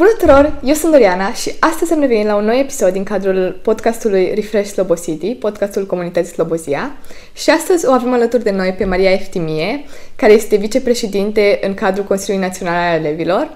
Bună 0.00 0.12
tuturor, 0.18 0.52
eu 0.64 0.74
sunt 0.74 0.92
Doriana 0.92 1.32
și 1.32 1.52
astăzi 1.58 1.92
am 1.92 2.00
revenit 2.00 2.26
la 2.26 2.34
un 2.34 2.44
nou 2.44 2.54
episod 2.54 2.92
din 2.92 3.04
cadrul 3.04 3.60
podcastului 3.62 4.32
Refresh 4.34 4.70
Slobo 4.70 4.94
City, 4.94 5.34
podcastul 5.34 5.86
comunității 5.86 6.32
Slobozia. 6.32 6.92
Și 7.32 7.50
astăzi 7.50 7.86
o 7.86 7.92
avem 7.92 8.12
alături 8.12 8.42
de 8.42 8.50
noi 8.50 8.74
pe 8.78 8.84
Maria 8.84 9.10
Eftimie, 9.10 9.84
care 10.16 10.32
este 10.32 10.56
vicepreședinte 10.56 11.58
în 11.62 11.74
cadrul 11.74 12.04
Consiliului 12.04 12.46
Național 12.46 12.74
al 12.74 13.04
Elevilor 13.04 13.48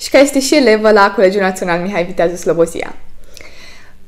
și 0.00 0.10
care 0.10 0.24
este 0.24 0.40
și 0.40 0.56
elevă 0.56 0.90
la 0.90 1.12
Colegiul 1.14 1.42
Național 1.42 1.80
Mihai 1.80 2.04
Viteazu 2.04 2.36
Slobozia. 2.36 2.94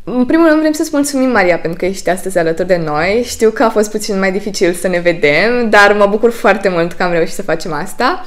În 0.05 0.25
primul 0.25 0.47
rând 0.47 0.61
vrem 0.61 0.73
să-ți 0.73 0.91
mulțumim, 0.93 1.31
Maria, 1.31 1.59
pentru 1.59 1.79
că 1.79 1.87
ești 1.87 2.11
astăzi 2.11 2.39
alături 2.39 2.69
de 2.69 2.77
noi. 2.77 3.23
Știu 3.27 3.51
că 3.51 3.63
a 3.63 3.71
fost 3.71 3.91
puțin 3.91 4.19
mai 4.19 4.33
dificil 4.33 4.73
să 4.73 4.89
ne 4.89 4.99
vedem, 4.99 5.71
dar 5.71 5.97
mă 5.99 6.07
bucur 6.07 6.31
foarte 6.31 6.69
mult 6.69 6.93
că 6.93 7.03
am 7.03 7.13
reușit 7.13 7.35
să 7.35 7.43
facem 7.43 7.73
asta. 7.73 8.25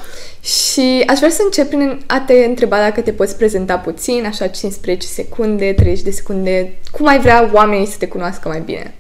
Și 0.48 1.04
aș 1.08 1.18
vrea 1.18 1.30
să 1.30 1.42
încep 1.44 1.68
prin 1.68 2.02
a 2.06 2.20
te 2.20 2.34
întreba 2.34 2.78
dacă 2.78 3.02
te 3.02 3.12
poți 3.12 3.38
prezenta 3.38 3.78
puțin, 3.78 4.26
așa 4.26 4.48
15 4.48 5.08
secunde, 5.08 5.74
30 5.74 6.04
de 6.04 6.12
secunde, 6.12 6.74
cum 6.92 7.08
ai 7.08 7.20
vrea 7.20 7.50
oamenii 7.54 7.86
să 7.86 7.98
te 7.98 8.08
cunoască 8.08 8.48
mai 8.48 8.62
bine. 8.62 8.94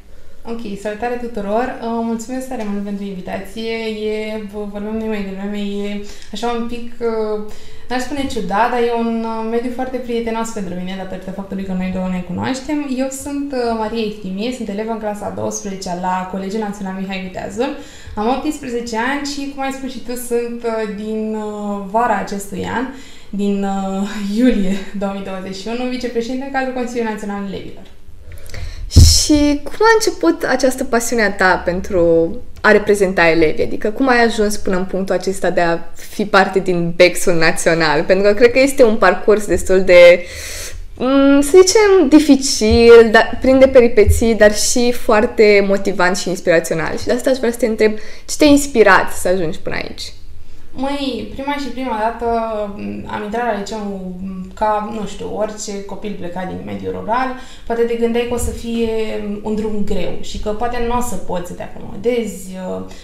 Ok, 0.45 0.59
salutare 0.81 1.19
tuturor! 1.21 1.79
Uh, 1.81 1.87
mulțumesc 2.03 2.47
tare 2.47 2.65
mult 2.69 2.83
pentru 2.83 3.03
invitație. 3.03 3.71
E, 4.11 4.41
vorbim 4.71 4.97
noi 4.97 5.07
mai 5.07 5.27
devreme, 5.29 5.57
e 5.57 6.05
așa 6.33 6.47
un 6.59 6.67
pic, 6.67 6.93
uh, 6.99 7.51
n-aș 7.89 8.01
spune 8.01 8.27
ciudat, 8.27 8.69
dar 8.71 8.79
e 8.79 8.91
un 8.97 9.25
uh, 9.25 9.47
mediu 9.51 9.71
foarte 9.75 9.97
prietenos 9.97 10.49
pentru 10.49 10.73
mine, 10.73 10.95
datorită 10.97 11.31
faptului 11.31 11.63
că 11.65 11.73
noi 11.73 11.91
două 11.93 12.07
ne 12.07 12.23
cunoaștem. 12.27 12.77
Eu 12.97 13.09
sunt 13.09 13.53
Maria 13.77 14.05
Iftimie, 14.05 14.53
sunt 14.55 14.69
elevă 14.69 14.91
în 14.91 14.99
clasa 14.99 15.33
12 15.35 15.97
la 16.01 16.29
Colegiul 16.31 16.61
Național 16.61 16.95
Mihai 16.99 17.25
Viteazul. 17.27 17.77
Am 18.15 18.27
18 18.27 18.97
ani 18.97 19.27
și, 19.33 19.51
cum 19.53 19.63
ai 19.63 19.71
spus 19.71 19.91
și 19.91 19.99
tu, 19.99 20.15
sunt 20.15 20.65
din 20.95 21.37
vara 21.91 22.17
acestui 22.17 22.67
an, 22.75 22.85
din 23.29 23.65
iulie 24.35 24.75
2021, 24.99 25.89
vicepreședinte 25.89 26.45
în 26.45 26.51
cadrul 26.51 26.73
Consiliului 26.73 27.13
Național 27.13 27.43
Elevilor. 27.47 27.83
Și 28.89 29.61
cum 29.63 29.75
a 29.79 29.93
început 29.93 30.43
această 30.43 30.83
pasiune 30.83 31.23
a 31.23 31.31
ta 31.31 31.61
pentru 31.65 32.29
a 32.61 32.71
reprezenta 32.71 33.27
elevii? 33.29 33.63
Adică 33.63 33.89
cum 33.89 34.07
ai 34.07 34.23
ajuns 34.23 34.57
până 34.57 34.77
în 34.77 34.85
punctul 34.85 35.15
acesta 35.15 35.49
de 35.49 35.61
a 35.61 35.79
fi 35.93 36.25
parte 36.25 36.59
din 36.59 36.93
Bexul 36.95 37.33
Național? 37.33 38.03
Pentru 38.03 38.27
că 38.27 38.33
cred 38.33 38.51
că 38.51 38.59
este 38.59 38.83
un 38.83 38.95
parcurs 38.95 39.45
destul 39.45 39.81
de, 39.81 40.25
mm, 40.97 41.41
să 41.41 41.49
zicem, 41.49 42.07
dificil, 42.09 43.09
dar, 43.11 43.37
plin 43.41 43.59
de 43.59 43.67
peripeții, 43.67 44.35
dar 44.35 44.55
și 44.55 44.91
foarte 44.91 45.65
motivant 45.67 46.17
și 46.17 46.29
inspirațional. 46.29 46.97
Și 46.97 47.05
de 47.05 47.13
asta 47.13 47.29
aș 47.29 47.37
vrea 47.37 47.51
să 47.51 47.57
te 47.57 47.65
întreb 47.65 47.97
ce 48.25 48.35
te-a 48.37 48.47
inspirat 48.47 49.11
să 49.11 49.27
ajungi 49.27 49.59
până 49.59 49.75
aici? 49.75 50.03
Măi, 50.79 51.31
prima 51.35 51.53
și 51.53 51.67
prima 51.67 51.97
dată 51.99 52.25
am 53.07 53.23
intrat 53.23 53.45
la 53.45 53.57
liceu 53.59 54.15
ca, 54.53 54.93
nu 54.99 55.07
știu, 55.07 55.35
orice 55.35 55.85
copil 55.85 56.15
plecat 56.19 56.47
din 56.47 56.61
mediul 56.65 56.95
rural, 56.99 57.35
poate 57.65 57.81
te 57.81 57.95
gândeai 57.95 58.25
că 58.27 58.33
o 58.33 58.37
să 58.37 58.51
fie 58.51 58.89
un 59.43 59.55
drum 59.55 59.83
greu 59.85 60.13
și 60.21 60.39
că 60.39 60.49
poate 60.49 60.85
nu 60.87 60.97
o 60.97 61.01
să 61.01 61.15
poți 61.15 61.47
să 61.47 61.53
te 61.53 61.63
acomodezi. 61.63 62.55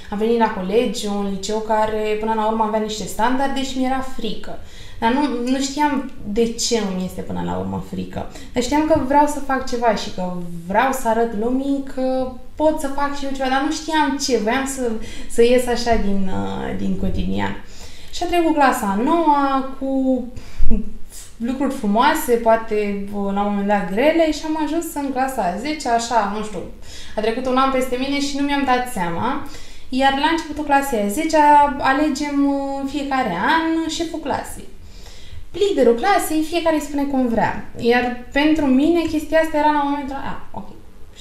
Am 0.10 0.18
venit 0.18 0.38
la 0.38 0.54
colegiu, 0.54 1.14
un 1.18 1.30
liceu 1.30 1.60
care 1.60 2.18
până 2.20 2.34
la 2.34 2.48
urmă 2.48 2.64
avea 2.64 2.80
niște 2.80 3.04
standarde 3.04 3.64
și 3.64 3.78
mi-era 3.78 4.00
frică. 4.18 4.60
Dar 5.04 5.12
nu, 5.12 5.52
nu 5.52 5.60
știam 5.60 6.12
de 6.26 6.54
ce 6.54 6.80
nu 6.80 6.96
mi 6.96 7.06
este 7.06 7.22
până 7.22 7.42
la 7.46 7.58
urmă 7.58 7.84
frică. 7.92 8.32
Dar 8.54 8.64
știam 8.64 8.88
că 8.88 9.02
vreau 9.08 9.28
să 9.28 9.40
fac 9.40 9.70
ceva 9.70 9.96
și 9.96 10.10
că 10.16 10.34
vreau 10.68 10.92
să 10.92 11.08
arăt 11.08 11.34
lumii 11.40 11.84
că 11.94 12.32
pot 12.56 12.80
să 12.80 12.88
fac 12.88 13.18
și 13.18 13.26
eu 13.26 13.32
ceva, 13.32 13.50
dar 13.50 13.64
nu 13.66 13.72
știam 13.72 14.18
ce, 14.18 14.38
voiam 14.38 14.66
să, 14.66 14.92
să 15.30 15.44
ies 15.44 15.68
așa 15.68 15.96
din, 15.96 16.32
uh, 16.34 16.78
din 16.78 16.98
cotidian. 17.00 17.64
Și 18.14 18.24
a 18.24 18.26
trecut 18.26 18.54
clasa 18.54 18.86
a 18.86 19.02
noua 19.04 19.70
cu 19.80 20.24
lucruri 21.38 21.74
frumoase, 21.74 22.34
poate 22.34 23.06
uh, 23.14 23.34
la 23.34 23.42
un 23.44 23.50
moment 23.50 23.68
dat 23.68 23.92
grele 23.92 24.32
și 24.32 24.42
am 24.46 24.60
ajuns 24.64 24.86
în 24.94 25.12
clasa 25.12 25.42
a 25.42 25.58
10, 25.58 25.90
așa, 25.90 26.34
nu 26.38 26.44
știu, 26.44 26.60
a 27.16 27.22
trecut 27.22 27.46
un 27.46 27.58
an 27.58 27.72
peste 27.72 27.96
mine 28.00 28.20
și 28.20 28.38
nu 28.38 28.46
mi-am 28.46 28.64
dat 28.66 28.92
seama. 28.94 29.48
Iar 29.90 30.14
la 30.20 30.30
începutul 30.32 30.64
clasei 30.64 31.04
a 31.06 31.08
10 31.08 31.38
alegem 31.80 32.46
uh, 32.46 32.80
în 32.82 32.88
fiecare 32.88 33.34
an 33.54 33.90
șeful 33.90 34.20
clasei. 34.20 34.72
Liderul 35.62 35.96
clasei, 35.96 36.44
fiecare 36.50 36.76
îi 36.76 36.82
spune 36.82 37.04
cum 37.04 37.28
vrea. 37.28 37.66
Iar 37.78 38.26
pentru 38.32 38.66
mine 38.66 39.02
chestia 39.02 39.40
asta 39.40 39.58
era 39.58 39.72
la 39.72 39.84
momentul, 39.84 40.16
a, 40.16 40.48
ok, 40.52 40.68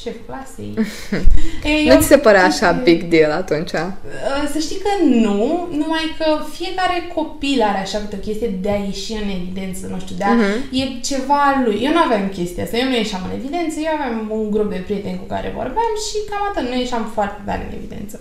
șeful 0.02 0.26
clasei. 0.26 0.72
Ei, 1.72 1.86
nu 1.88 2.00
ți 2.00 2.06
se 2.06 2.18
părea 2.18 2.44
așa 2.44 2.72
big 2.72 3.02
deal 3.02 3.30
atunci? 3.30 3.72
Uh, 3.72 4.48
să 4.52 4.58
știi 4.58 4.80
că 4.86 4.92
nu, 5.04 5.68
numai 5.70 6.04
că 6.18 6.26
fiecare 6.52 6.96
copil 7.14 7.62
are 7.62 7.78
așa 7.78 7.98
câte 7.98 8.16
o 8.16 8.24
chestie 8.26 8.50
de 8.60 8.70
a 8.70 8.78
ieși 8.86 9.12
în 9.12 9.28
evidență, 9.38 9.86
nu 9.86 9.98
știu, 9.98 10.16
de 10.18 10.24
a, 10.24 10.34
uh-huh. 10.34 10.58
e 10.80 11.00
ceva 11.10 11.38
al 11.50 11.58
lui. 11.64 11.78
Eu 11.86 11.92
nu 11.92 12.02
aveam 12.02 12.28
chestia 12.28 12.62
asta, 12.64 12.76
eu 12.76 12.88
nu 12.88 12.96
ieșeam 12.96 13.22
în 13.24 13.36
evidență, 13.38 13.76
eu 13.78 13.92
aveam 13.94 14.16
un 14.38 14.50
grup 14.50 14.70
de 14.70 14.84
prieteni 14.86 15.20
cu 15.22 15.26
care 15.34 15.58
vorbeam 15.60 15.92
și 16.06 16.16
cam 16.28 16.42
atât, 16.48 16.64
nu 16.68 16.76
ieșeam 16.78 17.04
foarte 17.16 17.40
tare 17.46 17.62
în 17.68 17.76
evidență. 17.78 18.16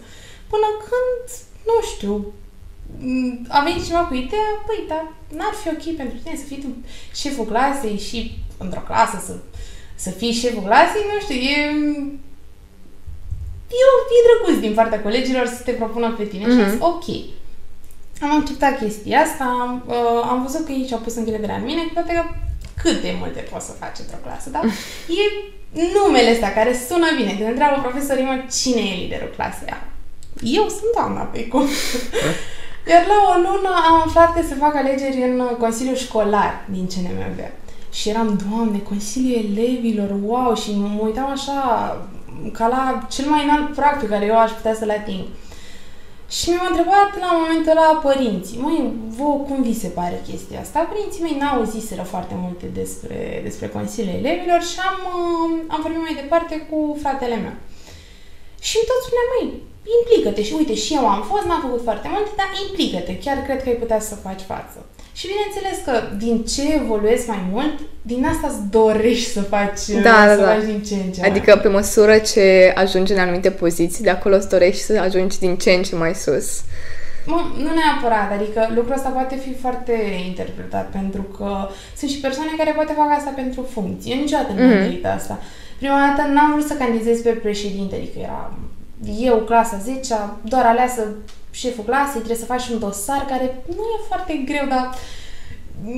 Până 0.51 0.67
când, 0.87 1.23
nu 1.69 1.77
știu, 1.91 2.13
a 3.47 3.63
venit 3.63 3.83
cineva 3.83 4.03
cu 4.05 4.13
ideea, 4.13 4.51
păi, 4.65 4.83
dar 4.87 5.03
n-ar 5.37 5.53
fi 5.61 5.67
ok 5.69 5.95
pentru 5.95 6.17
tine 6.17 6.35
să 6.37 6.45
fii 6.45 6.61
tu 6.63 6.67
șeful 7.21 7.45
clasei 7.45 7.97
și 7.97 8.37
într-o 8.57 8.83
clasă 8.87 9.23
să 9.25 9.33
să 10.03 10.09
fii 10.09 10.31
șeful 10.31 10.63
clasei, 10.63 11.09
nu 11.13 11.19
știu, 11.19 11.35
e... 11.35 11.57
E, 13.81 13.85
e 14.15 14.25
drăguț 14.27 14.61
din 14.61 14.73
partea 14.73 15.01
colegilor 15.01 15.45
să 15.45 15.61
te 15.63 15.71
propună 15.71 16.11
pe 16.17 16.23
tine 16.23 16.43
mm-hmm. 16.43 16.55
și 16.57 16.63
am 16.63 16.69
zis, 16.69 16.79
ok. 16.79 17.05
Am 18.21 18.39
acceptat 18.39 18.79
chestia 18.79 19.19
asta, 19.19 19.47
uh, 19.87 20.21
am 20.31 20.43
văzut 20.43 20.65
că 20.65 20.71
ei 20.71 20.87
și-au 20.87 20.99
pus 20.99 21.15
încrederea 21.15 21.55
în 21.55 21.63
mine, 21.63 21.81
cu 21.81 21.93
toate 21.93 22.13
că 22.13 22.23
cât 22.81 23.01
de 23.01 23.15
multe 23.19 23.39
poți 23.51 23.65
să 23.65 23.71
faci 23.71 23.99
într-o 23.99 24.23
clasă, 24.23 24.49
dar 24.49 24.63
e 25.19 25.23
numele 25.95 26.31
ăsta 26.31 26.49
care 26.49 26.79
sună 26.87 27.07
bine. 27.17 27.35
Când 27.35 27.49
întreabă 27.49 27.81
profesorii 27.81 28.23
mă, 28.23 28.43
cine 28.59 28.81
e 28.81 29.01
liderul 29.01 29.33
clasei? 29.35 29.73
Eu 30.43 30.67
sunt 30.67 30.91
doamna 30.95 31.21
pe 31.21 31.47
cum. 31.47 31.67
Iar 32.87 33.05
la 33.07 33.17
o 33.31 33.35
lună 33.35 33.69
am 33.89 34.01
aflat 34.05 34.33
că 34.33 34.41
se 34.47 34.55
fac 34.55 34.75
alegeri 34.75 35.21
în 35.21 35.41
Consiliul 35.59 35.95
Școlar 35.95 36.65
din 36.69 36.87
CNMV. 36.87 37.39
Și 37.91 38.09
eram, 38.09 38.39
Doamne, 38.49 38.77
Consiliul 38.77 39.57
Elevilor, 39.57 40.09
wow, 40.25 40.55
și 40.55 40.75
mă 40.75 41.03
uitam 41.03 41.29
așa 41.29 41.59
ca 42.53 42.67
la 42.67 43.07
cel 43.09 43.25
mai 43.29 43.43
înalt 43.43 43.75
prag 43.75 43.99
pe 43.99 44.07
care 44.07 44.25
eu 44.25 44.39
aș 44.39 44.51
putea 44.51 44.73
să-l 44.73 44.89
ating. 44.89 45.25
Și 46.29 46.49
mi-am 46.49 46.67
întrebat 46.69 47.09
la 47.19 47.29
momentul 47.41 47.71
ăla 47.71 47.99
părinții, 48.07 48.59
măi, 48.63 48.93
vouă 49.17 49.37
cum 49.47 49.61
vi 49.61 49.79
se 49.79 49.87
pare 49.87 50.21
chestia 50.27 50.59
asta? 50.59 50.79
Părinții 50.79 51.21
mei 51.21 51.37
n-au 51.39 51.63
ziseră 51.63 52.01
foarte 52.01 52.35
multe 52.43 52.65
despre, 52.73 53.39
despre 53.43 53.67
Consiliul 53.67 54.15
Elevilor 54.15 54.61
și 54.69 54.77
am, 54.89 54.97
uh, 55.15 55.61
am 55.67 55.79
vorbit 55.81 56.01
mai 56.01 56.19
departe 56.21 56.55
cu 56.69 56.97
fratele 57.01 57.35
meu. 57.35 57.55
Și 58.69 58.77
tot 58.89 58.99
spunea, 59.05 59.27
măi, 59.31 59.47
implică-te 59.97 60.41
și 60.47 60.53
uite, 60.59 60.75
și 60.83 60.93
eu 60.99 61.05
am 61.15 61.23
fost, 61.31 61.45
n-am 61.45 61.61
făcut 61.67 61.83
foarte 61.89 62.07
multe, 62.13 62.31
dar 62.39 62.49
implică-te, 62.63 63.13
chiar 63.23 63.37
cred 63.45 63.59
că 63.63 63.69
ai 63.69 63.81
putea 63.83 63.99
să 64.09 64.23
faci 64.25 64.43
față. 64.53 64.79
Și 65.19 65.29
bineînțeles 65.31 65.77
că 65.85 65.93
din 66.25 66.35
ce 66.53 66.63
evoluezi 66.81 67.29
mai 67.29 67.43
mult, 67.51 67.77
din 68.01 68.25
asta 68.25 68.47
îți 68.47 68.69
dorești 68.69 69.29
să 69.31 69.41
faci, 69.41 69.81
da, 70.09 70.19
să 70.29 70.35
da, 70.41 70.47
faci 70.51 70.65
da. 70.65 70.71
din 70.71 70.81
ce 70.87 70.95
în 70.95 71.11
ce 71.11 71.21
Adică 71.21 71.59
pe 71.61 71.67
măsură 71.67 72.17
ce 72.17 72.71
ajungi 72.75 73.11
în 73.11 73.19
anumite 73.19 73.51
poziții, 73.51 74.03
de 74.03 74.09
acolo 74.09 74.35
îți 74.35 74.49
dorești 74.49 74.81
să 74.81 74.99
ajungi 74.99 75.39
din 75.39 75.55
ce 75.55 75.71
în 75.71 75.83
ce 75.83 75.95
mai 75.95 76.13
sus. 76.15 76.47
Mă, 77.25 77.39
nu 77.57 77.69
neapărat, 77.79 78.31
adică 78.37 78.71
lucrul 78.75 78.95
ăsta 78.95 79.09
poate 79.09 79.35
fi 79.35 79.53
foarte 79.53 79.95
interpretat 80.25 80.89
pentru 80.89 81.21
că 81.21 81.69
sunt 81.97 82.11
și 82.11 82.19
persoane 82.19 82.49
care 82.57 82.71
poate 82.71 82.93
fac 82.97 83.09
asta 83.17 83.31
pentru 83.35 83.67
funcție. 83.73 84.13
niciodată 84.13 84.51
nu 84.51 84.59
mm-hmm. 84.59 85.03
am 85.03 85.11
asta. 85.15 85.39
Prima 85.81 85.99
dată 86.07 86.27
n-am 86.27 86.51
vrut 86.51 86.65
să 86.65 86.73
candidez 86.73 87.21
pe 87.21 87.29
președinte, 87.29 87.95
adică 87.95 88.19
era 88.19 88.53
eu, 89.19 89.37
clasa 89.37 89.77
10 89.77 90.15
doar 90.41 90.65
aleasă 90.65 91.07
șeful 91.51 91.83
clasei, 91.83 92.13
trebuie 92.13 92.37
să 92.37 92.45
faci 92.45 92.67
un 92.67 92.79
dosar 92.79 93.25
care 93.25 93.63
nu 93.67 93.83
e 93.95 94.05
foarte 94.07 94.33
greu, 94.45 94.65
dar 94.69 94.95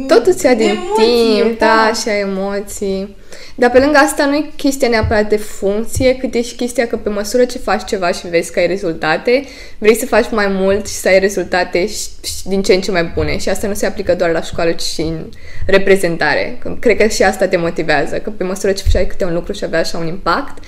tot 0.08 0.26
îți 0.26 0.46
ia 0.46 0.54
din 0.54 0.70
emoție, 0.70 1.44
timp, 1.44 1.60
da. 1.60 1.66
da, 1.66 1.94
și 1.94 2.10
ai 2.10 2.20
emoții. 2.20 3.16
Dar 3.56 3.72
pe 3.72 3.80
lângă 3.80 3.98
asta 3.98 4.26
nu 4.26 4.36
e 4.36 4.46
chestia 4.56 4.88
neapărat 4.88 5.30
de 5.30 5.38
funcție, 5.38 6.16
cât 6.16 6.34
e 6.34 6.42
și 6.42 6.56
chestia 6.56 6.88
că 6.88 6.98
pe 6.98 7.10
măsură 7.10 7.46
ce 7.46 7.58
faci 7.58 7.84
ceva 7.86 8.12
și 8.12 8.28
vezi 8.28 8.52
că 8.52 8.60
ai 8.60 8.68
rezultate, 8.68 9.44
vrei 9.78 9.96
să 9.96 10.06
faci 10.06 10.32
mai 10.32 10.48
mult 10.50 10.88
și 10.88 10.94
să 10.94 11.08
ai 11.08 11.20
rezultate 11.20 11.88
și, 11.88 12.08
și 12.24 12.48
din 12.48 12.62
ce 12.62 12.74
în 12.74 12.82
ce 12.82 12.92
mai 12.92 13.12
bune. 13.16 13.38
Și 13.38 13.50
asta 13.50 13.68
nu 13.68 13.74
se 13.74 13.86
aplică 13.86 14.16
doar 14.16 14.32
la 14.32 14.42
școală, 14.42 14.72
ci 14.72 14.82
și 14.82 15.02
în 15.02 15.30
reprezentare. 15.66 16.60
Cred 16.80 16.98
că 16.98 17.08
și 17.08 17.24
asta 17.24 17.48
te 17.48 17.58
motivează, 17.58 18.18
că 18.18 18.30
pe 18.30 18.44
măsură 18.44 18.72
ce 18.72 18.84
făceai 18.84 19.08
câte 19.08 19.26
un 19.26 19.34
lucru 19.34 19.54
și 19.54 19.64
avea 19.64 19.80
așa 19.80 19.98
un 19.98 20.08
impact, 20.08 20.64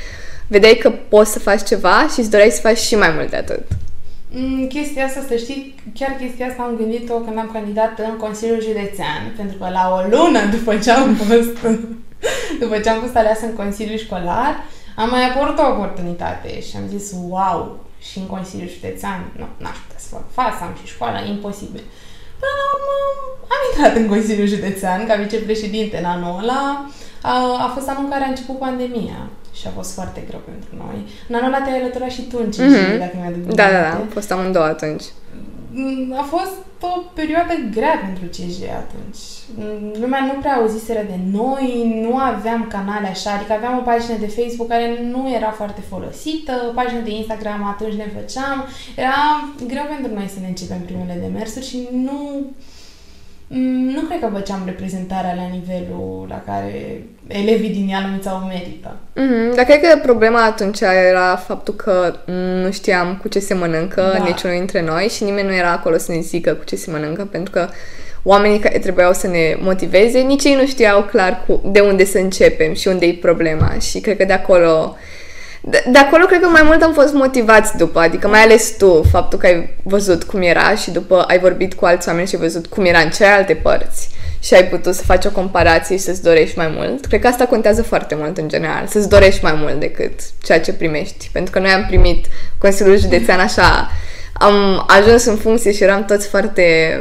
vedeai 0.47 0.75
că 0.75 0.91
poți 1.09 1.31
să 1.31 1.39
faci 1.39 1.63
ceva 1.63 2.07
și 2.13 2.19
îți 2.19 2.29
doreai 2.29 2.49
să 2.49 2.61
faci 2.61 2.77
și 2.77 2.95
mai 2.95 3.13
mult 3.15 3.29
de 3.29 3.35
atât. 3.35 3.61
Mm, 4.37 4.67
chestia 4.67 5.05
asta, 5.05 5.21
să 5.27 5.35
știi, 5.35 5.75
chiar 5.93 6.11
chestia 6.19 6.47
asta 6.47 6.63
am 6.63 6.75
gândit-o 6.75 7.13
când 7.13 7.37
am 7.37 7.49
candidat 7.53 7.99
în 7.99 8.17
Consiliul 8.17 8.61
Județean, 8.61 9.33
pentru 9.37 9.57
că 9.57 9.69
la 9.69 9.93
o 9.95 9.99
lună 10.15 10.39
după 10.55 10.77
ce 10.77 10.91
am 10.91 11.15
fost, 11.15 11.57
după 12.61 12.79
ce 12.79 12.89
am 12.89 13.01
fost 13.01 13.15
aleasă 13.15 13.45
în 13.45 13.53
Consiliul 13.53 13.97
Școlar, 13.97 14.63
am 14.95 15.09
mai 15.09 15.29
apărut 15.29 15.57
o 15.57 15.71
oportunitate 15.73 16.61
și 16.61 16.75
am 16.75 16.87
zis, 16.87 17.11
wow, 17.29 17.79
și 18.09 18.17
în 18.17 18.25
Consiliul 18.25 18.69
Județean, 18.69 19.19
nu, 19.37 19.47
n-aș 19.57 19.77
putea 19.83 19.99
să 19.99 20.07
fac 20.15 20.31
față, 20.31 20.63
am 20.63 20.75
și 20.81 20.93
școală, 20.93 21.17
imposibil. 21.27 21.81
Până 21.81 22.04
la 22.41 22.65
urmă, 22.73 22.97
am 23.53 23.61
intrat 23.69 23.95
în 24.01 24.07
Consiliul 24.13 24.47
Județean 24.47 25.07
ca 25.07 25.15
vicepreședinte 25.15 25.97
în 25.97 26.05
anul 26.05 26.39
ăla. 26.41 26.89
A, 27.21 27.33
a 27.65 27.71
fost 27.75 27.89
anul 27.89 28.03
în 28.03 28.09
care 28.09 28.23
a 28.23 28.27
început 28.27 28.57
pandemia 28.59 29.29
și 29.53 29.67
a 29.67 29.69
fost 29.69 29.93
foarte 29.93 30.23
greu 30.27 30.41
pentru 30.45 30.69
noi. 30.83 30.97
În 31.27 31.35
anul 31.35 31.53
ăla 31.53 31.63
te-ai 31.63 31.79
alăturat 31.79 32.09
și 32.09 32.21
tu 32.21 32.37
în 32.43 32.49
CG, 32.49 32.75
mm-hmm. 32.75 32.99
dacă 32.99 33.15
mi-aduc 33.21 33.55
Da, 33.55 33.71
da, 33.71 33.81
da, 33.81 33.91
am 33.93 34.07
fost 34.13 34.31
amândouă 34.31 34.65
atunci. 34.65 35.03
Mm, 35.77 36.13
a 36.17 36.21
fost 36.21 36.57
o 36.81 37.01
perioadă 37.13 37.53
grea 37.71 37.95
pentru 38.05 38.25
CG 38.25 38.59
atunci. 38.83 39.23
Mm, 39.57 40.01
lumea 40.01 40.21
nu 40.25 40.39
prea 40.39 40.55
auziseră 40.55 41.03
de 41.07 41.19
noi, 41.31 41.67
nu 42.03 42.17
aveam 42.17 42.67
canale 42.67 43.07
așa, 43.07 43.31
adică 43.31 43.53
aveam 43.53 43.77
o 43.77 43.81
pagină 43.81 44.17
de 44.19 44.27
Facebook 44.27 44.69
care 44.69 44.87
nu 45.11 45.33
era 45.33 45.51
foarte 45.51 45.81
folosită, 45.89 46.53
o 46.69 46.73
pagină 46.73 47.01
de 47.01 47.15
Instagram 47.15 47.63
atunci 47.63 47.93
ne 47.93 48.07
făceam. 48.17 48.65
Era 48.95 49.49
greu 49.67 49.85
pentru 49.93 50.13
noi 50.13 50.27
să 50.27 50.39
ne 50.39 50.47
începem 50.47 50.81
primele 50.81 51.17
demersuri 51.21 51.65
și 51.65 51.87
nu 51.91 52.45
Mm, 53.47 53.89
nu 53.89 54.01
cred 54.01 54.19
că 54.19 54.29
făceam 54.33 54.61
reprezentarea 54.65 55.35
la 55.35 55.45
nivelul 55.45 56.25
la 56.29 56.41
care 56.41 57.03
elevii 57.27 57.69
din 57.69 57.87
Ialomița 57.87 58.41
o 58.43 58.47
merită. 58.47 58.95
Mm-hmm. 59.15 59.55
Dar 59.55 59.65
cred 59.65 59.81
că 59.81 59.99
problema 60.01 60.43
atunci 60.43 60.79
era 61.09 61.35
faptul 61.35 61.73
că 61.73 62.15
nu 62.63 62.71
știam 62.71 63.17
cu 63.21 63.27
ce 63.27 63.39
se 63.39 63.53
mănâncă 63.53 64.13
da. 64.17 64.23
niciunul 64.23 64.57
dintre 64.57 64.81
noi 64.81 65.07
și 65.07 65.23
nimeni 65.23 65.47
nu 65.47 65.55
era 65.55 65.71
acolo 65.71 65.97
să 65.97 66.11
ne 66.11 66.19
zică 66.19 66.53
cu 66.53 66.63
ce 66.63 66.75
se 66.75 66.91
mănâncă, 66.91 67.27
pentru 67.31 67.51
că 67.51 67.67
oamenii 68.23 68.59
care 68.59 68.79
trebuiau 68.79 69.13
să 69.13 69.27
ne 69.27 69.57
motiveze, 69.59 70.19
nici 70.19 70.43
ei 70.43 70.55
nu 70.55 70.65
știau 70.65 71.03
clar 71.03 71.43
cu, 71.47 71.61
de 71.71 71.79
unde 71.79 72.05
să 72.05 72.17
începem 72.17 72.73
și 72.73 72.87
unde 72.87 73.05
e 73.05 73.17
problema. 73.21 73.75
Și 73.79 73.99
cred 73.99 74.17
că 74.17 74.25
de 74.25 74.33
acolo 74.33 74.97
de, 75.67 75.83
de 75.91 75.97
acolo 75.97 76.25
cred 76.25 76.41
că 76.41 76.47
mai 76.47 76.61
mult 76.65 76.81
am 76.81 76.93
fost 76.93 77.13
motivați 77.13 77.77
după, 77.77 77.99
adică 77.99 78.27
mai 78.27 78.41
ales 78.41 78.75
tu, 78.77 79.03
faptul 79.11 79.39
că 79.39 79.45
ai 79.45 79.69
văzut 79.83 80.23
cum 80.23 80.41
era 80.41 80.75
și 80.75 80.91
după 80.91 81.21
ai 81.21 81.39
vorbit 81.39 81.73
cu 81.73 81.85
alți 81.85 82.07
oameni 82.07 82.27
și 82.27 82.35
ai 82.35 82.41
văzut 82.41 82.65
cum 82.65 82.85
era 82.85 82.99
în 82.99 83.09
celelalte 83.09 83.53
părți 83.53 84.09
și 84.45 84.53
ai 84.53 84.65
putut 84.67 84.95
să 84.95 85.03
faci 85.03 85.25
o 85.25 85.31
comparație 85.31 85.97
și 85.97 86.01
să-ți 86.01 86.23
dorești 86.23 86.57
mai 86.57 86.67
mult. 86.75 87.05
Cred 87.05 87.21
că 87.21 87.27
asta 87.27 87.45
contează 87.45 87.83
foarte 87.83 88.15
mult 88.15 88.37
în 88.37 88.47
general, 88.47 88.87
să-ți 88.87 89.09
dorești 89.09 89.43
mai 89.43 89.53
mult 89.53 89.79
decât 89.79 90.19
ceea 90.43 90.61
ce 90.61 90.73
primești. 90.73 91.29
Pentru 91.31 91.51
că 91.51 91.59
noi 91.59 91.69
am 91.69 91.85
primit 91.85 92.25
Consiliul 92.57 92.99
Județean 92.99 93.39
așa, 93.39 93.91
am 94.33 94.85
ajuns 94.87 95.25
în 95.25 95.35
funcție 95.35 95.71
și 95.71 95.83
eram 95.83 96.05
toți 96.05 96.27
foarte 96.27 96.97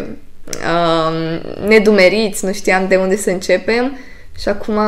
um, 0.46 1.69
nedumeriți, 1.69 2.44
nu 2.44 2.52
știam 2.52 2.88
de 2.88 2.96
unde 2.96 3.17
să 3.17 3.31
începem 3.31 3.99
și 4.38 4.49
acum 4.49 4.79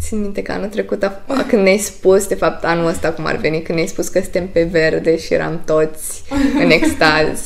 țin 0.00 0.20
minte 0.20 0.42
că 0.42 0.52
anul 0.52 0.68
trecut, 0.68 1.02
a, 1.02 1.22
când 1.48 1.62
ne-ai 1.62 1.78
spus, 1.78 2.26
de 2.26 2.34
fapt 2.34 2.64
anul 2.64 2.86
ăsta 2.86 3.10
cum 3.10 3.26
ar 3.26 3.36
veni, 3.36 3.62
când 3.62 3.78
ne-ai 3.78 3.90
spus 3.90 4.08
că 4.08 4.20
suntem 4.20 4.46
pe 4.46 4.62
verde 4.62 5.18
și 5.18 5.34
eram 5.34 5.62
toți 5.64 6.22
în 6.60 6.70
extaz. 6.80 7.40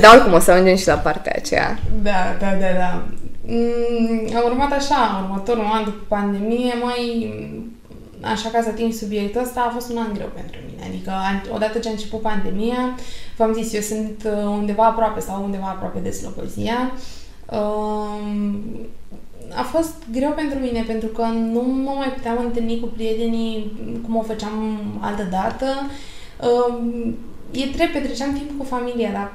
Dar 0.00 0.14
oricum 0.14 0.32
o 0.32 0.38
să 0.38 0.50
ajungem 0.50 0.76
și 0.76 0.86
la 0.86 0.94
partea 0.94 1.32
aceea. 1.36 1.78
Da, 2.02 2.36
da, 2.40 2.56
da, 2.60 2.72
da. 2.78 3.04
Mm, 3.46 4.36
am 4.36 4.44
urmat 4.44 4.72
așa, 4.72 5.20
următorul 5.24 5.64
an 5.64 5.84
după 5.84 6.04
pandemie, 6.08 6.74
mai 6.82 7.32
așa 8.20 8.48
ca 8.48 8.62
să 8.62 8.68
ating 8.68 8.92
subiectul 8.92 9.40
ăsta, 9.40 9.60
a 9.60 9.72
fost 9.72 9.90
un 9.90 9.96
an 9.96 10.12
greu 10.12 10.30
pentru 10.34 10.58
mine. 10.66 10.86
Adică, 10.88 11.12
odată 11.54 11.78
ce 11.78 11.88
a 11.88 11.90
început 11.90 12.20
pandemia, 12.20 12.96
v-am 13.36 13.52
zis, 13.52 13.72
eu 13.72 13.80
sunt 13.80 14.22
uh, 14.26 14.44
undeva 14.44 14.84
aproape 14.84 15.20
sau 15.20 15.44
undeva 15.44 15.66
aproape 15.66 15.98
de 15.98 16.10
Slobozia. 16.10 16.92
Um, 17.50 18.60
a 19.54 19.62
fost 19.62 19.94
greu 20.12 20.30
pentru 20.30 20.58
mine 20.58 20.84
pentru 20.86 21.08
că 21.08 21.22
nu 21.22 21.60
mă 21.60 21.92
mai 21.96 22.08
puteam 22.08 22.38
întâlni 22.44 22.80
cu 22.80 22.86
prietenii 22.86 23.72
cum 24.04 24.16
o 24.16 24.22
făceam 24.22 24.78
altă 25.00 25.22
dată. 25.30 25.66
Um, 26.48 27.14
e 27.50 27.64
drept, 27.74 27.92
petreceam 27.92 28.32
timp 28.32 28.58
cu 28.58 28.64
familia, 28.64 29.10
dar 29.12 29.32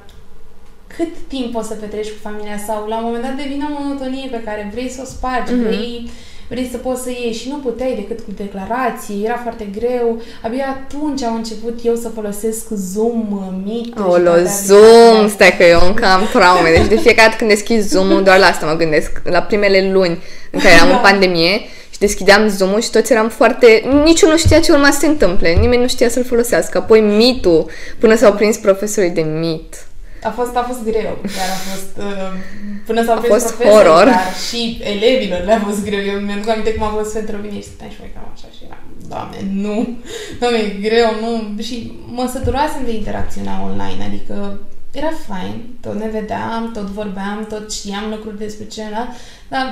cât 0.98 1.14
timp 1.28 1.52
poți 1.52 1.68
să 1.68 1.74
petreci 1.74 2.14
cu 2.16 2.20
familia 2.22 2.58
sau 2.68 2.88
la 2.88 2.98
un 2.98 3.04
moment 3.06 3.24
dat 3.24 3.36
devine 3.36 3.66
o 3.70 3.76
monotonie 3.80 4.28
pe 4.32 4.42
care 4.46 4.70
vrei 4.74 4.90
să 4.90 5.02
o 5.04 5.06
spargi, 5.06 5.54
mm-hmm. 5.54 5.68
vrei 5.68 6.10
vrei 6.50 6.68
să 6.72 6.78
poți 6.78 7.04
să 7.04 7.10
ieși 7.10 7.40
și 7.40 7.50
nu 7.50 7.56
puteai 7.56 7.96
decât 7.96 8.26
cu 8.26 8.32
declarații, 8.36 9.24
era 9.26 9.40
foarte 9.42 9.68
greu. 9.78 10.22
Abia 10.44 10.66
atunci 10.68 11.24
am 11.24 11.36
început 11.36 11.80
eu 11.84 11.96
să 11.96 12.10
folosesc 12.10 12.66
Zoom, 12.70 13.28
Meet. 13.66 14.00
Olo, 14.14 14.32
Zoom! 14.66 15.30
Stai 15.30 15.56
că 15.58 15.64
eu 15.64 15.80
încă 15.88 16.06
am 16.06 16.30
traume. 16.32 16.70
Deci 16.70 16.88
de 16.88 16.96
fiecare 16.96 17.28
dată 17.28 17.38
când 17.38 17.50
deschid 17.50 17.82
Zoom-ul, 17.82 18.24
doar 18.24 18.38
la 18.38 18.46
asta 18.46 18.66
mă 18.66 18.76
gândesc. 18.76 19.22
La 19.24 19.42
primele 19.42 19.90
luni 19.92 20.18
în 20.52 20.60
care 20.60 20.74
eram 20.74 20.88
da. 20.88 20.96
în 20.96 21.02
pandemie, 21.02 21.62
și 21.92 22.00
deschideam 22.00 22.48
Zoom-ul 22.48 22.82
și 22.82 22.90
toți 22.90 23.12
eram 23.12 23.30
foarte... 23.30 23.84
Niciunul 24.04 24.34
nu 24.34 24.40
știa 24.40 24.60
ce 24.60 24.72
urma 24.72 24.92
să 24.92 25.00
se 25.00 25.08
întâmple. 25.08 25.50
Nimeni 25.60 25.82
nu 25.82 25.88
știa 25.88 26.10
să-l 26.10 26.24
folosească. 26.24 26.78
Apoi 26.78 27.02
Meet-ul, 27.02 27.70
până 28.00 28.16
s-au 28.16 28.34
prins 28.34 28.58
profesorii 28.58 29.10
de 29.10 29.22
Meet. 29.22 29.88
A 30.28 30.32
fost, 30.40 30.56
a 30.56 30.64
fost 30.70 30.84
greu, 30.92 31.14
chiar 31.36 31.50
a 31.58 31.60
fost, 31.70 31.94
uh, 32.08 32.32
până 32.88 33.00
s-au 33.06 33.18
prins 33.20 33.44
profesori, 33.44 33.70
horror. 33.70 34.06
dar 34.06 34.34
și 34.48 34.62
elevilor 34.94 35.42
le-a 35.44 35.62
fost 35.68 35.82
greu. 35.88 36.02
Eu 36.12 36.20
mi-am 36.20 36.42
aminte 36.50 36.74
cum 36.74 36.86
a 36.88 36.96
fost 36.98 37.14
pentru 37.14 37.36
mine 37.44 37.58
și 37.62 37.70
stăteam 37.70 37.92
și 37.94 38.02
mai 38.04 38.12
cam 38.14 38.28
așa 38.36 38.50
și 38.56 38.62
eram, 38.68 38.84
doamne, 39.12 39.40
nu, 39.66 39.76
doamne, 40.40 40.58
e 40.58 40.82
greu, 40.88 41.10
nu. 41.24 41.62
Și 41.68 41.76
mă 42.18 42.26
săturasem 42.36 42.84
de 42.86 42.94
interacțiunea 42.94 43.62
online, 43.70 44.04
adică 44.10 44.60
era 45.00 45.12
fain, 45.28 45.56
tot 45.82 45.96
ne 46.04 46.10
vedeam, 46.18 46.72
tot 46.74 46.88
vorbeam, 47.00 47.46
tot 47.50 47.72
știam 47.72 48.06
lucruri 48.10 48.38
despre 48.46 48.66
celălalt, 48.66 49.10
dar 49.54 49.66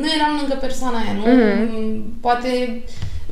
nu 0.00 0.06
eram 0.16 0.32
lângă 0.40 0.56
persoana 0.60 0.98
aia, 0.98 1.14
nu? 1.20 1.24
Mm-hmm. 1.26 2.20
Poate 2.20 2.82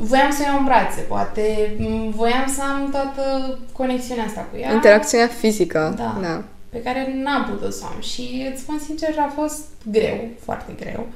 voiam 0.00 0.31
să 0.31 0.43
iau 0.43 0.58
în 0.58 0.64
brațe, 0.64 1.00
poate 1.00 1.76
voiam 2.08 2.47
să 2.55 2.62
am 2.62 2.91
toată 2.91 3.58
conexiunea 3.73 4.25
asta 4.25 4.47
cu 4.50 4.56
ea. 4.58 4.73
Interacțiunea 4.73 5.26
fizică. 5.26 5.94
Da. 5.97 6.19
da. 6.23 6.43
Pe 6.69 6.82
care 6.82 7.12
n-am 7.23 7.44
putut 7.50 7.73
să 7.75 7.85
am 7.94 8.00
și 8.00 8.49
îți 8.52 8.61
spun 8.61 8.79
sincer, 8.79 9.14
a 9.19 9.32
fost 9.35 9.64
greu, 9.91 10.19
foarte 10.44 10.73
greu. 10.81 11.06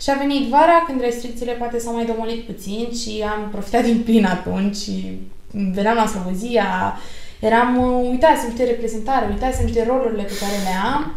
Și 0.00 0.10
a 0.10 0.14
venit 0.14 0.48
vara 0.48 0.84
când 0.86 1.00
restricțiile 1.00 1.52
poate 1.52 1.78
s-au 1.78 1.94
mai 1.94 2.06
domolit 2.06 2.44
puțin 2.46 2.88
și 2.94 3.24
am 3.32 3.48
profitat 3.50 3.84
din 3.84 4.02
plin 4.02 4.24
atunci 4.24 4.76
și 4.76 5.18
veneam 5.50 5.96
la 5.96 6.06
Slovozia, 6.06 6.98
eram, 7.40 7.76
uitați 8.10 8.46
niște 8.46 8.64
reprezentare, 8.64 9.26
uitați 9.30 9.64
niște 9.64 9.84
rolurile 9.86 10.22
pe 10.22 10.38
care 10.40 10.56
le 10.64 10.74
am, 10.94 11.14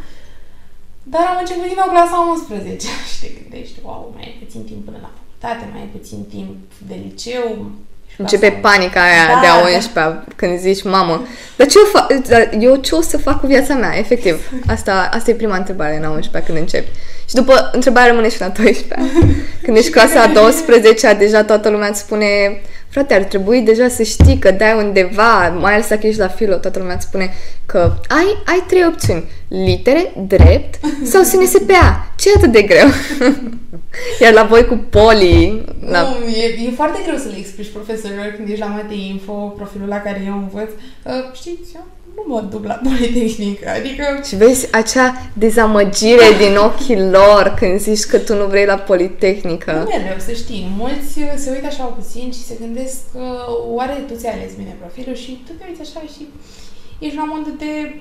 dar 1.04 1.22
am 1.28 1.38
început 1.40 1.68
din 1.68 1.80
nou 1.82 1.90
clasa 1.90 2.18
11 2.30 2.88
și 3.10 3.20
te 3.22 3.28
gândești, 3.38 3.80
wow, 3.84 4.12
mai 4.16 4.24
e 4.24 4.44
puțin 4.44 4.64
timp 4.64 4.86
până 4.86 4.98
la 5.02 5.12
facultate, 5.18 5.31
mai 5.42 5.80
ai 5.80 5.90
puțin 5.98 6.26
timp 6.30 6.56
de 6.88 6.96
liceu. 7.04 7.72
Începe 8.18 8.60
panica 8.62 9.02
aia 9.02 9.34
da, 9.34 9.40
de 9.40 9.48
a 9.48 9.56
11 9.56 9.94
da. 9.94 10.24
când 10.36 10.60
zici, 10.60 10.84
mamă, 10.84 11.28
dar 11.56 11.68
ce 11.68 11.78
o 11.78 11.86
fac, 11.86 12.14
eu 12.60 12.76
ce 12.76 12.96
o 12.96 13.02
să 13.02 13.18
fac 13.18 13.40
cu 13.40 13.48
viața 13.48 13.74
mea, 13.74 13.98
efectiv. 13.98 14.52
Asta, 14.68 15.10
asta 15.14 15.32
e 15.32 15.34
prima 15.34 15.58
întrebare 15.58 15.98
în 15.98 16.04
a 16.04 16.10
11 16.10 16.52
când 16.52 16.64
începi. 16.64 16.90
Și 17.26 17.36
după 17.36 17.70
întrebarea 17.72 18.10
rămâne 18.10 18.30
și 18.30 18.40
la 18.40 18.48
12 18.48 18.96
Când 19.64 19.78
ești 19.78 19.92
clasa 19.92 20.22
a 20.22 20.28
12 20.28 21.14
deja 21.14 21.44
toată 21.44 21.70
lumea 21.70 21.88
îți 21.88 22.00
spune 22.00 22.62
frate, 22.92 23.14
ar 23.14 23.24
trebui 23.24 23.62
deja 23.62 23.88
să 23.88 24.04
știi 24.04 24.38
că 24.38 24.52
dai 24.52 24.74
undeva, 24.78 25.50
mai 25.50 25.74
ales 25.74 25.88
dacă 25.88 26.08
ești 26.08 26.20
la 26.20 26.28
filo, 26.28 26.56
toată 26.56 26.80
lumea 26.80 26.96
îți 26.96 27.06
spune 27.06 27.34
că 27.66 27.94
ai, 28.08 28.38
ai 28.46 28.64
trei 28.68 28.86
opțiuni. 28.86 29.24
Litere, 29.48 30.14
drept 30.28 30.80
sau 31.04 31.24
SNSPA. 31.24 32.12
Ce 32.18 32.30
e 32.30 32.34
atât 32.38 32.52
de 32.52 32.62
greu? 32.62 32.88
Iar 34.22 34.34
la 34.34 34.44
voi 34.44 34.66
cu 34.66 34.76
poli... 34.90 35.64
La... 35.86 36.02
Nu, 36.02 36.28
e, 36.28 36.68
e 36.68 36.72
foarte 36.76 37.00
greu 37.06 37.18
să 37.18 37.28
le 37.28 37.38
explici 37.38 37.72
profesorilor 37.72 38.34
când 38.36 38.48
ești 38.48 38.60
la 38.60 38.66
Mate 38.66 38.94
Info, 38.94 39.34
profilul 39.34 39.88
la 39.88 40.02
care 40.02 40.24
eu 40.26 40.34
învăț. 40.34 40.70
Uh, 41.04 41.34
știți, 41.34 41.72
eu 41.76 41.86
nu 42.16 42.24
mă 42.28 42.42
duc 42.42 42.66
la 42.66 42.74
Politehnică, 42.74 43.70
adică... 43.70 44.04
Și 44.28 44.36
vezi 44.36 44.74
acea 44.74 45.32
dezamăgire 45.34 46.28
din 46.38 46.56
ochii 46.56 47.10
lor 47.10 47.54
când 47.60 47.80
zici 47.80 48.04
că 48.04 48.18
tu 48.18 48.36
nu 48.36 48.46
vrei 48.46 48.66
la 48.66 48.76
Politehnică. 48.76 49.72
Nu 49.72 49.84
mereu, 49.84 50.20
să 50.20 50.32
știi. 50.32 50.72
Mulți 50.78 51.14
se 51.44 51.50
uită 51.52 51.66
așa 51.68 51.84
puțin 51.84 52.32
și 52.32 52.44
se 52.44 52.56
gândesc 52.60 52.98
că 53.12 53.20
oare 53.68 54.04
tu 54.08 54.14
ți-ai 54.16 54.34
ales 54.34 54.52
bine 54.58 54.76
profilul 54.80 55.16
și 55.16 55.44
tu 55.46 55.52
te 55.52 55.64
uiți 55.68 55.82
așa 55.82 56.02
și 56.14 56.28
ești 57.00 57.16
la 57.16 57.24
modul 57.24 57.56
de 57.58 57.96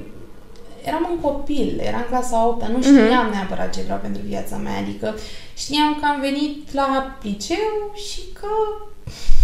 eram 0.85 1.09
un 1.11 1.19
copil, 1.21 1.81
eram 1.83 2.01
în 2.01 2.07
clasa 2.09 2.47
8 2.47 2.67
nu 2.67 2.79
mhm. 2.79 2.83
știam 2.83 3.29
mm-hmm. 3.29 3.33
neapărat 3.33 3.75
ce 3.75 3.81
vreau 3.83 3.99
pentru 4.03 4.23
viața 4.27 4.57
mea, 4.57 4.79
adică 4.79 5.15
știam 5.57 5.99
că 6.01 6.07
am 6.07 6.21
venit 6.21 6.73
la 6.73 7.17
liceu 7.23 7.93
și 8.11 8.21
că 8.33 8.49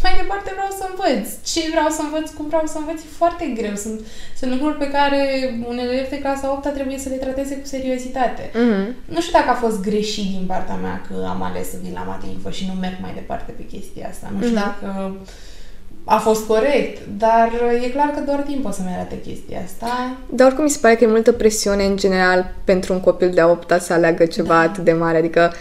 mai 0.05 0.15
departe 0.21 0.51
vreau 0.59 0.73
să 0.79 0.85
învăț. 0.89 1.27
Ce 1.51 1.61
vreau 1.75 1.89
să 1.97 2.03
învăț, 2.05 2.27
cum 2.37 2.47
vreau 2.53 2.67
să 2.73 2.79
învăț, 2.79 2.99
e 3.01 3.19
foarte 3.23 3.45
greu. 3.59 3.75
Sunt, 3.85 3.99
sunt 4.39 4.51
lucruri 4.55 4.79
pe 4.83 4.93
care 4.97 5.21
un 5.71 5.77
elev 5.85 6.07
de 6.15 6.23
clasa 6.25 6.47
8 6.53 6.73
trebuie 6.79 6.99
să 7.05 7.09
le 7.09 7.23
trateze 7.25 7.55
cu 7.61 7.67
seriozitate. 7.75 8.45
Mm-hmm. 8.51 8.87
Nu 9.15 9.21
știu 9.21 9.39
dacă 9.39 9.51
a 9.51 9.63
fost 9.65 9.79
greșit 9.89 10.29
din 10.37 10.47
partea 10.53 10.79
mea 10.85 10.97
că 11.07 11.17
am 11.35 11.43
ales 11.49 11.67
să 11.71 11.77
vin 11.83 11.95
la 11.99 12.09
Mate 12.09 12.27
Info 12.35 12.51
și 12.51 12.69
nu 12.71 12.75
merg 12.85 12.97
mai 13.01 13.15
departe 13.21 13.51
pe 13.57 13.65
chestia 13.73 14.09
asta. 14.13 14.27
Nu 14.35 14.41
știu 14.43 14.59
mm-hmm. 14.59 14.69
dacă 14.81 14.89
a 16.09 16.19
fost 16.19 16.47
corect, 16.47 17.07
dar 17.19 17.51
e 17.85 17.89
clar 17.89 18.11
că 18.15 18.21
doar 18.21 18.41
timp 18.41 18.65
o 18.65 18.71
să-mi 18.71 18.95
arate 18.95 19.21
chestia 19.21 19.61
asta. 19.65 20.17
Dar 20.31 20.47
oricum 20.47 20.65
mi 20.65 20.71
se 20.71 20.79
pare 20.81 20.95
că 20.95 21.05
e 21.05 21.07
multă 21.07 21.33
presiune 21.33 21.85
în 21.85 21.97
general 21.97 22.55
pentru 22.65 22.93
un 22.93 23.01
copil 23.01 23.31
de 23.31 23.41
a 23.41 23.47
opta 23.47 23.79
să 23.79 23.93
aleagă 23.93 24.27
ceva 24.27 24.55
da. 24.55 24.61
atât 24.61 24.85
de 24.85 24.93
mare, 24.93 25.19
adică 25.19 25.53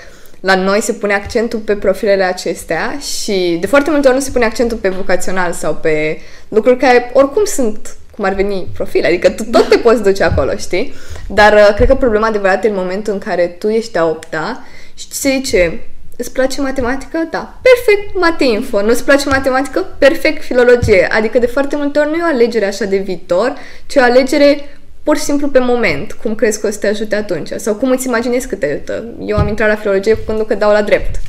la 0.46 0.56
noi 0.56 0.82
se 0.82 0.94
pune 0.94 1.14
accentul 1.14 1.60
pe 1.60 1.76
profilele 1.76 2.24
acestea 2.24 2.98
și 3.00 3.58
de 3.60 3.68
foarte 3.68 3.90
multe 3.90 4.08
ori 4.08 4.18
nu 4.18 4.24
se 4.24 4.32
pune 4.32 4.46
accentul 4.46 4.78
pe 4.78 4.90
vocațional 4.90 5.52
sau 5.52 5.76
pe 5.76 6.20
lucruri 6.48 6.78
care 6.78 7.10
oricum 7.14 7.44
sunt 7.46 7.96
cum 8.16 8.26
ar 8.26 8.34
veni 8.34 8.68
profil, 8.74 9.06
adică 9.06 9.30
tu 9.30 9.44
tot 9.44 9.70
te 9.70 9.78
poți 9.78 10.04
duce 10.04 10.24
acolo, 10.24 10.56
știi? 10.56 10.94
Dar 11.28 11.54
uh, 11.54 11.74
cred 11.76 11.88
că 11.88 11.96
problema 11.96 12.28
adevărată 12.28 12.68
e 12.68 12.70
în 12.70 12.76
momentul 12.76 13.14
în 13.14 13.20
care 13.20 13.48
tu 13.48 13.70
ești 13.70 13.98
a 13.98 14.06
opta 14.06 14.64
și 14.94 15.08
ți 15.10 15.20
se 15.20 15.30
zice, 15.30 15.80
îți 16.18 16.32
place 16.32 16.62
matematică? 16.62 17.28
Da. 17.32 17.60
Perfect, 17.62 18.20
mate-info. 18.20 18.82
Nu-ți 18.82 19.04
place 19.04 19.30
matematică? 19.30 19.86
Perfect, 19.98 20.44
filologie. 20.44 21.08
Adică 21.12 21.40
de 21.40 21.46
foarte 21.46 21.76
multe 21.76 22.00
ori 22.00 22.10
nu 22.10 22.16
e 22.16 22.22
o 22.24 22.34
alegere 22.34 22.66
așa 22.66 22.86
de 22.86 22.98
viitor, 22.98 23.56
ci 23.86 23.96
o 23.96 24.02
alegere 24.02 24.75
pur 25.06 25.18
și 25.18 25.24
simplu 25.24 25.48
pe 25.48 25.60
moment, 25.60 26.14
cum 26.14 26.36
crezi 26.36 26.60
că 26.60 26.68
o 26.68 26.72
să 26.72 26.78
te 26.78 26.88
ajute 26.88 27.16
atunci 27.16 27.50
sau 27.56 27.76
cum 27.76 27.90
îți 27.90 28.08
imaginezi 28.08 28.48
că 28.48 28.56
te 28.56 28.66
ajută. 28.66 29.06
Eu 29.20 29.38
am 29.38 29.48
intrat 29.48 29.68
la 29.68 29.76
filologie 29.76 30.16
pentru 30.16 30.46
că 30.46 30.56
dau 30.56 30.72
la 30.72 30.82
drept. 30.82 31.20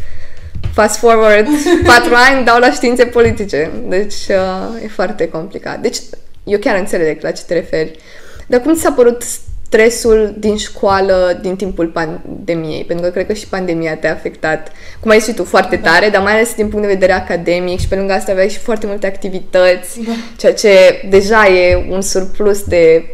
Fast 0.72 0.98
forward, 0.98 1.46
patru 1.92 2.14
ani, 2.14 2.44
dau 2.44 2.58
la 2.58 2.70
științe 2.70 3.04
politice. 3.04 3.70
Deci 3.88 4.14
uh, 4.14 4.82
e 4.82 4.88
foarte 4.88 5.28
complicat. 5.28 5.80
Deci 5.80 5.98
eu 6.44 6.58
chiar 6.58 6.78
înțeleg 6.78 7.22
la 7.22 7.30
ce 7.30 7.42
te 7.46 7.54
referi. 7.54 7.98
Dar 8.46 8.60
cum 8.60 8.74
ți 8.74 8.80
s-a 8.80 8.92
părut 8.92 9.22
stresul 9.66 10.34
din 10.38 10.56
școală 10.56 11.38
din 11.42 11.56
timpul 11.56 11.86
pandemiei? 11.86 12.84
Pentru 12.84 13.04
că 13.04 13.10
cred 13.10 13.26
că 13.26 13.32
și 13.32 13.48
pandemia 13.48 13.96
te-a 13.96 14.12
afectat, 14.12 14.72
cum 15.00 15.10
ai 15.10 15.20
zis 15.20 15.34
tu, 15.34 15.44
foarte 15.44 15.76
da. 15.76 15.90
tare, 15.90 16.08
dar 16.08 16.22
mai 16.22 16.32
ales 16.32 16.54
din 16.54 16.68
punct 16.68 16.86
de 16.86 16.92
vedere 16.92 17.12
academic 17.12 17.80
și 17.80 17.88
pe 17.88 17.94
lângă 17.94 18.12
asta 18.12 18.32
aveai 18.32 18.48
și 18.48 18.58
foarte 18.58 18.86
multe 18.86 19.06
activități, 19.06 20.00
da. 20.00 20.12
ceea 20.36 20.54
ce 20.54 20.70
deja 21.08 21.46
e 21.46 21.86
un 21.90 22.00
surplus 22.00 22.62
de 22.62 23.04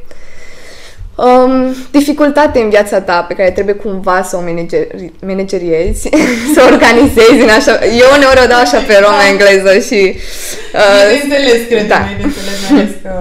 um, 1.14 1.74
dificultate 1.90 2.58
în 2.58 2.68
viața 2.68 3.00
ta 3.00 3.22
pe 3.22 3.34
care 3.34 3.50
trebuie 3.50 3.74
cumva 3.74 4.22
să 4.22 4.36
o 4.36 4.40
manageri, 4.40 5.12
manageriezi, 5.26 6.08
să 6.54 6.62
o 6.62 6.72
organizezi 6.72 7.40
în 7.42 7.48
așa... 7.48 7.84
Eu 7.84 8.08
uneori 8.16 8.40
o 8.44 8.46
dau 8.46 8.60
așa 8.60 8.78
pe 8.78 8.98
romă 9.04 9.22
engleză 9.30 9.78
și... 9.78 10.14
Uh, 10.74 11.04
de 11.10 11.20
înțeles, 11.22 11.66
cred 11.68 11.88
da. 11.88 11.98
mai 11.98 12.16
de 12.16 12.22
înțeles, 12.22 12.70
mai 12.70 12.80
ales 12.80 12.94
că, 13.02 13.14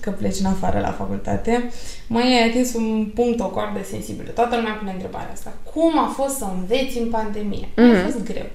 că 0.00 0.10
pleci 0.10 0.40
în 0.42 0.46
afară 0.46 0.78
la 0.82 0.94
facultate. 0.98 1.70
Mai 2.06 2.22
ai 2.22 2.48
atins 2.48 2.74
un 2.74 3.10
punct, 3.14 3.40
o 3.40 3.46
coardă 3.46 3.80
sensibilă. 3.90 4.30
Toată 4.34 4.56
lumea 4.56 4.76
pune 4.78 4.92
întrebarea 4.94 5.30
asta. 5.32 5.52
Cum 5.74 5.98
a 5.98 6.14
fost 6.16 6.36
să 6.36 6.46
înveți 6.54 6.98
în 6.98 7.08
pandemie? 7.08 7.68
Mm-hmm. 7.72 8.04
A 8.04 8.10
fost 8.10 8.24
greu. 8.24 8.48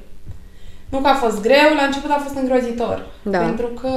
Nu 0.89 0.97
că 0.97 1.07
a 1.07 1.13
fost 1.13 1.41
greu, 1.41 1.69
la 1.79 1.85
început 1.85 2.11
a 2.11 2.23
fost 2.25 2.35
îngrozitor. 2.35 3.05
Da. 3.21 3.37
Pentru 3.37 3.67
că 3.81 3.89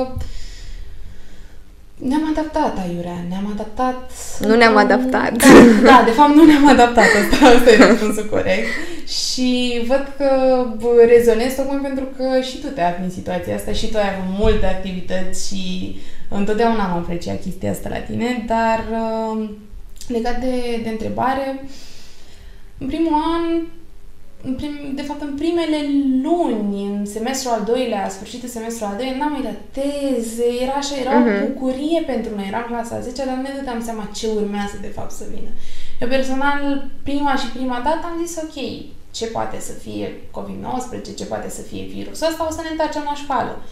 ne-am 1.99 2.28
adaptat, 2.31 2.78
Aiurea, 2.78 3.25
ne-am 3.28 3.50
adaptat... 3.52 4.11
Nu 4.40 4.55
ne-am 4.55 4.76
adaptat. 4.76 5.37
Da, 5.37 5.47
da, 5.83 6.02
de 6.05 6.11
fapt 6.11 6.35
nu 6.35 6.45
ne-am 6.45 6.69
adaptat, 6.69 7.05
asta, 7.05 7.47
asta 7.47 7.71
e 7.71 7.87
răspunsul 7.87 8.26
corect. 8.31 8.67
Și 9.07 9.83
văd 9.87 10.12
că 10.17 10.28
rezonez 11.07 11.55
tocmai 11.55 11.81
pentru 11.83 12.05
că 12.17 12.40
și 12.40 12.59
tu 12.59 12.67
te 12.67 12.81
afli 12.81 13.05
în 13.05 13.11
situația 13.11 13.55
asta 13.55 13.73
și 13.73 13.87
tu 13.87 13.97
ai 13.97 14.14
avut 14.14 14.38
multe 14.38 14.67
activități 14.67 15.49
și 15.49 15.97
întotdeauna 16.28 16.85
am 16.85 16.97
apreciat 16.97 17.43
chestia 17.43 17.71
asta 17.71 17.88
la 17.88 17.99
tine, 17.99 18.45
dar 18.47 18.85
uh, 18.93 19.49
legat 20.09 20.40
de, 20.40 20.81
de 20.83 20.88
întrebare, 20.88 21.64
în 22.78 22.87
primul 22.87 23.12
an 23.12 23.43
în 23.50 23.57
prim, 23.57 23.78
de 24.95 25.02
fapt, 25.02 25.21
în 25.23 25.35
primele 25.35 25.80
luni, 26.23 26.85
în 26.87 27.07
semestrul 27.07 27.52
al 27.52 27.64
doilea, 27.64 28.09
sfârșitul 28.09 28.49
semestrul 28.49 28.87
al 28.87 28.97
doilea, 28.97 29.16
n-am 29.16 29.33
mai 29.33 29.42
dat 29.42 29.61
teze, 29.78 30.45
era 30.62 30.73
așa, 30.73 30.97
era 30.97 31.11
uh-huh. 31.11 31.26
o 31.26 31.30
mhm. 31.30 31.47
bucurie 31.47 32.00
pentru 32.07 32.35
noi, 32.35 32.47
eram 32.49 32.64
clasa 32.66 33.00
10 33.00 33.25
dar 33.25 33.35
nu 33.35 33.42
ne 33.42 33.52
dădeam 33.57 33.83
seama 33.83 34.11
ce 34.14 34.26
urmează, 34.37 34.76
de 34.80 34.92
fapt, 34.97 35.11
să 35.11 35.25
vină. 35.35 35.50
Eu 36.00 36.09
personal, 36.09 36.90
prima 37.02 37.35
și 37.37 37.49
prima 37.57 37.80
dată 37.85 38.02
am 38.04 38.25
zis, 38.25 38.37
ok, 38.37 38.59
ce 39.11 39.26
poate 39.26 39.61
să 39.61 39.73
fie 39.73 40.07
COVID-19, 40.37 41.16
ce 41.16 41.25
poate 41.25 41.49
să 41.49 41.62
fie 41.62 41.85
virusul 41.95 42.26
ăsta, 42.30 42.47
o 42.49 42.52
să 42.52 42.61
ne 42.62 42.71
întoarcem 42.71 43.02
la 43.04 43.14
școală. 43.14 43.62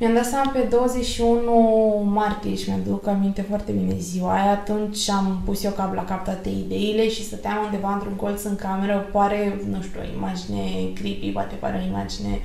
Mi-am 0.00 0.14
dat 0.14 0.24
seama 0.24 0.50
pe 0.50 0.66
21 0.70 2.02
martie 2.12 2.54
și 2.54 2.68
mi-aduc 2.68 3.06
aminte 3.06 3.42
foarte 3.42 3.72
bine 3.72 3.98
ziua 3.98 4.32
aia. 4.32 4.50
Atunci 4.50 5.08
am 5.08 5.42
pus 5.44 5.64
eu 5.64 5.70
cap 5.70 5.94
la 5.94 6.04
cap 6.04 6.24
toate 6.24 6.48
ideile 6.48 7.08
și 7.08 7.24
stăteam 7.24 7.64
undeva 7.64 7.92
într-un 7.92 8.14
colț 8.14 8.42
în 8.42 8.56
cameră. 8.56 9.08
Pare, 9.12 9.60
nu 9.70 9.82
știu, 9.82 10.00
o 10.00 10.16
imagine 10.16 10.92
creepy, 10.94 11.30
poate 11.32 11.54
pare 11.54 11.82
o 11.82 11.88
imagine 11.88 12.40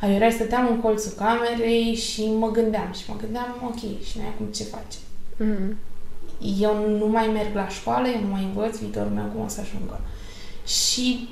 aiurea. 0.00 0.30
Stăteam 0.30 0.68
în 0.70 0.80
colțul 0.80 1.12
camerei 1.16 1.94
și 1.94 2.30
mă 2.38 2.50
gândeam 2.50 2.92
și 2.92 3.04
mă 3.08 3.16
gândeam, 3.20 3.54
ok, 3.64 3.78
și 4.06 4.16
noi 4.16 4.26
acum 4.34 4.46
ce 4.46 4.62
facem? 4.62 5.02
Mm-hmm. 5.40 5.76
Eu 6.60 6.74
nu 6.98 7.06
mai 7.06 7.26
merg 7.32 7.54
la 7.54 7.68
școală, 7.68 8.08
eu 8.08 8.20
nu 8.20 8.30
mai 8.30 8.44
învăț, 8.44 8.78
viitorul 8.78 9.12
meu 9.14 9.24
cum 9.34 9.44
o 9.44 9.48
să 9.48 9.60
ajungă. 9.60 10.00
Și 10.66 11.28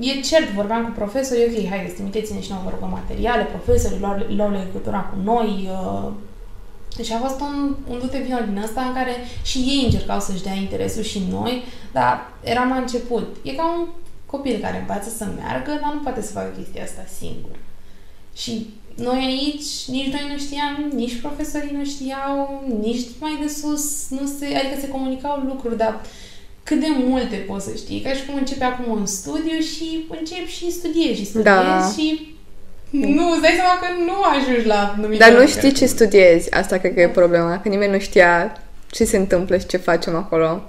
e 0.00 0.20
cert, 0.20 0.48
vorbeam 0.50 0.84
cu 0.84 0.90
profesorii, 0.90 1.44
ok, 1.44 1.68
haideți, 1.68 1.94
trimiteți-ne 1.94 2.40
și 2.40 2.50
nouă, 2.50 2.62
vă 2.64 2.70
rugăm, 2.70 2.90
materiale, 2.90 3.42
profesorii 3.42 3.98
luau, 4.00 4.26
luau 4.28 4.50
legătura 4.50 5.00
cu 5.00 5.16
noi. 5.22 5.68
Uh, 5.70 6.12
deci 6.96 7.10
a 7.10 7.18
fost 7.18 7.40
un, 7.40 7.76
un 7.88 7.98
dute 7.98 8.18
vino 8.18 8.38
din 8.48 8.62
ăsta 8.62 8.80
în 8.80 8.94
care 8.94 9.14
și 9.42 9.58
ei 9.58 9.84
încercau 9.84 10.20
să-și 10.20 10.42
dea 10.42 10.54
interesul 10.54 11.02
și 11.02 11.22
noi, 11.30 11.62
dar 11.92 12.32
eram 12.42 12.68
la 12.68 12.76
început. 12.76 13.36
E 13.42 13.52
ca 13.52 13.74
un 13.78 13.86
copil 14.26 14.58
care 14.60 14.78
învață 14.78 15.08
să 15.08 15.26
meargă, 15.36 15.70
dar 15.70 15.92
nu 15.94 16.00
poate 16.00 16.22
să 16.22 16.32
facă 16.32 16.52
chestia 16.56 16.82
asta 16.82 17.04
singur. 17.18 17.56
Și 18.36 18.66
noi 18.94 19.24
aici, 19.24 19.84
nici 19.86 20.12
noi 20.12 20.30
nu 20.32 20.38
știam, 20.38 20.92
nici 20.94 21.20
profesorii 21.20 21.76
nu 21.76 21.84
știau, 21.84 22.64
nici 22.80 23.06
mai 23.20 23.38
de 23.40 23.48
sus, 23.48 24.08
nu 24.08 24.26
se, 24.38 24.44
adică 24.44 24.80
se 24.80 24.88
comunicau 24.88 25.40
lucruri, 25.46 25.76
dar 25.76 26.00
cât 26.68 26.80
de 26.80 26.86
multe 27.04 27.36
poți 27.36 27.64
să 27.64 27.70
știi. 27.76 28.00
Ca 28.00 28.12
și 28.12 28.26
cum 28.26 28.34
începe 28.34 28.64
acum 28.64 28.98
un 28.98 29.06
studiu 29.06 29.58
și 29.58 30.06
încep 30.18 30.46
și 30.46 30.70
studiezi 30.70 31.18
și 31.18 31.26
studiezi 31.26 31.58
da. 31.60 31.92
și 31.96 32.36
nu, 32.90 33.30
îți 33.30 33.40
dai 33.40 33.54
seama 33.56 33.78
că 33.80 33.86
nu 34.06 34.12
ajungi 34.38 34.66
la 34.66 34.94
numitor. 35.00 35.28
Dar 35.28 35.38
nu 35.38 35.46
știi 35.46 35.72
ce 35.72 35.86
studiezi. 35.86 36.52
Asta 36.54 36.76
cred 36.76 36.94
că 36.94 37.00
e 37.00 37.08
problema. 37.08 37.60
Că 37.60 37.68
nimeni 37.68 37.92
nu 37.92 37.98
știa 37.98 38.62
ce 38.90 39.04
se 39.04 39.16
întâmplă 39.16 39.56
și 39.56 39.66
ce 39.66 39.76
facem 39.76 40.16
acolo. 40.16 40.62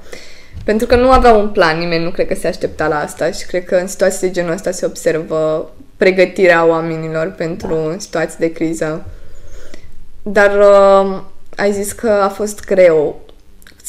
Pentru 0.64 0.88
că 0.88 0.96
nu 0.96 1.12
avea 1.12 1.34
un 1.34 1.50
plan, 1.50 1.80
nimeni 1.80 2.04
nu 2.04 2.10
cred 2.10 2.28
că 2.28 2.36
se 2.36 2.48
aștepta 2.48 2.88
la 2.88 3.00
asta 3.00 3.32
și 3.32 3.46
cred 3.46 3.66
că 3.66 3.76
în 3.76 3.88
situații 3.88 4.28
de 4.28 4.34
genul 4.34 4.52
ăsta 4.52 4.72
se 4.72 4.86
observă 4.86 5.72
pregătirea 5.98 6.66
oamenilor 6.66 7.28
pentru 7.28 7.90
da. 7.90 7.96
situații 7.98 8.40
de 8.40 8.52
criză. 8.52 9.06
Dar 10.24 10.58
uh, 10.60 11.22
ai 11.56 11.72
zis 11.72 11.92
că 11.92 12.10
a 12.10 12.30
fost 12.30 12.66
greu 12.66 13.22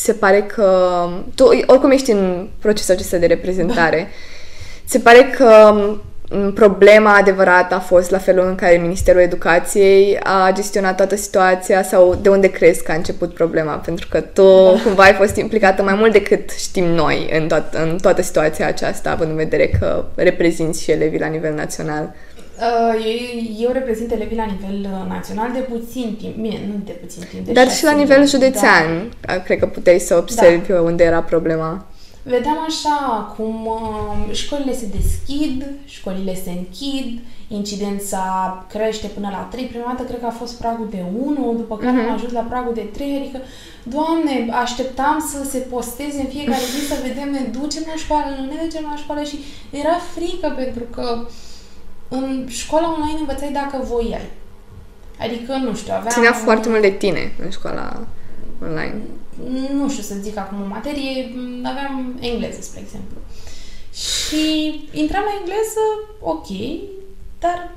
se 0.01 0.13
pare 0.13 0.43
că 0.43 0.99
tu 1.35 1.45
oricum 1.67 1.91
ești 1.91 2.11
în 2.11 2.49
procesul 2.59 2.95
acesta 2.95 3.17
de 3.17 3.27
reprezentare. 3.27 4.09
Se 4.85 4.99
pare 4.99 5.31
că 5.37 5.75
problema 6.55 7.17
adevărată 7.17 7.75
a 7.75 7.79
fost 7.79 8.11
la 8.11 8.19
felul 8.19 8.47
în 8.47 8.55
care 8.55 8.77
Ministerul 8.77 9.21
Educației 9.21 10.19
a 10.23 10.53
gestionat 10.53 10.97
toată 10.97 11.17
situația 11.17 11.83
sau 11.83 12.19
de 12.23 12.29
unde 12.29 12.51
crezi 12.51 12.83
că 12.83 12.93
a 12.93 12.95
început 12.95 13.35
problema? 13.35 13.73
Pentru 13.73 14.07
că 14.11 14.21
tu 14.21 14.43
da. 14.43 14.81
cumva 14.85 15.03
ai 15.03 15.13
fost 15.13 15.37
implicată 15.37 15.83
mai 15.83 15.95
mult 15.95 16.13
decât 16.13 16.51
știm 16.51 16.85
noi 16.85 17.29
în, 17.41 17.49
toat, 17.49 17.75
în 17.75 17.99
toată 18.01 18.23
situația 18.23 18.67
aceasta, 18.67 19.11
având 19.11 19.31
în 19.31 19.37
vedere 19.37 19.71
că 19.79 20.05
reprezinți 20.15 20.83
și 20.83 20.91
elevii 20.91 21.19
la 21.19 21.27
nivel 21.27 21.55
național. 21.55 22.15
Uh, 22.59 23.05
eu, 23.05 23.67
eu 23.67 23.73
reprezint 23.73 24.13
elevii 24.13 24.37
la 24.37 24.45
nivel 24.45 24.93
uh, 24.93 25.09
național 25.09 25.53
de 25.53 25.59
puțin 25.59 26.17
timp. 26.21 26.37
Bine, 26.37 26.61
nu 26.67 26.75
de 26.85 26.93
puțin 26.93 27.23
timp. 27.31 27.47
De 27.47 27.53
Dar 27.53 27.71
și 27.71 27.85
la 27.85 27.93
nivel 27.93 28.27
județean, 28.27 29.13
da. 29.21 29.39
cred 29.39 29.59
că 29.59 29.67
puteai 29.67 29.99
să 29.99 30.17
observi 30.17 30.73
da. 30.73 30.81
unde 30.81 31.05
era 31.05 31.23
problema. 31.23 31.87
Vedeam 32.23 32.65
așa 32.67 33.35
cum 33.37 33.67
uh, 33.67 34.35
școlile 34.35 34.75
se 34.75 34.87
deschid, 34.97 35.67
școlile 35.85 36.35
se 36.35 36.51
închid, 36.51 37.19
incidența 37.49 38.23
crește 38.69 39.07
până 39.07 39.29
la 39.31 39.49
3. 39.51 39.65
Prima 39.65 39.95
dată 39.97 40.09
cred 40.09 40.21
că 40.21 40.27
a 40.27 40.41
fost 40.43 40.59
pragul 40.59 40.89
de 40.91 41.03
1, 41.25 41.55
după 41.57 41.77
care 41.77 41.97
uh-huh. 41.97 42.09
am 42.09 42.15
ajuns 42.15 42.33
la 42.33 42.41
pragul 42.41 42.75
de 42.75 42.87
3, 42.93 43.17
adică, 43.21 43.39
Doamne, 43.83 44.53
așteptam 44.63 45.27
să 45.33 45.51
se 45.51 45.59
posteze 45.59 46.21
în 46.21 46.27
fiecare 46.27 46.65
zi 46.75 46.87
să 46.87 46.97
vedem, 47.03 47.31
ne 47.31 47.43
ducem 47.61 47.83
la 47.87 47.97
școală, 47.97 48.27
nu 48.39 48.45
ne 48.45 48.59
ducem 48.65 48.85
la 48.91 48.97
școală 48.97 49.23
și 49.23 49.39
era 49.71 49.97
frică 50.15 50.55
pentru 50.57 50.85
că 50.95 51.07
uh, 51.21 51.27
în 52.09 52.47
școala 52.49 52.91
online 52.93 53.19
învățai 53.21 53.53
dacă 53.53 53.85
voiai. 53.85 54.31
Adică, 55.21 55.57
nu 55.57 55.75
știu, 55.75 55.93
aveam... 55.93 56.15
Ținea 56.15 56.33
foarte 56.33 56.69
mult 56.69 56.81
de 56.81 56.91
tine 56.91 57.33
în 57.43 57.51
școala 57.51 58.07
online. 58.63 58.95
Nu 59.73 59.89
știu 59.89 60.03
să 60.03 60.15
zic 60.21 60.39
acum 60.39 60.63
o 60.63 60.67
materie, 60.67 61.35
aveam 61.63 62.19
engleză, 62.21 62.61
spre 62.61 62.81
exemplu. 62.81 63.17
Și 63.93 64.45
intram 64.93 65.23
la 65.25 65.37
engleză, 65.39 65.85
ok, 66.21 66.49
dar 67.39 67.71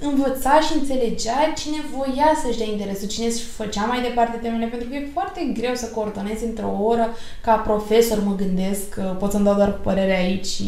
învăța 0.00 0.60
și 0.60 0.72
înțelegea 0.78 1.52
cine 1.56 1.76
voia 1.96 2.32
să-și 2.42 2.58
dea 2.58 2.66
interesul, 2.66 3.08
cine 3.08 3.26
își 3.26 3.44
făcea 3.44 3.84
mai 3.84 4.00
departe 4.02 4.36
temele, 4.36 4.66
pentru 4.66 4.88
că 4.88 4.94
e 4.94 5.08
foarte 5.12 5.52
greu 5.58 5.74
să 5.74 5.86
coordonezi 5.86 6.44
într-o 6.44 6.78
oră 6.82 7.08
ca 7.42 7.54
profesor, 7.54 8.18
mă 8.24 8.34
gândesc, 8.34 9.00
pot 9.18 9.30
să-mi 9.30 9.44
dau 9.44 9.54
doar 9.54 9.72
cu 9.72 9.80
părere 9.82 10.16
aici 10.16 10.46
și 10.46 10.64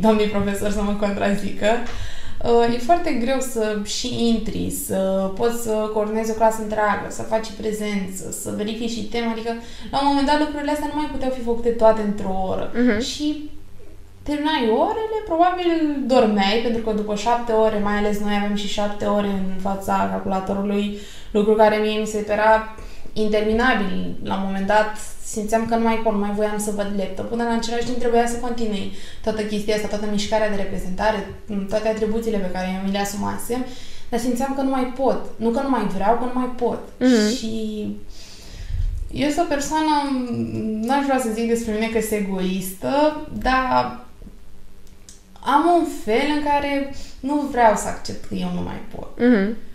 domnii 0.00 0.28
profesor 0.28 0.70
să 0.70 0.82
mă 0.82 0.92
contrazică. 0.92 1.66
Uh, 1.66 1.88
e 2.74 2.78
foarte 2.78 3.12
greu 3.12 3.40
să 3.40 3.78
și 3.84 4.28
intri, 4.28 4.70
să 4.86 5.30
poți 5.36 5.62
să 5.62 5.70
coordonezi 5.70 6.30
o 6.30 6.34
clasă 6.34 6.62
întreagă, 6.62 7.06
să 7.08 7.22
faci 7.22 7.48
prezență, 7.60 8.30
să 8.30 8.52
verifici 8.56 8.90
și 8.90 9.04
tema, 9.04 9.30
adică 9.30 9.52
la 9.90 10.00
un 10.00 10.06
moment 10.06 10.26
dat 10.26 10.38
lucrurile 10.38 10.70
astea 10.70 10.90
nu 10.92 11.00
mai 11.00 11.10
puteau 11.12 11.30
fi 11.30 11.42
făcute 11.42 11.68
toate 11.68 12.00
într-o 12.02 12.46
oră. 12.48 12.70
Uh-huh. 12.70 13.04
Și 13.04 13.50
terminai 14.22 14.68
orele, 14.70 15.18
probabil 15.26 15.68
dormeai, 16.06 16.60
pentru 16.62 16.82
că 16.82 16.92
după 16.92 17.14
șapte 17.14 17.52
ore, 17.52 17.78
mai 17.82 17.96
ales 17.96 18.18
noi 18.18 18.40
avem 18.42 18.56
și 18.56 18.68
șapte 18.68 19.04
ore 19.04 19.26
în 19.26 19.60
fața 19.60 20.08
calculatorului, 20.10 20.98
lucru 21.30 21.54
care 21.54 21.76
mie 21.76 21.98
mi 21.98 22.06
se 22.06 22.18
părea 22.18 22.74
interminabil. 23.16 24.16
La 24.22 24.34
un 24.34 24.42
moment 24.44 24.66
dat 24.66 24.96
simțeam 25.24 25.66
că 25.66 25.74
nu 25.74 25.82
mai 25.82 26.00
pot, 26.04 26.12
nu 26.12 26.18
mai 26.18 26.32
voiam 26.34 26.58
să 26.58 26.70
văd 26.70 26.92
laptop. 26.96 27.28
Până 27.28 27.42
la 27.44 27.54
același 27.54 27.84
timp 27.84 27.98
trebuia 27.98 28.26
să 28.26 28.36
continui 28.36 28.92
toată 29.22 29.42
chestia 29.42 29.74
asta, 29.74 29.88
toată 29.88 30.06
mișcarea 30.10 30.50
de 30.50 30.56
reprezentare, 30.56 31.34
toate 31.68 31.88
atribuțiile 31.88 32.38
pe 32.38 32.50
care 32.50 32.82
mi 32.84 32.92
le 32.92 32.98
asumasem, 32.98 33.64
dar 34.08 34.20
simțeam 34.20 34.54
că 34.54 34.62
nu 34.62 34.70
mai 34.70 34.92
pot. 34.96 35.24
Nu 35.36 35.50
că 35.50 35.60
nu 35.62 35.70
mai 35.70 35.86
vreau, 35.94 36.16
că 36.16 36.24
nu 36.24 36.40
mai 36.40 36.52
pot. 36.56 36.78
Mm-hmm. 36.78 37.38
Și 37.38 37.52
eu 39.12 39.28
sunt 39.28 39.44
o 39.44 39.48
persoană, 39.48 39.92
n-aș 40.80 41.04
vrea 41.04 41.20
să 41.20 41.28
zic 41.34 41.48
despre 41.48 41.72
mine 41.72 41.86
că 41.86 42.00
sunt 42.00 42.20
egoistă, 42.20 43.26
dar 43.32 44.04
am 45.40 45.64
un 45.78 45.86
fel 46.04 46.26
în 46.36 46.42
care 46.44 46.94
nu 47.20 47.34
vreau 47.50 47.76
să 47.76 47.88
accept 47.88 48.24
că 48.24 48.34
eu 48.34 48.50
nu 48.54 48.62
mai 48.62 48.80
pot. 48.94 49.08
Mm-hmm. 49.18 49.65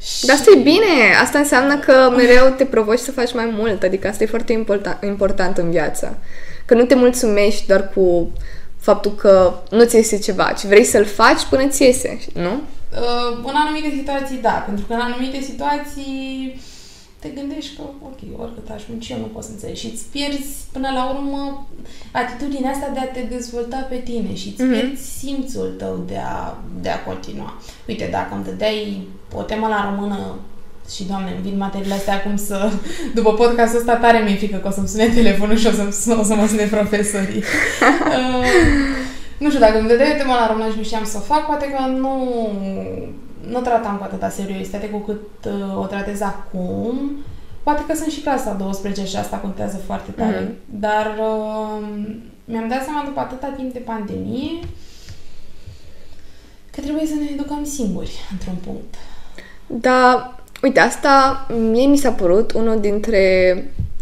Și... 0.00 0.26
Dar 0.26 0.36
asta 0.36 0.50
e 0.56 0.60
bine! 0.60 1.14
Asta 1.22 1.38
înseamnă 1.38 1.78
că 1.78 2.12
mereu 2.16 2.54
te 2.56 2.64
provoci 2.64 2.98
să 2.98 3.12
faci 3.12 3.34
mai 3.34 3.54
mult. 3.56 3.82
Adică 3.82 4.08
asta 4.08 4.22
e 4.22 4.26
foarte 4.26 4.52
important, 4.52 5.02
important 5.02 5.58
în 5.58 5.70
viață. 5.70 6.18
Că 6.64 6.74
nu 6.74 6.84
te 6.84 6.94
mulțumești 6.94 7.66
doar 7.66 7.90
cu 7.94 8.32
faptul 8.80 9.14
că 9.14 9.54
nu 9.70 9.84
ți 9.84 9.96
iese 9.96 10.18
ceva, 10.18 10.52
ci 10.58 10.64
vrei 10.64 10.84
să-l 10.84 11.04
faci 11.04 11.42
până 11.50 11.66
ți 11.66 11.82
iese, 11.82 12.18
nu? 12.34 12.52
Uh, 12.92 13.38
în 13.44 13.54
anumite 13.54 13.94
situații, 13.96 14.38
da. 14.42 14.62
Pentru 14.66 14.84
că 14.86 14.92
în 14.92 15.00
anumite 15.00 15.40
situații 15.40 16.60
te 17.20 17.28
gândești 17.28 17.76
că, 17.76 17.82
ok, 18.08 18.40
oricât 18.42 18.68
aș 18.70 18.82
munci, 18.88 19.08
eu 19.08 19.18
nu 19.18 19.30
pot 19.34 19.42
să 19.42 19.50
înțeleg. 19.52 19.76
Și 19.76 19.90
îți 19.92 20.04
pierzi, 20.12 20.54
până 20.72 20.88
la 20.94 21.04
urmă, 21.14 21.66
atitudinea 22.12 22.70
asta 22.70 22.90
de 22.92 22.98
a 22.98 23.06
te 23.06 23.20
dezvolta 23.20 23.86
pe 23.88 23.96
tine 23.96 24.34
și 24.34 24.48
îți 24.48 24.62
mm-hmm. 24.62 24.72
pierzi 24.72 25.18
simțul 25.18 25.74
tău 25.78 26.04
de 26.06 26.16
a, 26.16 26.56
de 26.80 26.88
a 26.88 27.02
continua. 27.02 27.60
Uite, 27.88 28.08
dacă 28.10 28.34
îmi 28.34 28.44
dădeai 28.44 29.08
o 29.34 29.42
temă 29.42 29.66
la 29.66 29.90
română 29.90 30.38
și, 30.94 31.04
doamne, 31.04 31.30
îmi 31.30 31.42
vin 31.42 31.56
materiile 31.56 31.94
astea 31.94 32.14
acum 32.14 32.36
să... 32.36 32.70
După 33.18 33.32
podcastul 33.32 33.78
ăsta 33.78 33.96
tare 33.96 34.18
mi-e 34.18 34.36
frică 34.36 34.56
că 34.56 34.68
o 34.68 34.70
să-mi 34.70 34.88
sune 34.88 35.08
telefonul 35.08 35.56
și 35.56 35.66
o 35.66 35.70
să, 35.70 36.16
o 36.20 36.22
să 36.22 36.34
mă 36.34 36.46
sune 36.46 36.64
profesorii. 36.64 37.42
uh, 38.16 38.44
nu 39.38 39.48
știu, 39.48 39.60
dacă 39.60 39.78
îmi 39.78 39.88
dădeai 39.88 40.12
o 40.14 40.16
temă 40.16 40.32
la 40.32 40.46
română 40.46 40.70
și 40.70 40.76
nu 40.76 40.82
știam 40.82 41.04
să 41.04 41.16
o 41.16 41.20
fac, 41.20 41.46
poate 41.46 41.66
că 41.66 41.86
nu 41.86 42.14
nu 43.50 43.60
tratam 43.60 43.96
cu 43.96 44.02
atâta 44.02 44.28
seriozitate 44.28 44.88
cu 44.88 44.98
cât 44.98 45.44
uh, 45.44 45.78
o 45.78 45.86
tratez 45.86 46.20
acum. 46.20 47.10
Poate 47.62 47.84
că 47.86 47.94
sunt 47.94 48.12
și 48.12 48.20
clasa 48.20 48.52
12 48.52 49.04
și 49.04 49.16
asta 49.16 49.36
contează 49.36 49.76
foarte 49.86 50.10
tare. 50.10 50.44
Mm-hmm. 50.44 50.54
Dar 50.64 51.06
uh, 51.18 51.88
mi-am 52.44 52.68
dat 52.68 52.84
seama 52.84 53.02
după 53.04 53.20
atâta 53.20 53.52
timp 53.56 53.72
de 53.72 53.78
pandemie 53.78 54.58
că 56.70 56.80
trebuie 56.80 57.06
să 57.06 57.14
ne 57.14 57.26
educăm 57.32 57.64
singuri, 57.64 58.10
într-un 58.32 58.54
punct. 58.64 58.94
Da, 59.66 60.34
uite, 60.62 60.80
asta 60.80 61.46
mie 61.70 61.86
mi 61.86 61.96
s-a 61.96 62.10
părut 62.10 62.52
unul 62.52 62.80
dintre 62.80 63.54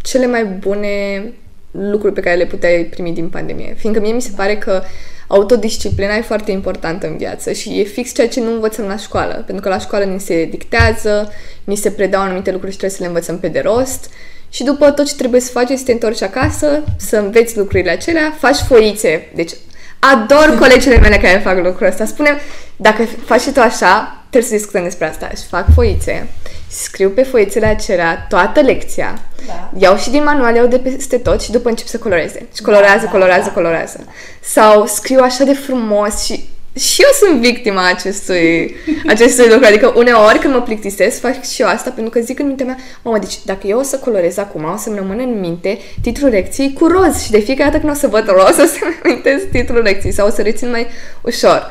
cele 0.02 0.26
mai 0.26 0.44
bune 0.44 1.24
lucruri 1.70 2.14
pe 2.14 2.20
care 2.20 2.36
le 2.36 2.46
puteai 2.46 2.84
primi 2.84 3.12
din 3.12 3.28
pandemie. 3.28 3.74
Fiindcă 3.74 4.00
mie 4.00 4.12
mi 4.12 4.22
se 4.22 4.32
pare 4.36 4.56
că 4.56 4.82
autodisciplina 5.26 6.16
e 6.16 6.22
foarte 6.22 6.50
importantă 6.50 7.06
în 7.06 7.16
viață 7.16 7.52
și 7.52 7.80
e 7.80 7.82
fix 7.82 8.14
ceea 8.14 8.28
ce 8.28 8.40
nu 8.40 8.52
învățăm 8.52 8.86
la 8.86 8.96
școală. 8.96 9.32
Pentru 9.46 9.64
că 9.64 9.68
la 9.68 9.78
școală 9.78 10.04
ni 10.04 10.20
se 10.20 10.44
dictează, 10.44 11.32
ni 11.64 11.76
se 11.76 11.90
predau 11.90 12.20
anumite 12.20 12.50
lucruri 12.50 12.72
și 12.72 12.78
trebuie 12.78 12.98
să 12.98 13.02
le 13.04 13.08
învățăm 13.08 13.38
pe 13.38 13.48
de 13.48 13.60
rost 13.60 14.10
și 14.48 14.64
după 14.64 14.90
tot 14.90 15.06
ce 15.06 15.14
trebuie 15.14 15.40
să 15.40 15.50
faci, 15.50 15.68
să 15.68 15.84
te 15.84 15.92
întorci 15.92 16.22
acasă, 16.22 16.84
să 16.96 17.16
înveți 17.16 17.56
lucrurile 17.56 17.90
acelea, 17.90 18.36
faci 18.38 18.56
foițe. 18.56 19.30
Deci 19.34 19.52
ador 19.98 20.56
colegele 20.58 20.98
mele 20.98 21.16
care 21.16 21.40
fac 21.44 21.56
lucrul 21.56 21.86
ăsta. 21.86 22.04
Spune, 22.04 22.40
dacă 22.76 23.04
faci 23.24 23.40
și 23.40 23.50
tu 23.50 23.60
așa, 23.60 24.24
trebuie 24.30 24.50
să 24.50 24.56
discutăm 24.56 24.82
despre 24.82 25.08
asta. 25.08 25.28
Și 25.36 25.46
fac 25.48 25.66
foițe, 25.74 26.28
scriu 26.68 27.08
pe 27.10 27.22
foițele 27.22 27.66
acelea 27.66 28.26
toată 28.28 28.60
lecția, 28.60 29.18
da. 29.46 29.70
iau 29.78 29.96
și 29.96 30.10
din 30.10 30.22
manual, 30.22 30.54
iau 30.54 30.66
de 30.66 30.78
peste 30.78 31.18
tot 31.18 31.42
și 31.42 31.50
după 31.50 31.68
încep 31.68 31.86
să 31.86 31.98
coloreze. 31.98 32.46
Și 32.54 32.62
colorează, 32.62 33.04
da, 33.04 33.10
colorează, 33.10 33.46
da, 33.46 33.52
colorează. 33.52 33.96
Da. 34.04 34.10
Sau 34.40 34.86
scriu 34.86 35.20
așa 35.22 35.44
de 35.44 35.54
frumos 35.54 36.24
și 36.24 36.48
și 36.78 37.02
eu 37.02 37.08
sunt 37.28 37.40
victima 37.40 37.88
acestui, 37.88 38.76
acestui 39.06 39.48
lucru. 39.48 39.66
Adică 39.66 39.92
uneori 39.96 40.38
când 40.38 40.54
mă 40.54 40.62
plictisesc, 40.62 41.20
fac 41.20 41.44
și 41.44 41.62
eu 41.62 41.68
asta 41.68 41.90
pentru 41.90 42.12
că 42.12 42.24
zic 42.24 42.38
în 42.38 42.46
mintea 42.46 42.66
mea, 42.66 42.76
mamă, 43.02 43.18
deci 43.18 43.38
dacă 43.44 43.66
eu 43.66 43.78
o 43.78 43.82
să 43.82 43.98
colorez 43.98 44.36
acum, 44.36 44.64
o 44.64 44.76
să-mi 44.76 44.96
rămână 44.96 45.22
în 45.22 45.40
minte 45.40 45.78
titlul 46.02 46.30
lecției 46.30 46.72
cu 46.72 46.86
roz 46.86 47.22
și 47.22 47.30
de 47.30 47.38
fiecare 47.38 47.70
dată 47.70 47.80
când 47.80 47.92
o 47.92 47.98
să 47.98 48.06
văd 48.06 48.26
roz, 48.26 48.58
o 48.64 48.66
să-mi 48.66 49.00
amintesc 49.04 49.50
titlul 49.50 49.82
lecției 49.82 50.12
sau 50.12 50.26
o 50.26 50.30
să 50.30 50.42
rețin 50.42 50.70
mai 50.70 50.86
ușor. 51.20 51.70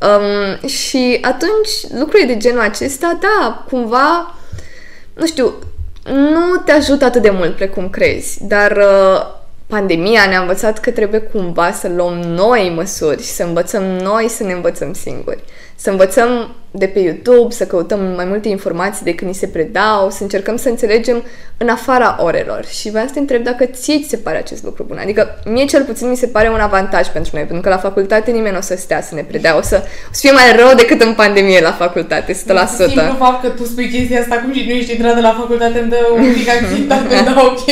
Um, 0.00 0.68
și 0.68 1.18
atunci 1.20 1.98
lucrurile 1.98 2.32
de 2.32 2.36
genul 2.36 2.60
acesta, 2.60 3.18
da, 3.20 3.64
cumva, 3.68 4.34
nu 5.14 5.26
știu, 5.26 5.54
nu 6.04 6.56
te 6.64 6.72
ajută 6.72 7.04
atât 7.04 7.22
de 7.22 7.30
mult 7.30 7.56
precum 7.56 7.88
crezi, 7.88 8.38
dar 8.46 8.76
uh, 8.76 9.36
pandemia 9.66 10.26
ne-a 10.28 10.40
învățat 10.40 10.80
că 10.80 10.90
trebuie 10.90 11.20
cumva 11.20 11.72
să 11.72 11.88
luăm 11.88 12.14
noi 12.14 12.72
măsuri 12.74 13.22
și 13.22 13.28
să 13.28 13.42
învățăm 13.42 13.82
noi 13.82 14.28
să 14.28 14.42
ne 14.42 14.52
învățăm 14.52 14.92
singuri. 14.92 15.44
Să 15.76 15.90
învățăm 15.90 16.54
de 16.70 16.86
pe 16.86 16.98
YouTube, 16.98 17.54
să 17.54 17.66
căutăm 17.66 18.00
mai 18.16 18.24
multe 18.24 18.48
informații 18.48 19.04
decât 19.04 19.26
ni 19.26 19.34
se 19.34 19.46
predau, 19.46 20.10
să 20.10 20.22
încercăm 20.22 20.56
să 20.56 20.68
înțelegem 20.68 21.22
în 21.58 21.68
afara 21.68 22.18
orelor. 22.20 22.64
Și 22.64 22.90
vreau 22.90 23.06
să 23.06 23.12
te 23.12 23.18
întreb 23.18 23.42
dacă 23.42 23.64
ție 23.64 24.00
ți 24.00 24.08
se 24.08 24.16
pare 24.16 24.38
acest 24.38 24.64
lucru 24.64 24.84
bun. 24.88 24.98
Adică 25.02 25.38
mie 25.44 25.64
cel 25.64 25.82
puțin 25.82 26.08
mi 26.08 26.16
se 26.16 26.26
pare 26.26 26.48
un 26.48 26.60
avantaj 26.60 27.06
pentru 27.06 27.30
noi, 27.34 27.42
pentru 27.42 27.62
că 27.62 27.68
la 27.68 27.78
facultate 27.78 28.30
nimeni 28.30 28.52
nu 28.52 28.58
o 28.58 28.60
să 28.60 28.76
stea 28.76 29.02
să 29.02 29.14
ne 29.14 29.22
predea, 29.22 29.56
o 29.56 29.62
să, 29.62 29.82
o 29.84 30.12
să 30.12 30.20
fie 30.20 30.30
mai 30.30 30.56
rău 30.56 30.74
decât 30.76 31.02
în 31.02 31.14
pandemie 31.14 31.60
la 31.60 31.72
facultate, 31.72 32.32
100%. 32.32 32.36
Simplu 32.36 33.16
fapt 33.18 33.42
că 33.42 33.48
tu 33.48 33.64
spui 33.64 33.88
chestia 33.88 34.20
asta 34.20 34.34
acum 34.34 34.52
și 34.52 34.64
nu 34.68 34.74
ești 34.74 34.92
intrat 34.92 35.14
de 35.14 35.20
la 35.20 35.34
facultate 35.38 35.78
îmi 35.78 35.90
dă 35.90 36.06
un 36.14 36.32
pic 36.32 36.48
anxietate, 36.48 37.14
da, 37.24 37.42
ok, 37.44 37.66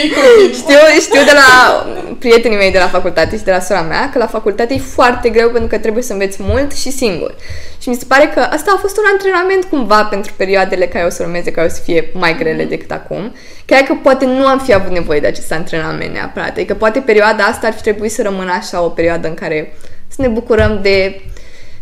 știu, 0.53 0.79
știu 1.01 1.23
de 1.25 1.33
la 1.35 1.49
prietenii 2.19 2.57
mei 2.57 2.73
de 2.73 2.79
la 2.79 2.89
facultate 2.89 3.37
și 3.37 3.45
de 3.45 3.51
la 3.51 3.61
sora 3.61 3.83
mea 3.83 4.11
că 4.11 4.19
la 4.19 4.27
facultate 4.27 4.75
e 4.75 4.79
foarte 4.79 5.29
greu 5.29 5.49
pentru 5.49 5.69
că 5.69 5.79
trebuie 5.79 6.03
să 6.03 6.13
înveți 6.13 6.37
mult 6.41 6.73
și 6.73 6.91
singur. 6.91 7.35
Și 7.85 7.89
mi 7.89 7.95
se 7.95 8.05
pare 8.09 8.31
că 8.35 8.41
asta 8.41 8.73
a 8.77 8.81
fost 8.81 8.94
un 8.99 9.05
antrenament 9.13 9.65
cumva 9.65 10.05
pentru 10.05 10.33
perioadele 10.37 10.87
care 10.87 11.05
o 11.05 11.09
să 11.09 11.23
urmeze, 11.23 11.51
care 11.51 11.67
o 11.67 11.71
să 11.71 11.81
fie 11.81 12.11
mai 12.13 12.37
grele 12.37 12.65
mm-hmm. 12.65 12.69
decât 12.69 12.91
acum. 12.91 13.35
Chiar 13.65 13.81
că 13.81 13.95
poate 14.03 14.25
nu 14.25 14.47
am 14.47 14.59
fi 14.59 14.75
avut 14.75 14.93
nevoie 14.93 15.21
de 15.21 15.27
acest 15.27 15.53
antrenament 15.53 16.13
neapărat. 16.13 16.51
Adică 16.51 16.75
poate 16.75 17.01
perioada 17.01 17.45
asta 17.45 17.67
ar 17.67 17.73
fi 17.73 17.83
trebuit 17.83 18.13
să 18.13 18.23
rămână 18.23 18.53
așa 18.53 18.83
o 18.83 18.89
perioadă 18.89 19.29
în 19.29 19.35
care 19.35 19.73
să 20.09 20.23
ne 20.23 20.29
bucurăm 20.29 20.79
de 20.83 21.21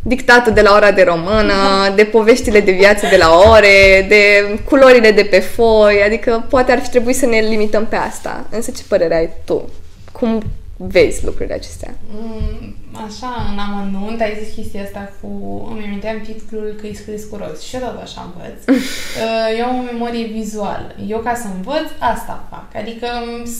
dictatul 0.03 0.53
de 0.53 0.61
la 0.61 0.75
ora 0.75 0.93
de 0.93 1.03
română, 1.03 1.55
mhm. 1.87 1.97
de 1.97 2.05
poveștile 2.05 2.61
de 2.61 2.73
viață 2.73 3.07
de 3.11 3.17
la 3.17 3.39
ore, 3.51 4.07
de 4.09 4.59
culorile 4.65 5.11
de 5.11 5.25
pe 5.25 5.39
foi, 5.39 6.03
adică 6.07 6.47
poate 6.49 6.73
ar 6.73 6.81
fi 6.81 6.91
trebuit 6.91 7.17
să 7.17 7.27
ne 7.27 7.39
limităm 7.39 7.87
pe 7.87 7.97
asta. 7.97 8.47
Însă 8.51 8.71
ce 8.71 8.83
părere 8.89 9.15
ai 9.15 9.31
tu? 9.45 9.69
Cum 10.13 10.43
vezi 10.77 11.25
lucrurile 11.25 11.55
acestea? 11.55 11.95
Mm, 12.11 12.77
așa, 13.07 13.31
în 13.53 13.59
amănunt, 13.59 14.21
ai 14.21 14.39
zis 14.43 14.55
chestia 14.55 14.83
asta 14.83 15.13
cu... 15.21 15.29
Îmi 15.71 15.85
aminteam 15.85 16.21
titlul 16.21 16.77
că 16.81 16.87
e 16.87 16.93
scris 16.93 17.25
cu 17.25 17.37
roz 17.37 17.61
și 17.63 17.75
eu 17.77 17.81
tot 17.81 18.03
așa 18.03 18.21
învăț. 18.33 18.61
Uh, 19.13 19.59
eu 19.59 19.65
am 19.67 19.79
o 19.79 19.83
memorie 19.93 20.27
vizuală. 20.27 20.95
Eu 21.07 21.19
ca 21.19 21.35
să 21.35 21.47
învăț, 21.55 21.89
asta 21.99 22.47
fac. 22.51 22.69
Adică 22.83 23.07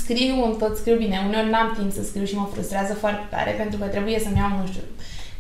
scriu 0.01 0.45
în 0.45 0.55
tot, 0.59 0.77
scriu 0.77 0.97
bine. 0.97 1.25
Uneori 1.27 1.51
n-am 1.51 1.75
timp 1.79 1.93
să 1.93 2.03
scriu 2.03 2.25
și 2.25 2.37
mă 2.37 2.49
frustrează 2.53 2.95
foarte 2.95 3.27
tare 3.31 3.51
pentru 3.51 3.79
că 3.79 3.87
trebuie 3.87 4.19
să-mi 4.19 4.37
iau, 4.37 4.59
nu 4.61 4.67
știu, 4.67 4.83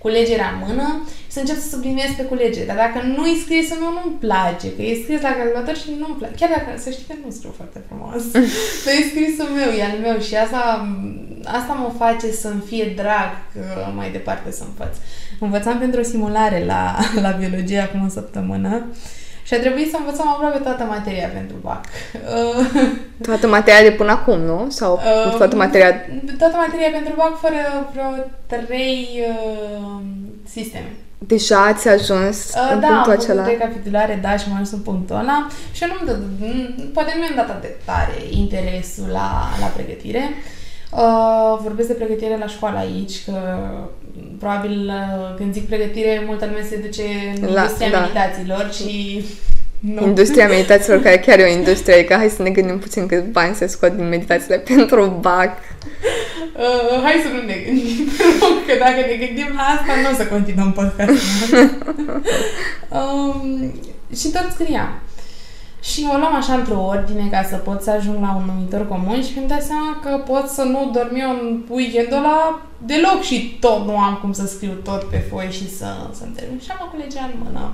culegerea 0.02 0.48
în 0.52 0.58
mână 0.66 0.88
și 1.26 1.32
să 1.36 1.40
încep 1.40 1.58
să 1.62 1.68
subliniez 1.68 2.10
pe 2.16 2.30
culegere. 2.32 2.66
Dar 2.70 2.76
dacă 2.84 2.98
nu 3.16 3.22
e 3.26 3.42
scris 3.44 3.66
nu, 3.82 3.88
nu-mi 3.96 4.20
place, 4.26 4.66
că 4.74 4.82
e 4.82 5.02
scris 5.02 5.20
la 5.26 5.36
calculator 5.38 5.76
și 5.82 5.88
nu-mi 6.00 6.18
place. 6.18 6.34
Chiar 6.40 6.50
dacă, 6.56 6.70
să 6.84 6.90
știi 6.90 7.08
că 7.08 7.14
nu 7.24 7.30
scriu 7.30 7.52
foarte 7.60 7.80
frumos. 7.88 8.22
Dar 8.84 8.94
e 8.98 9.10
scrisul 9.12 9.50
meu, 9.58 9.70
e 9.78 9.82
al 9.90 9.98
meu 10.06 10.16
și 10.26 10.34
asta, 10.44 10.62
asta 11.58 11.72
mă 11.72 11.90
face 12.04 12.28
să-mi 12.42 12.66
fie 12.70 12.86
drag 13.00 13.32
mai 13.98 14.08
departe 14.10 14.48
să 14.58 14.62
învăț. 14.68 14.94
Învățam 15.40 15.78
pentru 15.78 16.00
o 16.00 16.10
simulare 16.12 16.60
la, 16.72 16.82
la 17.24 17.30
biologie 17.30 17.80
acum 17.86 18.00
o 18.04 18.08
săptămână 18.18 18.72
și 19.42 19.55
a 19.55 19.59
trebuit 19.59 19.90
să 19.90 19.96
învățăm 19.98 20.28
aproape 20.28 20.59
toată 20.59 20.85
materia 20.85 21.28
pentru 21.28 21.57
BAC. 21.61 21.85
toată 23.28 23.46
materia 23.48 23.83
de 23.88 23.96
până 23.96 24.11
acum, 24.11 24.38
nu? 24.40 24.66
Sau 24.68 24.92
uh, 25.26 25.37
toată 25.37 25.57
materia... 25.57 25.90
Toată 26.38 26.57
materia 26.57 26.90
pentru 26.92 27.12
BAC 27.16 27.38
fără 27.38 27.61
vreo 27.92 28.11
trei 28.46 29.09
uh, 29.28 30.00
sisteme. 30.48 30.92
Deja 31.18 31.64
ați 31.64 31.88
ajuns 31.88 32.37
uh, 32.55 32.70
în 32.72 32.81
da, 32.81 32.87
punctul 32.87 33.12
am 33.12 33.18
acela? 33.18 33.42
Da, 33.42 33.48
recapitulare, 33.48 34.18
da, 34.22 34.37
și 34.37 34.44
am 34.46 34.52
ajuns 34.52 34.70
în 34.70 34.81
punctul 34.81 35.16
ăla. 35.16 35.46
Și 35.72 35.83
eu 35.83 35.88
nu 36.00 36.07
dă, 36.07 36.18
poate 36.92 37.12
nu 37.14 37.20
mi-am 37.20 37.35
dat 37.37 37.50
atât 37.50 37.62
de 37.62 37.76
tare 37.85 38.18
interesul 38.31 39.09
la, 39.12 39.48
la 39.61 39.66
pregătire. 39.66 40.22
Uh, 40.90 41.59
vorbesc 41.62 41.88
de 41.88 41.94
pregătire 41.94 42.37
la 42.38 42.46
școală 42.46 42.78
aici, 42.78 43.24
că 43.24 43.33
probabil 44.38 44.87
uh, 44.87 45.35
când 45.37 45.53
zic 45.53 45.66
pregătire, 45.66 46.22
multă 46.27 46.44
lume 46.44 46.66
se 46.68 46.77
duce 46.77 47.03
în 47.40 47.53
la, 47.53 47.61
industria 47.61 47.90
da. 47.90 48.01
meditațiilor 48.01 48.72
și... 48.72 49.25
Nu. 49.81 50.07
Industria 50.07 50.48
meditațiilor, 50.48 51.03
care 51.03 51.18
chiar 51.18 51.38
e 51.38 51.42
o 51.42 51.57
industrie, 51.57 51.94
adică 51.94 52.14
hai 52.14 52.29
să 52.29 52.42
ne 52.42 52.51
gândim 52.51 52.79
puțin 52.79 53.07
cât 53.07 53.25
bani 53.25 53.55
se 53.55 53.66
scot 53.66 53.92
din 53.92 54.09
meditațiile 54.09 54.59
pentru 54.75 55.18
BAC. 55.20 55.59
Uh, 56.57 57.03
hai 57.03 57.22
să 57.22 57.29
nu 57.33 57.46
ne 57.46 57.57
gândim, 57.64 58.09
că 58.66 58.72
dacă 58.79 59.01
ne 59.11 59.27
gândim 59.27 59.51
la 59.57 59.62
asta, 59.62 59.92
nu 60.03 60.11
o 60.12 60.16
să 60.16 60.27
continuăm 60.27 60.72
podcastul. 60.72 61.18
um, 62.98 63.72
și 64.16 64.29
tot 64.31 64.46
scriam. 64.55 65.01
Și 65.83 66.07
o 66.12 66.16
luam 66.16 66.35
așa 66.35 66.55
într-o 66.55 66.85
ordine 66.85 67.29
ca 67.31 67.42
să 67.42 67.57
pot 67.57 67.83
să 67.83 67.90
ajung 67.90 68.21
la 68.21 68.35
un 68.37 68.45
numitor 68.45 68.88
comun 68.88 69.23
și 69.23 69.33
mi-am 69.35 69.47
dat 69.47 69.62
seama 69.62 70.01
că 70.03 70.23
pot 70.33 70.49
să 70.49 70.62
nu 70.62 70.90
dorm 70.95 71.14
eu 71.14 71.31
în 71.31 71.62
weekendul 71.68 72.16
ăla 72.16 72.61
deloc 72.79 73.21
și 73.23 73.57
tot 73.61 73.87
nu 73.87 73.97
am 73.99 74.18
cum 74.21 74.33
să 74.33 74.47
scriu 74.47 74.73
tot 74.73 75.03
pe 75.03 75.18
foi 75.18 75.49
și 75.51 75.77
să, 75.77 75.87
să-mi 76.12 76.35
termin. 76.35 76.61
Și 76.61 76.71
am 76.71 76.87
o 76.87 76.90
culegea 76.90 77.31
în 77.33 77.35
mână. 77.45 77.73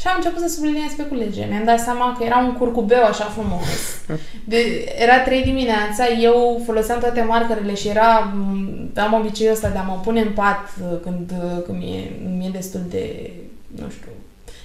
Și 0.00 0.06
am 0.06 0.14
început 0.16 0.40
să 0.40 0.54
subliniez 0.54 0.92
pe 0.96 1.02
culege. 1.02 1.44
Mi-am 1.50 1.64
dat 1.64 1.80
seama 1.80 2.16
că 2.18 2.24
era 2.24 2.38
un 2.38 2.52
curcubeu 2.52 3.04
așa 3.04 3.24
frumos. 3.24 3.62
De, 4.44 4.58
era 4.98 5.18
trei 5.20 5.42
dimineața, 5.42 6.04
eu 6.22 6.62
foloseam 6.64 7.00
toate 7.00 7.22
markerele 7.22 7.74
și 7.74 7.88
era, 7.88 8.32
am 8.94 9.12
obiceiul 9.12 9.52
ăsta 9.52 9.68
de 9.68 9.78
a 9.78 9.82
mă 9.82 10.00
pune 10.02 10.20
în 10.20 10.32
pat 10.32 10.70
uh, 10.82 10.98
când, 11.02 11.30
uh, 11.30 11.62
când 11.64 11.78
mi-e, 11.78 12.12
mi-e 12.36 12.50
destul 12.52 12.80
de, 12.88 13.30
nu 13.80 13.90
știu, 13.90 14.10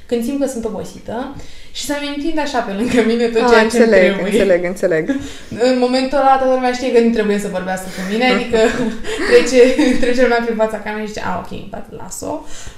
când 0.05 0.23
simt 0.23 0.39
că 0.39 0.47
sunt 0.47 0.65
obosită 0.65 1.35
și 1.77 1.85
să-mi 1.85 2.13
întind 2.15 2.37
așa 2.39 2.59
pe 2.59 2.71
lângă 2.71 3.01
mine 3.05 3.25
tot 3.27 3.47
ceea 3.49 3.63
Ah, 3.63 3.69
ce 3.71 3.77
înțeleg, 3.77 4.13
trebuie. 4.13 4.31
înțeleg, 4.31 4.63
înțeleg. 4.73 5.03
În 5.69 5.75
momentul 5.79 6.17
ăla 6.17 6.37
toată 6.37 6.53
lumea 6.53 6.73
știe 6.73 6.91
că 6.93 6.99
nu 6.99 7.09
trebuie 7.17 7.39
să 7.39 7.47
vorbească 7.57 7.87
cu 7.95 8.01
mine, 8.11 8.25
adică 8.33 8.57
trece, 9.29 9.61
trece 10.03 10.21
lumea 10.21 10.41
prin 10.45 10.55
fața 10.55 10.77
camerei 10.79 11.05
și 11.07 11.13
zice, 11.13 11.25
a, 11.25 11.43
ok, 11.43 11.51
împac, 11.63 11.85
las-o. 12.01 12.33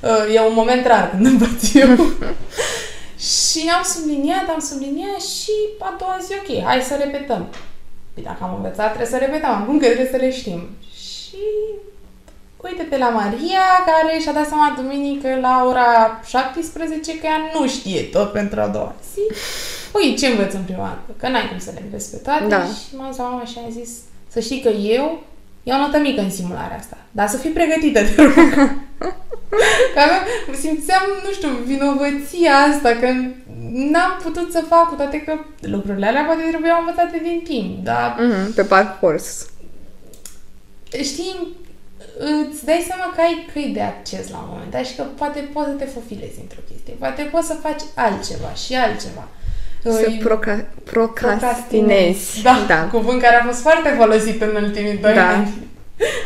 Uh, 0.09 0.33
E 0.35 0.39
un 0.39 0.53
moment 0.61 0.85
rar 0.85 1.09
când 1.09 1.25
învăț 1.25 1.73
eu. 1.73 1.91
și 3.33 3.61
am 3.77 3.83
subliniat, 3.93 4.45
am 4.55 4.61
subliniat 4.69 5.21
și 5.33 5.53
a 5.79 5.95
doua 5.99 6.17
zi, 6.25 6.31
ok, 6.41 6.63
hai 6.67 6.81
să 6.81 6.95
repetăm. 7.03 7.43
Păi 8.13 8.23
dacă 8.23 8.37
am 8.41 8.53
învățat, 8.55 8.87
trebuie 8.93 9.13
să 9.15 9.17
repetăm, 9.25 9.53
acum 9.61 9.79
că 9.79 9.85
trebuie 9.85 10.13
să 10.15 10.17
le 10.17 10.31
știm. 10.39 10.61
Și 11.05 11.43
uite-te 12.65 12.97
la 12.97 13.09
Maria, 13.09 13.65
care 13.85 14.19
și-a 14.19 14.33
dat 14.33 14.47
seama 14.47 14.73
duminică 14.77 15.37
la 15.41 15.65
ora 15.67 16.21
17 16.25 17.17
că 17.19 17.25
ea 17.25 17.39
nu 17.59 17.67
știe 17.67 18.01
tot 18.01 18.31
pentru 18.31 18.59
a 18.61 18.67
doua 18.67 18.93
zi. 19.13 19.21
Ui, 19.93 20.15
ce 20.15 20.27
învăț 20.27 20.53
în 20.53 20.61
prima 20.61 20.83
dată? 20.87 21.19
Că 21.19 21.27
n-ai 21.27 21.47
cum 21.49 21.59
să 21.59 21.71
le 21.73 21.81
înveți 21.83 22.11
pe 22.11 22.17
toate. 22.17 22.45
Da. 22.45 22.63
Și 22.63 22.95
m-am 22.95 23.09
zis 23.11 23.17
la 23.19 23.23
mama 23.23 23.45
și 23.45 23.57
am 23.65 23.71
zis 23.71 23.89
să 24.27 24.39
știi 24.39 24.61
că 24.61 24.69
eu 24.69 25.23
iau 25.63 25.79
notă 25.79 25.97
mică 25.97 26.21
în 26.21 26.29
simularea 26.31 26.77
asta. 26.79 26.97
Dar 27.11 27.27
să 27.27 27.37
fii 27.37 27.49
pregătită, 27.49 27.99
te 28.03 28.21
rog. 28.21 28.33
că 29.93 29.99
aveam, 29.99 30.23
simțeam, 30.59 31.01
nu 31.25 31.31
știu, 31.31 31.49
vinovăția 31.65 32.53
asta, 32.71 32.89
că 32.99 33.07
n-am 33.71 34.19
putut 34.23 34.51
să 34.51 34.63
fac, 34.69 34.89
cu 34.89 34.95
toate 34.95 35.21
că 35.21 35.33
lucrurile 35.61 36.05
alea 36.07 36.23
poate 36.23 36.41
trebuiau 36.49 36.79
învățate 36.79 37.19
din 37.23 37.41
timp, 37.43 37.83
dar 37.83 38.15
Mhm, 38.19 38.53
pe 38.53 38.63
parcurs. 38.63 39.47
știi, 41.03 41.47
îți 42.17 42.65
dai 42.65 42.83
seama 42.87 43.07
că 43.15 43.21
ai 43.21 43.45
căi 43.53 43.71
de 43.73 43.81
acces 43.81 44.29
la 44.29 44.37
un 44.37 44.49
moment 44.51 44.71
dat 44.71 44.85
și 44.85 44.95
că 44.95 45.03
poate 45.03 45.39
poți 45.53 45.67
să 45.69 45.73
te 45.73 45.85
fofilezi 45.85 46.39
într-o 46.41 46.59
chestie, 46.69 46.93
poate 46.99 47.21
poți 47.33 47.47
să 47.47 47.53
faci 47.53 47.83
altceva 47.95 48.51
și 48.63 48.73
altceva. 48.75 49.27
Să 49.83 50.05
Îi- 50.07 50.21
proca- 50.27 50.65
procrastinezi. 50.83 52.41
Da, 52.41 52.55
da. 52.67 52.87
cuvânt 52.91 53.21
care 53.21 53.35
a 53.35 53.45
fost 53.45 53.59
foarte 53.61 53.89
folosit 53.97 54.41
în 54.41 54.55
ultimii 54.63 54.97
doi 54.97 55.13
Da. 55.13 55.27
ani. 55.29 55.53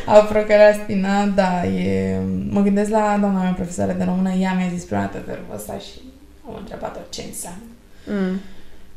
A 0.06 0.20
procrastina, 0.20 1.26
da, 1.26 1.66
e... 1.66 2.18
Mă 2.50 2.62
gândesc 2.62 2.90
la 2.90 3.18
doamna 3.20 3.42
mea 3.42 3.52
profesoară 3.52 3.92
de 3.92 4.04
română, 4.04 4.32
ea 4.34 4.54
mi-a 4.58 4.70
zis 4.74 4.84
prima 4.84 5.02
dată 5.02 5.24
verbul 5.28 5.56
ăsta 5.56 5.78
și 5.78 6.02
am 6.48 6.56
întrebat-o 6.60 7.00
ce 7.10 7.24
înseamnă. 7.28 7.62
Mm. 8.08 8.40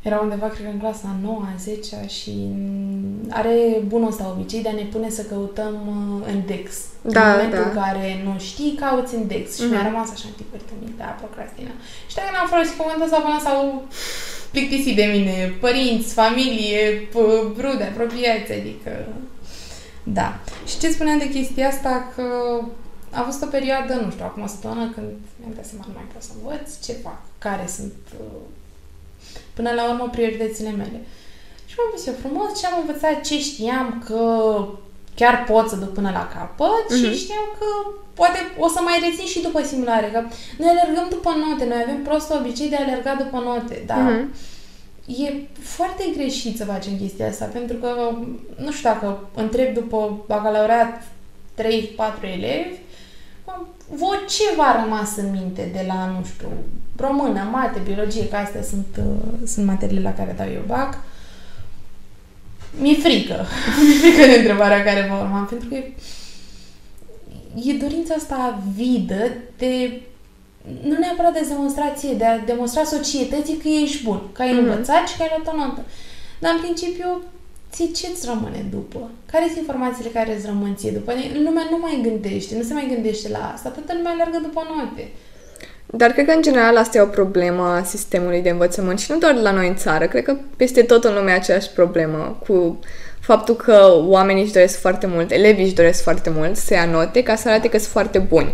Era 0.03 0.19
undeva, 0.19 0.47
cred 0.47 0.65
că 0.65 0.71
în 0.71 0.79
clasa 0.79 1.07
a 1.07 1.15
9 1.21 1.41
a 1.53 1.57
10 1.57 1.95
și 2.07 2.33
are 3.29 3.55
bunul 3.87 4.07
ăsta 4.07 4.33
obicei 4.37 4.61
de 4.61 4.69
a 4.69 4.79
ne 4.81 4.87
pune 4.93 5.09
să 5.09 5.21
căutăm 5.23 5.75
uh, 6.25 6.33
index. 6.33 6.65
Da, 7.01 7.23
în 7.25 7.31
momentul 7.31 7.59
da. 7.59 7.69
în 7.69 7.73
care 7.81 8.21
nu 8.25 8.39
știi, 8.39 8.77
cauți 8.79 9.15
index. 9.15 9.55
Și 9.55 9.61
Mhm. 9.63 9.71
mi-a 9.71 9.83
rămas 9.89 10.09
așa 10.11 10.25
în 10.29 10.35
tipuri 10.41 10.65
de 10.69 10.73
minte, 10.83 11.03
a 11.03 11.19
procrastina. 11.21 11.73
Și 12.09 12.15
dacă 12.15 12.29
n-am 12.33 12.47
folosit 12.53 12.75
cuvântul 12.77 13.03
ăsta 13.07 13.19
până 13.25 13.39
s-au 13.45 13.83
plictisit 14.51 14.95
de 15.01 15.07
mine 15.15 15.35
părinți, 15.65 16.13
familie, 16.21 16.81
p- 17.13 17.57
rude, 17.63 17.83
apropiați, 17.91 18.51
adică... 18.59 18.91
Da. 20.19 20.29
Și 20.69 20.75
ce 20.81 20.87
spuneam 20.91 21.17
de 21.17 21.29
chestia 21.35 21.67
asta, 21.67 21.93
că 22.15 22.25
a 23.19 23.21
fost 23.21 23.41
o 23.43 23.53
perioadă, 23.57 23.93
nu 24.03 24.11
știu, 24.11 24.25
acum 24.25 24.43
o 24.43 24.47
săptămână, 24.47 24.85
când 24.95 25.09
mi-am 25.39 25.53
dat 25.55 25.65
seama, 25.65 25.83
nu 25.87 25.93
mai 25.97 26.07
pot 26.13 26.21
să 26.27 26.31
învăț, 26.37 26.67
ce 26.85 26.93
fac, 27.05 27.19
care 27.45 27.65
sunt, 27.77 27.93
uh, 28.19 28.41
până 29.53 29.71
la 29.71 29.89
urmă, 29.89 30.09
prioritățile 30.11 30.69
mele. 30.69 31.01
Și 31.65 31.75
m-am 31.77 31.91
pus 31.91 32.05
eu 32.07 32.13
frumos 32.23 32.59
și 32.59 32.65
am 32.65 32.79
învățat 32.79 33.21
ce 33.21 33.39
știam 33.39 34.03
că 34.05 34.21
chiar 35.15 35.43
pot 35.43 35.69
să 35.69 35.75
duc 35.75 35.93
până 35.93 36.09
la 36.11 36.27
capăt 36.35 36.85
mm-hmm. 36.85 37.03
Mhm. 37.03 37.11
și 37.13 37.19
știam 37.23 37.47
că 37.59 37.65
poate 38.13 38.39
o 38.57 38.67
să 38.67 38.79
mai 38.83 38.97
rețin 39.01 39.25
și 39.25 39.41
după 39.41 39.63
simulare, 39.63 40.09
că 40.13 40.21
noi 40.57 40.69
alergăm 40.69 41.07
după 41.09 41.29
note, 41.47 41.65
noi 41.65 41.81
avem 41.83 42.01
prost 42.03 42.31
obicei 42.31 42.69
de 42.69 42.75
a 42.75 42.83
alerga 42.83 43.15
după 43.15 43.37
note, 43.37 43.83
dar 43.85 43.97
Mhm. 44.11 44.33
e 45.23 45.47
foarte 45.59 46.03
greșit 46.15 46.57
să 46.57 46.65
facem 46.65 46.97
chestia 46.97 47.27
asta, 47.27 47.45
pentru 47.45 47.75
că, 47.77 48.17
nu 48.57 48.71
știu 48.71 48.89
dacă 48.89 49.29
întreb 49.35 49.73
după 49.73 50.23
bacalaureat 50.27 51.01
3-4 51.53 52.27
elevi, 52.27 52.77
voi 53.89 54.17
ce 54.29 54.43
v-a 54.55 54.83
rămas 54.83 55.15
în 55.15 55.31
minte 55.31 55.69
de 55.73 55.83
la, 55.87 56.05
nu 56.05 56.25
știu, 56.25 56.47
română, 56.97 57.49
mate, 57.51 57.79
biologie, 57.85 58.27
că 58.27 58.35
astea 58.35 58.61
sunt, 58.61 58.85
uh, 58.97 59.47
sunt 59.47 59.65
materiile 59.65 60.01
la 60.01 60.13
care 60.13 60.33
dau 60.37 60.47
eu 60.53 60.63
bac, 60.67 60.97
mi-e 62.79 62.95
frică. 62.95 63.45
mi-e 63.83 63.99
frică 63.99 64.25
de 64.31 64.37
întrebarea 64.37 64.83
care 64.83 65.07
va 65.09 65.21
urma, 65.21 65.47
pentru 65.49 65.67
că 65.69 65.75
e, 65.75 65.93
e 67.63 67.73
dorința 67.73 68.13
asta 68.17 68.63
vidă 68.75 69.31
de 69.57 70.01
nu 70.83 70.97
neapărat 70.97 71.33
de 71.33 71.45
demonstrație, 71.49 72.13
de 72.13 72.25
a 72.25 72.37
demonstra 72.39 72.83
societății 72.83 73.57
că 73.57 73.67
ești 73.67 74.03
bun, 74.03 74.21
că 74.31 74.41
ai 74.41 74.51
Mhm. 74.53 74.57
învățat 74.63 75.07
și 75.07 75.17
că 75.17 75.21
ai 75.23 75.31
luat 75.35 75.53
o 75.55 75.57
notă. 75.57 75.81
Dar, 76.39 76.51
în 76.53 76.61
principiu, 76.61 77.21
ție 77.71 77.85
ce-ți 77.85 78.25
rămâne 78.25 78.65
după? 78.71 79.09
Care 79.31 79.45
sunt 79.45 79.57
informațiile 79.57 80.09
care 80.09 80.35
îți 80.35 80.45
rămân 80.45 80.75
ție 80.75 80.91
după? 80.91 81.11
Lumea 81.43 81.65
nu 81.71 81.77
mai 81.81 81.99
gândește, 82.03 82.55
nu 82.57 82.63
se 82.63 82.73
mai 82.73 82.87
gândește 82.93 83.29
la 83.29 83.51
asta. 83.53 83.69
Toată 83.69 83.93
lumea 83.95 84.11
alergă 84.11 84.39
după 84.47 84.61
note. 84.75 85.07
Dar 85.95 86.11
cred 86.11 86.25
că, 86.25 86.31
în 86.31 86.41
general, 86.41 86.77
asta 86.77 86.97
e 86.97 87.01
o 87.01 87.05
problemă 87.05 87.63
a 87.63 87.83
sistemului 87.83 88.41
de 88.41 88.49
învățământ 88.49 88.99
și 88.99 89.11
nu 89.11 89.17
doar 89.17 89.33
la 89.41 89.51
noi 89.51 89.67
în 89.67 89.75
țară. 89.75 90.05
Cred 90.05 90.23
că 90.23 90.35
peste 90.57 90.81
tot 90.81 91.03
în 91.03 91.13
lume 91.13 91.31
e 91.31 91.33
aceeași 91.33 91.69
problemă 91.69 92.37
cu 92.47 92.79
faptul 93.19 93.55
că 93.55 93.93
oamenii 94.07 94.43
își 94.43 94.51
doresc 94.53 94.79
foarte 94.79 95.07
mult, 95.07 95.31
elevii 95.31 95.63
își 95.63 95.73
doresc 95.73 96.03
foarte 96.03 96.29
mult 96.35 96.55
să 96.55 96.73
ia 96.73 96.85
note 96.85 97.23
ca 97.23 97.35
să 97.35 97.49
arate 97.49 97.69
că 97.69 97.77
sunt 97.77 97.91
foarte 97.91 98.19
buni. 98.19 98.53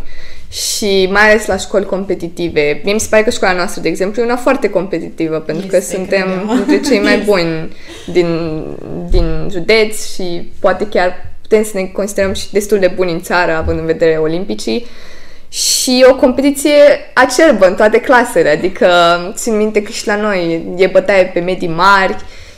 Și 0.51 1.07
mai 1.11 1.29
ales 1.29 1.45
la 1.45 1.57
școli 1.57 1.85
competitive. 1.85 2.81
Mie 2.83 2.93
mi 2.93 2.99
se 2.99 3.07
pare 3.09 3.23
că 3.23 3.29
școala 3.29 3.55
noastră, 3.55 3.81
de 3.81 3.87
exemplu, 3.87 4.21
e 4.21 4.25
una 4.25 4.35
foarte 4.35 4.69
competitivă, 4.69 5.39
pentru 5.39 5.67
că 5.67 5.75
Este, 5.75 5.95
suntem 5.95 6.23
credem. 6.23 6.65
dintre 6.65 6.89
cei 6.89 6.99
mai 7.03 7.13
Este. 7.19 7.25
buni 7.25 7.75
din, 8.11 8.27
din 9.09 9.47
județ 9.51 10.13
și 10.13 10.51
poate 10.59 10.87
chiar 10.87 11.25
putem 11.41 11.63
să 11.63 11.71
ne 11.73 11.83
considerăm 11.83 12.33
și 12.33 12.51
destul 12.51 12.79
de 12.79 12.91
buni 12.95 13.11
în 13.11 13.21
țară, 13.21 13.51
având 13.51 13.79
în 13.79 13.85
vedere 13.85 14.15
olimpicii. 14.17 14.85
Și 15.49 15.99
e 16.01 16.09
o 16.09 16.15
competiție 16.15 16.71
acerbă 17.13 17.67
în 17.67 17.75
toate 17.75 17.99
clasele, 17.99 18.49
adică 18.49 18.87
țin 19.33 19.57
minte 19.57 19.81
că 19.81 19.91
și 19.91 20.07
la 20.07 20.15
noi 20.15 20.65
e 20.77 20.87
bătaie 20.87 21.25
pe 21.25 21.39
medii 21.39 21.67
mari, 21.67 22.15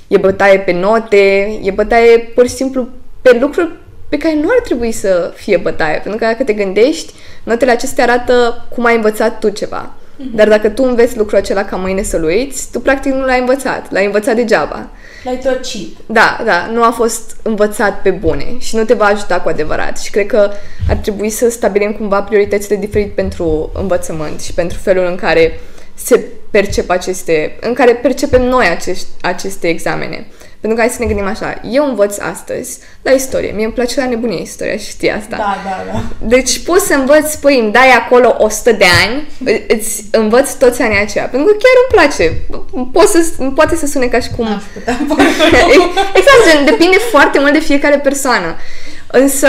e 0.07 0.17
bătaie 0.17 0.59
pe 0.59 0.71
note, 0.71 1.59
e 1.63 1.71
bătaie 1.71 2.17
pur 2.17 2.47
și 2.47 2.53
simplu 2.53 2.87
pe 3.21 3.37
lucruri 3.39 3.71
pe 4.09 4.17
care 4.17 4.35
nu 4.35 4.47
ar 4.49 4.59
trebui 4.63 4.91
să 4.91 5.31
fie 5.35 5.57
bătaie, 5.57 5.93
pentru 5.93 6.19
că 6.19 6.25
dacă 6.25 6.43
te 6.43 6.53
gândești, 6.53 7.13
notele 7.43 7.71
acestea 7.71 8.03
arată 8.03 8.65
cum 8.69 8.85
ai 8.85 8.95
învățat 8.95 9.39
tu 9.39 9.49
ceva. 9.49 9.91
Dar 10.35 10.47
dacă 10.47 10.69
tu 10.69 10.83
înveți 10.83 11.17
lucrul 11.17 11.37
acela 11.37 11.63
ca 11.63 11.75
mâine 11.75 12.01
să-l 12.01 12.23
uiți, 12.23 12.71
tu 12.71 12.79
practic 12.79 13.13
nu 13.13 13.25
l-ai 13.25 13.39
învățat, 13.39 13.91
l-ai 13.91 14.05
învățat 14.05 14.35
degeaba. 14.35 14.89
L-ai 15.23 15.37
tocit. 15.37 15.97
Da, 16.05 16.41
da, 16.45 16.69
nu 16.71 16.83
a 16.83 16.91
fost 16.91 17.35
învățat 17.41 18.01
pe 18.01 18.09
bune 18.09 18.55
și 18.59 18.75
nu 18.75 18.83
te 18.83 18.93
va 18.93 19.05
ajuta 19.05 19.41
cu 19.41 19.49
adevărat. 19.49 19.99
Și 19.99 20.11
cred 20.11 20.25
că 20.25 20.51
ar 20.89 20.95
trebui 20.95 21.29
să 21.29 21.49
stabilim 21.49 21.91
cumva 21.91 22.21
prioritățile 22.21 22.75
diferit 22.75 23.15
pentru 23.15 23.71
învățământ 23.73 24.41
și 24.41 24.53
pentru 24.53 24.77
felul 24.77 25.05
în 25.05 25.15
care 25.15 25.59
se 25.93 26.25
percep 26.51 26.89
aceste, 26.89 27.57
în 27.59 27.73
care 27.73 27.93
percepem 27.93 28.43
noi 28.43 28.67
acești, 28.67 29.07
aceste 29.21 29.67
examene. 29.67 30.27
Pentru 30.61 30.79
că 30.79 30.85
hai 30.85 30.93
să 30.95 31.01
ne 31.01 31.05
gândim 31.05 31.25
așa, 31.27 31.61
eu 31.71 31.85
învăț 31.87 32.17
astăzi 32.19 32.79
la 33.01 33.11
istorie, 33.11 33.51
mie 33.51 33.63
îmi 33.65 33.73
place 33.73 33.99
la 33.99 34.05
nebunie 34.07 34.41
istoria 34.41 34.77
și 34.77 34.89
știi 34.89 35.09
asta. 35.11 35.35
Da, 35.37 35.57
da, 35.63 35.91
da. 35.93 36.03
Deci 36.27 36.59
poți 36.63 36.85
să 36.87 36.93
învăț, 36.93 37.35
păi 37.35 37.59
îmi 37.59 37.71
dai 37.71 37.89
acolo 37.91 38.35
100 38.39 38.71
de 38.71 38.85
ani, 39.05 39.27
î- 39.51 39.65
îți 39.67 40.03
învăț 40.11 40.51
toți 40.53 40.81
anii 40.81 40.99
aceia, 40.99 41.25
pentru 41.25 41.51
că 41.51 41.57
chiar 41.63 41.75
îmi 41.81 41.91
place. 41.91 42.33
Pot 42.91 43.07
să, 43.07 43.19
poate 43.55 43.75
să 43.75 43.85
sune 43.85 44.05
ca 44.05 44.19
și 44.19 44.29
cum 44.35 44.45
N-aș 44.47 44.63
putea 44.73 44.97
exact, 46.19 46.41
gen, 46.51 46.65
depinde 46.65 46.97
foarte 46.97 47.39
mult 47.39 47.53
de 47.53 47.59
fiecare 47.59 47.97
persoană. 47.99 48.55
Însă, 49.11 49.47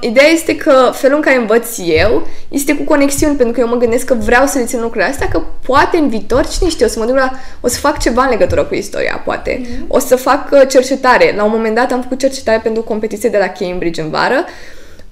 ideea 0.00 0.26
este 0.26 0.56
că 0.56 0.90
felul 0.92 1.16
în 1.16 1.22
care 1.22 1.36
învăț 1.36 1.78
eu 1.78 2.26
este 2.48 2.76
cu 2.76 2.82
conexiuni, 2.82 3.36
pentru 3.36 3.54
că 3.54 3.60
eu 3.60 3.68
mă 3.68 3.76
gândesc 3.76 4.04
că 4.04 4.14
vreau 4.14 4.46
să 4.46 4.58
rețin 4.58 4.80
lucrurile 4.80 5.10
astea, 5.10 5.28
că 5.28 5.42
poate 5.66 5.96
în 5.96 6.08
viitor, 6.08 6.46
cine 6.46 6.68
știe, 6.68 6.86
o 6.86 6.88
să 6.88 6.98
mă 6.98 7.04
duc 7.04 7.16
la, 7.16 7.30
o 7.60 7.68
să 7.68 7.78
fac 7.78 7.98
ceva 7.98 8.22
în 8.22 8.30
legătură 8.30 8.64
cu 8.64 8.74
istoria, 8.74 9.22
poate. 9.24 9.60
Mm-hmm. 9.60 9.86
O 9.88 9.98
să 9.98 10.16
fac 10.16 10.48
uh, 10.52 10.62
cercetare. 10.68 11.34
La 11.36 11.44
un 11.44 11.50
moment 11.50 11.74
dat 11.74 11.92
am 11.92 12.02
făcut 12.02 12.18
cercetare 12.18 12.60
pentru 12.62 12.80
o 12.80 12.84
competiție 12.84 13.28
de 13.28 13.38
la 13.38 13.48
Cambridge 13.48 14.00
în 14.00 14.10
vară, 14.10 14.44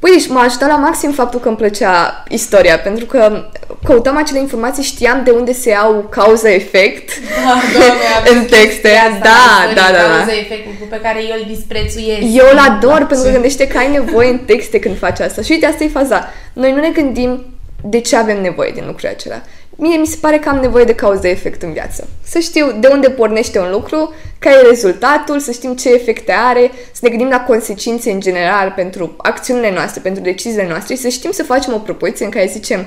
Păi, 0.02 0.10
deci 0.10 0.28
m-a 0.28 0.42
ajutat 0.42 0.68
la 0.68 0.76
maxim 0.76 1.10
faptul 1.10 1.40
că 1.40 1.48
îmi 1.48 1.56
plăcea 1.56 2.24
istoria, 2.28 2.78
pentru 2.78 3.06
că 3.06 3.44
căutam 3.84 4.16
acele 4.16 4.38
informații, 4.38 4.82
știam 4.82 5.20
de 5.24 5.30
unde 5.30 5.52
se 5.52 5.70
iau 5.70 6.06
cauza-efect 6.10 7.10
Da, 7.18 7.78
doamne, 7.78 8.30
în 8.38 8.44
texte. 8.44 8.88
asta, 8.88 9.18
Da, 9.22 9.72
da, 9.74 9.80
da, 9.92 9.92
da. 9.92 10.16
Cauza 10.16 10.32
efectul 10.32 10.86
pe 10.90 11.00
care 11.02 11.18
eu 11.22 11.36
îl 11.38 11.44
disprețuiesc. 11.54 12.20
Eu 12.20 12.46
îl 12.52 12.58
ador 12.58 12.98
Da, 12.98 13.04
pentru 13.04 13.26
că 13.26 13.32
gândește 13.32 13.66
că 13.66 13.78
ai 13.78 13.90
nevoie 13.90 14.28
în 14.28 14.38
texte 14.38 14.78
când 14.78 14.98
faci 14.98 15.20
asta. 15.20 15.42
Și 15.42 15.52
uite, 15.52 15.66
asta 15.66 15.84
e 15.84 15.88
faza. 15.88 16.28
Noi 16.52 16.72
nu 16.72 16.80
ne 16.80 16.90
gândim 16.90 17.44
de 17.84 18.00
ce 18.00 18.16
avem 18.16 18.40
nevoie 18.40 18.70
din 18.74 18.82
lucrurile 18.86 19.10
acelea. 19.10 19.42
Mie 19.76 19.96
mi 19.96 20.06
se 20.06 20.16
pare 20.20 20.38
că 20.38 20.48
am 20.48 20.58
nevoie 20.58 20.84
de 20.84 20.94
cauză-efect 20.94 21.62
în 21.62 21.72
viață. 21.72 22.08
Să 22.24 22.38
știu 22.38 22.72
de 22.80 22.88
unde 22.88 23.10
pornește 23.10 23.58
un 23.58 23.70
lucru, 23.70 24.14
care 24.38 24.56
e 24.56 24.68
rezultatul, 24.68 25.38
să 25.38 25.52
știm 25.52 25.76
ce 25.76 25.92
efecte 25.92 26.32
are, 26.32 26.70
să 26.92 27.00
ne 27.02 27.08
gândim 27.08 27.28
la 27.28 27.44
consecințe 27.44 28.10
în 28.10 28.20
general 28.20 28.72
pentru 28.76 29.14
acțiunile 29.16 29.72
noastre, 29.72 30.00
pentru 30.00 30.22
deciziile 30.22 30.68
noastre 30.68 30.94
și 30.94 31.00
să 31.00 31.08
știm 31.08 31.30
să 31.30 31.42
facem 31.42 31.72
o 31.74 31.78
propoziție 31.78 32.24
în 32.24 32.30
care 32.30 32.46
zicem 32.46 32.86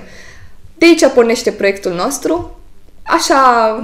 de 0.78 0.86
aici 0.86 1.14
pornește 1.14 1.52
proiectul 1.52 1.92
nostru, 1.92 2.60
așa 3.04 3.84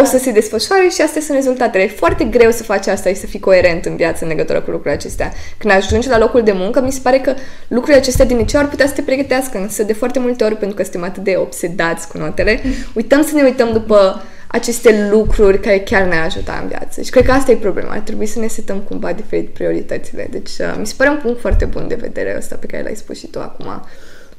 o 0.00 0.04
să 0.04 0.18
se 0.18 0.30
desfășoare 0.30 0.88
și 0.88 1.00
astea 1.00 1.20
sunt 1.20 1.36
rezultatele. 1.36 1.84
E 1.84 1.88
foarte 1.88 2.24
greu 2.24 2.50
să 2.50 2.62
faci 2.62 2.86
asta 2.86 3.08
și 3.08 3.16
să 3.16 3.26
fii 3.26 3.40
coerent 3.40 3.84
în 3.84 3.96
viață 3.96 4.24
în 4.24 4.28
legătură 4.28 4.60
cu 4.60 4.70
lucrurile 4.70 4.94
acestea. 4.94 5.32
Când 5.58 5.72
ajungi 5.72 6.08
la 6.08 6.18
locul 6.18 6.42
de 6.42 6.52
muncă, 6.52 6.80
mi 6.80 6.92
se 6.92 7.00
pare 7.02 7.18
că 7.18 7.34
lucrurile 7.68 8.00
acestea 8.00 8.24
din 8.24 8.36
liceu 8.36 8.60
ar 8.60 8.68
putea 8.68 8.86
să 8.86 8.92
te 8.92 9.02
pregătească, 9.02 9.58
însă 9.58 9.82
de 9.82 9.92
foarte 9.92 10.18
multe 10.18 10.44
ori, 10.44 10.56
pentru 10.56 10.76
că 10.76 10.82
suntem 10.82 11.04
atât 11.04 11.22
de 11.22 11.36
obsedați 11.36 12.08
cu 12.08 12.18
notele, 12.18 12.60
uităm 12.94 13.22
să 13.22 13.34
ne 13.34 13.42
uităm 13.42 13.72
după 13.72 14.22
aceste 14.46 15.08
lucruri 15.10 15.60
care 15.60 15.80
chiar 15.80 16.02
ne 16.02 16.16
ajută 16.16 16.58
în 16.62 16.68
viață. 16.68 17.02
Și 17.02 17.10
cred 17.10 17.24
că 17.24 17.32
asta 17.32 17.50
e 17.50 17.56
problema. 17.56 17.92
Ar 17.92 17.98
trebui 17.98 18.26
să 18.26 18.38
ne 18.38 18.46
setăm 18.46 18.78
cumva 18.78 19.12
diferit 19.12 19.48
prioritățile. 19.48 20.28
Deci 20.30 20.50
uh, 20.58 20.74
mi 20.78 20.86
se 20.86 20.94
pare 20.96 21.10
un 21.10 21.18
punct 21.22 21.40
foarte 21.40 21.64
bun 21.64 21.88
de 21.88 21.94
vedere 21.94 22.34
ăsta 22.38 22.56
pe 22.60 22.66
care 22.66 22.82
l-ai 22.82 22.96
spus 22.96 23.18
și 23.18 23.26
tu 23.26 23.38
acum 23.38 23.66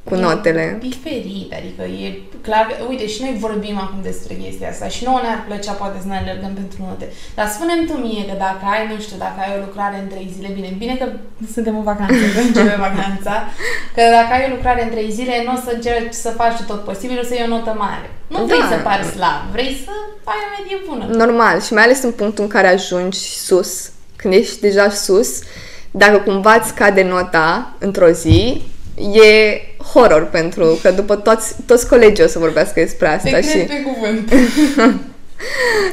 cu 0.04 0.14
notele. 0.14 0.64
E 0.82 0.86
diferit, 0.88 1.48
adică 1.58 1.82
e 2.04 2.06
clar, 2.46 2.64
că- 2.68 2.84
uite, 2.88 3.06
și 3.12 3.22
noi 3.22 3.34
vorbim 3.46 3.76
acum 3.84 3.98
despre 4.10 4.34
chestia 4.42 4.68
asta 4.70 4.86
și 4.94 5.04
nouă 5.04 5.20
ne-ar 5.22 5.40
plăcea 5.48 5.72
poate 5.72 5.96
să 6.02 6.06
ne 6.08 6.16
alergăm 6.22 6.52
pentru 6.60 6.78
note. 6.88 7.06
Dar 7.38 7.46
spune-mi 7.56 7.86
tu 7.88 7.94
mie 8.06 8.22
că 8.28 8.34
dacă 8.46 8.62
ai, 8.74 8.82
nu 8.92 8.96
știu, 9.04 9.16
dacă 9.26 9.36
ai 9.44 9.52
o 9.56 9.60
lucrare 9.66 9.96
în 10.02 10.08
trei 10.12 10.28
zile, 10.36 10.48
bine, 10.56 10.70
bine 10.82 10.94
că 11.00 11.06
suntem 11.54 11.74
în 11.80 11.86
vacanță, 11.92 12.22
că 12.34 12.40
începe 12.46 12.76
vacanța, 12.88 13.34
că 13.96 14.02
dacă 14.18 14.30
ai 14.36 14.44
o 14.48 14.54
lucrare 14.56 14.80
în 14.86 14.90
trei 14.94 15.10
zile, 15.18 15.34
nu 15.46 15.52
o 15.56 15.58
să 15.64 15.70
încerci 15.74 16.12
să 16.24 16.30
faci 16.40 16.58
tot 16.70 16.80
posibilul 16.90 17.24
să 17.28 17.34
iei 17.34 17.46
o 17.48 17.52
notă 17.56 17.72
mare. 17.84 18.06
Nu 18.32 18.38
Da. 18.38 18.44
vrei 18.50 18.64
să 18.72 18.76
pari 18.88 19.04
slab, 19.14 19.40
vrei 19.54 19.72
să 19.84 19.92
ai 20.32 20.40
o 20.46 20.48
medie 20.56 20.78
bună. 20.88 21.04
Normal, 21.24 21.56
și 21.66 21.72
mai 21.76 21.82
ales 21.86 22.00
în 22.08 22.12
punctul 22.20 22.44
în 22.44 22.50
care 22.56 22.68
ajungi 22.68 23.18
sus, 23.46 23.70
când 24.16 24.32
ești 24.34 24.60
deja 24.60 24.88
sus, 24.90 25.30
dacă 25.90 26.18
cumva 26.18 26.52
îți 26.54 26.68
scade 26.68 27.02
nota 27.02 27.72
într-o 27.78 28.08
zi, 28.10 28.62
e 29.12 29.60
horror 29.92 30.24
pentru 30.24 30.78
că 30.82 30.90
după 30.90 31.16
toți, 31.16 31.54
toți 31.66 31.88
colegii 31.88 32.24
o 32.24 32.26
să 32.26 32.38
vorbească 32.38 32.80
despre 32.80 33.06
Te 33.06 33.12
asta 33.12 33.28
cred 33.28 33.44
și... 33.44 33.58
pe 33.58 33.82
cuvânt. 33.84 34.32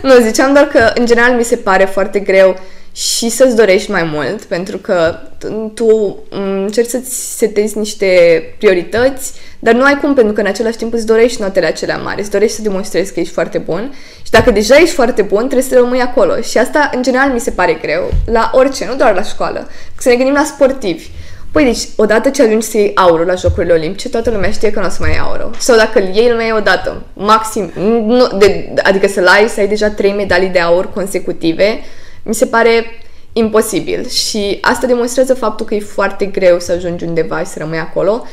Nu, 0.02 0.22
ziceam 0.22 0.54
doar 0.54 0.68
că 0.68 0.92
în 0.96 1.06
general 1.06 1.36
mi 1.36 1.44
se 1.44 1.56
pare 1.56 1.86
foarte 1.86 2.20
greu 2.20 2.58
și 2.98 3.30
să-ți 3.30 3.56
dorești 3.56 3.92
mai 3.92 4.04
mult, 4.04 4.44
pentru 4.44 4.78
că 4.78 5.20
t- 5.38 5.74
tu 5.74 5.86
m, 6.32 6.64
încerci 6.64 6.90
să-ți 6.90 7.38
setezi 7.38 7.78
niște 7.78 8.42
priorități, 8.58 9.34
dar 9.60 9.74
nu 9.74 9.84
ai 9.84 9.98
cum, 10.00 10.14
pentru 10.14 10.34
că 10.34 10.42
în 10.42 10.48
același 10.48 10.78
timp 10.78 10.94
îți 10.94 11.06
dorești 11.06 11.42
notele 11.42 11.66
acelea 11.66 11.98
mari, 11.98 12.22
îți 12.22 12.32
dorești 12.32 12.56
să 12.56 12.62
demonstrezi 12.62 13.14
că 13.14 13.20
ești 13.20 13.34
foarte 13.34 13.58
bun 13.58 13.94
și 14.24 14.32
dacă 14.32 14.52
deja 14.52 14.76
ești 14.76 14.96
foarte 14.96 15.22
bun, 15.22 15.40
trebuie 15.40 15.62
să 15.62 15.76
rămâi 15.76 16.02
acolo. 16.02 16.42
Și 16.42 16.58
asta, 16.58 16.90
în 16.94 17.02
general, 17.04 17.30
mi 17.30 17.40
se 17.40 17.52
pare 17.52 17.78
greu, 17.82 18.12
la 18.26 18.52
orice, 18.54 18.86
nu 18.86 18.96
doar 18.96 19.14
la 19.14 19.24
școală. 19.24 19.70
Să 20.00 20.10
ne 20.10 20.16
gândim 20.16 20.34
la 20.34 20.44
sportivi. 20.44 21.08
Păi, 21.52 21.64
deci, 21.64 21.88
odată 21.96 22.30
ce 22.30 22.44
ajungi 22.44 22.66
să 22.66 22.78
iei 22.78 22.92
aurul 22.96 23.26
la 23.26 23.36
Jocurile 23.36 23.74
Olimpice, 23.74 24.10
toată 24.10 24.30
lumea 24.30 24.52
știe 24.52 24.72
că 24.72 24.80
nu 24.80 24.86
o 24.86 24.90
să 24.90 24.98
mai 25.00 25.10
iei 25.10 25.20
aurul. 25.20 25.52
Sau 25.58 25.76
dacă 25.76 26.00
îl 26.00 26.16
iei, 26.16 26.30
îl 26.30 26.36
mai 26.36 26.46
iei 26.46 26.58
odată. 26.58 27.02
Maxim. 27.14 27.72
Nu, 28.06 28.28
de, 28.38 28.74
adică 28.84 29.08
să-l 29.08 29.28
ai, 29.28 29.50
să 29.50 29.60
ai 29.60 29.68
deja 29.68 29.90
trei 29.90 30.14
medalii 30.14 30.50
de 30.50 30.60
aur 30.60 30.94
consecutive, 30.94 31.80
mi 32.24 32.34
se 32.34 32.46
pare 32.46 32.86
imposibil. 33.34 34.08
Și 34.08 34.58
asta 34.62 34.88
demonstrează 34.88 35.34
faptul 35.34 35.66
că 35.66 35.76
e 35.76 35.80
foarte 35.80 36.26
greu 36.26 36.60
să 36.60 36.72
ajungi 36.72 37.06
undeva 37.06 37.40
și 37.40 37.46
să 37.46 37.60
rămâi 37.60 37.78
acolo. 37.78 38.26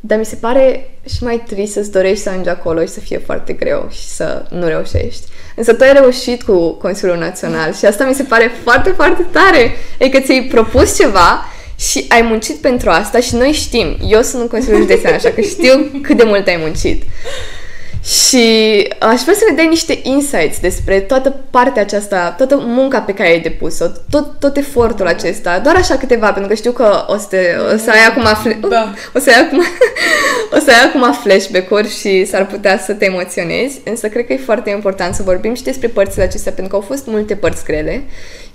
Dar 0.00 0.18
mi 0.18 0.24
se 0.24 0.36
pare 0.40 0.90
și 1.08 1.24
mai 1.24 1.42
trist 1.46 1.72
să-ți 1.72 1.90
dorești 1.90 2.22
să 2.22 2.28
ajungi 2.28 2.48
acolo 2.48 2.80
și 2.80 2.88
să 2.88 3.00
fie 3.00 3.18
foarte 3.18 3.52
greu 3.52 3.88
și 3.90 4.06
să 4.06 4.44
nu 4.50 4.66
reușești. 4.66 5.22
Însă 5.54 5.74
tu 5.74 5.82
ai 5.82 5.92
reușit 5.92 6.42
cu 6.42 6.70
Consiliul 6.70 7.18
Național 7.18 7.72
și 7.72 7.86
asta 7.86 8.04
mi 8.04 8.14
se 8.14 8.22
pare 8.22 8.50
foarte, 8.62 8.90
foarte 8.90 9.26
tare. 9.32 9.70
E 9.98 10.08
că 10.08 10.20
ți-ai 10.20 10.42
propus 10.42 10.96
ceva 10.96 11.44
și 11.78 12.04
ai 12.08 12.22
muncit 12.22 12.56
pentru 12.56 12.90
asta 12.90 13.20
și 13.20 13.34
noi 13.34 13.52
știm. 13.52 13.96
Eu 14.08 14.22
sunt 14.22 14.42
în 14.42 14.48
Consiliul 14.48 14.80
Județean, 14.80 15.14
așa 15.14 15.30
că 15.30 15.40
știu 15.40 15.90
cât 16.02 16.16
de 16.16 16.24
mult 16.24 16.46
ai 16.46 16.58
muncit. 16.60 17.02
Și 18.04 18.46
aș 18.98 19.20
vrea 19.20 19.34
să 19.34 19.44
ne 19.50 19.56
dai 19.56 19.66
niște 19.66 20.00
insights 20.02 20.60
despre 20.60 21.00
toată 21.00 21.34
partea 21.50 21.82
aceasta, 21.82 22.30
toată 22.36 22.56
munca 22.66 23.00
pe 23.00 23.14
care 23.14 23.28
ai 23.28 23.40
depus-o, 23.40 23.86
tot, 24.10 24.38
tot 24.40 24.56
efortul 24.56 25.06
acesta, 25.06 25.58
doar 25.58 25.76
așa 25.76 25.96
câteva, 25.96 26.32
pentru 26.32 26.48
că 26.48 26.54
știu 26.54 26.72
că 26.72 27.04
o 27.08 27.16
să, 27.16 27.26
te, 27.30 27.38
o 27.74 27.76
să 27.76 27.90
ai 27.90 28.04
acum 28.08 28.24
fle- 28.42 28.58
Da. 28.68 28.92
o 29.16 29.18
să 29.18 29.30
ai 29.30 29.40
acum 29.40 29.58
o 30.56 30.58
să 30.58 30.70
ai 30.70 30.88
acum 30.88 31.12
flashback-uri 31.12 31.98
și 31.98 32.24
s-ar 32.24 32.46
putea 32.46 32.78
să 32.78 32.92
te 32.92 33.04
emoționezi, 33.04 33.80
însă 33.84 34.08
cred 34.08 34.26
că 34.26 34.32
e 34.32 34.40
foarte 34.44 34.70
important 34.70 35.14
să 35.14 35.22
vorbim 35.22 35.54
și 35.54 35.62
despre 35.62 35.88
părțile 35.88 36.22
acestea, 36.22 36.52
pentru 36.52 36.72
că 36.72 36.82
au 36.82 36.86
fost 36.88 37.06
multe 37.06 37.34
părți 37.34 37.64
grele 37.64 38.02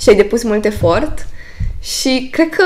și 0.01 0.09
ai 0.09 0.15
depus 0.15 0.43
mult 0.43 0.65
efort 0.65 1.27
și 1.81 2.27
cred 2.31 2.49
că 2.49 2.63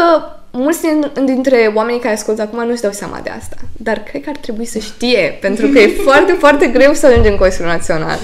mulți 0.57 0.81
din- 0.81 1.25
dintre 1.25 1.71
oamenii 1.75 1.99
care 2.01 2.13
ascultă 2.13 2.41
acum 2.41 2.67
nu-și 2.67 2.81
dau 2.81 2.91
seama 2.91 3.19
de 3.23 3.29
asta. 3.29 3.55
Dar 3.77 3.97
cred 3.99 4.23
că 4.23 4.29
ar 4.29 4.37
trebui 4.37 4.65
să 4.65 4.79
știe, 4.79 5.37
pentru 5.41 5.67
că 5.67 5.79
e 5.79 5.87
foarte, 6.07 6.31
foarte 6.31 6.67
greu 6.67 6.93
să 6.93 7.05
ajungem 7.07 7.31
în 7.31 7.37
Consiliul 7.37 7.71
Național. 7.71 8.17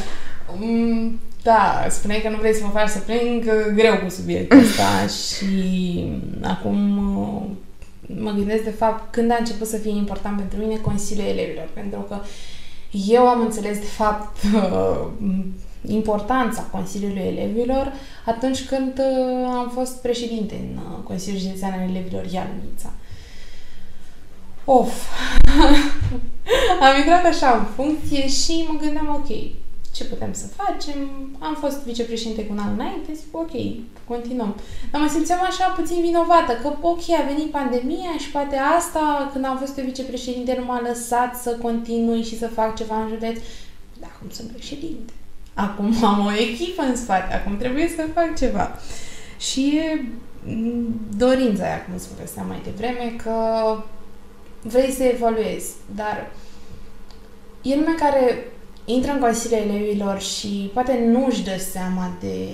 Mm, 0.60 1.20
Da, 1.44 1.86
spuneai 1.90 2.22
că 2.22 2.30
nu 2.30 2.38
vrei 2.40 2.54
să 2.54 2.62
mă 2.64 2.70
faci 2.80 2.88
să 2.90 3.00
plâng 3.00 3.44
uh, 3.46 3.74
greu 3.76 3.94
cu 4.04 4.10
subiectul 4.10 4.60
ăsta 4.66 5.08
și 5.08 6.12
acum 6.42 6.98
uh, 7.18 7.42
mă 8.22 8.32
gândesc 8.32 8.64
de 8.64 8.70
fapt 8.78 9.14
când 9.14 9.32
a 9.32 9.36
început 9.40 9.68
să 9.68 9.78
fie 9.78 9.96
important 9.96 10.38
pentru 10.38 10.58
mine 10.60 10.80
Consiliul 10.82 11.28
Elevilor, 11.28 11.68
pentru 11.74 12.00
că 12.00 12.16
eu 13.08 13.28
am 13.28 13.42
înțeles 13.42 13.78
de 13.80 13.86
fapt 13.86 14.38
uh, 14.56 15.08
importanța 15.88 16.62
Consiliului 16.62 17.22
Elevilor 17.22 17.94
atunci 18.26 18.66
când 18.66 19.00
uh, 19.00 19.48
am 19.50 19.72
fost 19.74 20.02
președinte 20.02 20.56
în 20.56 20.78
uh, 20.78 21.04
Consiliul 21.04 21.42
Județean 21.42 21.72
al 21.72 21.90
Elevilor 21.90 22.26
Ialnița. 22.26 22.92
Of! 24.66 24.94
am 26.86 26.98
intrat 26.98 27.26
așa 27.26 27.50
în 27.58 27.66
funcție 27.76 28.28
și 28.28 28.66
mă 28.68 28.80
gândeam, 28.80 29.08
ok, 29.10 29.38
ce 29.94 30.04
putem 30.04 30.34
să 30.34 30.46
facem? 30.48 30.98
Am 31.40 31.58
fost 31.60 31.78
vicepreședinte 31.78 32.46
cu 32.46 32.54
un 32.54 32.60
an 32.60 32.74
înainte, 32.74 33.14
zic, 33.14 33.38
ok, 33.38 33.52
continuăm. 34.08 34.56
Dar 34.92 35.02
mă 35.02 35.08
simțeam 35.10 35.40
așa 35.44 35.66
puțin 35.78 36.02
vinovată, 36.02 36.52
că 36.62 36.74
ok, 36.82 37.10
a 37.10 37.26
venit 37.28 37.52
pandemia 37.52 38.14
și 38.20 38.32
poate 38.32 38.56
asta, 38.78 39.30
când 39.34 39.46
am 39.46 39.58
fost 39.58 39.78
eu 39.78 39.86
vicepreședinte, 39.86 40.56
nu 40.60 40.66
m-a 40.66 40.82
lăsat 40.88 41.36
să 41.36 41.58
continui 41.62 42.24
și 42.24 42.38
să 42.38 42.48
fac 42.48 42.76
ceva 42.76 43.02
în 43.02 43.08
județ. 43.08 43.40
Dar 44.00 44.12
acum 44.16 44.30
sunt 44.30 44.50
președinte. 44.50 45.14
Acum 45.54 46.04
am 46.04 46.26
o 46.26 46.32
echipă 46.32 46.82
în 46.82 46.96
spate, 46.96 47.34
acum 47.34 47.58
trebuie 47.58 47.88
să 47.96 48.06
fac 48.14 48.38
ceva. 48.38 48.80
Și 49.40 49.78
e 49.78 50.06
m, 50.46 51.00
dorința 51.18 51.64
aia, 51.64 51.86
cum 51.86 51.98
spuneam 51.98 52.48
mai 52.48 52.62
devreme, 52.64 53.14
că 53.24 53.34
vrei 54.62 54.92
să 54.92 55.04
evoluezi, 55.04 55.72
dar 55.96 56.32
e 57.62 57.76
lumea 57.76 57.96
care 58.00 58.46
intră 58.86 59.12
în 59.12 59.20
Consiliul 59.20 59.60
Elevilor 59.60 60.20
și 60.20 60.70
poate 60.74 61.04
nu 61.06 61.26
își 61.26 61.44
dă 61.44 61.58
seama 61.72 62.12
de, 62.20 62.48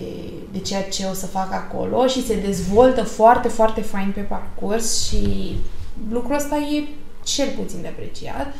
de 0.51 0.59
ceea 0.59 0.83
ce 0.83 1.05
o 1.09 1.13
să 1.13 1.25
facă 1.25 1.55
acolo 1.55 2.07
și 2.07 2.25
se 2.25 2.39
dezvoltă 2.39 3.03
foarte, 3.03 3.47
foarte 3.47 3.81
fain 3.81 4.11
pe 4.15 4.21
parcurs 4.21 5.07
și 5.07 5.55
lucrul 6.11 6.35
ăsta 6.35 6.55
e 6.55 6.83
cel 7.23 7.47
puțin 7.59 7.81
de 7.81 7.87
apreciat. 7.87 8.53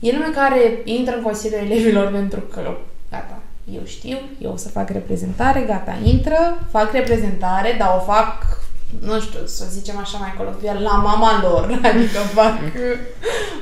E 0.00 0.12
lumea 0.12 0.30
care 0.30 0.80
intră 0.84 1.16
în 1.16 1.22
Consiliul 1.22 1.60
Elevilor 1.60 2.10
pentru 2.10 2.40
că, 2.40 2.76
gata, 3.10 3.42
eu 3.74 3.80
știu, 3.84 4.18
eu 4.38 4.52
o 4.52 4.56
să 4.56 4.68
fac 4.68 4.90
reprezentare, 4.90 5.60
gata, 5.60 5.98
intră, 6.04 6.66
fac 6.70 6.92
reprezentare, 6.92 7.74
dar 7.78 7.96
o 8.00 8.04
fac, 8.04 8.60
nu 9.00 9.20
știu, 9.20 9.38
să 9.46 9.64
zicem 9.70 9.98
așa 9.98 10.18
mai 10.18 10.34
coloquial, 10.36 10.82
la 10.82 10.92
mama 10.92 11.42
lor, 11.42 11.64
adică 11.92 12.18
fac, 12.18 12.58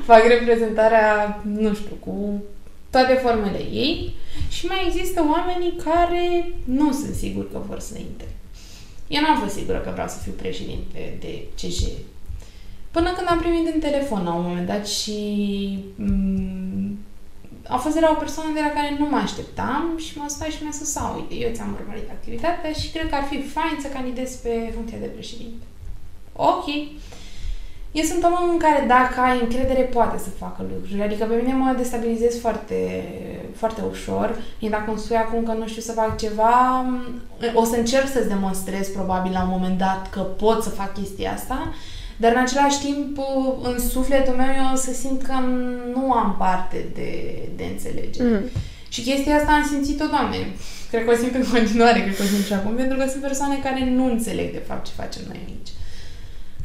fac 0.05 0.23
reprezentarea, 0.27 1.41
nu 1.43 1.75
știu, 1.75 1.97
cu 2.01 2.43
toate 2.91 3.13
formele 3.15 3.59
ei 3.59 4.15
și 4.49 4.67
mai 4.67 4.85
există 4.87 5.25
oamenii 5.33 5.75
care 5.85 6.49
nu 6.65 6.93
sunt 6.93 7.15
siguri 7.15 7.51
că 7.53 7.59
vor 7.69 7.81
să 7.81 7.99
intre. 7.99 8.29
Eu 9.09 9.21
nu 9.21 9.29
am 9.29 9.41
fost 9.41 9.55
sigură 9.55 9.79
că 9.79 9.91
vreau 9.93 10.09
să 10.09 10.19
fiu 10.23 10.33
președinte 10.33 11.17
de 11.21 11.43
CJ. 11.55 11.81
Până 12.91 13.13
când 13.13 13.27
am 13.31 13.39
primit 13.39 13.75
în 13.75 13.81
telefon 13.81 14.25
la 14.25 14.35
un 14.35 14.43
moment 14.43 14.67
dat 14.67 14.87
și 14.87 15.19
m- 16.01 16.91
a 17.69 17.77
fost 17.77 17.95
de 17.95 18.01
la 18.01 18.11
o 18.11 18.23
persoană 18.23 18.51
de 18.55 18.61
la 18.61 18.73
care 18.77 18.97
nu 18.99 19.07
mă 19.09 19.17
așteptam 19.17 19.95
și 19.97 20.19
m-a 20.19 20.29
sunat 20.29 20.49
și 20.49 20.63
mi-a 20.63 20.73
spus, 20.73 20.91
sau, 20.91 21.15
uite, 21.15 21.35
eu 21.35 21.55
ți-am 21.55 21.77
urmărit 21.81 22.09
activitatea 22.11 22.73
și 22.73 22.91
cred 22.91 23.09
că 23.09 23.15
ar 23.15 23.23
fi 23.23 23.43
fain 23.43 23.77
să 23.81 23.89
candidez 23.89 24.35
pe 24.35 24.71
funcția 24.75 24.99
de 25.01 25.07
președinte. 25.07 25.65
Ok. 26.37 26.67
eu 27.93 28.05
sunt 28.05 28.23
un 28.25 28.33
om 28.43 28.51
în 28.51 28.59
care 28.59 28.85
dacă 28.87 29.21
ai 29.21 29.41
încredere 29.41 29.83
poate 29.83 30.19
să 30.19 30.31
facă 30.31 30.67
lucruri. 30.73 31.03
Adică 31.03 31.25
pe 31.25 31.35
mine 31.35 31.55
mă 31.55 31.75
destabilizez 31.77 32.41
foarte, 32.41 32.81
foarte 33.55 33.83
ușor. 33.91 34.37
E 34.59 34.69
dacă 34.69 34.91
îmi 34.91 34.99
spui 34.99 35.17
acum 35.17 35.43
că 35.45 35.53
nu 35.53 35.67
știu 35.67 35.83
să 35.83 35.93
fac 35.93 36.19
ceva, 36.19 36.85
o 37.55 37.65
să 37.65 37.77
încerc 37.77 38.09
să-ți 38.09 38.29
demonstrez 38.29 38.89
probabil 38.89 39.33
la 39.33 39.43
un 39.43 39.49
moment 39.49 39.79
dat 39.79 40.11
că 40.11 40.21
pot 40.21 40.63
să 40.63 40.71
fac 40.71 40.95
chestia 40.95 41.33
asta, 41.33 41.73
dar 42.17 42.33
în 42.33 42.43
același 42.43 42.81
timp 42.81 43.19
în 43.63 43.89
sufletul 43.89 44.35
meu 44.35 44.53
eu 44.57 44.73
o 44.73 44.77
să 44.77 44.93
simt 44.93 45.23
că 45.23 45.35
nu 45.95 46.13
am 46.13 46.35
parte 46.39 46.85
de, 46.95 47.11
de 47.57 47.65
înțelegere. 47.73 48.29
Mm. 48.29 48.45
Și 48.89 49.01
chestia 49.03 49.37
asta 49.37 49.53
am 49.53 49.67
simțit-o, 49.73 50.07
Doamne, 50.07 50.37
cred 50.91 51.05
că 51.05 51.11
o 51.11 51.17
simt 51.17 51.35
în 51.35 51.47
continuare, 51.53 52.03
cred 52.03 52.17
că 52.17 52.23
o 52.23 52.33
simt 52.35 52.47
și 52.47 52.53
acum, 52.53 52.75
pentru 52.75 52.97
că 52.99 53.05
sunt 53.09 53.23
persoane 53.23 53.57
care 53.63 53.91
nu 53.91 54.05
înțeleg 54.05 54.53
de 54.53 54.63
fapt 54.69 54.87
ce 54.87 55.01
facem 55.03 55.23
noi 55.29 55.41
aici. 55.49 55.71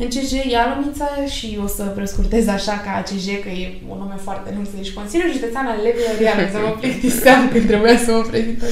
În 0.02 0.08
CJ 0.08 0.32
ia 0.52 0.64
lumința 0.76 1.10
și 1.36 1.60
o 1.64 1.68
să 1.68 1.84
prescurtez 1.84 2.48
așa 2.48 2.76
ca 2.86 3.04
CJ, 3.08 3.26
că 3.44 3.50
e 3.50 3.82
un 3.90 3.98
nume 3.98 4.18
foarte 4.28 4.52
lung, 4.56 4.68
deci 4.76 4.94
Consiliul 4.94 5.32
Județean 5.32 5.66
al 5.66 5.80
Elevilor 5.80 6.16
Reale, 6.20 6.52
să 6.52 6.58
mă 6.58 6.72
plictiseam 6.80 7.50
când 7.52 7.68
trebuia 7.68 7.98
să 7.98 8.12
mă 8.12 8.22
prezint. 8.30 8.64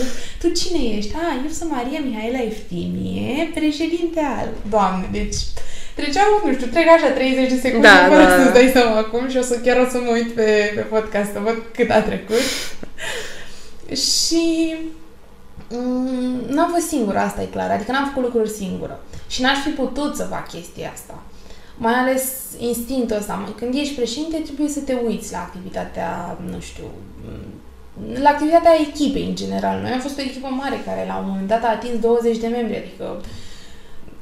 Tu 0.41 0.47
cine 0.59 0.81
ești? 0.97 1.13
Ah, 1.15 1.35
eu 1.43 1.51
sunt 1.51 1.69
Maria 1.71 1.99
Mihaela 2.05 2.41
Eftimie, 2.51 3.51
președinte 3.53 4.19
al... 4.19 4.49
Doamne, 4.69 5.07
deci 5.11 5.37
treceau, 5.99 6.29
nu 6.45 6.53
știu, 6.53 6.67
trec 6.67 6.87
așa 6.87 7.09
30 7.09 7.49
de 7.49 7.59
secunde 7.59 7.87
da, 7.87 8.07
fără 8.07 8.23
da, 8.23 8.35
să-ți 8.37 8.53
dai 8.53 8.69
seama 8.73 8.97
acum 8.97 9.23
și 9.29 9.37
o 9.37 9.45
să 9.51 9.55
chiar 9.65 9.77
o 9.85 9.89
să 9.89 9.97
mă 10.05 10.11
uit 10.11 10.29
pe, 10.39 10.71
pe 10.75 10.81
podcast 10.81 11.29
să 11.31 11.39
văd 11.43 11.57
cât 11.75 11.89
a 11.89 12.01
trecut. 12.01 12.43
și 14.05 14.45
Mm, 15.69 16.39
n-am 16.49 16.71
fost 16.71 16.87
singură, 16.87 17.17
asta 17.17 17.41
e 17.41 17.45
clar. 17.45 17.69
Adică 17.71 17.91
n-am 17.91 18.05
făcut 18.07 18.23
lucruri 18.23 18.49
singură. 18.49 18.99
Și 19.27 19.41
n-aș 19.41 19.57
fi 19.57 19.69
putut 19.69 20.15
să 20.15 20.23
fac 20.23 20.49
chestia 20.49 20.91
asta. 20.93 21.23
Mai 21.77 21.93
ales 21.93 22.23
instinctul 22.57 23.17
ăsta. 23.17 23.53
Când 23.57 23.73
ești 23.73 23.95
președinte, 23.95 24.37
trebuie 24.37 24.67
să 24.67 24.79
te 24.79 24.97
uiți 25.05 25.31
la 25.31 25.37
activitatea, 25.37 26.37
nu 26.51 26.59
știu, 26.59 26.83
mm, 27.25 28.21
la 28.21 28.29
activitatea 28.29 28.71
echipei 28.87 29.25
în 29.25 29.35
general. 29.35 29.79
Noi 29.81 29.91
am 29.91 29.99
fost 29.99 30.17
o 30.17 30.21
echipă 30.21 30.47
mare 30.47 30.81
care 30.85 31.05
la 31.07 31.17
un 31.17 31.25
moment 31.27 31.47
dat 31.47 31.63
a 31.63 31.69
atins 31.69 31.99
20 31.99 32.37
de 32.37 32.47
membri, 32.47 32.77
adică 32.77 33.21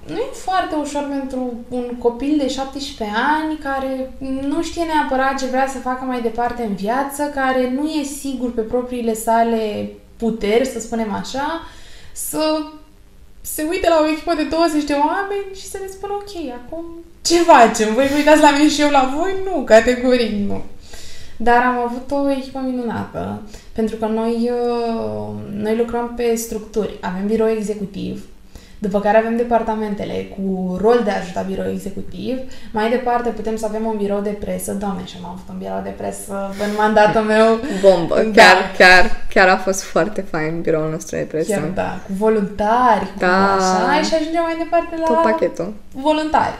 nu 0.07 0.15
e 0.15 0.29
foarte 0.33 0.75
ușor 0.75 1.07
pentru 1.09 1.53
un 1.69 1.95
copil 1.99 2.37
de 2.37 2.47
17 2.47 3.17
ani 3.37 3.57
care 3.57 4.13
nu 4.41 4.63
știe 4.63 4.83
neapărat 4.83 5.39
ce 5.39 5.45
vrea 5.45 5.67
să 5.67 5.77
facă 5.77 6.05
mai 6.05 6.21
departe 6.21 6.63
în 6.63 6.75
viață, 6.75 7.23
care 7.23 7.71
nu 7.71 7.89
e 7.89 8.03
sigur 8.03 8.53
pe 8.53 8.61
propriile 8.61 9.13
sale 9.13 9.89
puteri, 10.17 10.65
să 10.65 10.79
spunem 10.79 11.13
așa, 11.13 11.61
să 12.11 12.57
se 13.41 13.65
uite 13.69 13.89
la 13.89 13.99
o 14.01 14.09
echipă 14.09 14.33
de 14.35 14.43
20 14.43 14.83
de 14.83 14.93
oameni 14.93 15.55
și 15.55 15.65
să 15.65 15.77
le 15.81 15.87
spună, 15.87 16.13
ok, 16.13 16.53
acum 16.63 16.85
ce 17.21 17.35
facem? 17.35 17.93
Voi 17.93 18.07
vă 18.07 18.15
uitați 18.15 18.41
la 18.41 18.51
mine 18.51 18.69
și 18.69 18.81
eu 18.81 18.89
la 18.89 19.13
voi? 19.17 19.33
Nu, 19.45 19.63
categoric 19.63 20.31
nu. 20.47 20.61
Dar 21.37 21.63
am 21.63 21.77
avut 21.77 22.11
o 22.11 22.31
echipă 22.31 22.59
minunată, 22.65 23.41
pentru 23.73 23.95
că 23.95 24.05
noi, 24.05 24.51
uh, 24.51 25.27
noi 25.53 25.75
lucrăm 25.75 26.13
pe 26.15 26.35
structuri. 26.35 26.97
Avem 27.01 27.27
birou 27.27 27.49
executiv, 27.49 28.25
după 28.79 28.99
care 28.99 29.17
avem 29.17 29.35
departamentele 29.35 30.13
cu 30.35 30.77
rol 30.81 31.01
de 31.03 31.11
a 31.11 31.19
ajuta 31.19 31.41
birou 31.41 31.69
executiv. 31.71 32.37
Mai 32.71 32.89
departe 32.89 33.29
putem 33.29 33.55
să 33.55 33.65
avem 33.65 33.85
un 33.85 33.97
birou 33.97 34.21
de 34.21 34.29
presă. 34.29 34.73
Doamne, 34.73 35.05
și 35.05 35.15
am 35.23 35.29
avut 35.29 35.49
un 35.49 35.57
birou 35.57 35.81
de 35.83 35.89
presă 35.89 36.55
în 36.65 36.71
mandatul 36.77 37.21
meu. 37.33 37.59
Bombă! 37.81 38.15
Da. 38.15 38.41
Chiar, 38.41 38.57
chiar, 38.77 39.25
chiar 39.33 39.47
a 39.47 39.57
fost 39.57 39.81
foarte 39.81 40.21
fain 40.21 40.61
biroul 40.61 40.91
nostru 40.91 41.15
de 41.15 41.21
presă. 41.21 41.51
Chiar, 41.51 41.71
da. 41.73 41.99
Cu 42.05 42.13
voluntari, 42.17 43.05
cu 43.13 43.19
da. 43.19 43.53
așa. 43.53 44.01
Și 44.01 44.13
ajungem 44.13 44.41
mai 44.41 44.55
departe 44.57 44.95
la... 44.99 45.05
Tot 45.05 45.21
pachetul. 45.21 45.73
Voluntari. 45.91 46.55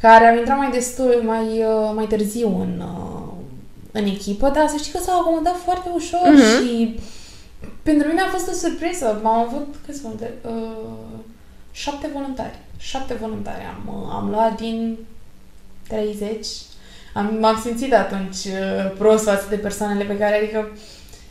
Care 0.00 0.24
am 0.26 0.36
intrat 0.36 0.58
mai 0.58 0.70
destul, 0.70 1.22
mai, 1.26 1.46
uh, 1.46 1.92
mai 1.94 2.04
târziu 2.04 2.48
în, 2.60 2.82
uh, 2.82 3.32
în 3.92 4.04
echipă, 4.04 4.50
dar 4.54 4.66
să 4.68 4.76
știi 4.78 4.92
că 4.92 4.98
s-au 4.98 5.20
acomodat 5.20 5.56
foarte 5.64 5.88
ușor 5.94 6.28
uh-huh. 6.28 6.66
și 6.66 6.98
pentru 7.82 8.08
mine 8.08 8.20
a 8.20 8.30
fost 8.30 8.48
o 8.48 8.52
surpriză. 8.52 9.20
M-am 9.22 9.38
avut, 9.46 9.74
câți 9.86 10.02
de, 10.18 10.30
uh, 10.42 11.18
șapte 11.82 12.08
voluntari. 12.12 12.58
Șapte 12.78 13.14
voluntari 13.14 13.62
am, 13.74 14.10
am 14.10 14.30
luat 14.30 14.60
din 14.60 14.96
30. 15.88 16.46
Am, 17.14 17.36
m-am 17.40 17.60
simțit 17.64 17.94
atunci 17.94 18.36
uh, 18.44 18.92
prost 18.98 19.24
față 19.24 19.46
de 19.48 19.56
persoanele 19.56 20.04
pe 20.04 20.18
care, 20.18 20.36
adică 20.36 20.76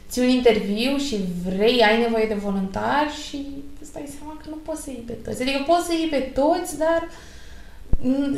ții 0.09 0.21
un 0.21 0.27
interviu 0.27 0.97
și 0.97 1.17
vrei, 1.45 1.83
ai 1.83 2.01
nevoie 2.01 2.25
de 2.25 2.33
voluntari 2.33 3.11
și 3.27 3.47
îți 3.81 3.93
dai 3.93 4.13
seama 4.17 4.37
că 4.41 4.45
nu 4.49 4.55
poți 4.55 4.83
să 4.83 4.89
iei 4.89 5.03
pe 5.05 5.13
toți. 5.13 5.41
Adică 5.41 5.63
poți 5.67 5.85
să 5.85 5.93
iei 5.93 6.09
pe 6.09 6.31
toți, 6.39 6.77
dar 6.77 7.09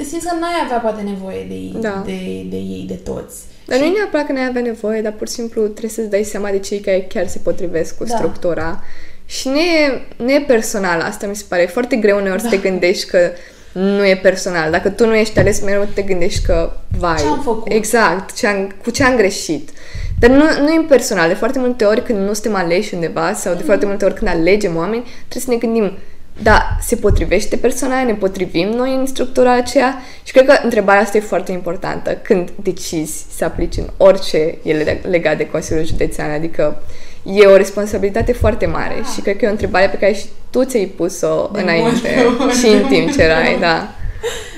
simți 0.04 0.28
că 0.28 0.36
n-ai 0.40 0.60
avea 0.64 0.78
poate 0.78 1.02
nevoie 1.02 1.44
de 1.48 1.54
ei, 1.54 1.76
da. 1.80 2.02
de, 2.06 2.46
de 2.50 2.56
ei, 2.56 2.86
de 2.88 2.94
toți. 2.94 3.44
Dar 3.66 3.78
și... 3.78 3.84
nu 3.84 3.90
e 3.90 3.98
neapărat 3.98 4.26
că 4.26 4.32
n-ai 4.32 4.48
avea 4.48 4.62
nevoie, 4.62 5.02
dar 5.02 5.12
pur 5.12 5.28
și 5.28 5.34
simplu 5.34 5.62
trebuie 5.68 5.92
să-ți 5.92 6.10
dai 6.10 6.24
seama 6.24 6.50
de 6.50 6.60
cei 6.60 6.80
care 6.80 7.02
chiar 7.02 7.28
se 7.28 7.40
potrivesc 7.40 7.98
cu 7.98 8.04
da. 8.04 8.16
structura 8.16 8.84
și 9.30 9.48
nu 9.48 9.58
e, 9.60 10.02
nu 10.16 10.32
e 10.32 10.44
personal, 10.48 11.02
asta 11.02 11.28
mi 11.28 11.36
se 11.36 11.46
pare. 11.48 11.62
E 11.62 11.68
foarte 11.68 11.96
greu 11.96 12.18
uneori 12.18 12.42
da. 12.42 12.50
să 12.50 12.56
te 12.56 12.62
da. 12.62 12.70
gândești 12.70 13.06
că 13.06 13.32
nu 13.72 14.06
e 14.06 14.16
personal. 14.16 14.72
Dacă 14.72 14.90
tu 14.90 15.06
nu 15.06 15.16
ești 15.16 15.40
ales, 15.40 15.62
mereu 15.62 15.88
te 15.94 16.02
gândești 16.02 16.46
că, 16.46 16.72
vai... 16.98 17.18
Ce 17.18 17.26
am 17.26 17.42
făcut? 17.44 17.72
Exact, 17.72 18.34
ce 18.34 18.48
am, 18.48 18.76
cu 18.84 18.90
ce 18.90 19.04
am 19.04 19.16
greșit. 19.16 19.70
Dar 20.20 20.30
nu, 20.30 20.44
nu 20.60 20.74
e 20.74 20.86
personal. 20.88 21.28
De 21.28 21.34
foarte 21.34 21.60
multe 21.60 21.86
ori 21.86 22.04
când 22.04 22.20
nu 22.20 22.34
suntem 22.34 22.56
aleși 22.56 22.94
undeva 22.94 23.34
sau 23.34 23.54
de 23.54 23.64
foarte 23.64 23.86
multe 23.86 24.06
ori 24.06 24.14
când 24.14 24.30
alegem 24.30 24.76
oameni, 24.76 25.04
trebuie 25.28 25.44
să 25.44 25.50
ne 25.50 25.74
gândim, 25.74 25.98
da, 26.44 26.78
se 26.82 26.96
potrivește 26.96 27.56
persoana 27.56 28.04
ne 28.04 28.14
potrivim 28.14 28.70
noi 28.70 28.96
în 28.96 29.06
structura 29.06 29.54
aceea 29.54 30.02
și 30.24 30.32
cred 30.32 30.46
că 30.46 30.60
întrebarea 30.64 31.02
asta 31.02 31.18
e 31.18 31.22
foarte 31.22 31.52
importantă 31.52 32.18
când 32.22 32.50
decizi 32.64 33.26
să 33.38 33.46
aplici 33.46 33.78
în 33.78 33.90
orice 33.98 34.58
e 34.64 34.98
legat 35.02 35.38
de 35.38 35.50
Consiliul 35.50 35.86
Județean, 35.86 36.32
adică 36.32 36.82
e 37.34 37.46
o 37.46 37.58
responsabilitate 37.58 38.32
foarte 38.32 38.66
mare 38.66 39.00
ah. 39.00 39.08
și 39.14 39.22
cred 39.22 39.38
că 39.38 39.46
e 39.46 39.48
o 39.48 39.52
întrebare 39.52 39.88
pe 39.88 39.98
care 39.98 40.14
și 40.14 40.26
tu 40.50 40.64
ți-ai 40.64 40.86
pus-o 40.86 41.50
de 41.54 41.62
înainte 41.62 42.26
și 42.60 42.68
în 42.68 42.88
timp 42.88 43.12
ce 43.12 43.22
erai, 43.22 43.60
da. 43.60 43.90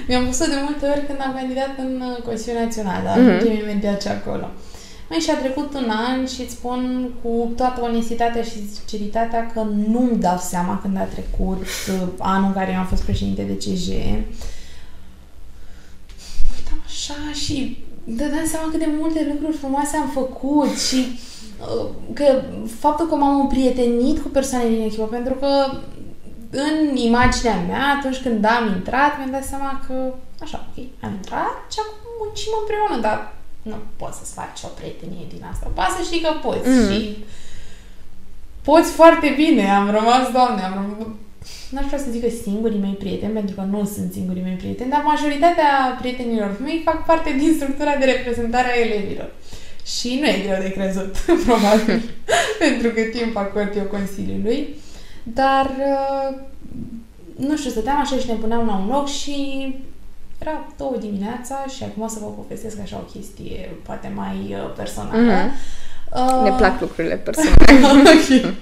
Mi-am 0.07 0.25
pus-o 0.25 0.45
de 0.45 0.59
multe 0.63 0.85
ori 0.85 1.05
când 1.07 1.19
am 1.21 1.33
candidat 1.35 1.69
în 1.77 2.01
uh, 2.01 2.23
Consiliul 2.23 2.61
Național, 2.61 3.01
dar 3.03 3.17
mm-hmm. 3.17 3.43
mi 3.43 3.61
imediat 3.63 4.01
ce 4.01 4.09
acolo. 4.09 4.49
Mai 5.09 5.19
și 5.19 5.29
a 5.29 5.37
trecut 5.37 5.73
un 5.73 5.89
an 5.89 6.25
și 6.25 6.41
îți 6.41 6.51
spun 6.51 7.09
cu 7.21 7.51
toată 7.55 7.81
onestitatea 7.81 8.41
și 8.41 8.69
sinceritatea 8.75 9.51
că 9.53 9.65
nu-mi 9.87 10.19
dau 10.19 10.37
seama 10.37 10.79
când 10.81 10.97
a 10.97 11.07
trecut 11.15 11.61
uh, 11.61 12.07
anul 12.17 12.47
în 12.47 12.53
care 12.53 12.73
am 12.73 12.85
fost 12.85 13.03
președinte 13.03 13.41
de 13.41 13.53
CJ. 13.53 13.87
Uitam 16.55 16.81
așa 16.85 17.19
și 17.43 17.83
dădeam 18.03 18.45
seama 18.45 18.69
cât 18.71 18.79
de 18.79 18.89
multe 18.99 19.27
lucruri 19.31 19.57
frumoase 19.57 19.97
am 19.97 20.09
făcut 20.13 20.79
și 20.79 20.97
Uh, 20.97 21.30
că 22.13 22.41
faptul 22.79 23.07
că 23.07 23.15
m-am 23.15 23.39
împrietenit 23.39 24.19
cu 24.19 24.27
persoane 24.27 24.67
din 24.67 24.81
echipă, 24.81 25.03
pentru 25.03 25.33
că 25.33 25.47
în 26.49 26.95
imaginea 26.95 27.59
mea, 27.67 27.83
atunci 27.97 28.21
când 28.21 28.45
am 28.45 28.67
intrat, 28.75 29.17
mi-am 29.17 29.31
dat 29.31 29.43
seama 29.43 29.83
că, 29.87 30.13
așa, 30.41 30.67
ok, 30.67 30.85
am 31.01 31.11
intrat 31.13 31.55
și 31.71 31.79
acum 31.81 31.97
muncim 32.21 32.51
împreună, 32.61 33.01
dar 33.01 33.33
nu 33.61 33.75
poți 33.95 34.17
să-ți 34.17 34.33
faci 34.33 34.61
o 34.63 34.67
prietenie 34.79 35.25
din 35.33 35.43
asta. 35.51 35.71
Poate 35.73 35.93
să 35.97 36.03
știi 36.03 36.21
că 36.25 36.31
poți 36.47 36.69
mm. 36.69 36.89
și 36.89 37.17
poți 38.61 38.91
foarte 38.91 39.33
bine. 39.35 39.71
Am 39.71 39.91
rămas, 39.91 40.31
doamne, 40.31 40.61
am 40.61 40.73
rămas... 40.73 41.07
N-aș 41.69 41.85
vrea 41.85 41.99
să 41.99 42.11
zic 42.11 42.21
că 42.23 42.29
singurii 42.29 42.85
mei 42.85 42.97
prieteni, 43.03 43.33
pentru 43.39 43.55
că 43.55 43.61
nu 43.61 43.85
sunt 43.85 44.11
singurii 44.11 44.47
mei 44.47 44.61
prieteni, 44.63 44.89
dar 44.89 45.01
majoritatea 45.05 45.97
prietenilor 45.99 46.57
mei 46.63 46.81
fac 46.85 47.05
parte 47.05 47.35
din 47.39 47.53
structura 47.53 47.95
de 47.95 48.05
reprezentare 48.05 48.67
a 48.71 48.79
elevilor. 48.85 49.29
Și 49.85 50.17
nu 50.19 50.27
e 50.27 50.43
greu 50.47 50.61
de 50.61 50.71
crezut, 50.71 51.17
probabil, 51.45 52.01
pentru 52.59 52.89
că 52.89 53.01
timp 53.01 53.35
acord 53.35 53.75
eu 53.75 53.83
Consiliului. 53.83 54.75
Dar, 55.23 55.65
uh, 55.65 56.37
nu 57.35 57.57
știu, 57.57 57.69
stăteam 57.69 57.99
așa 57.99 58.15
și 58.15 58.27
ne 58.27 58.33
puneam 58.33 58.65
la 58.65 58.75
un 58.75 58.87
loc 58.87 59.07
și 59.07 59.35
era 60.39 60.67
două 60.77 60.95
dimineața 60.99 61.65
și 61.75 61.83
acum 61.83 62.03
o 62.03 62.07
să 62.07 62.17
vă 62.21 62.25
povestesc 62.25 62.79
așa 62.81 63.03
o 63.07 63.11
chestie 63.11 63.69
poate 63.83 64.11
mai 64.15 64.37
uh, 64.49 64.73
personală. 64.75 65.21
Mm-hmm. 65.21 65.79
Uh... 66.15 66.43
Ne 66.43 66.55
plac 66.57 66.79
lucrurile 66.81 67.15
personale. 67.27 67.99
okay. 67.99 68.55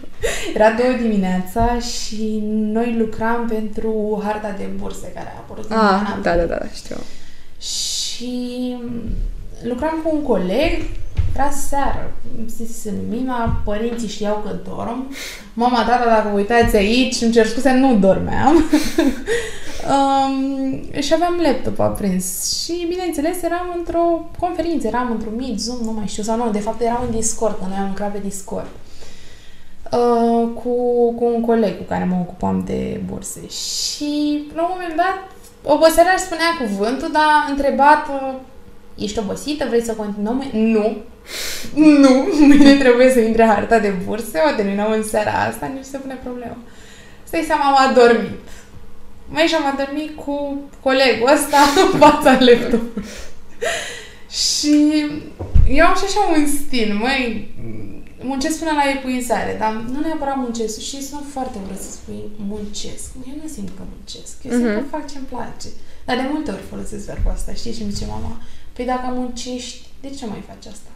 Era 0.54 0.72
două 0.72 0.94
dimineața 1.02 1.80
și 1.80 2.40
noi 2.48 2.96
lucram 2.98 3.48
pentru 3.48 4.22
harta 4.24 4.56
de 4.58 4.70
burse 4.76 5.12
care 5.16 5.34
a 5.36 5.40
apărut 5.40 5.72
ah, 5.72 5.78
în 5.78 6.06
ah, 6.06 6.18
da, 6.22 6.36
da, 6.36 6.44
da, 6.44 6.58
știu. 6.74 6.96
Și 7.60 8.76
lucram 9.64 10.00
cu 10.04 10.16
un 10.16 10.24
coleg 10.24 10.82
era 11.40 11.50
seară, 11.50 12.12
zis 12.48 12.92
Mina, 13.10 13.62
părinții 13.66 14.08
știau 14.08 14.44
că 14.46 14.56
dorm. 14.70 15.14
Mama, 15.54 15.86
tata, 15.86 16.06
dacă 16.06 16.30
vă 16.32 16.38
uitați 16.38 16.76
aici, 16.76 17.22
îmi 17.22 17.32
cer 17.32 17.46
scuze, 17.46 17.72
nu 17.72 17.96
dormeam. 17.96 18.56
um, 19.94 21.02
și 21.02 21.14
aveam 21.14 21.40
laptop 21.42 21.80
aprins. 21.80 22.54
Și, 22.64 22.86
bineînțeles, 22.90 23.42
eram 23.42 23.76
într-o 23.78 24.30
conferință, 24.40 24.88
eram 24.88 25.12
într-un 25.12 25.34
Meet, 25.38 25.60
Zoom, 25.60 25.78
nu 25.84 25.92
mai 25.92 26.08
știu, 26.08 26.24
sau 26.24 26.38
nu, 26.38 26.52
de 26.52 26.60
fapt 26.60 26.82
eram 26.82 27.04
în 27.06 27.16
Discord, 27.16 27.58
că 27.58 27.66
noi 27.68 27.78
am 27.78 27.88
lucrat 27.88 28.12
pe 28.12 28.20
Discord. 28.24 28.68
Uh, 29.92 30.50
cu, 30.64 30.72
cu 31.14 31.26
un 31.36 31.42
coleg 31.42 31.78
cu 31.78 31.84
care 31.84 32.04
mă 32.04 32.16
ocupam 32.20 32.64
de 32.66 33.02
burse. 33.10 33.40
Și, 33.48 34.44
la 34.56 34.62
un 34.62 34.70
moment 34.74 34.96
dat, 34.96 35.18
oboseala 35.74 36.10
își 36.16 36.24
spunea 36.24 36.58
cuvântul, 36.60 37.12
dar 37.12 37.46
întrebat, 37.50 38.08
ești 39.00 39.20
obosită, 39.20 39.66
vrei 39.68 39.84
să 39.84 39.94
continuăm? 39.94 40.44
Nu. 40.52 40.98
Nu, 41.76 42.28
mâine 42.48 42.76
trebuie 42.76 43.12
să 43.12 43.20
intre 43.20 43.44
harta 43.46 43.80
de 43.80 43.94
burse, 44.06 44.40
o 44.52 44.56
terminăm 44.56 44.92
în 44.92 45.04
seara 45.04 45.32
asta, 45.32 45.66
nici 45.66 45.84
se 45.84 45.98
pune 45.98 46.20
problemă. 46.24 46.58
Stai 47.24 47.44
seama, 47.48 47.64
am 47.64 47.90
adormit. 47.90 48.40
Mai 49.28 49.44
și 49.44 49.56
am 49.56 49.66
adormit 49.74 50.16
cu 50.16 50.62
colegul 50.84 51.30
ăsta 51.34 51.58
în 51.92 52.00
fața 52.00 52.32
laptopului. 52.40 53.06
și 54.30 55.06
eu 55.70 55.86
am 55.86 55.96
și 55.96 56.04
așa 56.08 56.22
un 56.38 56.48
stil, 56.48 56.94
măi, 56.94 57.54
muncesc 58.22 58.60
până 58.60 58.72
la 58.72 58.90
epuizare, 58.96 59.56
dar 59.60 59.72
nu 59.94 60.00
neapărat 60.00 60.38
muncesc 60.38 60.80
și 60.80 61.04
sunt 61.04 61.26
foarte 61.34 61.58
urât 61.66 61.82
să 61.86 61.92
spui 61.92 62.22
muncesc. 62.52 63.08
Eu 63.30 63.36
nu 63.42 63.48
simt 63.56 63.70
că 63.78 63.84
muncesc, 63.94 64.36
eu 64.44 64.52
simt 64.52 64.70
uh-huh. 64.70 64.80
că 64.80 64.96
fac 64.96 65.12
ce-mi 65.12 65.32
place. 65.34 65.70
Dar 66.06 66.16
de 66.16 66.30
multe 66.34 66.52
ori 66.52 66.70
folosesc 66.70 67.06
verbul 67.06 67.32
ăsta, 67.36 67.52
știi? 67.54 67.74
Și 67.74 67.84
mi 67.84 67.92
zice 67.92 68.06
mama, 68.06 68.42
păi 68.80 68.88
dacă 68.88 69.14
muncești, 69.14 69.82
de 70.02 70.10
ce 70.18 70.26
mai 70.26 70.44
faci 70.48 70.72
asta? 70.72 70.90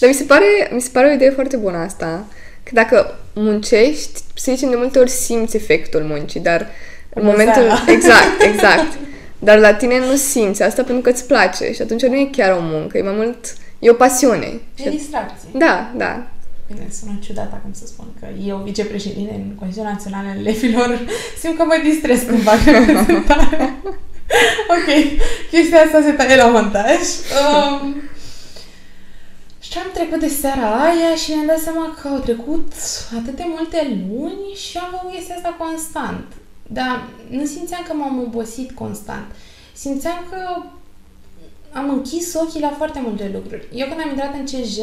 Dar 0.00 0.08
mi 0.08 0.14
se 0.14 0.24
pare, 0.24 0.70
mi 0.72 0.80
se 0.80 0.88
pare 0.92 1.08
o 1.08 1.12
idee 1.12 1.30
foarte 1.30 1.56
bună 1.56 1.76
asta. 1.76 2.26
Că 2.62 2.70
dacă 2.72 3.18
muncești, 3.34 4.20
să 4.34 4.52
zicem, 4.54 4.70
de 4.70 4.76
multe 4.76 4.98
ori 4.98 5.10
simți 5.10 5.56
efectul 5.56 6.02
muncii, 6.02 6.40
dar 6.40 6.70
în 7.14 7.24
momentul... 7.24 7.62
Exact, 7.86 8.42
exact. 8.52 8.92
Dar 9.38 9.58
la 9.58 9.74
tine 9.74 9.98
nu 9.98 10.16
simți 10.16 10.62
asta 10.62 10.82
pentru 10.82 11.02
că 11.02 11.10
îți 11.10 11.26
place 11.26 11.72
și 11.72 11.82
atunci 11.82 12.02
nu 12.02 12.14
e 12.14 12.28
chiar 12.32 12.56
o 12.56 12.60
muncă, 12.60 12.98
e 12.98 13.02
mai 13.02 13.14
mult 13.16 13.56
E 13.78 13.90
o 13.90 13.94
pasiune. 13.94 14.60
E 14.76 14.90
distracție. 14.90 15.48
Da, 15.52 15.92
da. 15.96 16.26
Bine, 16.66 16.88
sună 16.98 17.18
ciudat 17.22 17.52
acum 17.52 17.72
să 17.72 17.86
spun 17.86 18.06
că 18.20 18.26
eu, 18.46 18.56
vicepreședinte 18.56 19.34
în 19.34 19.54
Consiliul 19.54 19.90
Național 19.92 20.26
al 20.26 20.38
Elefilor, 20.38 21.00
simt 21.40 21.56
că 21.56 21.64
mă 21.64 21.80
distrez 21.84 22.22
când 22.22 22.42
fac 22.42 22.58
reprezentare. 22.64 23.74
ok, 24.74 24.88
chestia 25.50 25.80
asta 25.80 26.02
se 26.02 26.10
taie 26.10 26.36
la 26.36 26.46
montaj. 26.46 27.00
Um, 27.40 28.02
și 29.60 29.78
am 29.78 29.90
trecut 29.94 30.20
de 30.20 30.28
seara 30.28 30.82
aia 30.84 31.14
și 31.16 31.30
mi-am 31.30 31.46
dat 31.46 31.58
seama 31.58 31.98
că 32.00 32.08
au 32.08 32.18
trecut 32.18 32.72
atât 33.18 33.36
de 33.36 33.44
multe 33.46 34.04
luni 34.08 34.54
și 34.54 34.76
am 34.78 34.88
făcut 34.90 35.14
chestia 35.14 35.34
asta 35.34 35.56
constant. 35.58 36.24
Dar 36.66 37.04
nu 37.28 37.44
simțeam 37.44 37.84
că 37.86 37.94
m-am 37.94 38.20
obosit 38.20 38.70
constant. 38.70 39.26
Simțeam 39.72 40.26
că 40.30 40.38
am 41.72 41.90
închis 41.90 42.34
ochii 42.34 42.60
la 42.60 42.74
foarte 42.76 43.00
multe 43.02 43.30
lucruri. 43.32 43.68
Eu 43.72 43.86
când 43.86 44.00
am 44.00 44.08
intrat 44.08 44.34
în 44.34 44.44
CJ, 44.44 44.76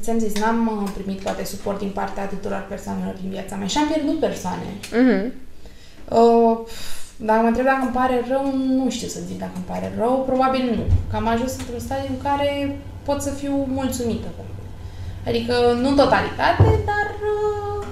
ți-am 0.00 0.18
zis, 0.18 0.34
n-am 0.34 0.82
uh, 0.82 0.90
primit 0.94 1.20
poate 1.20 1.44
suport 1.44 1.78
din 1.78 1.90
partea 1.90 2.26
tuturor 2.26 2.66
persoanelor 2.68 3.16
din 3.20 3.30
viața 3.30 3.56
mea 3.56 3.66
și 3.66 3.78
am 3.78 3.88
pierdut 3.88 4.18
persoane. 4.18 4.78
Uh-huh. 4.80 5.30
Uh, 6.08 6.58
dacă 7.20 7.40
mă 7.40 7.46
întreb 7.46 7.64
dacă 7.64 7.82
îmi 7.82 7.96
pare 8.00 8.24
rău, 8.28 8.54
nu 8.56 8.90
știu 8.90 9.08
să 9.08 9.20
zic 9.26 9.38
dacă 9.38 9.52
îmi 9.54 9.64
pare 9.64 9.92
rău, 9.98 10.24
probabil 10.26 10.64
nu. 10.76 10.84
Că 11.10 11.16
am 11.16 11.26
ajuns 11.26 11.52
într-un 11.58 11.78
stadiu 11.78 12.10
în 12.10 12.22
care 12.22 12.78
pot 13.02 13.22
să 13.22 13.30
fiu 13.30 13.66
mulțumită. 13.68 14.28
Adică, 15.26 15.54
nu 15.80 15.88
în 15.88 15.96
totalitate, 15.96 16.62
dar 16.90 17.08
uh, 17.34 17.86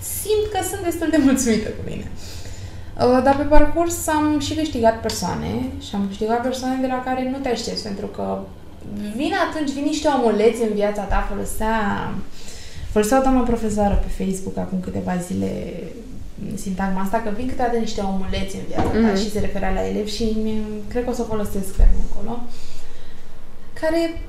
simt 0.00 0.46
că 0.52 0.58
sunt 0.70 0.82
destul 0.84 1.08
de 1.10 1.20
mulțumită 1.26 1.68
cu 1.68 1.82
mine. 1.90 2.06
Uh, 2.10 3.20
dar 3.24 3.36
pe 3.36 3.42
parcurs 3.42 4.06
am 4.06 4.38
și 4.38 4.54
câștigat 4.54 5.00
persoane 5.00 5.52
și 5.80 5.94
am 5.94 6.06
câștigat 6.06 6.42
persoane 6.42 6.80
de 6.80 6.86
la 6.86 7.02
care 7.04 7.30
nu 7.30 7.38
te 7.38 7.48
aștepți, 7.48 7.82
pentru 7.82 8.06
că 8.06 8.38
vin 9.16 9.32
atunci, 9.48 9.70
vin 9.70 9.84
niște 9.84 10.08
omuleți 10.08 10.62
în 10.62 10.72
viața 10.74 11.02
ta, 11.02 11.26
folosea, 11.28 11.74
folosea 12.90 13.18
o 13.18 13.22
doamnă 13.22 13.42
profesoară 13.42 13.94
pe 13.94 14.24
Facebook 14.24 14.56
acum 14.56 14.80
câteva 14.80 15.16
zile 15.16 15.72
sintagma 16.54 17.00
asta, 17.00 17.18
că 17.20 17.30
vin 17.36 17.48
câteodată 17.48 17.78
niște 17.78 18.00
omuleți 18.00 18.56
în 18.56 18.62
viața 18.68 18.88
ta 18.88 19.12
mm-hmm. 19.12 19.22
și 19.22 19.30
se 19.30 19.40
referea 19.40 19.72
la 19.72 19.86
elevi 19.86 20.16
și 20.16 20.36
cred 20.88 21.04
că 21.04 21.10
o 21.10 21.12
să 21.12 21.22
o 21.22 21.30
folosesc 21.32 21.76
de 21.76 21.86
acolo, 22.10 22.42
care 23.80 24.22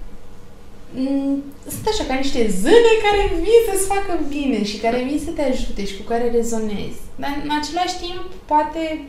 Mm, 0.96 1.44
sunt 1.70 1.88
așa 1.88 2.04
ca 2.04 2.14
niște 2.14 2.50
zâne 2.50 2.94
care 3.06 3.34
vin 3.36 3.62
să-ți 3.70 3.88
facă 3.88 4.20
bine 4.30 4.64
și 4.64 4.78
care 4.78 5.04
vin 5.04 5.20
să 5.26 5.32
te 5.32 5.42
ajute 5.42 5.86
și 5.86 5.98
cu 5.98 6.04
care 6.04 6.32
rezonezi. 6.32 7.00
Dar 7.16 7.42
în 7.44 7.50
același 7.62 7.98
timp, 8.00 8.26
poate 8.46 9.06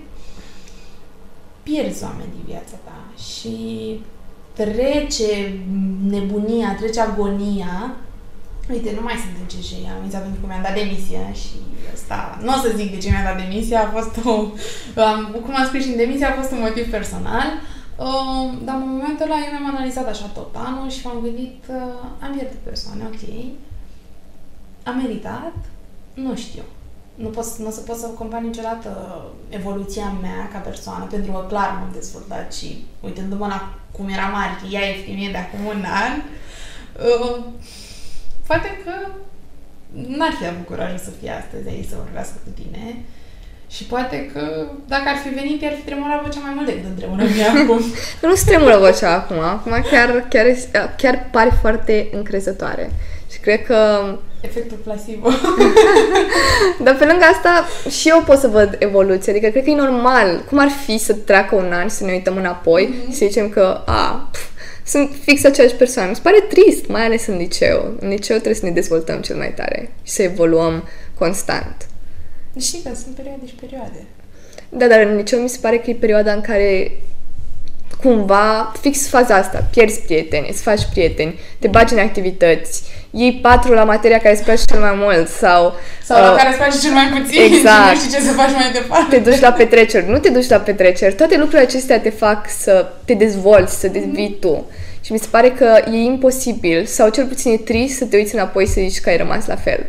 pierzi 1.63 2.05
oameni 2.05 2.35
din 2.35 2.45
viața 2.47 2.77
ta 2.85 3.23
și 3.23 3.57
trece 4.53 5.61
nebunia, 6.09 6.77
trece 6.79 7.01
agonia. 7.01 7.95
Uite, 8.71 8.91
nu 8.99 9.03
mai 9.03 9.17
sunt 9.23 9.35
în 9.41 9.49
CJ, 9.53 9.71
am 9.91 9.99
amizat 10.01 10.23
pentru 10.23 10.41
că 10.41 10.47
mi-am 10.47 10.67
dat 10.67 10.75
demisia 10.75 11.33
și 11.43 11.57
asta, 11.95 12.39
nu 12.45 12.53
o 12.57 12.59
să 12.65 12.73
zic 12.77 12.91
de 12.91 12.99
ce 13.03 13.11
mi-am 13.11 13.29
dat 13.31 13.41
demisia, 13.45 13.81
a 13.83 13.95
fost 13.97 14.15
o, 14.25 14.35
um, 15.03 15.21
cum 15.45 15.55
am 15.57 15.67
spus 15.67 15.81
și 15.83 15.93
în 15.93 15.97
demisia, 15.97 16.29
a 16.29 16.39
fost 16.41 16.51
un 16.53 16.65
motiv 16.67 16.91
personal. 16.91 17.49
Uh, 17.55 17.73
Uh, 17.97 18.53
dar 18.65 18.75
în 18.75 18.89
momentul 18.89 19.25
ăla 19.25 19.37
eu 19.45 19.51
mi-am 19.51 19.75
analizat 19.75 20.09
așa 20.09 20.27
tot 20.27 20.57
anul 20.57 20.91
și 20.91 21.07
m-am 21.07 21.21
gândit, 21.23 21.65
uh, 21.69 22.09
am 22.21 22.33
pierdut 22.37 22.59
persoane, 22.59 23.03
ok, 23.07 23.23
am 24.85 24.97
meritat, 24.97 25.55
nu 26.15 26.37
știu. 26.37 26.63
Nu, 27.15 27.29
pot, 27.29 27.45
nu 27.59 27.67
o 27.67 27.71
să 27.71 27.81
pot 27.81 27.97
să 27.97 28.07
compar 28.07 28.41
niciodată 28.41 29.21
evoluția 29.49 30.15
mea 30.21 30.49
ca 30.53 30.59
persoană, 30.59 31.05
pentru 31.05 31.33
că 31.33 31.45
clar 31.49 31.71
m-am 31.71 31.91
dezvoltat 31.93 32.55
și 32.55 32.85
uitându-mă 33.01 33.47
la 33.47 33.75
cum 33.93 34.09
era 34.09 34.27
mare, 34.27 34.53
ea 34.71 34.89
e 34.89 35.31
de 35.31 35.37
acum 35.37 35.65
un 35.65 35.85
an, 36.05 36.13
uh, 37.07 37.45
poate 38.53 38.71
că 38.85 38.95
n-ar 40.17 40.33
fi 40.39 40.47
avut 40.47 40.67
curajul 40.67 41.03
să 41.09 41.13
fie 41.19 41.33
astăzi 41.41 41.69
aici 41.73 41.91
să 41.93 42.03
vorbească 42.05 42.37
cu 42.45 42.51
tine. 42.61 42.85
Uh, 42.89 43.01
și 43.75 43.85
poate 43.85 44.31
că 44.33 44.41
dacă 44.87 45.03
ar 45.07 45.17
fi 45.17 45.29
venit, 45.29 45.65
ar 45.65 45.73
fi 45.77 45.85
tremurat 45.85 46.23
vocea 46.23 46.41
mai 46.43 46.53
mult 46.55 46.67
decât 46.67 46.85
îmi 46.85 46.97
tremură 46.99 47.23
mie 47.23 47.45
acum. 47.63 47.81
nu 48.23 48.35
se 48.35 48.45
tremură 48.47 48.77
vocea 48.79 49.13
acum. 49.13 49.39
Acum 49.39 49.73
chiar, 49.91 50.27
chiar, 50.29 50.47
chiar 50.97 51.29
pare 51.31 51.53
foarte 51.61 52.09
încrezătoare. 52.13 52.93
Și 53.33 53.39
cred 53.39 53.63
că... 53.65 53.77
Efectul 54.41 54.79
placebo. 54.85 55.29
Dar 56.85 56.97
pe 56.97 57.05
lângă 57.05 57.25
asta 57.33 57.67
și 57.91 58.09
eu 58.09 58.23
pot 58.27 58.39
să 58.39 58.49
văd 58.49 58.77
evoluție. 58.79 59.33
Adică 59.33 59.49
cred 59.49 59.65
că 59.65 59.71
e 59.71 59.75
normal. 59.75 60.45
Cum 60.49 60.59
ar 60.59 60.69
fi 60.85 60.99
să 60.99 61.13
treacă 61.13 61.55
un 61.55 61.73
an 61.73 61.89
și 61.89 61.95
să 61.95 62.05
ne 62.05 62.13
uităm 62.13 62.37
înapoi 62.37 62.89
mm-hmm. 62.89 63.11
și 63.11 63.17
să 63.17 63.25
zicem 63.27 63.49
că 63.49 63.83
a, 63.87 64.29
pf, 64.33 64.52
sunt 64.93 65.11
fix 65.23 65.45
aceeași 65.45 65.75
persoană. 65.75 66.09
Mi 66.09 66.15
se 66.15 66.21
pare 66.23 66.41
trist, 66.49 66.87
mai 66.87 67.05
ales 67.05 67.27
în 67.27 67.37
liceu. 67.37 67.95
În 68.01 68.09
liceu 68.09 68.37
trebuie 68.37 68.61
să 68.61 68.67
ne 68.67 68.71
dezvoltăm 68.71 69.21
cel 69.21 69.37
mai 69.37 69.53
tare 69.55 69.91
și 70.03 70.13
să 70.13 70.23
evoluăm 70.23 70.89
constant. 71.15 71.89
Și 72.61 72.81
că 72.85 72.91
sunt 72.95 73.15
perioade 73.15 73.47
și 73.47 73.55
perioade. 73.55 74.05
Da, 74.69 74.87
dar 74.87 75.01
în 75.01 75.17
liceu 75.17 75.41
mi 75.41 75.49
se 75.49 75.59
pare 75.61 75.79
că 75.79 75.91
e 75.91 75.95
perioada 75.95 76.33
în 76.33 76.41
care 76.41 76.93
cumva, 78.03 78.73
fix 78.81 79.09
faza 79.09 79.35
asta, 79.35 79.69
pierzi 79.71 80.01
prieteni, 80.01 80.49
îți 80.49 80.63
faci 80.63 80.87
prieteni, 80.91 81.39
te 81.59 81.69
bagi 81.69 81.93
în 81.93 81.99
activități, 81.99 82.83
iei 83.15 83.33
patru 83.33 83.73
la 83.73 83.85
materia 83.85 84.19
care 84.19 84.35
îți 84.35 84.45
place 84.45 84.63
cel 84.67 84.81
mai 84.81 84.95
mult 84.97 85.29
sau... 85.29 85.75
Sau 86.03 86.17
uh, 86.21 86.29
la 86.29 86.35
care 86.37 86.49
îți 86.49 86.59
place 86.59 86.79
cel 86.79 86.93
mai 86.93 87.09
puțin 87.17 87.43
exact. 87.43 87.89
și 87.89 87.95
nu 87.95 88.01
știi 88.01 88.13
ce 88.13 88.21
să 88.21 88.33
faci 88.33 88.53
mai 88.53 88.71
departe. 88.73 89.17
Te 89.17 89.31
duci 89.31 89.41
la 89.41 89.53
petreceri, 89.53 90.11
nu 90.11 90.19
te 90.19 90.29
duci 90.29 90.49
la 90.49 90.57
petreceri, 90.57 91.15
toate 91.15 91.37
lucrurile 91.37 91.67
acestea 91.67 92.01
te 92.01 92.11
fac 92.11 92.51
să 92.51 92.87
te 93.05 93.15
dezvolți, 93.15 93.81
să 93.81 93.89
dezvii 93.89 94.37
mm-hmm. 94.37 94.41
tu. 94.41 94.67
Și 95.05 95.13
mi 95.13 95.19
se 95.19 95.27
pare 95.31 95.51
că 95.51 95.79
e 95.93 95.97
imposibil, 95.97 96.85
sau 96.85 97.09
cel 97.09 97.27
puțin 97.27 97.53
e 97.53 97.57
trist 97.57 97.97
să 97.97 98.05
te 98.05 98.17
uiți 98.17 98.35
înapoi 98.35 98.67
să 98.67 98.81
zici 98.81 99.01
că 99.01 99.09
ai 99.09 99.17
rămas 99.17 99.47
la 99.47 99.57
fel. 99.57 99.87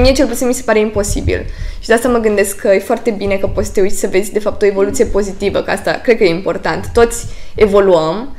Mie 0.00 0.12
cel 0.12 0.26
puțin 0.26 0.46
mi 0.46 0.54
se 0.54 0.62
pare 0.64 0.78
imposibil. 0.78 1.44
Și 1.80 1.88
de 1.88 1.94
asta 1.94 2.08
mă 2.08 2.18
gândesc 2.18 2.56
că 2.56 2.68
e 2.68 2.78
foarte 2.78 3.10
bine 3.10 3.36
că 3.36 3.46
poți 3.46 3.66
să 3.66 3.72
te 3.72 3.80
uiți 3.80 3.98
să 3.98 4.06
vezi 4.06 4.32
de 4.32 4.38
fapt 4.38 4.62
o 4.62 4.66
evoluție 4.66 5.04
pozitivă, 5.04 5.62
că 5.62 5.70
asta 5.70 5.90
cred 5.90 6.16
că 6.16 6.24
e 6.24 6.28
important. 6.28 6.86
Toți 6.92 7.26
evoluăm 7.54 8.36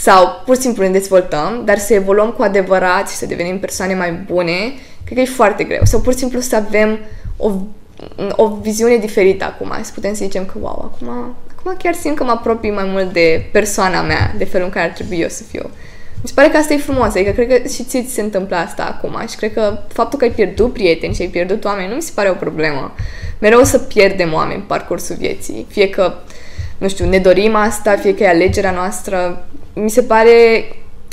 sau 0.00 0.42
pur 0.44 0.54
și 0.54 0.60
simplu 0.60 0.82
ne 0.82 0.90
dezvoltăm, 0.90 1.62
dar 1.64 1.78
să 1.78 1.94
evoluăm 1.94 2.30
cu 2.30 2.42
adevărat 2.42 3.10
și 3.10 3.16
să 3.16 3.26
devenim 3.26 3.58
persoane 3.58 3.94
mai 3.94 4.12
bune, 4.12 4.72
cred 5.04 5.16
că 5.16 5.20
e 5.20 5.34
foarte 5.34 5.64
greu. 5.64 5.80
Sau 5.84 6.00
pur 6.00 6.12
și 6.12 6.18
simplu 6.18 6.40
să 6.40 6.56
avem 6.56 6.98
o, 7.36 7.52
o 8.30 8.48
viziune 8.48 8.96
diferită 8.96 9.44
acum. 9.44 9.72
Să 9.82 9.92
putem 9.94 10.14
să 10.14 10.24
zicem 10.24 10.44
că, 10.44 10.52
wow, 10.60 10.92
acum 10.94 11.36
acum 11.58 11.76
chiar 11.82 11.94
simt 11.94 12.16
că 12.16 12.24
mă 12.24 12.30
apropii 12.30 12.70
mai 12.70 12.84
mult 12.84 13.12
de 13.12 13.48
persoana 13.52 14.02
mea, 14.02 14.34
de 14.36 14.44
felul 14.44 14.66
în 14.66 14.72
care 14.72 14.86
ar 14.86 14.92
trebui 14.92 15.18
eu 15.18 15.28
să 15.28 15.42
fiu. 15.42 15.70
Mi 16.22 16.28
se 16.28 16.32
pare 16.34 16.48
că 16.48 16.56
asta 16.56 16.72
e 16.74 16.78
frumos, 16.78 17.14
adică 17.14 17.30
cred 17.30 17.48
că 17.48 17.68
și 17.68 17.84
ție 17.84 18.02
ți 18.02 18.14
se 18.14 18.20
întâmplă 18.20 18.56
asta 18.56 18.84
acum 18.84 19.26
și 19.28 19.36
cred 19.36 19.52
că 19.52 19.78
faptul 19.92 20.18
că 20.18 20.24
ai 20.24 20.30
pierdut 20.30 20.72
prieteni 20.72 21.14
și 21.14 21.22
ai 21.22 21.28
pierdut 21.28 21.64
oameni 21.64 21.88
nu 21.88 21.94
mi 21.94 22.02
se 22.02 22.12
pare 22.14 22.30
o 22.30 22.34
problemă. 22.34 22.94
Mereu 23.38 23.60
o 23.60 23.64
să 23.64 23.78
pierdem 23.78 24.32
oameni 24.32 24.58
în 24.60 24.66
parcursul 24.66 25.16
vieții. 25.18 25.66
Fie 25.68 25.90
că, 25.90 26.14
nu 26.78 26.88
știu, 26.88 27.08
ne 27.08 27.18
dorim 27.18 27.54
asta, 27.54 27.96
fie 27.96 28.14
că 28.14 28.22
e 28.22 28.28
alegerea 28.28 28.70
noastră. 28.70 29.46
Mi 29.82 29.90
se 29.90 30.02
pare 30.02 30.64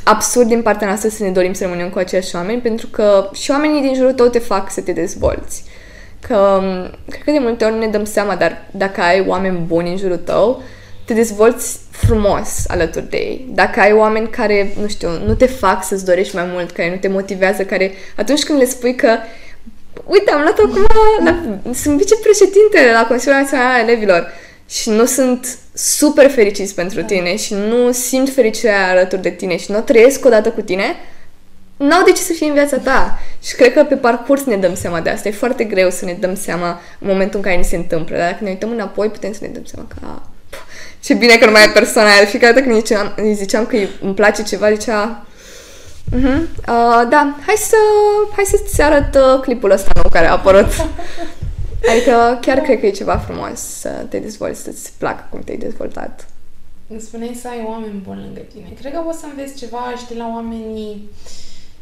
absurd 0.03 0.47
din 0.47 0.61
partea 0.61 0.87
noastră 0.87 1.09
să 1.09 1.23
ne 1.23 1.29
dorim 1.29 1.53
să 1.53 1.63
rămânem 1.63 1.89
cu 1.89 1.97
aceiași 1.97 2.35
oameni, 2.35 2.61
pentru 2.61 2.87
că 2.87 3.29
și 3.33 3.51
oamenii 3.51 3.81
din 3.81 3.93
jurul 3.93 4.13
tău 4.13 4.27
te 4.27 4.39
fac 4.39 4.71
să 4.71 4.81
te 4.81 4.91
dezvolți 4.91 5.63
că 6.27 6.61
cred 7.09 7.23
că 7.23 7.31
de 7.31 7.39
multe 7.39 7.65
ori 7.65 7.77
ne 7.77 7.87
dăm 7.87 8.05
seama, 8.05 8.35
dar 8.35 8.67
dacă 8.71 9.01
ai 9.01 9.25
oameni 9.27 9.57
buni 9.57 9.89
în 9.89 9.97
jurul 9.97 10.17
tău, 10.17 10.63
te 11.05 11.13
dezvolți 11.13 11.79
frumos 11.89 12.63
alături 12.67 13.09
de 13.09 13.17
ei. 13.17 13.47
Dacă 13.53 13.79
ai 13.79 13.93
oameni 13.93 14.27
care, 14.29 14.73
nu 14.81 14.87
știu, 14.87 15.09
nu 15.25 15.33
te 15.33 15.45
fac 15.45 15.83
să-ți 15.83 16.05
dorești 16.05 16.35
mai 16.35 16.45
mult, 16.53 16.71
care 16.71 16.89
nu 16.89 16.95
te 16.95 17.07
motivează, 17.07 17.63
care 17.63 17.91
atunci 18.15 18.43
când 18.43 18.59
le 18.59 18.65
spui 18.65 18.95
că 18.95 19.09
uite, 20.05 20.31
am 20.31 20.41
luat 20.41 20.57
acum, 20.57 20.85
la, 21.23 21.59
sunt 21.73 21.97
vicepreședinte 21.97 22.91
la 22.93 23.07
Consiliul 23.07 23.39
Național 23.41 23.73
al 23.73 23.89
Elevilor 23.89 24.27
și 24.69 24.89
nu 24.89 25.05
sunt 25.05 25.57
super 25.73 26.29
fericiți 26.29 26.75
pentru 26.75 26.99
da. 26.99 27.05
tine 27.05 27.35
și 27.35 27.53
nu 27.53 27.91
simt 27.91 28.33
fericirea 28.33 28.89
alături 28.89 29.21
de 29.21 29.29
tine 29.29 29.57
și 29.57 29.71
nu 29.71 29.79
trăiesc 29.79 30.25
odată 30.25 30.49
cu 30.49 30.61
tine, 30.61 30.95
n-au 31.77 32.03
de 32.03 32.11
ce 32.11 32.21
să 32.21 32.33
fie 32.33 32.47
în 32.47 32.53
viața 32.53 32.77
ta. 32.77 33.19
Și 33.43 33.55
cred 33.55 33.73
că 33.73 33.83
pe 33.83 33.95
parcurs 33.95 34.43
ne 34.43 34.55
dăm 34.55 34.75
seama 34.75 35.01
de 35.01 35.09
asta. 35.09 35.27
E 35.27 35.31
foarte 35.31 35.63
greu 35.63 35.89
să 35.89 36.05
ne 36.05 36.13
dăm 36.19 36.35
seama 36.35 36.81
în 36.99 37.07
momentul 37.07 37.35
în 37.35 37.41
care 37.41 37.55
ni 37.55 37.63
se 37.63 37.75
întâmplă. 37.75 38.17
Dar 38.17 38.29
dacă 38.31 38.43
ne 38.43 38.49
uităm 38.49 38.69
înapoi, 38.69 39.09
putem 39.09 39.33
să 39.33 39.39
ne 39.41 39.47
dăm 39.47 39.63
seama 39.65 39.87
că 39.87 39.95
a, 40.01 40.29
ce 40.99 41.13
bine 41.13 41.35
că 41.37 41.45
nu 41.45 41.51
mai 41.51 41.63
e 41.63 41.69
persoana 41.69 42.09
aia. 42.09 42.25
Fiecare 42.25 42.53
dată 42.53 42.65
când 42.65 42.77
ziceam, 42.77 43.13
îi 43.15 43.33
ziceam 43.33 43.65
că 43.65 43.77
îmi 44.01 44.13
place 44.13 44.43
ceva, 44.43 44.73
zicea 44.73 45.25
uh-huh. 46.11 46.37
uh, 46.67 47.07
da, 47.09 47.35
hai 47.45 47.55
să 47.57 47.75
hai 48.35 48.45
să-ți 48.45 48.81
arăt 48.81 49.15
uh, 49.15 49.39
clipul 49.41 49.71
ăsta 49.71 49.89
nou 49.93 50.09
care 50.09 50.27
a 50.27 50.31
apărut. 50.31 50.71
adică 51.91 52.37
chiar 52.41 52.59
cred 52.59 52.79
că 52.79 52.85
e 52.85 52.91
ceva 52.91 53.17
frumos 53.17 53.59
să 53.59 53.89
te 53.89 54.19
dezvolți, 54.19 54.61
să-ți 54.61 54.91
placă 54.97 55.27
cum 55.29 55.39
te-ai 55.39 55.57
dezvoltat. 55.57 56.27
Îmi 56.87 57.01
spuneai 57.01 57.37
să 57.41 57.47
ai 57.47 57.65
oameni 57.67 58.01
buni 58.05 58.21
lângă 58.21 58.39
tine. 58.53 58.67
Cred 58.79 58.93
că 58.93 59.03
o 59.07 59.11
să 59.11 59.25
înveți 59.29 59.55
ceva 59.55 59.93
și 59.97 60.07
de 60.07 60.15
la 60.17 60.27
oamenii 60.27 61.09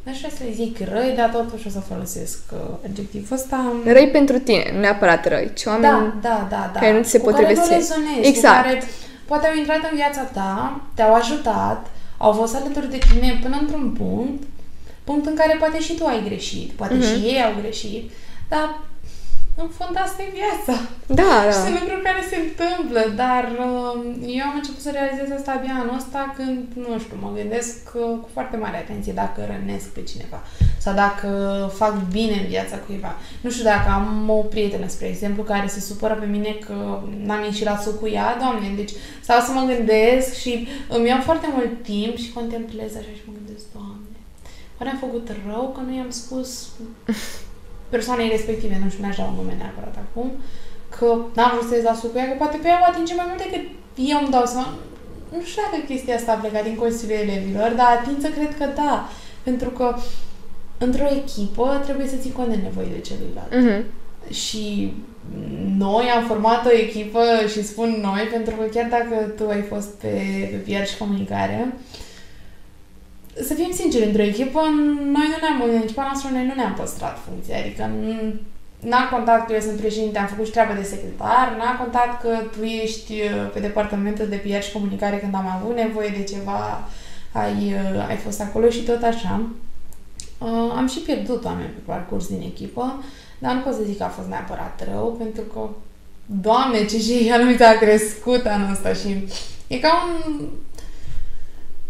N-aș 0.03 0.17
vrea 0.17 0.29
să 0.37 0.43
zic 0.53 0.77
răi, 0.79 1.13
dar 1.15 1.29
totuși 1.29 1.67
o 1.67 1.69
să 1.69 1.79
folosesc 1.79 2.39
uh, 2.51 2.59
adjectivul 2.85 3.27
ăsta. 3.37 3.73
Răi 3.85 4.09
pentru 4.11 4.39
tine, 4.39 4.69
nu 4.73 4.79
neapărat 4.79 5.27
răi, 5.27 5.51
ci 5.53 5.65
oameni 5.65 6.13
da, 6.21 6.29
da, 6.29 6.47
da, 6.49 6.69
da. 6.73 6.79
care 6.79 6.97
nu 6.97 7.03
ți 7.03 7.09
se 7.09 7.19
cu 7.19 7.25
potrivesc 7.25 7.61
care 7.61 7.75
rezonezi, 7.75 8.27
Exact. 8.27 8.63
Cu 8.63 8.69
care 8.69 8.83
poate 9.25 9.47
au 9.47 9.55
intrat 9.55 9.81
în 9.91 9.95
viața 9.95 10.21
ta, 10.21 10.81
te-au 10.93 11.13
ajutat, 11.13 11.87
au 12.17 12.31
fost 12.31 12.55
alături 12.55 12.89
de 12.89 12.97
tine 12.97 13.39
până 13.41 13.57
într-un 13.61 13.91
punct, 13.91 14.43
punct 15.03 15.25
în 15.25 15.35
care 15.35 15.55
poate 15.59 15.79
și 15.79 15.95
tu 15.95 16.05
ai 16.05 16.23
greșit, 16.25 16.71
poate 16.71 16.97
mm-hmm. 16.97 17.19
și 17.19 17.25
ei 17.25 17.43
au 17.43 17.53
greșit, 17.61 18.11
dar 18.49 18.79
în 19.55 19.67
fond 19.77 19.95
asta 20.05 20.21
e 20.21 20.37
viața. 20.41 20.75
Da, 21.07 21.33
da. 21.45 21.51
Și 21.51 21.63
sunt 21.65 21.79
lucruri 21.79 22.07
care 22.09 22.21
se 22.31 22.37
întâmplă, 22.45 23.01
dar 23.23 23.43
uh, 23.67 23.95
eu 24.37 24.43
am 24.49 24.55
început 24.59 24.81
să 24.85 24.91
realizez 24.91 25.29
asta 25.31 25.51
abia 25.51 25.75
anul 25.81 25.95
ăsta 26.01 26.33
când, 26.37 26.59
nu 26.73 26.99
știu, 26.99 27.17
mă 27.21 27.31
gândesc 27.39 27.77
uh, 27.93 28.01
cu 28.21 28.27
foarte 28.33 28.57
mare 28.57 28.77
atenție 28.77 29.13
dacă 29.13 29.39
rănesc 29.51 29.87
pe 29.95 30.01
cineva 30.11 30.39
sau 30.77 30.93
dacă 30.93 31.27
fac 31.73 31.93
bine 32.11 32.35
în 32.41 32.47
viața 32.47 32.77
cuiva. 32.77 33.15
Nu 33.41 33.49
știu 33.49 33.63
dacă 33.63 33.89
am 33.89 34.29
o 34.29 34.41
prietenă, 34.53 34.87
spre 34.87 35.07
exemplu, 35.07 35.43
care 35.43 35.67
se 35.67 35.79
supără 35.79 36.13
pe 36.13 36.25
mine 36.25 36.51
că 36.65 37.01
n-am 37.27 37.43
ieșit 37.43 37.65
la 37.65 37.77
suc 37.77 37.99
cu 37.99 38.07
ea, 38.07 38.37
doamne, 38.39 38.73
deci 38.75 38.93
stau 39.21 39.39
să 39.39 39.51
mă 39.51 39.63
gândesc 39.71 40.33
și 40.33 40.67
îmi 40.87 41.07
iau 41.07 41.21
foarte 41.21 41.47
mult 41.55 41.83
timp 41.83 42.15
și 42.17 42.33
contemplez 42.33 42.91
așa 42.95 43.13
și 43.17 43.27
mă 43.27 43.33
gândesc, 43.37 43.65
doamne, 43.73 44.17
oare 44.77 44.91
am 44.91 44.99
făcut 45.05 45.27
rău 45.47 45.71
că 45.75 45.81
nu 45.87 45.95
i-am 45.95 46.09
spus 46.09 46.69
persoanei 47.95 48.33
respective, 48.35 48.75
nu 48.83 48.89
știu, 48.89 49.03
n-aș 49.03 49.17
da 49.17 49.23
un 49.23 49.35
nume 49.39 49.55
neapărat 49.57 49.95
acum, 50.05 50.27
că 50.95 51.07
n-am 51.35 51.51
vrut 51.53 51.67
să 51.69 51.75
ies 51.75 51.83
la 51.89 51.99
suc 52.01 52.11
că 52.13 52.35
poate 52.43 52.57
pe 52.57 52.67
ea 52.67 52.79
o 52.81 52.89
atinge 52.91 53.13
mai 53.15 53.27
mult 53.29 53.41
decât 53.45 53.63
eu 54.11 54.17
îmi 54.21 54.33
dau 54.35 54.45
seama. 54.53 54.73
Nu 55.33 55.39
știu 55.49 55.61
dacă 55.65 55.77
chestia 55.89 56.15
asta 56.15 56.31
a 56.31 56.41
plecat 56.41 56.63
din 56.69 56.77
Consiliul 56.83 57.23
Elevilor, 57.25 57.69
dar 57.79 57.89
ating 57.91 58.17
să 58.25 58.29
cred 58.37 58.51
că 58.59 58.65
da. 58.81 58.95
Pentru 59.47 59.69
că 59.77 59.87
într-o 60.85 61.09
echipă 61.21 61.67
trebuie 61.87 62.07
să 62.07 62.21
ții 62.21 62.37
cont 62.37 62.49
de 62.53 62.59
nevoile 62.67 62.99
celuilalt. 63.07 63.51
Mm-hmm. 63.57 63.81
Și 64.41 64.93
noi 65.85 66.05
am 66.15 66.23
format 66.31 66.65
o 66.65 66.77
echipă 66.85 67.23
și 67.51 67.69
spun 67.71 67.89
noi, 68.07 68.23
pentru 68.35 68.53
că 68.55 68.63
chiar 68.73 68.87
dacă 68.97 69.15
tu 69.37 69.43
ai 69.49 69.63
fost 69.71 69.91
pe, 70.01 70.13
pe 70.51 70.59
PR 70.65 70.85
și 70.91 70.97
comunicare, 70.97 71.59
uh, 71.67 71.73
să 73.41 73.53
fim 73.53 73.71
sinceri, 73.71 74.05
într-o 74.05 74.21
echipă, 74.21 74.59
noi 75.15 75.27
nu 75.31 75.37
ne-am, 75.41 75.61
în 75.69 75.81
echipa 75.81 76.03
noastră, 76.03 76.29
noi 76.31 76.45
nu 76.45 76.53
ne-am 76.53 76.73
păstrat 76.73 77.17
funcția, 77.25 77.57
adică 77.59 77.89
n-a 78.79 79.07
contat 79.11 79.45
că 79.45 79.53
eu 79.53 79.59
sunt 79.59 79.79
președinte, 79.79 80.19
am 80.19 80.27
făcut 80.27 80.45
și 80.45 80.51
treabă 80.51 80.73
de 80.73 80.83
secretar, 80.83 81.55
n-a 81.57 81.75
contat 81.81 82.21
că 82.21 82.37
tu 82.57 82.63
ești 82.63 83.13
uh, 83.13 83.49
pe 83.53 83.59
departamentul 83.59 84.27
de 84.27 84.35
PR 84.35 84.63
și 84.63 84.71
comunicare 84.71 85.17
când 85.17 85.35
am 85.35 85.47
avut 85.47 85.75
nevoie 85.75 86.13
de 86.17 86.23
ceva, 86.23 86.87
ai, 87.31 87.73
uh, 87.73 88.07
ai 88.07 88.15
fost 88.15 88.41
acolo 88.41 88.69
și 88.69 88.83
tot 88.83 89.03
așa. 89.03 89.41
Uh, 90.37 90.73
am 90.75 90.87
și 90.87 90.99
pierdut 90.99 91.45
oameni 91.45 91.69
pe 91.69 91.81
parcurs 91.85 92.27
din 92.27 92.41
echipă, 92.41 93.03
dar 93.39 93.53
nu 93.53 93.61
pot 93.61 93.73
să 93.73 93.83
zic 93.85 93.97
că 93.97 94.03
a 94.03 94.07
fost 94.07 94.27
neapărat 94.27 94.87
rău, 94.91 95.15
pentru 95.19 95.41
că, 95.53 95.69
Doamne, 96.25 96.85
ce 96.85 96.99
și 96.99 97.31
anumit 97.33 97.61
a 97.61 97.77
crescut 97.79 98.45
anul 98.45 98.71
ăsta 98.71 98.93
și 98.93 99.27
e 99.67 99.77
ca 99.77 99.91
un 100.27 100.47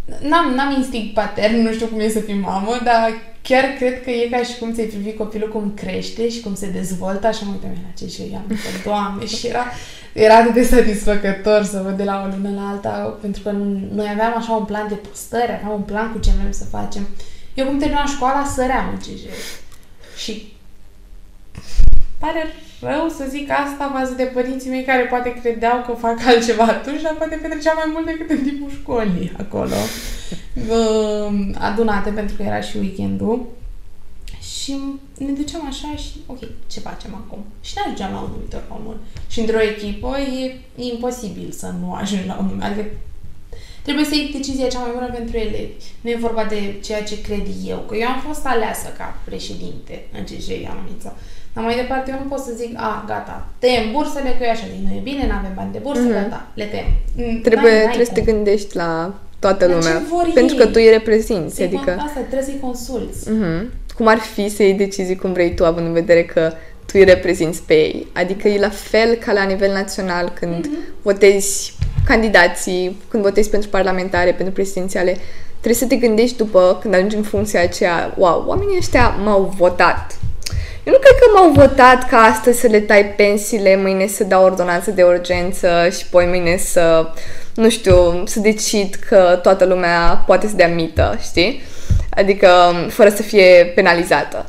N-am, 0.06 0.54
n-am 0.54 0.76
instinct 0.78 1.14
patern, 1.14 1.56
nu 1.56 1.72
știu 1.72 1.88
cum 1.88 2.00
e 2.00 2.10
să 2.10 2.20
fii 2.20 2.34
mamă, 2.34 2.80
dar 2.84 3.14
chiar 3.42 3.64
cred 3.78 4.04
că 4.04 4.10
e 4.10 4.30
ca 4.32 4.44
și 4.44 4.58
cum 4.60 4.74
ți-ai 4.74 4.88
privi 4.88 5.14
copilul 5.14 5.50
cum 5.50 5.74
crește 5.76 6.30
și 6.30 6.40
cum 6.40 6.56
se 6.56 6.70
dezvoltă, 6.70 7.28
așa 7.28 7.46
mă 7.46 7.52
uitam 7.52 7.72
la 7.72 7.94
ce 7.98 8.08
și 8.08 8.22
eu 8.32 8.38
am 8.38 8.58
doamne, 8.84 9.26
și 9.26 9.48
era, 9.48 9.66
era 10.14 10.36
atât 10.36 10.54
de 10.54 10.64
satisfăcător 10.64 11.64
să 11.64 11.82
văd 11.84 11.98
de 11.98 12.04
la 12.04 12.22
o 12.26 12.36
lună 12.36 12.62
la 12.62 12.70
alta, 12.70 13.18
pentru 13.22 13.42
că 13.42 13.52
noi 13.92 14.08
aveam 14.12 14.34
așa 14.38 14.52
un 14.52 14.66
plan 14.66 14.88
de 14.88 14.94
postări, 14.94 15.52
aveam 15.52 15.74
un 15.74 15.82
plan 15.82 16.12
cu 16.12 16.20
ce 16.20 16.32
vrem 16.40 16.52
să 16.52 16.64
facem. 16.64 17.08
Eu 17.54 17.66
cum 17.66 17.78
terminam 17.78 18.08
școala, 18.08 18.46
săream 18.46 18.90
în 18.90 18.98
CJ. 18.98 19.22
Și 20.18 20.54
pare 22.18 22.54
rău 22.88 23.10
să 23.10 23.26
zic 23.30 23.50
asta 23.50 23.92
față 23.94 24.14
de 24.14 24.24
părinții 24.24 24.70
mei 24.70 24.84
care 24.84 25.04
poate 25.04 25.34
credeau 25.42 25.84
că 25.86 25.94
fac 25.94 26.26
altceva 26.26 26.64
atunci, 26.64 27.02
dar 27.02 27.16
poate 27.18 27.36
petreceam 27.36 27.76
mai 27.76 27.90
mult 27.94 28.06
decât 28.06 28.30
în 28.30 28.44
timpul 28.44 28.70
școlii 28.82 29.32
acolo, 29.40 29.76
adunate 31.70 32.10
pentru 32.10 32.36
că 32.36 32.44
era 32.44 32.62
și 32.62 32.78
weekendul. 32.78 33.46
Și 34.62 34.76
ne 35.18 35.32
duceam 35.32 35.68
așa 35.68 35.96
și, 35.96 36.12
ok, 36.26 36.40
ce 36.68 36.80
facem 36.80 37.16
acum? 37.16 37.46
Și 37.62 37.74
ne 37.76 37.82
ajungeam 37.82 38.12
la 38.12 38.20
un 38.20 38.30
numitor 38.36 38.64
comun. 38.68 38.98
Și 39.28 39.40
într-o 39.40 39.62
echipă 39.62 40.18
e, 40.18 40.44
e 40.76 40.94
imposibil 40.94 41.52
să 41.52 41.74
nu 41.80 41.94
ajungi 41.94 42.28
la 42.28 42.38
un 42.40 42.46
numitor. 42.46 42.70
Adică 42.70 42.86
trebuie 43.82 44.06
să 44.06 44.16
iei 44.16 44.32
decizia 44.32 44.68
cea 44.68 44.80
mai 44.80 44.92
bună 44.94 45.10
pentru 45.12 45.38
elevi. 45.38 45.84
Nu 46.02 46.10
e 46.10 46.26
vorba 46.28 46.44
de 46.44 46.80
ceea 46.84 47.04
ce 47.04 47.22
cred 47.22 47.48
eu. 47.66 47.78
Că 47.78 47.96
eu 47.96 48.08
am 48.08 48.20
fost 48.28 48.46
aleasă 48.46 48.88
ca 48.98 49.18
președinte 49.24 50.06
în 50.18 50.24
CJ 50.24 50.48
Anumita. 50.70 51.16
Dar 51.54 51.64
mai 51.64 51.76
departe 51.76 52.12
eu 52.12 52.18
nu 52.24 52.30
pot 52.30 52.40
să 52.40 52.52
zic, 52.56 52.72
a, 52.76 53.04
gata, 53.08 53.48
tăiem 53.60 53.92
bursele, 53.92 54.36
că 54.38 54.44
eu 54.44 54.50
așa 54.50 54.66
zic, 54.74 54.88
nu 54.88 54.96
e 54.96 55.00
bine, 55.04 55.26
nu 55.28 55.34
avem 55.40 55.52
bani 55.56 55.72
de 55.72 55.78
bursă, 55.78 56.08
mm-hmm. 56.08 56.22
gata, 56.22 56.48
le 56.54 56.66
tăiem. 56.66 56.86
Mm, 57.16 57.42
trebuie, 57.42 57.72
n-ai, 57.72 57.84
trebuie 57.84 58.06
să 58.06 58.12
te 58.14 58.22
gândești 58.22 58.76
la 58.76 59.14
toată 59.40 59.66
la 59.66 59.74
lumea. 59.74 60.02
Pentru 60.34 60.56
că 60.56 60.66
tu 60.66 60.72
îi 60.76 60.90
reprezinți. 60.90 61.56
Să 61.56 61.64
adică... 61.64 61.92
Asta, 61.92 62.20
trebuie 62.20 62.42
să-i 62.42 62.60
consulți. 62.62 63.30
Mm-hmm. 63.30 63.62
Cum 63.96 64.08
ar 64.08 64.18
fi 64.18 64.50
să 64.50 64.64
iei 64.64 64.74
decizii 64.74 65.16
cum 65.16 65.34
vrei 65.34 65.56
tu, 65.56 65.66
având 65.66 65.88
în 65.88 65.94
vedere 65.94 66.24
că 66.24 66.54
tu 66.86 66.94
îi 66.94 67.04
reprezinți 67.04 67.62
pe 67.64 67.74
ei. 67.74 68.08
Adică 68.14 68.48
e 68.48 68.60
la 68.60 68.70
fel 68.70 69.16
ca 69.16 69.32
la 69.32 69.44
nivel 69.44 69.72
național 69.74 70.34
când 70.40 70.68
mm-hmm. 70.68 71.02
votezi 71.02 71.76
candidații, 72.06 72.98
când 73.08 73.24
votezi 73.24 73.50
pentru 73.50 73.70
parlamentare, 73.70 74.32
pentru 74.32 74.54
prezidențiale, 74.54 75.18
trebuie 75.60 75.74
să 75.74 75.86
te 75.86 75.96
gândești 75.96 76.38
după, 76.38 76.78
când 76.82 76.94
ajungi 76.94 77.16
în 77.16 77.24
funcția 77.24 77.62
aceea, 77.62 78.14
wow, 78.18 78.44
oamenii 78.48 78.78
ăștia 78.78 79.10
m-au 79.24 79.54
votat 79.58 80.18
eu 80.84 80.94
nu 80.94 81.00
cred 81.00 81.16
că 81.20 81.32
m-au 81.34 81.52
votat 81.52 82.10
ca 82.10 82.18
astăzi 82.18 82.60
să 82.60 82.68
le 82.68 82.80
tai 82.80 83.06
pensiile, 83.06 83.76
mâine 83.76 84.08
să 84.08 84.24
dau 84.24 84.44
ordonanță 84.44 84.92
de 84.92 85.04
urgență 85.04 85.68
și 85.98 86.08
poi 86.10 86.26
mâine 86.26 86.58
să, 86.58 87.08
nu 87.56 87.70
știu, 87.70 88.24
să 88.26 88.40
decid 88.40 88.96
că 88.96 89.40
toată 89.42 89.66
lumea 89.66 90.24
poate 90.26 90.48
să 90.48 90.56
dea 90.56 90.68
mită, 90.68 91.18
știi? 91.22 91.62
Adică 92.10 92.50
fără 92.90 93.10
să 93.10 93.22
fie 93.22 93.72
penalizată. 93.76 94.46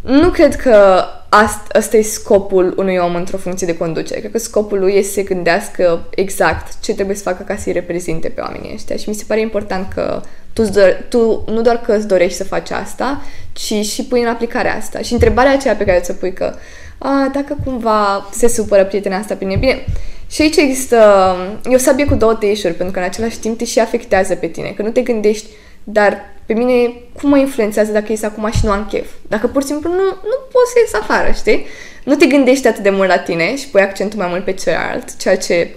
Nu 0.00 0.28
cred 0.28 0.56
că 0.56 1.04
asta, 1.28 1.62
asta 1.72 1.96
e 1.96 2.02
scopul 2.02 2.74
unui 2.76 2.96
om 2.96 3.14
într-o 3.14 3.36
funcție 3.36 3.66
de 3.66 3.76
conducere. 3.76 4.18
Cred 4.18 4.32
că 4.32 4.38
scopul 4.38 4.78
lui 4.78 4.94
este 4.94 5.08
să 5.08 5.12
se 5.12 5.22
gândească 5.22 6.06
exact 6.10 6.80
ce 6.80 6.94
trebuie 6.94 7.16
să 7.16 7.22
facă 7.22 7.42
ca 7.42 7.56
să-i 7.56 7.72
reprezinte 7.72 8.28
pe 8.28 8.40
oamenii 8.40 8.72
ăștia. 8.74 8.96
Și 8.96 9.08
mi 9.08 9.14
se 9.14 9.24
pare 9.26 9.40
important 9.40 9.92
că 9.94 10.20
tu, 10.52 10.62
tu 11.08 11.44
nu 11.46 11.60
doar 11.60 11.80
că 11.80 11.92
îți 11.92 12.06
dorești 12.06 12.36
să 12.36 12.44
faci 12.44 12.70
asta, 12.70 13.22
ci 13.52 13.86
și 13.86 14.04
pui 14.04 14.20
în 14.20 14.28
aplicare 14.28 14.68
asta. 14.68 14.98
Și 14.98 15.12
întrebarea 15.12 15.52
aceea 15.52 15.74
pe 15.74 15.84
care 15.84 15.98
ți-o 15.98 16.14
pui 16.14 16.32
că 16.32 16.54
a, 16.98 17.30
dacă 17.32 17.56
cumva 17.64 18.28
se 18.32 18.48
supără 18.48 18.84
prietena 18.84 19.16
asta 19.16 19.34
pe 19.34 19.44
mine, 19.44 19.58
bine, 19.58 19.84
și 20.30 20.42
aici 20.42 20.56
există, 20.56 21.36
e 21.70 21.74
o 21.74 21.78
sabie 21.78 22.04
cu 22.04 22.14
două 22.14 22.34
teișuri, 22.34 22.74
pentru 22.74 22.94
că 22.94 22.98
în 22.98 23.04
același 23.04 23.38
timp 23.38 23.58
te 23.58 23.64
și 23.64 23.78
afectează 23.78 24.34
pe 24.34 24.46
tine, 24.46 24.68
că 24.68 24.82
nu 24.82 24.90
te 24.90 25.00
gândești, 25.00 25.46
dar 25.84 26.18
pe 26.46 26.52
mine 26.52 26.92
cum 27.20 27.28
mă 27.28 27.38
influențează 27.38 27.92
dacă 27.92 28.06
ies 28.08 28.22
acum 28.22 28.50
și 28.50 28.64
nu 28.64 28.70
am 28.70 28.86
chef? 28.90 29.10
Dacă 29.28 29.46
pur 29.46 29.62
și 29.62 29.68
simplu 29.68 29.90
nu, 29.90 30.04
nu 30.04 30.36
poți 30.52 30.72
să 30.72 30.78
ies 30.80 30.94
afară, 30.94 31.32
știi? 31.32 31.66
Nu 32.04 32.14
te 32.14 32.26
gândești 32.26 32.66
atât 32.66 32.82
de 32.82 32.90
mult 32.90 33.08
la 33.08 33.18
tine 33.18 33.56
și 33.56 33.68
pui 33.68 33.80
accentul 33.80 34.18
mai 34.18 34.28
mult 34.28 34.44
pe 34.44 34.52
celălalt, 34.52 35.16
ceea 35.16 35.36
ce 35.36 35.70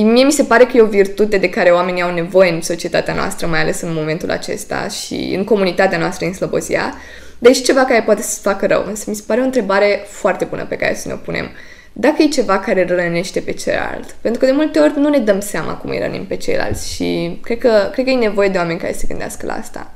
mie 0.00 0.24
mi 0.24 0.32
se 0.32 0.42
pare 0.44 0.64
că 0.64 0.76
e 0.76 0.80
o 0.80 0.86
virtute 0.86 1.36
de 1.38 1.48
care 1.48 1.70
oamenii 1.70 2.02
au 2.02 2.14
nevoie 2.14 2.50
în 2.50 2.60
societatea 2.60 3.14
noastră, 3.14 3.46
mai 3.46 3.60
ales 3.60 3.80
în 3.80 3.92
momentul 3.94 4.30
acesta 4.30 4.88
și 4.88 5.34
în 5.36 5.44
comunitatea 5.44 5.98
noastră 5.98 6.26
în 6.26 6.32
Slobozia, 6.34 6.94
deci 7.38 7.62
ceva 7.62 7.84
care 7.84 8.02
poate 8.02 8.22
să 8.22 8.38
facă 8.40 8.66
rău. 8.66 8.84
Însă 8.86 9.04
mi 9.10 9.14
se 9.16 9.22
pare 9.26 9.40
o 9.40 9.44
întrebare 9.44 10.04
foarte 10.08 10.44
bună 10.44 10.64
pe 10.64 10.76
care 10.76 10.94
să 10.94 11.08
ne 11.08 11.14
o 11.14 11.16
punem. 11.16 11.50
Dacă 11.92 12.22
e 12.22 12.26
ceva 12.28 12.58
care 12.58 12.86
rănește 12.88 13.40
pe 13.40 13.52
celălalt, 13.52 14.14
pentru 14.20 14.40
că 14.40 14.46
de 14.46 14.52
multe 14.52 14.78
ori 14.78 14.98
nu 14.98 15.08
ne 15.08 15.18
dăm 15.18 15.40
seama 15.40 15.72
cum 15.74 15.90
îi 15.90 15.98
rănim 15.98 16.26
pe 16.26 16.36
ceilalți 16.36 16.94
și 16.94 17.38
cred 17.42 17.58
că, 17.58 17.88
cred 17.92 18.04
că 18.04 18.10
e 18.10 18.14
nevoie 18.16 18.48
de 18.48 18.58
oameni 18.58 18.78
care 18.78 18.92
se 18.92 19.06
gândească 19.08 19.46
la 19.46 19.52
asta. 19.54 19.90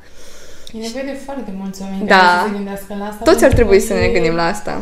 E 0.72 0.78
nevoie 0.78 1.04
de 1.04 1.18
foarte 1.24 1.50
mulți 1.56 1.82
oameni 1.82 2.06
Da. 2.06 2.16
care 2.16 2.38
să 2.42 2.46
se 2.48 2.54
gândească 2.54 2.94
la 2.98 3.04
asta. 3.04 3.24
Toți 3.24 3.44
ar 3.44 3.50
pentru 3.50 3.56
trebui 3.56 3.78
că 3.78 3.84
să 3.84 3.92
ne 3.92 4.04
e- 4.06 4.12
gândim 4.12 4.34
la 4.34 4.46
asta. 4.46 4.80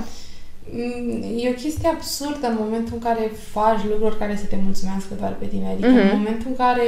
Mm, 0.71 1.23
E 1.37 1.49
o 1.49 1.61
chestie 1.63 1.89
absurdă 1.89 2.47
în 2.47 2.57
momentul 2.65 2.93
în 2.95 3.03
care 3.09 3.33
faci 3.53 3.81
lucruri 3.93 4.19
care 4.19 4.37
să 4.37 4.45
te 4.47 4.57
mulțumească 4.65 5.13
doar 5.21 5.35
pe 5.39 5.47
tine. 5.47 5.69
Adică 5.73 5.89
Mhm. 5.89 5.99
în 5.99 6.17
momentul 6.19 6.47
în 6.51 6.57
care 6.57 6.87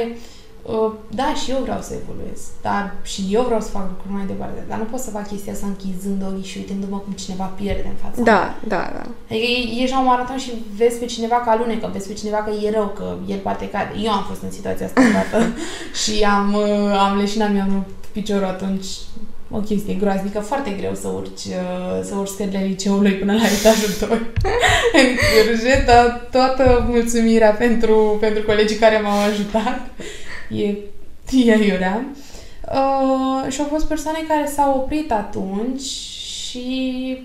uh, 0.63 0.91
da, 1.19 1.33
și 1.41 1.51
eu 1.51 1.59
vreau 1.67 1.81
să 1.81 1.93
evoluez, 2.01 2.39
dar 2.61 2.83
și 3.11 3.21
eu 3.31 3.41
vreau 3.49 3.61
să 3.61 3.69
fac 3.77 3.85
lucruri 3.89 4.13
mai 4.17 4.25
departe, 4.25 4.59
dar 4.69 4.77
nu 4.77 4.83
pot 4.83 4.99
să 4.99 5.09
fac 5.09 5.27
chestia 5.27 5.53
asta 5.53 5.65
închizând 5.73 6.21
ochii 6.29 6.49
și 6.51 6.57
uitându-mă 6.57 6.97
cum 6.97 7.13
cineva 7.13 7.43
pierde 7.59 7.87
în 7.93 7.99
fața 8.03 8.21
mea. 8.21 8.33
Da, 8.33 8.41
da, 8.75 8.83
da. 8.97 9.03
Adică 9.29 9.45
e- 9.55 9.81
ești 9.81 9.93
la 9.95 9.99
un 9.99 10.05
maraton 10.11 10.37
și 10.37 10.51
vezi 10.79 10.99
pe 10.99 11.05
cineva 11.05 11.35
că 11.35 11.49
alunecă, 11.49 11.89
vezi 11.93 12.07
pe 12.07 12.13
cineva 12.21 12.37
că 12.37 12.51
e 12.65 12.69
rău, 12.77 12.87
că 12.97 13.15
el 13.33 13.39
poate 13.47 13.69
cade. 13.69 13.93
Eu 14.03 14.11
am 14.11 14.23
fost 14.29 14.41
în 14.41 14.51
situația 14.51 14.85
asta 14.85 15.01
odată 15.09 15.37
și 16.01 16.13
am, 16.23 16.53
uh, 16.53 16.97
am 17.05 17.17
leșinat, 17.17 17.51
mi-am 17.53 17.71
rupt 17.73 18.05
piciorul 18.11 18.45
atunci. 18.55 18.85
O 19.51 19.57
chestie 19.59 19.93
groaznică, 19.93 20.39
foarte 20.39 20.69
greu 20.69 20.95
să 20.95 21.07
urci, 21.07 21.45
uh, 21.45 21.99
să 22.03 22.15
urci 22.15 22.29
scările 22.29 22.63
liceului 22.67 23.11
până 23.11 23.33
la 23.33 23.41
etajul 23.59 24.07
2 24.07 24.17
în 25.01 25.09
curje, 25.45 25.83
dar 25.85 26.27
toată 26.31 26.85
mulțumirea 26.89 27.51
pentru, 27.51 28.17
pentru 28.19 28.43
colegii 28.43 28.77
care 28.77 28.99
m-au 28.99 29.17
ajutat 29.19 29.79
e, 30.49 30.67
e 31.31 31.65
iurea. 31.65 32.05
Uh, 32.73 33.51
și 33.51 33.59
au 33.61 33.67
fost 33.67 33.85
persoane 33.85 34.17
care 34.27 34.45
s-au 34.55 34.77
oprit 34.77 35.11
atunci 35.11 35.81
și 36.49 37.17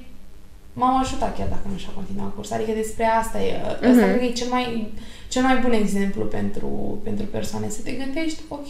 m-au 0.73 0.99
ajutat 0.99 1.37
chiar 1.37 1.49
dacă 1.49 1.67
nu 1.73 1.79
și-a 1.79 1.93
continuat 1.95 2.35
cursul. 2.35 2.57
Adică 2.57 2.73
despre 2.77 3.05
asta 3.05 3.39
e. 3.41 3.61
Asta 3.67 3.89
Mhm. 3.89 3.99
cred 3.99 4.19
că 4.19 4.25
e 4.25 4.31
cel 4.33 4.49
mai, 4.51 4.93
cel 5.29 5.43
mai 5.43 5.57
bun 5.57 5.73
exemplu 5.73 6.25
pentru, 6.25 6.99
pentru 7.05 7.25
persoane. 7.27 7.69
Să 7.69 7.81
te 7.85 7.93
gândești, 7.93 8.41
ok, 8.49 8.67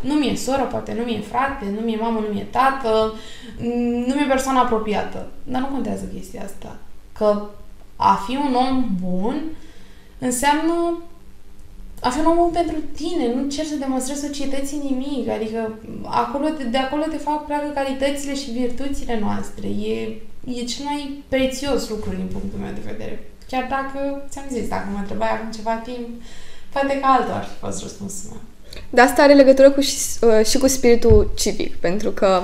nu 0.00 0.14
mi-e 0.14 0.36
soră, 0.36 0.62
poate 0.62 0.94
nu 0.98 1.02
mi-e 1.02 1.20
frate, 1.20 1.64
nu 1.74 1.80
mi-e 1.80 1.96
mamă, 1.96 2.20
nu 2.20 2.32
mi-e 2.32 2.46
tată, 2.50 3.14
mm, 3.60 4.04
nu 4.06 4.14
mi-e 4.14 4.26
persoană 4.28 4.58
apropiată. 4.58 5.26
Dar 5.44 5.60
nu 5.60 5.66
contează 5.66 6.04
chestia 6.14 6.42
asta. 6.44 6.76
Că 7.12 7.42
a 7.96 8.24
fi 8.26 8.36
un 8.36 8.54
om 8.54 8.88
bun 9.00 9.42
înseamnă 10.18 11.02
a 12.00 12.10
fi 12.10 12.18
un 12.18 12.26
om 12.26 12.36
bun 12.36 12.50
pentru 12.52 12.76
tine, 12.94 13.34
nu 13.34 13.48
cer 13.48 13.64
să 13.64 13.74
demonstrezi 13.74 14.20
societății 14.20 14.80
nimic, 14.90 15.28
adică 15.28 15.78
acolo, 16.04 16.48
de, 16.48 16.64
de 16.64 16.78
acolo 16.78 17.04
de 17.10 17.16
fapt 17.16 17.46
pleacă 17.46 17.68
calitățile 17.74 18.34
și 18.34 18.50
virtuțile 18.50 19.18
noastre. 19.18 19.68
E, 19.68 20.22
e 20.44 20.64
cel 20.64 20.84
mai 20.84 21.24
prețios 21.28 21.88
lucru 21.88 22.10
din 22.10 22.28
punctul 22.32 22.58
meu 22.58 22.72
de 22.72 22.90
vedere. 22.90 23.30
Chiar 23.48 23.66
dacă, 23.68 24.22
ți-am 24.28 24.44
zis, 24.50 24.68
dacă 24.68 24.88
mă 24.92 24.98
întrebai 24.98 25.28
acum 25.28 25.50
ceva 25.50 25.74
timp, 25.74 26.08
poate 26.72 27.00
că 27.00 27.06
altul 27.06 27.32
ar 27.32 27.44
fi 27.44 27.58
fost 27.58 27.82
răspunsul 27.82 28.30
meu. 28.30 28.40
Dar 28.90 29.06
asta 29.06 29.22
are 29.22 29.34
legătură 29.34 29.70
cu 29.70 29.80
și, 29.80 29.96
uh, 30.20 30.46
și 30.46 30.58
cu 30.58 30.66
spiritul 30.66 31.30
civic, 31.36 31.76
pentru 31.76 32.10
că 32.10 32.40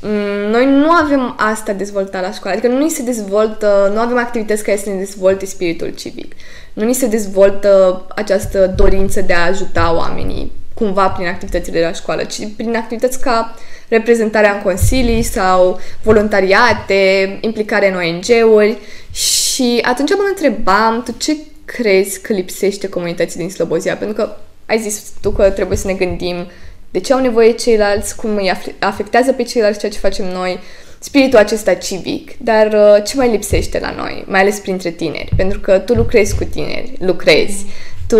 mm, 0.00 0.50
noi 0.50 0.66
nu 0.66 0.90
avem 0.90 1.34
asta 1.38 1.72
dezvoltat 1.72 2.22
la 2.22 2.32
școală, 2.32 2.56
adică 2.56 2.72
nu 2.72 2.82
ni 2.82 2.90
se 2.90 3.02
dezvoltă, 3.02 3.90
nu 3.94 4.00
avem 4.00 4.18
activități 4.18 4.62
care 4.62 4.76
să 4.76 4.88
ne 4.88 4.96
dezvolte 4.96 5.46
spiritul 5.46 5.94
civic. 5.96 6.32
Nu 6.72 6.84
ni 6.84 6.94
se 6.94 7.06
dezvoltă 7.06 8.04
această 8.14 8.72
dorință 8.76 9.20
de 9.20 9.32
a 9.32 9.46
ajuta 9.46 9.94
oamenii 9.96 10.52
cumva 10.74 11.08
prin 11.08 11.26
activitățile 11.26 11.78
de 11.78 11.84
la 11.84 11.92
școală, 11.92 12.24
ci 12.24 12.48
prin 12.56 12.76
activități 12.76 13.20
ca 13.20 13.54
reprezentarea 13.88 14.52
în 14.52 14.62
consilii 14.62 15.22
sau 15.22 15.80
voluntariate, 16.02 17.38
implicare 17.40 17.90
în 17.90 17.96
ONG-uri 17.96 18.78
și 19.12 19.78
atunci 19.82 20.10
mă 20.10 20.26
întrebam, 20.28 21.02
tu 21.02 21.14
ce 21.18 21.36
crezi 21.64 22.20
că 22.20 22.32
lipsește 22.32 22.88
comunității 22.88 23.38
din 23.38 23.50
Slobozia? 23.50 23.96
Pentru 23.96 24.16
că 24.16 24.36
ai 24.72 24.78
zis 24.80 25.02
tu 25.20 25.30
că 25.30 25.50
trebuie 25.50 25.78
să 25.78 25.86
ne 25.86 25.92
gândim 25.92 26.46
de 26.90 27.00
ce 27.00 27.12
au 27.12 27.20
nevoie 27.20 27.50
ceilalți, 27.52 28.16
cum 28.16 28.36
îi 28.36 28.50
afle- 28.50 28.74
afectează 28.78 29.32
pe 29.32 29.42
ceilalți 29.42 29.78
ceea 29.78 29.92
ce 29.92 29.98
facem 29.98 30.26
noi, 30.32 30.58
spiritul 30.98 31.38
acesta 31.38 31.74
civic, 31.74 32.30
dar 32.38 32.66
uh, 32.66 33.04
ce 33.06 33.16
mai 33.16 33.30
lipsește 33.30 33.78
la 33.78 33.90
noi, 33.90 34.24
mai 34.26 34.40
ales 34.40 34.58
printre 34.58 34.90
tineri? 34.90 35.32
Pentru 35.36 35.60
că 35.60 35.78
tu 35.78 35.94
lucrezi 35.94 36.36
cu 36.36 36.44
tineri, 36.44 36.92
lucrezi, 36.98 37.66
tu 38.08 38.18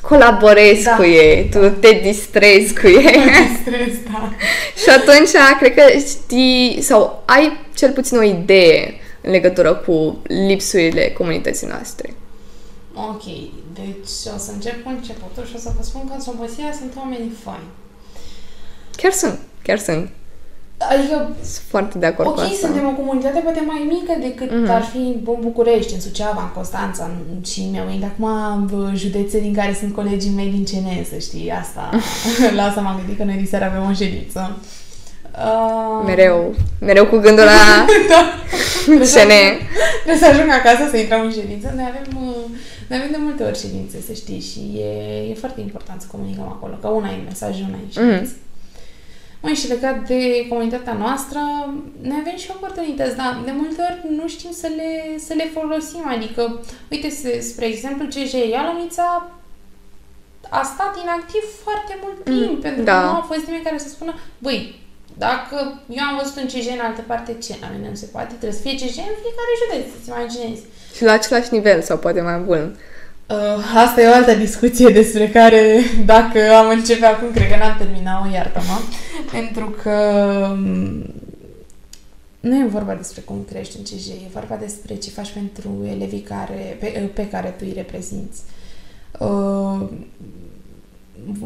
colaborezi 0.00 0.84
Da. 0.84 0.94
cu 0.96 1.02
ei, 1.04 1.48
tu 1.50 1.68
te 1.68 2.00
distrezi 2.02 2.74
cu 2.80 2.86
ei. 2.86 3.20
Stres, 3.62 3.94
da. 4.12 4.32
Și 4.82 4.88
atunci, 4.88 5.30
cred 5.60 5.74
că 5.74 5.82
știi, 5.98 6.78
sau 6.80 7.22
ai 7.26 7.52
cel 7.74 7.90
puțin 7.92 8.18
o 8.18 8.22
idee 8.22 8.94
în 9.20 9.30
legătură 9.30 9.74
cu 9.74 10.18
lipsurile 10.46 11.10
comunității 11.18 11.66
noastre. 11.66 12.14
Ok, 12.94 13.22
deci 13.84 14.32
o 14.34 14.38
să 14.38 14.50
încep 14.54 14.82
cu 14.82 14.88
începutul 14.96 15.44
și 15.46 15.52
o 15.56 15.58
să 15.58 15.70
vă 15.76 15.82
spun 15.82 16.02
că 16.08 16.12
în 16.14 16.20
Slobozia 16.20 16.70
sunt 16.78 16.92
oameni 17.00 17.30
faini. 17.44 17.70
Chiar 18.96 19.12
sunt, 19.12 19.38
chiar 19.62 19.78
sunt. 19.78 20.08
Adică 20.90 21.16
Sunt 21.42 21.64
foarte 21.68 21.98
de 21.98 22.06
acord 22.06 22.28
Ok, 22.28 22.34
cu 22.34 22.40
asta. 22.40 22.66
suntem 22.66 22.86
o 22.86 22.90
comunitate 23.00 23.38
poate 23.38 23.62
mai 23.66 23.82
mică 23.88 24.12
decât 24.20 24.50
Mhm. 24.60 24.70
ar 24.70 24.82
fi 24.82 24.96
în 24.96 25.18
București, 25.40 25.94
în 25.94 26.00
Suceava, 26.00 26.42
în 26.42 26.52
Constanța 26.54 27.04
în- 27.04 27.44
și 27.44 27.68
mi-au 27.70 27.86
venit 27.86 28.04
acum 28.04 28.26
bă, 28.70 28.90
județe 28.94 29.40
din 29.40 29.54
care 29.54 29.76
sunt 29.80 29.94
colegii 29.94 30.30
mei 30.30 30.50
din 30.50 30.64
CNE, 30.64 31.06
să 31.10 31.18
știi, 31.18 31.50
asta. 31.50 31.90
la 32.56 32.62
asta 32.64 32.80
m-am 32.80 32.96
gândit 32.96 33.16
că 33.16 33.24
noi 33.24 33.34
diseară 33.36 33.64
avem 33.64 33.90
o 33.90 33.94
ședință. 33.94 34.56
Uh, 35.34 36.02
Mereu, 36.06 36.54
mereu 36.80 37.06
cu 37.06 37.16
gândul 37.16 37.44
la 37.44 37.84
CNE. 39.14 39.42
Trebuie 40.04 40.22
să 40.22 40.26
ajung 40.32 40.50
acasă 40.50 40.88
să 40.90 40.96
intrăm 40.96 41.20
în 41.24 41.32
ședință. 41.32 41.72
Noi 41.76 41.84
avem, 41.88 42.22
uh, 42.28 42.34
noi 42.88 42.98
avem 42.98 43.10
de 43.10 43.16
multe 43.20 43.42
ori 43.42 43.58
ședințe, 43.58 44.00
să 44.00 44.12
știi, 44.12 44.40
și 44.40 44.60
e, 44.78 45.28
e 45.30 45.34
foarte 45.34 45.60
important 45.60 46.00
să 46.00 46.06
comunicăm 46.10 46.44
acolo, 46.48 46.74
că 46.80 46.88
una 46.88 47.10
e 47.10 47.22
mesaj, 47.24 47.60
una 47.60 47.78
e 47.88 47.92
ședință. 47.92 48.34
Măi, 49.44 49.54
și 49.54 49.68
legat 49.68 50.06
de 50.06 50.46
comunitatea 50.48 50.92
noastră, 50.92 51.38
noi 52.00 52.16
avem 52.20 52.36
și 52.36 52.50
oportunități, 52.56 53.16
dar 53.16 53.40
de 53.44 53.50
multe 53.60 53.80
ori 53.88 54.14
nu 54.18 54.28
știm 54.28 54.50
să 54.52 54.68
le, 54.76 55.18
să 55.26 55.32
le 55.36 55.50
folosim. 55.56 56.04
Adică, 56.16 56.60
uite, 56.90 57.08
se- 57.08 57.40
spre 57.40 57.66
exemplu, 57.66 58.06
CJ 58.06 58.32
Ialomița 58.50 59.30
a 60.50 60.62
stat 60.74 60.92
inactiv 61.02 61.44
foarte 61.64 61.92
mult 62.02 62.18
timp, 62.24 62.50
Mm, 62.56 62.60
pentru 62.66 62.82
da. 62.82 62.98
că 63.00 63.04
nu 63.06 63.16
a 63.20 63.24
fost 63.32 63.44
nimeni 63.46 63.64
care 63.64 63.78
să 63.78 63.88
spună, 63.88 64.12
băi, 64.38 64.80
dacă 65.26 65.56
eu 65.98 66.04
am 66.04 66.16
văzut 66.20 66.36
un 66.42 66.48
CJ 66.52 66.66
în 66.78 66.84
altă 66.88 67.02
parte, 67.10 67.30
ce? 67.44 67.52
La 67.60 67.68
mine 67.74 67.88
nu 67.88 67.94
se 68.02 68.08
poate, 68.14 68.32
trebuie 68.40 68.58
să 68.60 68.64
fie 68.66 68.74
CJ 68.80 68.96
în 69.12 69.16
fiecare 69.24 69.52
județ, 69.62 69.84
să-ți 69.92 70.08
imaginezi. 70.14 70.62
Și 70.94 71.04
la 71.04 71.12
același 71.12 71.48
nivel, 71.52 71.82
sau 71.82 71.98
poate 71.98 72.20
mai 72.20 72.38
bun. 72.38 72.76
Uh, 73.26 73.76
asta 73.76 74.00
e 74.00 74.08
o 74.08 74.14
altă 74.14 74.34
discuție 74.34 74.88
despre 75.00 75.28
care, 75.28 75.80
dacă 76.06 76.38
am 76.56 76.68
începe 76.68 77.06
acum, 77.06 77.30
cred 77.30 77.50
că 77.50 77.56
n-am 77.56 77.76
terminat-o, 77.78 78.34
iartă-mă. 78.34 78.78
Pentru 79.32 79.74
că 79.82 79.90
um, 80.50 81.04
nu 82.40 82.56
e 82.58 82.66
vorba 82.66 82.94
despre 82.94 83.20
cum 83.20 83.46
crești 83.50 83.76
în 83.76 83.82
CJ, 83.82 84.08
e 84.08 84.32
vorba 84.32 84.56
despre 84.56 84.94
ce 84.94 85.10
faci 85.10 85.30
pentru 85.30 85.70
elevii 85.90 86.20
care, 86.20 86.76
pe, 86.80 87.10
pe 87.14 87.28
care 87.28 87.48
tu 87.48 87.64
îi 87.66 87.72
reprezinți. 87.76 88.40
Uh, 89.18 89.88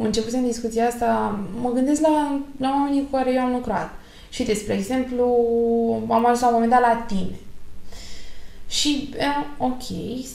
începusem 0.03 0.47
discuția 0.47 0.87
asta, 0.87 1.39
mă 1.61 1.71
gândesc 1.71 2.01
la, 2.01 2.41
la 2.61 2.69
oamenii 2.69 3.09
cu 3.11 3.17
care 3.17 3.33
eu 3.33 3.41
am 3.41 3.53
lucrat. 3.53 3.91
Și 4.31 4.41
uite, 4.41 4.55
spre 4.55 4.75
exemplu, 4.75 5.25
am 6.09 6.25
ajuns 6.25 6.41
la 6.41 6.47
un 6.47 6.53
moment 6.53 6.71
dat 6.71 6.81
la 6.81 7.05
tine. 7.07 7.37
Și, 8.69 9.15
e, 9.19 9.25
ok, 9.59 9.83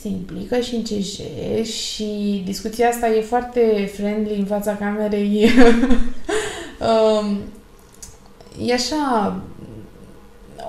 se 0.00 0.08
implică 0.08 0.60
și 0.60 0.74
în 0.74 0.82
CJ 0.82 1.20
și 1.66 2.42
discuția 2.44 2.88
asta 2.88 3.08
e 3.08 3.20
foarte 3.20 3.90
friendly 3.94 4.38
în 4.38 4.44
fața 4.44 4.76
camerei. 4.76 5.50
um, 6.88 7.38
e 8.66 8.72
așa, 8.72 9.36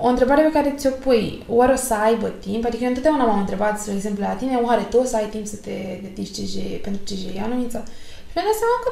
o 0.00 0.08
întrebare 0.08 0.42
pe 0.42 0.50
care 0.50 0.74
ți-o 0.76 0.90
pui, 0.90 1.42
oare 1.48 1.72
o 1.72 1.76
să 1.76 1.94
aibă 1.94 2.28
timp? 2.28 2.64
Adică 2.64 2.82
eu 2.82 2.88
întotdeauna 2.88 3.24
m-am 3.24 3.38
întrebat, 3.38 3.80
spre 3.80 3.94
exemplu, 3.94 4.22
la 4.22 4.32
tine, 4.32 4.56
oare 4.56 4.82
tu 4.90 4.96
o 4.98 5.04
să 5.04 5.16
ai 5.16 5.28
timp 5.28 5.46
să 5.46 5.56
te 5.56 6.00
dedici 6.02 6.36
CJ, 6.36 6.54
pentru 6.82 7.02
CJ 7.02 7.22
anumiță? 7.42 7.82
Și 8.26 8.32
mi-am 8.34 8.46
dat 8.50 8.58
seama 8.60 8.78
că 8.84 8.90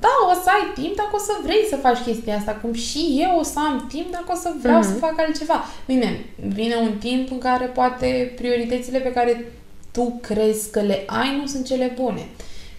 da, 0.00 0.08
o 0.30 0.34
să 0.42 0.48
ai 0.48 0.82
timp 0.82 0.96
dacă 0.96 1.10
o 1.12 1.18
să 1.18 1.32
vrei 1.42 1.66
să 1.68 1.76
faci 1.76 1.98
chestia 1.98 2.36
asta, 2.36 2.52
cum 2.52 2.72
și 2.72 3.18
eu 3.20 3.38
o 3.38 3.42
să 3.42 3.58
am 3.58 3.86
timp 3.88 4.10
dacă 4.10 4.24
o 4.28 4.34
să 4.34 4.52
vreau 4.62 4.78
Mhm. 4.78 4.88
să 4.88 4.94
fac 4.94 5.14
altceva. 5.18 5.64
Bine, 5.86 6.24
vine 6.48 6.74
un 6.76 6.92
timp 6.98 7.30
în 7.30 7.38
care 7.38 7.64
poate 7.66 8.32
prioritățile 8.36 8.98
pe 8.98 9.12
care 9.12 9.52
tu 9.92 10.18
crezi 10.22 10.70
că 10.70 10.80
le 10.80 11.02
ai 11.06 11.36
nu 11.40 11.46
sunt 11.46 11.66
cele 11.66 11.92
bune. 12.00 12.26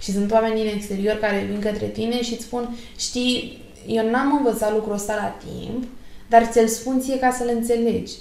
Și 0.01 0.11
sunt 0.11 0.31
oameni 0.31 0.55
din 0.61 0.67
exterior 0.75 1.15
care 1.15 1.47
vin 1.51 1.59
către 1.59 1.85
tine 1.85 2.21
și 2.21 2.33
îți 2.33 2.43
spun, 2.43 2.69
știi, 2.97 3.61
eu 3.87 4.09
n-am 4.09 4.35
învățat 4.37 4.73
lucrul 4.73 4.93
ăsta 4.93 5.15
la 5.15 5.35
timp, 5.49 5.83
dar 6.29 6.43
ți-l 6.45 6.67
spun 6.67 6.99
ție 7.01 7.19
ca 7.19 7.31
să-l 7.31 7.49
înțelegi. 7.53 8.13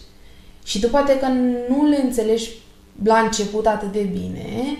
Și 0.65 0.81
tu 0.81 0.89
poate 0.89 1.19
că 1.19 1.27
nu 1.69 1.85
le 1.89 2.01
înțelegi 2.03 2.51
la 3.05 3.19
început 3.19 3.67
atât 3.67 3.93
de 3.93 4.03
bine, 4.13 4.79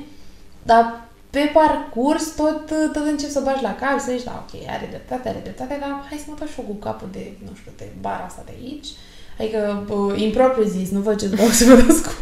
dar 0.63 1.08
pe 1.31 1.51
parcurs 1.53 2.27
tot, 2.41 2.67
tot 2.93 3.07
încep 3.07 3.31
să 3.31 3.41
bagi 3.41 3.63
la 3.63 3.75
cap, 3.75 3.99
să 4.01 4.11
zici, 4.11 4.25
da, 4.25 4.45
ok, 4.47 4.61
are 4.69 4.87
dreptate, 4.89 5.29
are 5.29 5.41
dreptate, 5.43 5.77
dar 5.81 6.07
hai 6.09 6.19
să 6.19 6.25
mă 6.29 6.37
dau 6.39 6.49
și 6.49 6.59
eu 6.59 6.65
cu 6.65 6.75
capul 6.75 7.09
de, 7.13 7.33
nu 7.45 7.51
știu, 7.59 7.73
de 7.77 7.89
bara 8.01 8.25
asta 8.27 8.43
de 8.47 8.53
aici. 8.61 8.89
Adică, 9.39 9.87
uh, 9.89 10.21
impropriu 10.21 10.65
zis, 10.65 10.91
nu 10.91 11.01
văd 11.01 11.21
ce 11.21 11.27
vreau 11.27 11.49
să 11.59 11.65
mă 11.67 11.75
dați 11.75 12.03
cu, 12.03 12.13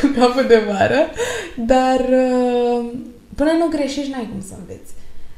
cu 0.00 0.06
capul 0.18 0.46
de 0.46 0.62
bară, 0.66 1.10
dar 1.56 2.00
uh, 2.00 2.90
până 3.34 3.52
nu 3.58 3.66
greșești, 3.68 4.10
n-ai 4.10 4.28
cum 4.32 4.42
să 4.48 4.54
înveți. 4.58 4.92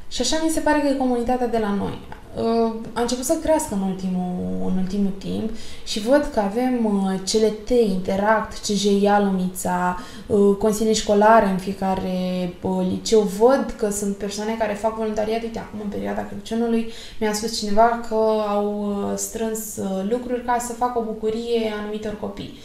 Și 0.09 0.21
așa 0.21 0.41
mi 0.43 0.49
se 0.49 0.59
pare 0.59 0.79
că 0.79 0.87
e 0.87 0.93
comunitatea 0.93 1.47
de 1.47 1.57
la 1.57 1.73
noi. 1.73 1.97
Uh, 2.35 2.73
a 2.93 3.01
început 3.01 3.25
să 3.25 3.37
crească 3.41 3.73
în 3.73 3.81
ultimul, 3.81 4.35
în 4.65 4.77
ultimul 4.77 5.11
timp 5.17 5.49
și 5.85 5.99
văd 5.99 6.29
că 6.33 6.39
avem 6.39 6.85
uh, 6.85 7.19
CLT, 7.31 7.69
Interact, 7.69 8.57
CJIA 8.57 9.19
Lumița, 9.19 9.99
uh, 10.27 10.55
consilii 10.59 10.93
școlare 10.93 11.47
în 11.47 11.57
fiecare 11.57 12.53
uh, 12.61 12.85
liceu. 12.89 13.19
Văd 13.19 13.73
că 13.77 13.89
sunt 13.89 14.15
persoane 14.15 14.55
care 14.59 14.73
fac 14.73 14.95
voluntariat. 14.95 15.41
Uite, 15.41 15.59
acum 15.59 15.79
în 15.83 15.89
perioada 15.89 16.27
Crăciunului 16.27 16.91
mi-a 17.19 17.33
spus 17.33 17.59
cineva 17.59 17.99
că 18.09 18.15
au 18.47 18.97
uh, 19.11 19.17
strâns 19.17 19.77
uh, 19.77 20.05
lucruri 20.09 20.43
ca 20.45 20.57
să 20.59 20.73
facă 20.73 20.99
o 20.99 21.03
bucurie 21.03 21.73
anumitor 21.81 22.17
copii. 22.19 22.57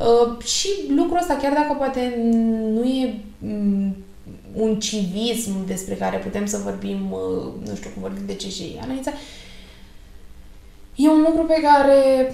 Uh, 0.00 0.44
și 0.44 0.68
lucrul 0.96 1.18
ăsta, 1.20 1.38
chiar 1.42 1.52
dacă 1.52 1.74
poate 1.78 2.14
nu 2.72 2.84
e 2.84 3.20
mm, 3.38 3.96
un 4.54 4.80
civism 4.80 5.66
despre 5.66 5.94
care 5.94 6.16
putem 6.16 6.46
să 6.46 6.60
vorbim, 6.64 7.12
uh, 7.12 7.68
nu 7.68 7.74
știu 7.74 7.90
cum 7.90 8.02
vorbim 8.02 8.26
de 8.26 8.34
ce 8.34 8.48
și 8.48 8.78
analiza, 8.80 9.12
e 10.94 11.08
un 11.08 11.20
lucru 11.20 11.42
pe 11.42 11.60
care 11.62 12.32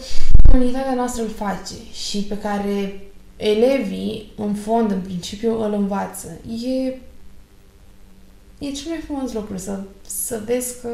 comunitatea 0.50 0.94
noastră 0.94 1.22
îl 1.22 1.28
face 1.28 1.74
și 1.92 2.18
pe 2.18 2.38
care 2.38 3.00
elevii, 3.36 4.32
în 4.36 4.54
fond, 4.54 4.90
în 4.90 5.00
principiu, 5.00 5.62
îl 5.62 5.72
învață. 5.72 6.40
E, 6.64 6.86
e 8.58 8.70
cel 8.70 8.88
mai 8.88 9.00
frumos 9.04 9.32
lucru 9.32 9.56
să, 9.56 9.80
să 10.06 10.42
vezi 10.44 10.80
că 10.80 10.88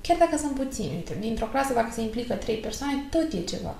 chiar 0.00 0.16
dacă 0.18 0.36
sunt 0.36 0.54
puțini, 0.54 0.94
uite, 0.94 1.16
dintr-o 1.20 1.46
clasă, 1.46 1.72
dacă 1.72 1.90
se 1.92 2.00
implică 2.00 2.34
trei 2.34 2.56
persoane, 2.56 3.06
tot 3.10 3.32
e 3.32 3.44
ceva. 3.44 3.74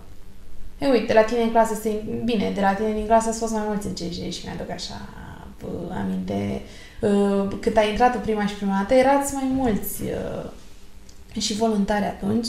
E, 0.78 0.86
uite, 0.86 1.06
de 1.06 1.12
la 1.12 1.22
tine 1.22 1.42
în 1.42 1.50
clasă, 1.50 1.74
se, 1.74 2.02
bine, 2.24 2.50
de 2.54 2.60
la 2.60 2.74
tine 2.74 2.92
din 2.92 3.06
clasă 3.06 3.28
a 3.28 3.32
fost 3.32 3.52
mai 3.52 3.62
mulți 3.66 3.86
în 3.86 3.92
CJ 3.92 4.34
și 4.34 4.44
mi-aduc 4.44 4.70
așa 4.70 4.94
uh, 4.94 5.29
aminte. 5.90 6.62
Uh, 7.00 7.58
cât 7.60 7.76
ai 7.76 7.90
intrat 7.90 8.14
în 8.14 8.20
prima 8.20 8.46
și 8.46 8.54
prima 8.54 8.76
dată, 8.78 8.94
erați 8.94 9.34
mai 9.34 9.48
mulți 9.52 10.02
uh, 10.02 10.50
și 11.42 11.54
voluntari 11.54 12.04
atunci, 12.04 12.46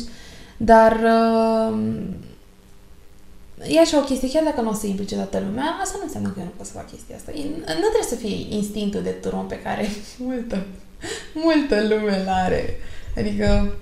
dar 0.57 0.91
uh, 0.91 1.77
e 3.67 3.79
așa 3.79 3.97
o 3.97 4.03
chestie, 4.03 4.29
chiar 4.29 4.43
dacă 4.43 4.61
nu 4.61 4.69
o 4.69 4.73
să 4.73 4.87
implice 4.87 5.15
toată 5.15 5.39
lumea, 5.39 5.77
asta 5.81 5.95
nu 5.97 6.03
înseamnă 6.05 6.29
că 6.29 6.39
eu 6.39 6.45
nu 6.45 6.51
pot 6.57 6.65
să 6.65 6.71
fac 6.71 6.89
chestia 6.91 7.15
asta. 7.15 7.31
E, 7.31 7.43
nu 7.55 7.89
trebuie 7.93 8.09
să 8.09 8.15
fie 8.15 8.55
instinctul 8.55 9.01
de 9.01 9.09
turmă 9.09 9.45
pe 9.49 9.59
care 9.59 9.87
multă, 10.27 10.65
multă 11.33 11.81
lume 11.81 12.23
l-are. 12.25 12.77
Adică 13.17 13.73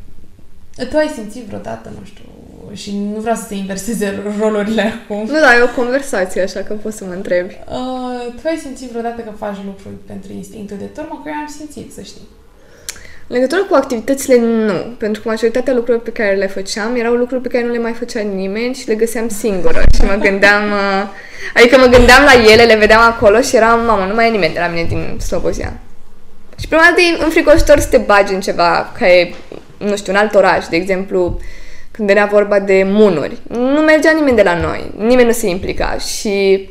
tu 0.90 0.98
ai 0.98 1.08
simțit 1.08 1.44
vreodată, 1.44 1.90
nu 2.00 2.06
știu, 2.06 2.30
și 2.74 2.98
nu 3.14 3.20
vreau 3.20 3.36
să 3.36 3.46
se 3.48 3.56
inverseze 3.56 4.24
rolurile 4.40 4.82
acum. 4.82 5.26
Nu, 5.26 5.40
da, 5.40 5.56
e 5.56 5.62
o 5.62 5.82
conversație, 5.82 6.42
așa 6.42 6.60
că 6.60 6.74
poți 6.74 6.98
să 6.98 7.06
mă 7.06 7.14
întrebi. 7.14 7.58
Uh, 7.68 8.34
tu 8.42 8.48
ai 8.48 8.58
simțit 8.64 8.90
vreodată 8.90 9.22
că 9.22 9.32
faci 9.38 9.58
lucruri 9.66 9.96
pentru 10.06 10.32
instinctul 10.32 10.78
de 10.80 10.86
turmă? 10.86 11.22
Că 11.24 11.30
eu 11.30 11.36
am 11.36 11.54
simțit, 11.58 11.94
să 11.94 12.02
știi. 12.02 12.28
În 13.28 13.36
legătură 13.36 13.64
cu 13.64 13.76
activitățile, 13.76 14.40
nu. 14.40 14.74
Pentru 14.98 15.22
că 15.22 15.28
majoritatea 15.28 15.74
lucrurilor 15.74 16.06
pe 16.06 16.22
care 16.22 16.36
le 16.36 16.48
făceam 16.48 16.96
erau 16.96 17.14
lucruri 17.14 17.42
pe 17.42 17.48
care 17.48 17.66
nu 17.66 17.72
le 17.72 17.80
mai 17.80 17.94
făcea 17.94 18.20
nimeni 18.20 18.74
și 18.74 18.88
le 18.88 18.96
găseam 18.96 19.28
singură. 19.28 19.82
Și 19.96 20.02
mă 20.06 20.16
gândeam... 20.22 20.64
Uh, 20.64 21.08
adică 21.54 21.78
mă 21.78 21.86
gândeam 21.86 22.24
la 22.24 22.52
ele, 22.52 22.64
le 22.64 22.76
vedeam 22.76 23.02
acolo 23.02 23.42
și 23.42 23.56
eram, 23.56 23.86
mamă, 23.86 24.06
nu 24.06 24.14
mai 24.14 24.28
e 24.28 24.32
nimeni 24.32 24.54
de 24.54 24.60
la 24.60 24.68
mine 24.68 24.88
din 24.88 25.20
Slobozia. 25.20 25.74
Și 26.60 26.68
prima 26.68 26.84
dată 26.84 27.02
e 27.02 27.24
înfricoșitor 27.24 27.80
să 27.80 27.88
te 27.88 27.98
bagi 27.98 28.34
în 28.34 28.40
ceva 28.40 28.92
care, 29.00 29.34
nu 29.78 29.96
știu, 29.96 30.14
un 30.14 30.20
alt 30.20 30.36
oraș, 30.36 30.68
de 30.68 30.76
exemplu, 30.76 31.40
când 32.00 32.12
era 32.12 32.26
vorba 32.26 32.60
de 32.60 32.84
munuri. 32.86 33.38
Nu 33.48 33.82
mergea 33.82 34.12
nimeni 34.12 34.36
de 34.36 34.42
la 34.42 34.58
noi, 34.58 34.92
nimeni 34.98 35.28
nu 35.28 35.34
se 35.34 35.48
implica 35.48 35.98
și 35.98 36.70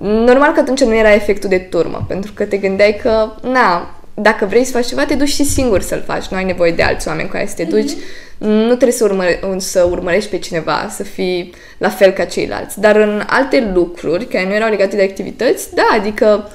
normal 0.00 0.52
că 0.52 0.60
atunci 0.60 0.80
nu 0.80 0.94
era 0.94 1.14
efectul 1.14 1.48
de 1.48 1.58
turmă, 1.58 2.04
pentru 2.08 2.32
că 2.32 2.44
te 2.44 2.56
gândeai 2.56 2.98
că, 3.02 3.32
na, 3.42 3.94
dacă 4.14 4.44
vrei 4.44 4.64
să 4.64 4.72
faci 4.72 4.86
ceva, 4.86 5.04
te 5.04 5.14
duci 5.14 5.28
și 5.28 5.44
singur 5.44 5.80
să-l 5.80 6.02
faci, 6.06 6.26
nu 6.26 6.36
ai 6.36 6.44
nevoie 6.44 6.72
de 6.72 6.82
alți 6.82 7.08
oameni 7.08 7.28
cu 7.28 7.32
care 7.32 7.46
să 7.46 7.54
te 7.54 7.64
duci, 7.64 7.90
mm-hmm. 7.92 8.38
nu 8.38 8.66
trebuie 8.66 8.92
să, 8.92 9.04
urmăre, 9.04 9.40
să 9.56 9.86
urmărești 9.90 10.30
pe 10.30 10.38
cineva, 10.38 10.88
să 10.90 11.02
fii 11.02 11.54
la 11.78 11.88
fel 11.88 12.10
ca 12.10 12.24
ceilalți. 12.24 12.80
Dar 12.80 12.96
în 12.96 13.22
alte 13.26 13.70
lucruri, 13.74 14.24
care 14.24 14.46
nu 14.46 14.54
erau 14.54 14.70
legate 14.70 14.96
de 14.96 15.02
activități, 15.02 15.74
da, 15.74 15.88
adică 15.92 16.50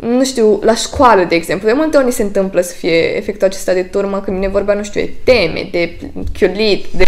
nu 0.00 0.24
știu, 0.24 0.60
la 0.62 0.74
școală, 0.74 1.24
de 1.24 1.34
exemplu, 1.34 1.68
de 1.68 1.74
multe 1.74 1.96
ori 1.96 2.12
se 2.12 2.22
întâmplă 2.22 2.60
să 2.60 2.74
fie 2.74 3.16
efectul 3.16 3.46
acesta 3.46 3.72
de 3.72 3.82
turmă 3.82 4.20
când 4.20 4.36
vine 4.36 4.48
vorba, 4.48 4.74
nu 4.74 4.82
știu, 4.82 5.00
de 5.00 5.12
teme, 5.24 5.68
de 5.70 5.98
chiulit, 6.38 6.86
de 6.86 7.04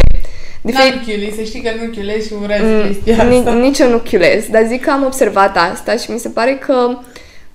de 0.62 0.72
N-am 0.72 1.02
chiuli, 1.06 1.32
să 1.36 1.42
știi 1.42 1.60
că 1.60 1.70
nu 1.80 1.90
chiulezi 1.90 2.26
și 2.26 2.32
urăsc 2.42 2.62
mm, 2.62 2.82
chestia 2.82 3.22
asta. 3.22 3.52
Nici 3.52 3.78
eu 3.78 3.90
nu 3.90 3.98
chiulez, 3.98 4.44
dar 4.50 4.64
zic 4.66 4.82
că 4.82 4.90
am 4.90 5.04
observat 5.04 5.56
asta 5.56 5.96
și 5.96 6.10
mi 6.10 6.18
se 6.18 6.28
pare 6.28 6.54
că 6.66 6.98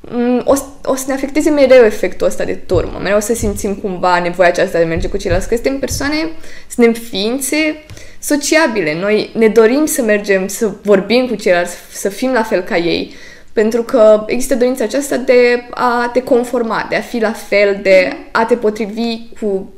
mm, 0.01 0.41
o, 0.45 0.53
o 0.83 0.95
să 0.95 1.03
ne 1.07 1.13
afecteze 1.13 1.49
mereu 1.49 1.85
efectul 1.85 2.27
ăsta 2.27 2.43
de 2.43 2.53
turmă, 2.53 2.99
mereu 3.01 3.17
o 3.17 3.19
să 3.19 3.33
simțim 3.33 3.75
cumva 3.75 4.19
nevoia 4.19 4.47
aceasta 4.47 4.77
de 4.77 4.83
a 4.83 4.87
merge 4.87 5.07
cu 5.07 5.17
ceilalți, 5.17 5.47
că 5.47 5.53
suntem 5.53 5.79
persoane, 5.79 6.29
suntem 6.75 6.93
ființe 6.93 7.83
sociabile, 8.19 8.99
noi 8.99 9.29
ne 9.33 9.47
dorim 9.47 9.85
să 9.85 10.01
mergem, 10.01 10.47
să 10.47 10.71
vorbim 10.81 11.27
cu 11.27 11.35
ceilalți, 11.35 11.75
să 11.91 12.09
fim 12.09 12.31
la 12.31 12.43
fel 12.43 12.61
ca 12.61 12.77
ei, 12.77 13.13
pentru 13.55 13.83
că 13.83 14.23
există 14.27 14.55
dorința 14.55 14.83
aceasta 14.83 15.17
de 15.17 15.67
a 15.69 16.09
te 16.13 16.21
conforma, 16.21 16.85
de 16.89 16.95
a 16.95 17.01
fi 17.01 17.19
la 17.19 17.31
fel, 17.31 17.79
de 17.81 18.17
a 18.31 18.45
te 18.45 18.55
potrivi 18.55 19.19
cu 19.39 19.73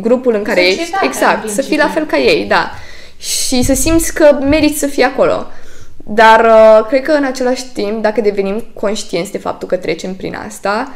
grupul 0.00 0.34
în 0.34 0.42
care 0.42 0.66
ești. 0.66 0.90
Exact, 1.02 1.48
să 1.48 1.62
fii 1.62 1.76
la 1.76 1.88
fel 1.88 2.06
ca 2.06 2.18
ei, 2.18 2.44
da. 2.44 2.70
Și 3.18 3.62
să 3.62 3.74
simți 3.74 4.14
că 4.14 4.38
meriți 4.40 4.78
să 4.78 4.86
fii 4.86 5.02
acolo. 5.02 5.46
Dar 5.96 6.44
uh, 6.44 6.86
cred 6.86 7.02
că 7.02 7.12
în 7.12 7.24
același 7.24 7.64
timp, 7.72 8.02
dacă 8.02 8.20
devenim 8.20 8.64
conștienți 8.74 9.32
de 9.32 9.38
faptul 9.38 9.68
că 9.68 9.76
trecem 9.76 10.14
prin 10.14 10.34
asta, 10.46 10.92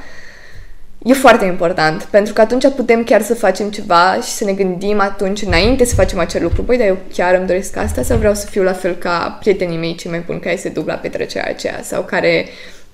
e 1.05 1.13
foarte 1.13 1.45
important, 1.45 2.03
pentru 2.03 2.33
că 2.33 2.41
atunci 2.41 2.69
putem 2.77 3.05
chiar 3.05 3.23
să 3.23 3.35
facem 3.35 3.71
ceva 3.71 4.15
și 4.15 4.31
să 4.31 4.45
ne 4.45 4.53
gândim 4.53 5.01
atunci, 5.01 5.43
înainte 5.43 5.85
să 5.85 5.95
facem 5.95 6.19
acel 6.19 6.43
lucru, 6.43 6.63
păi, 6.63 6.79
dar 6.79 6.87
eu 6.87 6.99
chiar 7.13 7.35
îmi 7.35 7.47
doresc 7.47 7.77
asta 7.77 8.03
sau 8.03 8.17
vreau 8.17 8.35
să 8.35 8.47
fiu 8.47 8.63
la 8.63 8.73
fel 8.73 8.95
ca 8.95 9.37
prietenii 9.41 9.79
mei 9.79 9.95
cei 9.95 10.11
mai 10.11 10.23
buni 10.27 10.41
care 10.41 10.57
se 10.57 10.69
duc 10.69 10.87
la 10.87 10.95
petrecerea 10.95 11.51
aceea 11.51 11.81
sau 11.83 12.03
care 12.03 12.49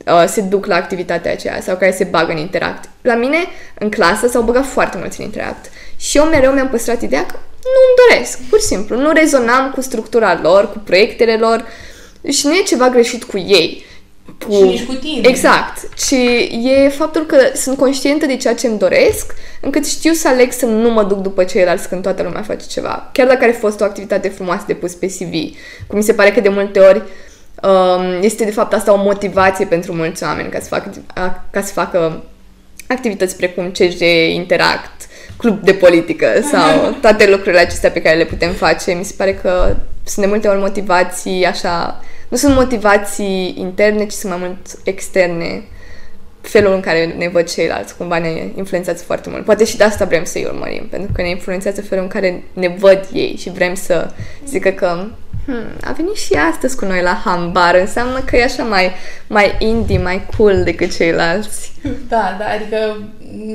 uh, 0.07 0.25
se 0.27 0.41
duc 0.41 0.67
la 0.67 0.75
activitatea 0.75 1.33
aceea 1.33 1.61
sau 1.61 1.77
care 1.77 1.91
se 1.91 2.05
bagă 2.05 2.33
în 2.33 2.39
interact. 2.39 2.89
La 3.03 3.15
mine, 3.15 3.39
în 3.79 3.91
clasă, 3.91 4.29
s-au 4.29 4.43
băgat 4.43 4.67
foarte 4.67 4.97
mulți 4.99 5.21
în 5.21 5.27
interact. 5.27 5.71
Și 5.97 6.17
eu 6.17 6.25
mereu 6.25 6.53
mi-am 6.53 6.69
păstrat 6.69 7.03
ideea 7.03 7.27
că 7.27 7.37
nu 7.63 7.81
îmi 7.87 8.09
doresc, 8.09 8.39
pur 8.49 8.61
și 8.61 8.67
simplu. 8.67 8.97
Nu 8.97 9.13
rezonam 9.13 9.71
cu 9.75 9.81
structura 9.81 10.41
lor, 10.43 10.73
cu 10.73 10.79
proiectele 10.79 11.37
lor 11.37 11.65
și 12.29 12.47
nu 12.47 12.55
e 12.55 12.63
ceva 12.63 12.89
greșit 12.89 13.25
cu 13.25 13.39
ei. 13.39 13.85
Cu... 14.47 14.53
Și 14.53 14.63
nici 14.63 14.85
cu 14.85 14.93
tine. 14.93 15.29
Exact. 15.29 15.95
Ci 15.97 16.15
e 16.65 16.89
faptul 16.89 17.27
că 17.27 17.37
sunt 17.55 17.77
conștientă 17.77 18.27
de 18.27 18.37
ceea 18.37 18.55
ce 18.55 18.67
îmi 18.67 18.79
doresc, 18.79 19.35
încât 19.61 19.87
știu 19.87 20.13
să 20.13 20.29
aleg 20.29 20.53
să 20.53 20.67
nu 20.67 20.91
mă 20.91 21.03
duc 21.03 21.19
după 21.19 21.45
ceilalți 21.45 21.89
când 21.89 22.03
toată 22.03 22.23
lumea 22.23 22.43
face 22.43 22.67
ceva. 22.67 23.11
Chiar 23.13 23.27
dacă 23.27 23.45
are 23.45 23.53
fost 23.53 23.81
o 23.81 23.85
activitate 23.85 24.29
frumoasă 24.29 24.65
de 24.67 24.75
pus 24.75 24.95
pe 24.95 25.07
CV. 25.07 25.33
Cum 25.87 25.99
mi 25.99 26.03
se 26.03 26.13
pare 26.13 26.31
că 26.31 26.41
de 26.41 26.49
multe 26.49 26.79
ori 26.79 27.03
um, 27.63 28.23
este 28.23 28.45
de 28.45 28.51
fapt 28.51 28.73
asta 28.73 28.93
o 28.93 29.03
motivație 29.03 29.65
pentru 29.65 29.93
mulți 29.93 30.23
oameni 30.23 30.49
ca 30.49 30.61
să, 30.61 30.69
fac, 30.69 30.85
ca 31.51 31.63
să 31.63 31.73
facă 31.73 32.25
activități 32.87 33.37
precum 33.37 33.71
CJ 33.71 34.01
Interact, 34.35 35.08
club 35.39 35.61
de 35.63 35.73
politică 35.73 36.27
sau 36.51 36.91
toate 37.01 37.31
lucrurile 37.31 37.61
acestea 37.61 37.91
pe 37.91 38.03
care 38.03 38.17
le 38.17 38.25
putem 38.25 38.53
face. 38.53 38.93
Mi 38.93 39.05
se 39.05 39.15
pare 39.17 39.35
că 39.35 39.77
sunt 40.05 40.25
de 40.25 40.31
multe 40.31 40.49
ori 40.49 40.59
motivații 40.59 41.45
așa, 41.45 42.03
nu 42.29 42.37
sunt 42.37 42.55
motivații 42.55 43.55
interne, 43.59 44.07
ci 44.07 44.13
sunt 44.13 44.33
mai 44.33 44.41
mult 44.41 44.67
externe. 44.85 45.63
Felul 46.41 46.75
în 46.75 46.81
care 46.81 47.15
ne 47.17 47.29
văd 47.29 47.49
ceilalți 47.49 47.97
cumva 47.97 48.19
ne 48.19 48.29
influențează 48.57 49.03
foarte 49.03 49.31
mult. 49.31 49.45
Poate 49.45 49.65
și 49.65 49.77
de 49.77 49.85
asta 49.85 50.05
vrem 50.05 50.25
să-i 50.25 50.45
urmărim, 50.45 50.87
pentru 50.91 51.13
că 51.13 51.23
ne 51.23 51.29
influențează 51.29 51.83
felul 51.83 52.03
în 52.03 52.11
care 52.11 52.43
ne 52.53 52.69
văd 52.79 53.09
ei 53.13 53.37
și 53.39 53.51
vrem 53.51 53.75
să 53.75 54.11
zică 54.47 54.71
că 54.71 55.07
hmm, 55.49 55.71
a 55.85 55.93
venit 55.93 56.17
și 56.17 56.33
astăzi 56.35 56.77
cu 56.77 56.85
noi 56.85 57.03
la 57.03 57.15
hambar, 57.25 57.75
înseamnă 57.75 58.21
că 58.21 58.37
e 58.37 58.45
așa 58.45 58.65
mai, 58.65 58.93
mai 59.27 59.57
indie, 59.59 59.99
mai 59.99 60.27
cool 60.37 60.63
decât 60.65 60.97
ceilalți. 60.97 61.73
Da, 62.09 62.37
da, 62.39 62.45
adică 62.45 63.09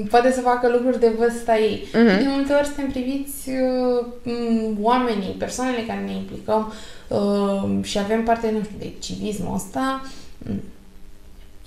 poate 0.09 0.31
să 0.31 0.41
facă 0.41 0.69
lucruri 0.69 0.99
de 0.99 1.11
vârsta 1.17 1.57
ei. 1.57 1.87
Mm-hmm. 1.87 2.17
De 2.17 2.25
multe 2.27 2.53
ori 2.53 2.65
suntem 2.65 2.87
priviți 2.91 3.49
uh, 3.49 4.05
oamenii, 4.81 5.35
persoanele 5.37 5.83
care 5.87 5.99
ne 5.99 6.13
implicăm 6.13 6.73
uh, 7.07 7.83
și 7.83 7.99
avem 7.99 8.23
parte, 8.23 8.51
nu 8.51 8.63
știu, 8.63 8.75
de 8.79 8.91
civismul 8.99 9.55
ăsta, 9.55 10.01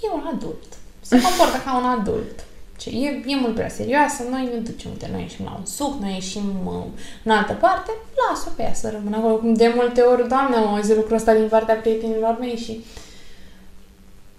e 0.03 0.09
un 0.15 0.31
adult. 0.35 0.67
Se 1.01 1.21
comportă 1.23 1.63
ca 1.65 1.77
un 1.77 1.99
adult. 2.01 2.45
Ce 2.77 2.91
e, 2.91 3.23
e 3.27 3.37
mult 3.41 3.55
prea 3.55 3.69
serioasă, 3.69 4.23
noi 4.31 4.49
ne 4.53 4.59
ducem, 4.59 4.91
uite, 4.91 5.09
noi 5.13 5.21
ieșim 5.21 5.45
la 5.45 5.57
un 5.59 5.65
suc, 5.65 6.01
noi 6.01 6.13
ieșim 6.13 6.67
uh, 6.67 6.85
în 7.25 7.31
altă 7.31 7.53
parte, 7.53 7.91
lasă 8.29 8.53
pe 8.57 8.63
ea 8.63 8.75
să 8.75 8.91
rămână 8.91 9.17
acolo. 9.17 9.41
De 9.55 9.73
multe 9.75 10.01
ori, 10.01 10.29
doamne, 10.29 10.57
am 10.57 10.67
auzit 10.67 10.97
lucrul 10.97 11.17
ăsta 11.17 11.35
din 11.35 11.49
partea 11.49 11.75
prietenilor 11.75 12.37
mei 12.41 12.57
și 12.57 12.85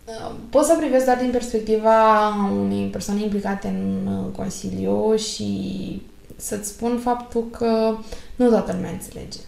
uh, 0.05 0.35
pot 0.49 0.63
să 0.63 0.75
privesc 0.77 1.05
doar 1.05 1.17
din 1.17 1.31
perspectiva 1.31 2.27
unei 2.51 2.85
persoane 2.85 3.21
implicate 3.21 3.67
în 3.67 4.07
uh, 4.07 4.35
Consiliu 4.35 5.15
și 5.15 6.01
să-ți 6.35 6.69
spun 6.69 6.97
faptul 6.97 7.47
că 7.57 7.97
nu 8.35 8.49
toată 8.49 8.71
lumea 8.73 8.91
înțelege. 8.91 9.39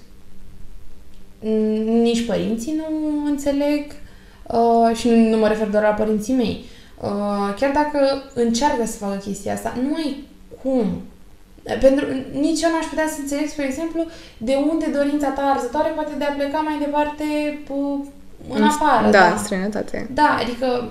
Nici 2.01 2.25
părinții 2.25 2.73
nu 2.73 3.25
înțeleg 3.25 3.85
uh, 4.47 4.95
și 4.95 5.09
nu 5.09 5.37
mă 5.37 5.47
refer 5.47 5.67
doar 5.67 5.83
la 5.83 5.89
părinții 5.89 6.33
mei. 6.33 6.63
Uh, 6.63 6.77
chiar 7.59 7.71
dacă 7.73 8.23
încearcă 8.33 8.85
să 8.85 8.97
facă 8.97 9.17
chestia 9.17 9.53
asta, 9.53 9.77
nu 9.81 9.95
ai 9.95 10.27
cum, 10.63 11.01
Pentru, 11.79 12.05
nici 12.31 12.61
eu 12.61 12.71
n-aș 12.71 12.85
putea 12.85 13.07
să 13.07 13.17
înțeleg, 13.19 13.47
spre 13.47 13.65
exemplu, 13.65 14.05
de 14.37 14.55
unde 14.71 14.85
dorința 14.85 15.29
ta 15.29 15.41
arzătoare 15.41 15.89
poate 15.89 16.13
de 16.17 16.23
a 16.23 16.31
pleca 16.31 16.59
mai 16.59 16.77
departe 16.79 17.23
uh, 17.69 17.99
în 18.49 18.63
afară. 18.63 19.09
Da, 19.09 19.19
da, 19.19 19.31
în 19.31 19.37
străinătate. 19.37 20.09
Da, 20.13 20.37
adică 20.41 20.89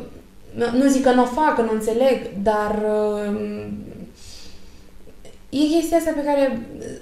nu 0.72 0.86
zic 0.88 1.02
că 1.02 1.12
nu 1.12 1.22
o 1.22 1.34
fac, 1.40 1.54
că 1.54 1.62
nu 1.62 1.72
înțeleg, 1.72 2.18
dar 2.42 2.82
uh, 3.22 3.66
e 5.48 5.74
chestia 5.74 5.96
asta 5.96 6.12
pe 6.14 6.24
care 6.24 6.44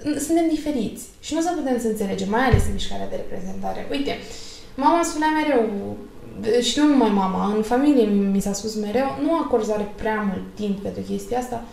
uh, 0.07 0.16
suntem 0.18 0.48
diferiți 0.48 1.04
și 1.20 1.32
nu 1.32 1.38
o 1.38 1.42
să 1.42 1.52
putem 1.57 1.78
să 1.80 1.86
înțelegem, 1.86 2.30
mai 2.30 2.44
ales 2.44 2.62
în 2.66 2.72
mișcarea 2.72 3.09
de 3.09 3.16
reprezentare. 3.16 3.86
Uite, 3.90 4.18
mama 4.74 5.02
spunea 5.02 5.28
mereu, 5.28 5.96
și 6.62 6.78
nu 6.78 6.87
numai 6.87 7.11
mama, 7.11 7.55
în 7.57 7.62
familie 7.62 8.05
mi 8.05 8.41
s-a 8.41 8.53
spus 8.53 8.74
mereu, 8.74 9.18
nu 9.22 9.34
acordare 9.34 9.93
prea 9.95 10.26
mult 10.28 10.45
timp 10.55 10.78
pentru 10.78 11.03
chestia 11.03 11.39
asta, 11.39 11.64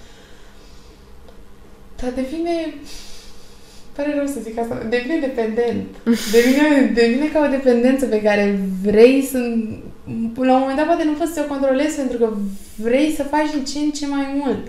dar 1.95 2.11
devine 2.11 2.73
pare 3.95 4.15
rău 4.15 4.25
să 4.25 4.39
zic 4.43 4.57
asta, 4.57 4.85
devine 4.89 5.19
dependent. 5.19 5.87
Devine, 6.35 6.91
devine 6.93 7.27
ca 7.27 7.39
o 7.47 7.49
dependență 7.49 8.05
pe 8.05 8.21
care 8.21 8.59
vrei 8.83 9.21
să... 9.21 9.37
La 10.35 10.53
un 10.53 10.59
moment 10.59 10.77
dat 10.77 10.85
poate 10.85 11.03
nu 11.03 11.11
poți 11.11 11.33
să 11.33 11.41
o 11.43 11.53
controlezi 11.53 11.95
pentru 11.95 12.17
că 12.17 12.33
vrei 12.75 13.11
să 13.11 13.23
faci 13.23 13.51
din 13.51 13.63
ce 13.63 13.79
în 13.79 13.91
ce 13.91 14.07
mai 14.07 14.41
mult. 14.43 14.67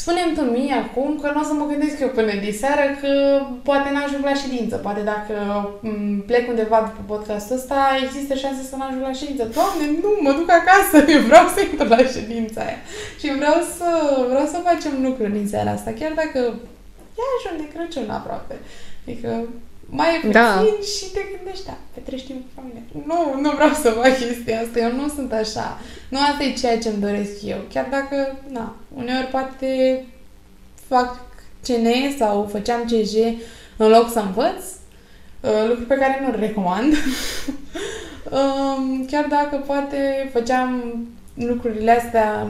Spune-mi 0.00 0.36
tu 0.36 0.42
mie 0.54 0.74
acum 0.84 1.10
că 1.22 1.28
nu 1.34 1.40
o 1.40 1.48
să 1.50 1.54
mă 1.56 1.66
gândesc 1.72 1.96
eu 2.00 2.08
până 2.18 2.32
de 2.44 2.52
seară 2.60 2.84
că 3.00 3.12
poate 3.68 3.88
n-ajung 3.90 4.24
la 4.24 4.40
ședință. 4.42 4.74
Poate 4.76 5.02
dacă 5.12 5.36
plec 6.28 6.44
undeva 6.48 6.78
după 6.88 7.02
podcastul 7.12 7.56
ăsta, 7.56 7.78
există 8.04 8.32
șanse 8.34 8.62
să 8.70 8.76
n-ajung 8.76 9.04
la 9.08 9.18
ședință. 9.20 9.44
Doamne, 9.58 9.84
nu, 10.02 10.10
mă 10.24 10.32
duc 10.38 10.48
acasă, 10.60 10.96
eu 11.14 11.20
vreau 11.28 11.46
să 11.54 11.60
intru 11.60 11.88
la 11.94 12.02
ședința 12.16 12.60
aia. 12.66 12.80
Și 13.20 13.26
vreau 13.40 13.58
să, 13.76 13.88
vreau 14.30 14.46
să 14.52 14.66
facem 14.68 14.94
lucruri 15.06 15.36
din 15.38 15.48
seara 15.52 15.70
asta, 15.70 15.90
chiar 15.98 16.12
dacă 16.22 16.38
e 17.18 17.22
ajung 17.36 17.56
de 17.60 17.66
Crăciun 17.72 18.10
aproape. 18.18 18.56
Adică 19.02 19.28
mai 19.90 20.20
e 20.24 20.28
da. 20.28 20.56
puțin 20.58 20.74
da. 20.78 20.86
și 20.96 21.12
te 21.12 21.20
gândești, 21.36 21.66
da, 21.66 21.76
petrești 21.94 22.26
timp 22.26 22.40
cu 22.40 22.46
familia. 22.54 22.82
Nu, 23.06 23.40
nu 23.40 23.50
vreau 23.50 23.72
să 23.72 23.90
fac 23.90 24.18
chestia 24.18 24.60
asta, 24.60 24.78
eu 24.78 24.92
nu 24.92 25.08
sunt 25.08 25.32
așa. 25.32 25.78
Nu 26.08 26.18
asta 26.18 26.44
e 26.44 26.52
ceea 26.52 26.78
ce 26.78 26.88
îmi 26.88 27.00
doresc 27.00 27.42
eu. 27.44 27.58
Chiar 27.72 27.86
dacă, 27.90 28.38
na, 28.48 28.76
uneori 28.94 29.26
poate 29.26 30.04
fac 30.88 31.20
CN 31.66 32.16
sau 32.18 32.48
făceam 32.50 32.84
CJ 32.84 33.14
în 33.76 33.88
loc 33.88 34.10
să 34.10 34.18
învăț, 34.18 34.64
uh, 35.40 35.68
lucru 35.68 35.84
pe 35.84 35.94
care 35.94 36.20
nu-l 36.22 36.36
recomand. 36.40 36.94
Um, 38.30 39.04
chiar 39.10 39.26
dacă 39.28 39.56
poate 39.66 40.30
făceam 40.32 40.94
lucrurile 41.34 41.90
astea 41.90 42.46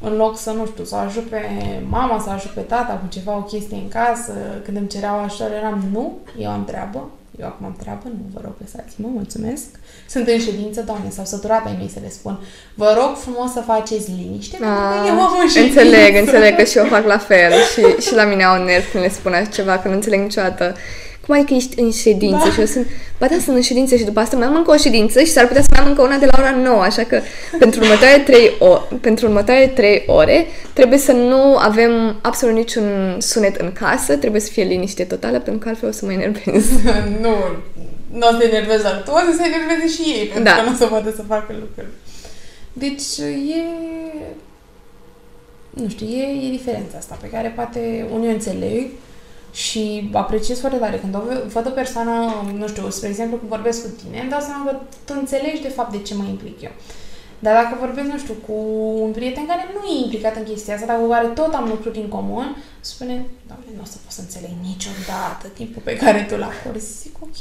în 0.00 0.16
loc 0.16 0.38
să, 0.38 0.50
nu 0.50 0.66
știu, 0.66 0.84
să 0.84 0.96
ajut 0.96 1.28
pe 1.28 1.40
mama, 1.88 2.20
să 2.24 2.30
ajut 2.30 2.50
pe 2.50 2.60
tata 2.60 2.92
cu 2.92 3.06
ceva, 3.08 3.36
o 3.36 3.42
chestie 3.42 3.76
în 3.76 3.88
casă, 3.88 4.32
când 4.64 4.76
îmi 4.76 4.88
cereau 4.88 5.18
ajutor, 5.18 5.50
eram, 5.50 5.84
nu, 5.92 6.18
eu 6.38 6.50
am 6.50 6.64
treabă, 6.64 7.10
eu 7.40 7.46
acum 7.46 7.66
am 7.66 7.76
treabă, 7.78 8.02
nu 8.04 8.24
vă 8.34 8.40
rog, 8.44 8.52
lăsați-mă, 8.60 9.08
mulțumesc. 9.12 9.64
Sunt 10.08 10.28
în 10.28 10.38
ședință, 10.38 10.82
doamne, 10.82 11.10
s-au 11.10 11.24
săturat 11.24 11.66
ai 11.66 11.74
mei 11.78 11.90
să 11.92 11.98
le 12.02 12.10
spun. 12.10 12.38
Vă 12.74 12.94
rog 12.98 13.16
frumos 13.16 13.52
să 13.52 13.60
faceți 13.60 14.10
liniște, 14.10 14.56
pentru 14.56 14.76
că 14.76 15.00
ah, 15.02 15.08
eu 15.08 15.20
am 15.20 15.38
în 15.42 15.48
ședință. 15.48 15.80
Înțeleg, 15.80 16.16
înțeleg 16.16 16.56
că 16.56 16.64
și 16.64 16.78
eu 16.78 16.84
fac 16.84 17.04
la 17.06 17.18
fel 17.18 17.52
și, 17.72 18.06
și 18.06 18.14
la 18.14 18.24
mine 18.24 18.44
au 18.44 18.64
nervi 18.64 18.90
când 18.90 19.02
le 19.02 19.10
spun 19.10 19.32
așa 19.32 19.50
ceva, 19.50 19.78
că 19.78 19.88
nu 19.88 19.94
înțeleg 19.94 20.20
niciodată 20.20 20.74
cum 21.26 21.34
adică 21.34 21.54
ești 21.54 21.80
în 21.80 21.90
ședință? 21.90 22.44
Da. 22.44 22.50
Și 22.50 22.60
eu 22.60 22.66
sunt, 22.66 22.86
ba 23.18 23.26
da, 23.26 23.36
sunt 23.44 23.56
în 23.56 23.62
ședință 23.62 23.96
și 23.96 24.04
după 24.04 24.20
asta 24.20 24.36
mai 24.36 24.46
am 24.46 24.56
încă 24.56 24.70
o 24.70 24.76
ședință 24.76 25.20
și 25.20 25.30
s-ar 25.30 25.46
putea 25.46 25.62
să 25.62 25.68
mai 25.70 25.80
am 25.80 25.88
încă 25.88 26.02
una 26.02 26.16
de 26.16 26.26
la 26.26 26.32
ora 26.38 26.50
9, 26.50 26.82
așa 26.82 27.02
că 27.02 27.20
pentru 27.58 27.80
următoarele 27.80 28.22
3, 28.22 28.50
o, 28.58 28.68
pentru 29.00 29.26
următoarele 29.26 29.66
3 29.66 30.02
ore 30.06 30.46
trebuie 30.72 30.98
să 30.98 31.12
nu 31.12 31.56
avem 31.56 32.18
absolut 32.22 32.54
niciun 32.54 33.16
sunet 33.18 33.56
în 33.56 33.72
casă, 33.72 34.16
trebuie 34.16 34.40
să 34.40 34.50
fie 34.50 34.64
liniște 34.64 35.04
totală, 35.04 35.38
pentru 35.38 35.62
că 35.62 35.68
altfel 35.68 35.88
o 35.88 35.92
să 35.92 36.04
mă 36.04 36.12
enervez. 36.12 36.64
nu, 37.24 37.34
nu 38.12 38.26
o 38.26 38.30
să 38.30 38.36
te 38.38 38.44
enervezi 38.44 38.82
doar 38.82 39.02
tu, 39.04 39.10
o 39.10 39.18
să 39.18 39.36
se 39.36 39.44
enerveze 39.46 40.02
și 40.02 40.10
ei, 40.18 40.26
pentru 40.26 40.42
da. 40.42 40.56
că 40.56 40.62
nu 40.62 40.72
o 40.72 40.76
să 40.76 40.86
poate 40.86 41.12
să 41.16 41.22
facă 41.22 41.54
lucruri. 41.60 41.88
Deci 42.72 43.18
e... 43.56 43.62
Nu 45.70 45.88
știu, 45.88 46.06
e, 46.06 46.46
e 46.46 46.50
diferența 46.50 46.96
asta 46.98 47.18
pe 47.20 47.28
care 47.28 47.52
poate 47.56 48.06
unii 48.14 48.28
o 48.28 48.30
înțeleg, 48.30 48.86
și 49.56 50.10
apreciez 50.12 50.58
foarte 50.60 50.78
tare 50.78 50.98
când 50.98 51.14
o 51.14 51.20
văd 51.54 51.66
o 51.66 51.70
persoană, 51.70 52.14
nu 52.58 52.66
știu, 52.68 52.90
spre 52.90 53.08
exemplu, 53.08 53.36
când 53.36 53.50
vorbesc 53.50 53.82
cu 53.82 53.90
tine, 54.00 54.20
îmi 54.20 54.30
dau 54.30 54.40
seama 54.40 54.64
că 54.64 54.76
tu 55.04 55.12
înțelegi 55.18 55.62
de 55.62 55.68
fapt 55.68 55.92
de 55.92 56.02
ce 56.02 56.14
mă 56.14 56.24
implic 56.28 56.60
eu. 56.62 56.70
Dar 57.38 57.54
dacă 57.62 57.76
vorbesc, 57.80 58.08
nu 58.08 58.18
știu, 58.18 58.34
cu 58.46 58.56
un 59.06 59.10
prieten 59.12 59.46
care 59.46 59.64
nu 59.74 59.80
e 59.88 60.02
implicat 60.02 60.36
în 60.36 60.44
chestia 60.50 60.74
asta, 60.74 60.86
dar 60.86 60.98
cu 61.00 61.08
care 61.08 61.26
tot 61.26 61.54
am 61.54 61.68
lucruri 61.68 61.98
în 61.98 62.08
comun, 62.08 62.56
spune, 62.80 63.14
doamne, 63.46 63.70
nu 63.76 63.82
o 63.82 63.88
să 63.92 63.96
pot 64.04 64.12
să 64.12 64.20
înțeleg 64.20 64.50
niciodată 64.70 65.44
timpul 65.54 65.82
pe 65.84 65.96
care 65.96 66.26
tu 66.28 66.36
l 66.36 66.42
acorzi. 66.42 67.00
Zic, 67.02 67.14
ok, 67.20 67.40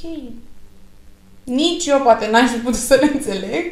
nici 1.43 1.86
eu 1.86 1.99
poate 2.01 2.30
n-aș 2.32 2.49
fi 2.49 2.57
putut 2.57 2.86
să 2.89 2.95
le 3.01 3.09
înțeleg 3.13 3.63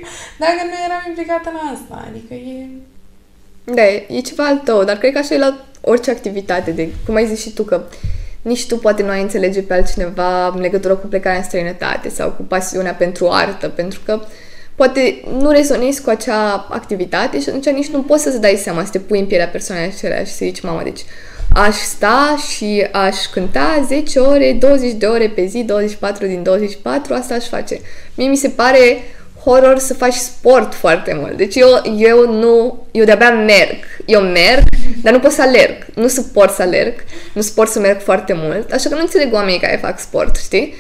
dacă 0.44 0.60
nu 0.70 0.76
eram 0.86 1.04
implicată 1.08 1.50
în 1.50 1.60
asta. 1.76 2.08
Adică 2.10 2.34
e... 2.34 2.68
Da, 3.64 3.86
e 4.16 4.22
ceva 4.30 4.46
al 4.48 4.58
tău, 4.58 4.84
dar 4.84 4.98
cred 4.98 5.12
că 5.14 5.18
așa 5.18 5.34
e 5.34 5.38
la 5.38 5.66
orice 5.82 6.12
activitate, 6.12 6.72
de 6.72 6.94
cum 7.06 7.16
ai 7.16 7.28
zis 7.28 7.42
și 7.42 7.54
tu, 7.54 7.64
că 7.64 7.86
nici 8.44 8.68
tu 8.68 8.78
poate 8.78 9.04
nu 9.04 9.10
ai 9.10 9.22
înțelege 9.22 9.62
pe 9.62 9.74
altcineva 9.74 10.48
în 10.48 10.60
legătură 10.60 10.96
cu 10.96 11.08
plecarea 11.08 11.38
în 11.38 11.44
străinătate 11.44 12.10
sau 12.10 12.30
cu 12.30 12.42
pasiunea 12.42 12.94
pentru 12.94 13.30
artă, 13.30 13.68
pentru 13.68 14.00
că 14.06 14.20
poate 14.76 15.24
nu 15.40 15.52
rezonezi 15.52 16.02
cu 16.02 16.10
acea 16.10 16.68
activitate 16.70 17.40
și 17.40 17.50
atunci 17.50 17.70
nici 17.70 17.88
nu 17.88 18.02
poți 18.02 18.24
să-ți 18.24 18.42
dai 18.42 18.60
seama 18.64 18.84
să 18.84 18.92
te 18.92 19.00
pui 19.00 19.20
în 19.20 19.26
pielea 19.26 19.48
persoanei 19.48 19.92
acelea 19.96 20.24
și 20.24 20.32
să 20.32 20.46
zici, 20.46 20.62
mama, 20.62 20.84
deci 20.84 21.02
aș 21.54 21.76
sta 21.76 22.36
și 22.54 22.88
aș 22.92 23.16
cânta 23.32 23.86
10 23.88 24.20
ore, 24.20 24.56
20 24.60 24.92
de 24.92 25.06
ore 25.06 25.28
pe 25.28 25.46
zi, 25.46 25.64
24 25.64 26.26
din 26.26 26.44
24, 26.44 27.14
asta 27.14 27.34
aș 27.34 27.48
face. 27.48 27.80
Mie 28.16 28.28
mi 28.28 28.36
se 28.36 28.50
pare 28.50 28.98
horror 29.44 29.78
să 29.78 29.94
faci 29.94 30.14
sport 30.14 30.74
foarte 30.74 31.18
mult. 31.20 31.38
Deci 31.38 31.56
eu, 31.56 31.82
eu 31.98 32.34
nu, 32.34 32.86
eu 32.92 33.06
de-abia 33.06 33.32
merg. 33.32 33.76
Eu 34.06 34.22
merg, 34.22 34.64
dar 35.04 35.14
nu 35.14 35.20
pot 35.20 35.32
să 35.32 35.42
alerg. 35.42 35.86
Nu 35.96 36.08
suport 36.08 36.54
să 36.54 36.62
alerg, 36.62 36.94
nu 37.34 37.42
suport 37.42 37.72
să 37.72 37.80
merg 37.80 38.02
foarte 38.02 38.34
mult, 38.36 38.72
așa 38.72 38.90
că 38.90 38.96
nu 38.96 39.02
înțeleg 39.02 39.34
oamenii 39.34 39.60
care 39.60 39.80
fac 39.82 40.00
sport, 40.00 40.36
știi? 40.36 40.76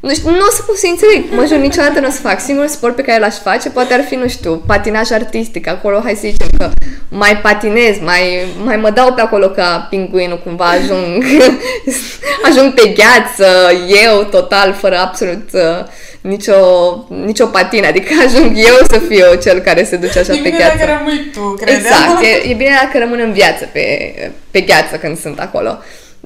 Nu 0.00 0.14
știu, 0.14 0.30
nu 0.30 0.46
o 0.48 0.50
să 0.50 0.62
pot 0.66 0.76
să 0.76 0.86
înțeleg, 0.90 1.24
mă 1.30 1.44
jur, 1.46 1.56
niciodată 1.56 2.00
nu 2.00 2.06
o 2.06 2.10
să 2.10 2.20
fac. 2.20 2.40
Singurul 2.40 2.68
sport 2.68 2.94
pe 2.94 3.02
care 3.02 3.20
l-aș 3.20 3.34
face 3.34 3.70
poate 3.70 3.94
ar 3.94 4.04
fi, 4.08 4.14
nu 4.14 4.28
știu, 4.28 4.62
patinaj 4.66 5.10
artistic. 5.10 5.68
Acolo, 5.68 6.00
hai 6.04 6.14
să 6.14 6.20
zicem 6.24 6.48
că 6.58 6.70
mai 7.08 7.36
patinez, 7.36 7.96
mai, 8.00 8.46
mai 8.64 8.76
mă 8.76 8.90
dau 8.90 9.12
pe 9.12 9.20
acolo 9.20 9.48
ca 9.48 9.86
pinguinul, 9.90 10.40
cumva 10.44 10.64
ajung, 10.64 11.24
ajung 12.48 12.74
pe 12.74 12.94
gheață, 12.96 13.72
eu, 14.04 14.22
total, 14.22 14.72
fără 14.72 14.98
absolut 14.98 15.48
uh, 15.52 15.86
nicio, 16.26 16.54
nicio 17.08 17.46
patină, 17.46 17.86
adică 17.86 18.12
ajung 18.26 18.56
eu 18.56 18.76
să 18.90 18.98
fiu 18.98 19.34
cel 19.42 19.58
care 19.58 19.84
se 19.84 19.96
duce 19.96 20.18
așa 20.18 20.32
e 20.32 20.40
pe 20.42 20.50
gheață. 20.50 20.64
E 20.64 20.74
bine 20.74 20.86
dacă 20.86 20.98
rămâi 20.98 21.30
tu, 21.32 21.40
credeam. 21.40 21.78
Exact, 21.78 22.22
e, 22.22 22.50
e 22.50 22.54
bine 22.54 22.78
dacă 22.82 22.98
rămân 22.98 23.20
în 23.20 23.32
viață 23.32 23.68
pe, 23.72 24.14
pe 24.50 24.60
gheață 24.60 24.96
când 24.96 25.18
sunt 25.18 25.40
acolo. 25.40 25.78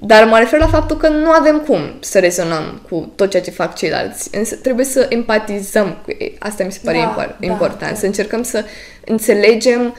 Dar 0.03 0.25
mă 0.25 0.39
refer 0.39 0.59
la 0.59 0.67
faptul 0.67 0.97
că 0.97 1.09
nu 1.09 1.31
avem 1.31 1.59
cum 1.67 1.81
să 2.01 2.19
rezonăm 2.19 2.81
cu 2.89 3.13
tot 3.17 3.31
ceea 3.31 3.43
ce 3.43 3.51
fac 3.51 3.75
ceilalți. 3.75 4.29
Însă 4.37 4.55
trebuie 4.55 4.85
să 4.85 5.07
empatizăm 5.09 5.97
cu 6.05 6.15
ei. 6.19 6.37
Asta 6.39 6.65
mi 6.65 6.73
se 6.73 6.81
pare 6.85 6.99
da, 6.99 7.03
impor- 7.05 7.37
important. 7.41 7.81
Da, 7.81 7.87
da. 7.87 7.95
Să 7.95 8.07
încercăm 8.07 8.43
să 8.43 8.65
înțelegem 9.05 9.95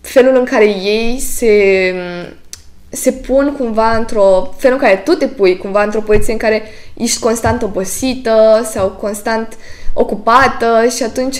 felul 0.00 0.36
în 0.36 0.44
care 0.44 0.64
ei 0.64 1.20
se 1.20 1.94
se 2.96 3.12
pun 3.12 3.54
cumva 3.58 3.96
într-o 3.96 4.54
fel 4.56 4.72
în 4.72 4.78
care 4.78 5.02
tu 5.04 5.12
te 5.12 5.26
pui 5.26 5.58
cumva 5.58 5.82
într-o 5.82 6.00
poziție 6.00 6.32
în 6.32 6.38
care 6.38 6.62
ești 6.94 7.20
constant 7.20 7.62
obosită 7.62 8.68
sau 8.72 8.88
constant 8.88 9.56
ocupată 9.98 10.86
și 10.96 11.02
atunci 11.02 11.38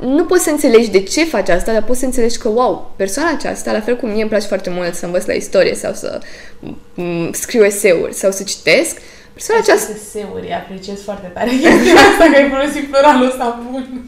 nu 0.00 0.24
poți 0.24 0.44
să 0.44 0.50
înțelegi 0.50 0.90
de 0.90 1.02
ce 1.02 1.24
faci 1.24 1.48
asta, 1.48 1.72
dar 1.72 1.82
poți 1.82 1.98
să 1.98 2.04
înțelegi 2.04 2.38
că, 2.38 2.48
wow, 2.48 2.92
persoana 2.96 3.30
aceasta, 3.30 3.72
la 3.72 3.80
fel 3.80 3.96
cum 3.96 4.08
mie 4.08 4.20
îmi 4.20 4.30
place 4.30 4.46
foarte 4.46 4.70
mult 4.70 4.94
să 4.94 5.04
învăț 5.04 5.24
la 5.24 5.32
istorie 5.32 5.74
sau 5.74 5.92
să 5.92 6.20
m- 6.20 7.30
scriu 7.32 7.64
eseuri 7.64 8.14
sau 8.14 8.30
să 8.30 8.42
citesc, 8.42 8.96
persoana 9.32 9.60
aceasta... 9.62 9.92
Eseuri, 9.94 10.52
apreciez 10.52 11.02
foarte 11.04 11.30
tare 11.34 11.50
asta 12.10 12.30
că 12.32 12.36
ai 12.36 12.50
folosit 12.50 12.90
pluralul 12.90 13.26
ăsta 13.26 13.62
bun. 13.70 14.04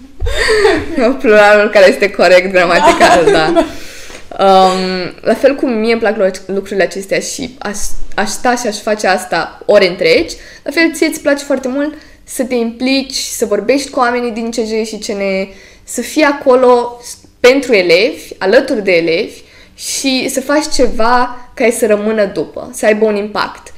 pluralul 1.23 1.71
care 1.71 1.89
este 1.89 2.11
corect 2.11 2.53
gramatical, 2.53 3.25
da. 3.25 3.33
da. 3.33 3.65
da. 4.37 4.45
Um, 4.45 5.15
la 5.21 5.35
fel 5.35 5.55
cum 5.55 5.73
mie 5.73 5.93
îmi 5.93 6.01
plac 6.01 6.17
lucrurile 6.47 6.83
acestea 6.83 7.19
și 7.19 7.57
aș, 7.59 7.77
aș 8.15 8.29
sta 8.29 8.57
și 8.57 8.67
aș 8.67 8.81
face 8.81 9.07
asta 9.07 9.63
ore 9.67 9.89
întregi, 9.89 10.35
la 10.63 10.71
fel 10.71 10.93
ție 10.93 11.07
îți 11.07 11.21
place 11.21 11.45
foarte 11.45 11.69
mult 11.69 11.95
să 12.25 12.45
te 12.45 12.55
implici, 12.55 13.15
să 13.15 13.47
vorbești 13.47 13.91
cu 13.91 13.99
oamenii 13.99 14.31
din 14.31 14.51
CG 14.51 14.87
și 14.87 14.99
CNE, 15.07 15.49
să 15.85 16.01
fii 16.01 16.23
acolo 16.23 17.01
pentru 17.41 17.73
elevi, 17.73 18.33
alături 18.39 18.85
de 18.85 18.93
elevi 18.93 19.43
și 19.75 20.29
să 20.29 20.41
faci 20.41 20.69
ceva 20.75 21.51
care 21.55 21.71
să 21.71 21.87
rămână 21.87 22.25
după, 22.25 22.71
să 22.73 22.87
aibă 22.87 23.05
un 23.05 23.17
impact. 23.17 23.73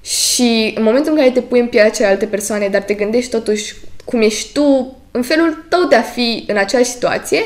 Și 0.00 0.72
în 0.76 0.82
momentul 0.82 1.12
în 1.12 1.18
care 1.18 1.30
te 1.30 1.40
pui 1.40 1.60
în 1.60 1.66
pielea 1.66 1.90
celelalte 1.90 2.26
persoane, 2.26 2.68
dar 2.68 2.82
te 2.82 2.94
gândești 2.94 3.30
totuși 3.30 3.74
cum 4.04 4.20
ești 4.20 4.52
tu, 4.52 4.96
în 5.10 5.22
felul 5.22 5.64
tău 5.68 5.84
de 5.84 5.94
a 5.94 6.02
fi 6.02 6.44
în 6.46 6.56
aceeași 6.56 6.90
situație, 6.90 7.42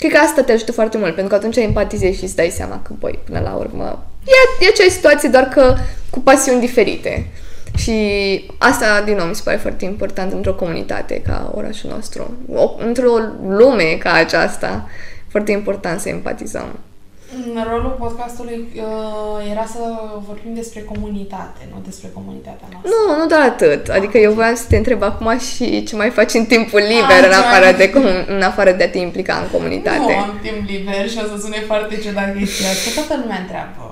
Cred 0.00 0.12
că 0.12 0.18
asta 0.18 0.42
te 0.42 0.52
ajută 0.52 0.72
foarte 0.72 0.98
mult, 0.98 1.14
pentru 1.14 1.28
că 1.28 1.34
atunci 1.34 1.56
empatizezi 1.56 2.18
și 2.18 2.24
îți 2.24 2.36
dai 2.36 2.50
seama 2.50 2.82
că, 2.82 2.92
băi, 2.98 3.18
până 3.24 3.40
la 3.40 3.54
urmă, 3.54 4.06
e, 4.26 4.64
e 4.64 4.68
aceeași 4.68 4.94
situație, 4.94 5.28
doar 5.28 5.44
că 5.44 5.74
cu 6.10 6.20
pasiuni 6.20 6.60
diferite. 6.60 7.26
Și 7.76 7.94
asta, 8.58 9.02
din 9.04 9.16
nou, 9.16 9.26
mi 9.26 9.34
se 9.34 9.42
pare 9.44 9.56
foarte 9.56 9.84
important 9.84 10.32
într-o 10.32 10.54
comunitate 10.54 11.22
ca 11.26 11.52
orașul 11.54 11.90
nostru. 11.90 12.32
O, 12.52 12.74
într-o 12.78 13.12
lume 13.48 13.96
ca 13.98 14.12
aceasta, 14.12 14.88
foarte 15.28 15.52
important 15.52 16.00
să 16.00 16.08
empatizăm. 16.08 16.78
Rolul 17.70 17.96
podcastului 17.98 18.58
uh, 18.74 19.50
era 19.50 19.64
să 19.74 19.82
vorbim 20.28 20.54
despre 20.54 20.80
comunitate, 20.92 21.60
nu 21.72 21.78
despre 21.84 22.08
comunitatea 22.18 22.66
noastră. 22.70 22.90
Nu, 22.92 23.16
nu 23.18 23.26
doar 23.26 23.42
atât. 23.52 23.88
Adică 23.88 24.18
eu 24.18 24.32
voiam 24.32 24.54
să 24.54 24.64
te 24.68 24.76
întreb 24.76 25.02
acum 25.02 25.38
și 25.38 25.84
ce 25.84 25.96
mai 25.96 26.10
faci 26.10 26.32
în 26.32 26.44
timpul 26.44 26.82
liber, 26.94 27.22
în, 27.30 27.36
afară 27.42 27.76
de, 27.76 27.86
în 28.36 28.42
afară 28.42 28.72
de 28.72 28.84
a 28.84 28.90
te 28.90 28.98
implica 28.98 29.34
în 29.42 29.48
comunitate. 29.54 30.12
Nu 30.12 30.24
am 30.26 30.38
timp 30.42 30.68
liber 30.68 31.08
și 31.08 31.18
o 31.22 31.26
să 31.32 31.36
sune 31.44 31.60
foarte 31.70 31.94
ciudat 32.04 32.36
chestia 32.36 32.68
asta. 32.70 33.00
Toată 33.00 33.14
lumea 33.22 33.38
întreabă. 33.44 33.84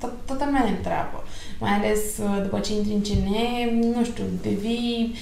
Tot, 0.00 0.12
toată 0.26 0.42
lumea 0.44 0.64
întreabă. 0.76 1.18
Mai 1.64 1.72
ales 1.78 2.00
uh, 2.22 2.42
după 2.42 2.58
ce 2.58 2.72
intri 2.72 2.92
în 2.98 3.02
CN, 3.06 3.18
nu 3.96 4.04
știu, 4.04 4.24
devii, 4.42 5.14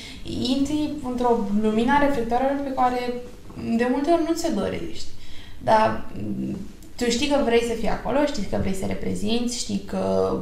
intri 0.55 0.91
într-o 1.11 1.32
lumină 1.62 1.93
reflectoare 2.01 2.61
pe 2.64 2.72
care 2.80 3.01
de 3.80 3.87
multe 3.91 4.11
ori 4.11 4.26
nu 4.28 4.34
ți 4.34 4.55
dorești. 4.55 5.09
Dar 5.59 6.05
tu 6.97 7.11
știi 7.11 7.28
că 7.28 7.38
vrei 7.44 7.62
să 7.62 7.74
fii 7.80 7.88
acolo, 7.88 8.18
știi 8.26 8.49
că 8.51 8.57
vrei 8.61 8.74
să 8.74 8.84
reprezinți, 8.86 9.59
știi 9.59 9.82
că 9.86 10.36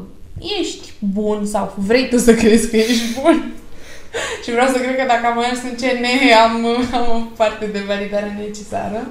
ești 0.61 0.92
bun 0.98 1.46
sau 1.46 1.74
vrei 1.76 2.09
tu 2.09 2.18
să 2.18 2.34
crezi 2.34 2.70
că 2.70 2.76
ești 2.76 3.20
bun. 3.22 3.52
și 4.44 4.50
vreau 4.50 4.68
să 4.68 4.78
cred 4.78 4.96
că 4.96 5.05
dacă 5.07 5.26
am 5.26 5.38
mers 5.38 5.62
în 5.62 5.74
CN 5.80 6.05
am, 6.44 6.66
am 7.00 7.07
o 7.16 7.20
parte 7.36 7.66
de 7.66 7.82
validare 7.86 8.38
necesară. 8.46 9.07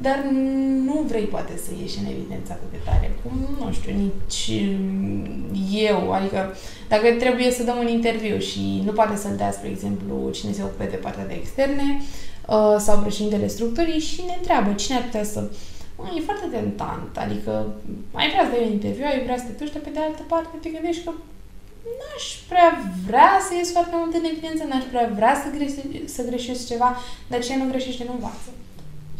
Dar 0.00 0.24
nu 0.84 1.04
vrei 1.08 1.24
poate 1.24 1.52
să 1.64 1.70
ieși 1.80 1.98
în 1.98 2.10
evidență 2.10 2.52
atât 2.52 2.70
de 2.70 2.78
tare, 2.84 3.12
cum, 3.22 3.32
nu 3.58 3.72
știu, 3.72 3.92
nici 4.04 4.50
eu. 5.88 6.12
Adică 6.12 6.56
dacă 6.88 7.06
trebuie 7.18 7.50
să 7.50 7.62
dăm 7.62 7.78
un 7.78 7.88
interviu 7.88 8.38
și 8.38 8.82
nu 8.84 8.92
poate 8.92 9.16
să-l 9.16 9.34
dea, 9.36 9.52
spre 9.52 9.68
exemplu, 9.68 10.30
cine 10.30 10.52
se 10.52 10.62
ocupe 10.62 10.84
de 10.84 10.96
partea 10.96 11.26
de 11.26 11.34
externe 11.34 12.02
uh, 12.46 12.76
sau 12.78 12.98
președintele 12.98 13.46
structurii 13.46 14.00
și 14.00 14.22
ne 14.26 14.34
întreabă 14.38 14.72
cine 14.72 14.96
ar 14.96 15.02
putea 15.02 15.24
să 15.24 15.40
Mă, 15.40 15.77
e 16.16 16.28
foarte 16.28 16.46
tentant, 16.46 17.12
adică 17.24 17.52
ai 18.12 18.28
vrea 18.30 18.44
să 18.44 18.50
dai 18.50 18.66
un 18.66 18.72
interviu, 18.72 19.04
ai 19.06 19.22
vrea 19.26 19.38
să 19.38 19.44
te 19.46 19.58
duci, 19.58 19.72
dar 19.72 19.82
pe 19.82 19.90
de 19.90 20.00
altă 20.00 20.22
parte 20.32 20.56
te 20.62 20.74
gândești 20.74 21.04
că 21.04 21.12
n-aș 21.98 22.24
prea 22.50 22.68
vrea 23.06 23.30
să 23.46 23.52
ies 23.54 23.70
foarte 23.72 23.94
mult 24.00 24.14
în 24.14 24.28
evidență, 24.32 24.62
n-aș 24.64 24.84
prea 24.90 25.10
vrea 25.14 25.34
să, 25.42 25.56
greșe, 25.56 25.82
să 26.14 26.28
greșesc 26.28 26.66
ceva, 26.66 26.96
dar 27.30 27.40
ce 27.44 27.56
nu 27.56 27.70
greșește 27.70 28.04
nu 28.06 28.12
învață. 28.12 28.50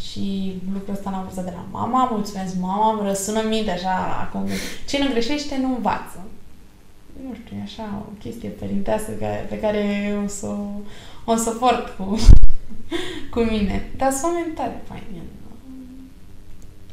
Și 0.09 0.25
lucrul 0.73 0.95
ăsta 0.95 1.11
l-am 1.11 1.27
văzut 1.29 1.45
de 1.45 1.57
la 1.59 1.65
mama, 1.71 2.09
mulțumesc 2.11 2.55
mama, 2.61 2.93
îmi 2.93 3.09
răsună 3.09 3.43
minte 3.43 3.71
așa 3.71 3.97
acum. 4.25 4.47
Ce 4.89 4.99
nu 5.03 5.11
greșește 5.11 5.57
nu 5.57 5.75
învață. 5.75 6.19
Nu 7.25 7.35
știu, 7.35 7.57
e 7.57 7.63
așa 7.63 8.03
o 8.09 8.11
chestie 8.23 8.49
părintească 8.49 9.13
pe 9.49 9.59
care 9.59 9.83
o 10.25 10.27
să 10.29 10.55
o 11.25 11.37
să 11.37 11.51
port 11.51 11.89
cu, 11.97 12.19
cu 13.33 13.41
mine. 13.41 13.91
Dar 13.97 14.13
sunt 14.13 14.23
oameni 14.25 14.55
tare 14.55 14.83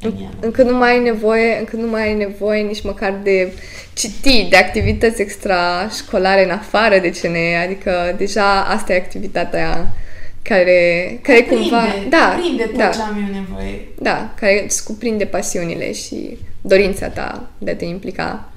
faini 0.00 0.28
încă 0.40 0.62
nu 0.62 0.76
mai 0.76 0.90
ai 0.90 1.02
nevoie, 1.02 1.58
încă 1.58 1.76
nu 1.76 1.86
mai 1.86 2.02
ai 2.02 2.14
nevoie 2.14 2.62
nici 2.62 2.82
măcar 2.82 3.18
de 3.22 3.52
citi, 3.92 4.46
de 4.50 4.56
activități 4.56 5.20
extrașcolare 5.20 6.44
în 6.44 6.50
afară 6.50 6.98
de 6.98 7.10
CNE, 7.10 7.56
adică 7.64 8.14
deja 8.16 8.64
asta 8.64 8.92
e 8.92 8.96
activitatea 8.96 9.94
care, 10.42 11.18
care 11.22 11.40
cuprinde, 11.40 11.62
cumva... 11.62 11.84
Da, 12.08 12.34
cuprinde 12.36 12.62
tot 12.62 12.76
da, 12.76 12.88
ce 12.88 13.00
am 13.00 13.28
eu 13.28 13.40
nevoie. 13.40 13.88
Da, 13.98 14.34
care 14.40 14.64
îți 14.64 14.84
cuprinde 14.84 15.24
pasiunile 15.24 15.92
și 15.92 16.38
dorința 16.60 17.08
ta 17.08 17.50
de 17.58 17.70
a 17.70 17.76
te 17.76 17.84
implica. 17.84 18.50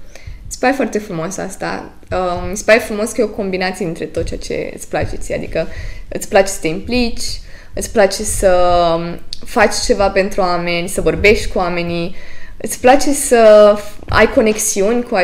Îți 0.48 0.60
pare 0.60 0.74
foarte 0.74 1.00
frumos 1.00 1.38
asta. 1.38 1.92
Uh, 2.12 2.48
mi 2.50 2.58
se 2.58 2.64
pare 2.66 2.80
frumos 2.80 3.12
că 3.12 3.22
e 3.22 3.24
o 3.24 3.28
combinație 3.28 3.86
între 3.86 4.06
tot 4.06 4.26
ceea 4.26 4.40
ce 4.40 4.72
îți 4.76 4.90
place 4.90 5.16
ție, 5.16 5.36
adică 5.36 5.68
îți 6.08 6.30
place 6.30 6.48
să 6.48 6.60
te 6.62 6.68
implici, 6.68 7.24
îți 7.74 7.92
place 7.92 8.24
să 8.24 8.54
faci 9.46 9.76
ceva 9.86 10.10
pentru 10.10 10.42
oameni, 10.42 10.90
să 10.90 11.02
vorbești 11.02 11.48
cu 11.48 11.58
oamenii, 11.58 12.16
îți 12.58 12.80
place 12.80 13.14
să 13.14 13.74
ai 14.10 14.30
conexiuni 14.30 15.04
cu 15.04 15.16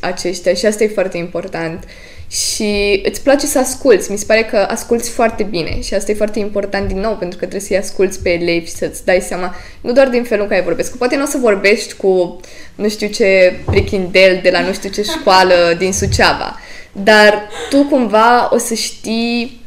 aceștia 0.00 0.54
și 0.54 0.66
asta 0.66 0.84
e 0.84 0.88
foarte 0.88 1.16
important. 1.16 1.84
Și 2.30 3.00
îți 3.04 3.22
place 3.22 3.46
să 3.46 3.58
asculți. 3.58 4.10
Mi 4.10 4.18
se 4.18 4.24
pare 4.26 4.42
că 4.42 4.56
asculți 4.56 5.10
foarte 5.10 5.42
bine 5.42 5.80
și 5.80 5.94
asta 5.94 6.10
e 6.10 6.14
foarte 6.14 6.38
important 6.38 6.88
din 6.88 7.00
nou 7.00 7.16
pentru 7.16 7.38
că 7.38 7.44
trebuie 7.46 7.68
să-i 7.68 7.76
asculți 7.76 8.22
pe 8.22 8.30
elevi 8.30 8.66
și 8.66 8.72
să-ți 8.72 9.04
dai 9.04 9.20
seama 9.20 9.54
nu 9.80 9.92
doar 9.92 10.08
din 10.08 10.24
felul 10.24 10.42
în 10.42 10.50
care 10.50 10.62
vorbesc, 10.62 10.90
că 10.90 10.96
poate 10.96 11.16
nu 11.16 11.22
o 11.22 11.26
să 11.26 11.38
vorbești 11.38 11.94
cu 11.94 12.40
nu 12.74 12.88
știu 12.88 13.08
ce 13.08 13.60
prichindel 13.66 14.40
de 14.42 14.50
la 14.50 14.60
nu 14.60 14.72
știu 14.72 14.90
ce 14.90 15.02
școală 15.02 15.54
din 15.78 15.92
Suceava, 15.92 16.60
dar 16.92 17.48
tu 17.70 17.84
cumva 17.84 18.48
o 18.52 18.58
să 18.58 18.74
știi 18.74 19.64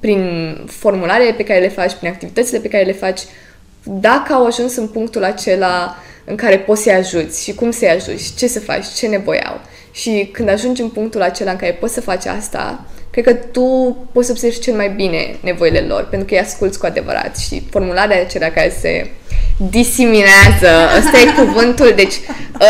prin 0.00 0.54
formularele 0.66 1.32
pe 1.32 1.44
care 1.44 1.60
le 1.60 1.68
faci, 1.68 1.92
prin 1.92 2.10
activitățile 2.10 2.58
pe 2.58 2.68
care 2.68 2.84
le 2.84 2.92
faci, 2.92 3.20
dacă 3.84 4.32
au 4.32 4.46
ajuns 4.46 4.76
în 4.76 4.86
punctul 4.86 5.24
acela 5.24 5.96
în 6.24 6.36
care 6.36 6.58
poți 6.58 6.82
să-i 6.82 6.92
ajuți 6.92 7.42
și 7.42 7.54
cum 7.54 7.70
să-i 7.70 7.88
ajuți, 7.88 8.34
ce 8.36 8.46
să 8.46 8.60
faci, 8.60 8.86
ce 8.96 9.06
nevoie 9.06 9.40
au. 9.40 9.60
Și 9.92 10.28
când 10.32 10.48
ajungi 10.48 10.82
în 10.82 10.88
punctul 10.88 11.22
acela 11.22 11.50
în 11.50 11.56
care 11.56 11.72
poți 11.72 11.94
să 11.94 12.00
faci 12.00 12.26
asta, 12.26 12.84
cred 13.10 13.24
că 13.24 13.32
tu 13.32 13.96
poți 14.12 14.26
să 14.26 14.32
observi 14.32 14.58
cel 14.58 14.74
mai 14.74 14.88
bine 14.88 15.36
nevoile 15.40 15.80
lor, 15.80 16.06
pentru 16.08 16.28
că 16.28 16.34
îi 16.34 16.40
asculți 16.40 16.78
cu 16.78 16.86
adevărat 16.86 17.36
și 17.36 17.62
formularea 17.70 18.20
acelea 18.20 18.52
care 18.52 18.72
se 18.80 19.10
diseminează, 19.70 20.70
ăsta 20.98 21.18
e 21.18 21.44
cuvântul, 21.44 21.92
deci 21.96 22.14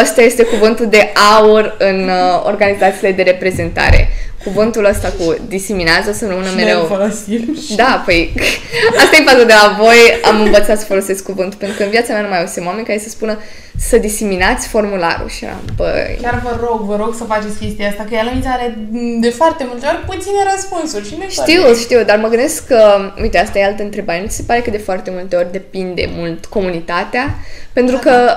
ăsta 0.02 0.22
este 0.22 0.42
cuvântul 0.44 0.86
de 0.86 1.12
aur 1.38 1.76
în 1.78 2.08
uh, 2.08 2.42
organizațiile 2.44 3.12
de 3.12 3.22
reprezentare 3.22 4.08
cuvântul 4.44 4.84
ăsta 4.84 5.12
cu 5.18 5.36
diseminează 5.48 6.12
să 6.12 6.26
rămână 6.26 6.48
mereu... 6.56 6.84
folosim. 6.84 7.58
Da, 7.76 8.02
păi 8.06 8.32
asta 9.02 9.16
e 9.16 9.24
faza 9.24 9.44
de 9.44 9.54
la 9.62 9.76
voi, 9.78 10.20
am 10.24 10.40
învățat 10.40 10.78
să 10.78 10.84
folosesc 10.84 11.24
cuvântul, 11.24 11.58
pentru 11.58 11.76
că 11.76 11.82
în 11.82 11.90
viața 11.90 12.12
mea 12.12 12.22
nu 12.22 12.28
mai 12.28 12.48
sunt 12.48 12.66
oameni 12.66 12.86
care 12.86 12.98
să 12.98 13.08
spună 13.08 13.38
să 13.76 13.96
diseminați 13.96 14.68
formularul. 14.68 15.28
Și 15.28 15.44
am, 15.44 15.60
băi... 15.76 16.18
Chiar 16.22 16.40
vă 16.44 16.58
rog, 16.66 16.80
vă 16.80 16.96
rog 16.96 17.14
să 17.14 17.24
faceți 17.24 17.58
chestia 17.58 17.88
asta, 17.88 18.04
că 18.08 18.14
ea 18.14 18.22
la 18.22 18.50
are 18.50 18.78
de 19.20 19.30
foarte 19.30 19.64
multe 19.68 19.86
ori 19.86 20.04
puține 20.06 20.38
răspunsuri 20.52 21.06
și 21.06 21.14
nu 21.18 21.28
Știu, 21.28 21.60
foarte. 21.60 21.80
știu, 21.80 22.02
dar 22.04 22.18
mă 22.18 22.28
gândesc 22.28 22.66
că, 22.66 23.12
uite, 23.22 23.38
asta 23.38 23.58
e 23.58 23.64
altă 23.64 23.82
întrebare, 23.82 24.20
nu 24.20 24.28
se 24.28 24.42
pare 24.46 24.60
că 24.60 24.70
de 24.70 24.78
foarte 24.78 25.10
multe 25.10 25.36
ori 25.36 25.52
depinde 25.52 26.10
mult 26.16 26.46
comunitatea, 26.46 27.34
pentru 27.72 27.96
că 27.96 28.36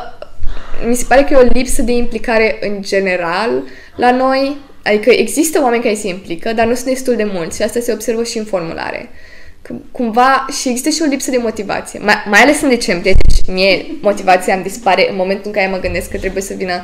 mi 0.87 0.95
se 0.95 1.05
pare 1.07 1.23
că 1.23 1.33
e 1.33 1.37
o 1.37 1.51
lipsă 1.53 1.81
de 1.81 1.91
implicare 1.91 2.57
în 2.61 2.81
general 2.81 3.49
la 3.95 4.11
noi, 4.11 4.57
Adică 4.83 5.09
există 5.09 5.59
oameni 5.61 5.83
care 5.83 5.95
se 5.95 6.07
implică, 6.07 6.53
dar 6.53 6.65
nu 6.65 6.73
sunt 6.73 6.87
destul 6.87 7.15
de 7.15 7.29
mulți 7.33 7.55
și 7.57 7.63
asta 7.63 7.79
se 7.79 7.93
observă 7.93 8.23
și 8.23 8.37
în 8.37 8.45
formulare. 8.45 9.09
Că, 9.61 9.73
cumva 9.91 10.45
și 10.61 10.69
există 10.69 10.89
și 10.89 11.01
o 11.01 11.09
lipsă 11.09 11.31
de 11.31 11.37
motivație, 11.37 11.99
mai, 11.99 12.15
mai 12.29 12.39
ales 12.39 12.61
în 12.61 12.69
decembrie, 12.69 13.13
deci 13.25 13.55
mie 13.55 13.85
motivația 14.01 14.53
îmi 14.53 14.63
dispare 14.63 15.09
în 15.09 15.15
momentul 15.15 15.45
în 15.45 15.51
care 15.51 15.67
mă 15.67 15.79
gândesc 15.79 16.09
că 16.09 16.17
trebuie 16.17 16.43
să 16.43 16.53
vină 16.53 16.83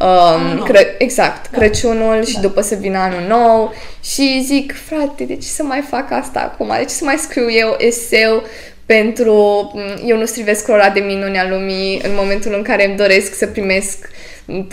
um, 0.00 0.64
cră- 0.64 0.96
exact, 0.98 1.50
da. 1.50 1.58
Crăciunul 1.58 2.24
și 2.24 2.34
da. 2.34 2.40
după 2.40 2.60
să 2.60 2.74
vină 2.74 2.98
anul 2.98 3.24
nou 3.28 3.74
și 4.02 4.42
zic, 4.44 4.74
frate, 4.86 5.24
de 5.24 5.34
ce 5.34 5.46
să 5.46 5.62
mai 5.62 5.84
fac 5.88 6.10
asta 6.10 6.40
acum? 6.40 6.72
De 6.78 6.84
ce 6.84 6.94
să 6.94 7.04
mai 7.04 7.16
scriu 7.16 7.50
eu 7.50 7.74
eseu 7.78 8.42
pentru 8.86 9.72
eu 10.06 10.16
nu 10.16 10.24
strivesc 10.24 10.68
ora 10.68 10.90
de 10.90 11.00
minuni 11.00 11.38
a 11.38 11.48
lumii 11.48 12.00
în 12.04 12.10
momentul 12.14 12.54
în 12.54 12.62
care 12.62 12.86
îmi 12.86 12.96
doresc 12.96 13.34
să 13.34 13.46
primesc 13.46 14.08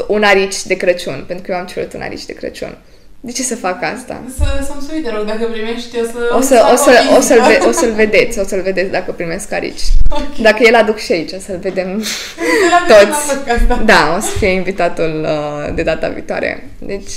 un 0.08 0.24
arici 0.24 0.64
de 0.64 0.74
Crăciun, 0.74 1.24
pentru 1.28 1.46
că 1.46 1.52
eu 1.52 1.58
am 1.58 1.66
cerut 1.66 1.94
un 1.94 2.02
arici 2.02 2.26
de 2.26 2.34
Crăciun. 2.34 2.78
De 3.26 3.32
ce 3.32 3.44
să 3.44 3.56
fac 3.56 3.84
asta? 3.84 4.22
Să, 4.38 4.44
să-mi 4.66 4.82
sui, 4.90 5.02
te 5.02 5.10
rog, 5.10 5.26
dacă 5.26 5.46
primești, 5.52 6.00
o 6.00 6.04
să... 6.04 6.36
O, 6.38 6.42
să, 6.42 6.70
o, 6.74 6.76
să, 6.76 6.92
o, 7.18 7.22
să-l, 7.22 7.42
ve- 7.48 7.68
o 7.68 7.72
să-l 7.72 7.92
vedeți, 7.92 8.40
o 8.40 8.44
să-l 8.44 8.62
vedeți 8.62 8.92
dacă 8.92 9.12
primesc 9.12 9.52
arici. 9.52 9.82
Okay. 10.10 10.28
Dacă 10.42 10.64
el 10.64 10.76
aduc 10.76 10.98
și 10.98 11.12
aici, 11.12 11.30
să-l 11.30 11.58
vedem 11.62 12.04
toți. 12.90 13.86
Da, 13.86 14.16
o 14.18 14.20
să 14.20 14.30
fie 14.38 14.48
invitatul 14.48 15.26
uh, 15.26 15.76
de 15.76 15.84
data 15.84 16.08
viitoare. 16.08 16.70
Deci, 16.80 17.12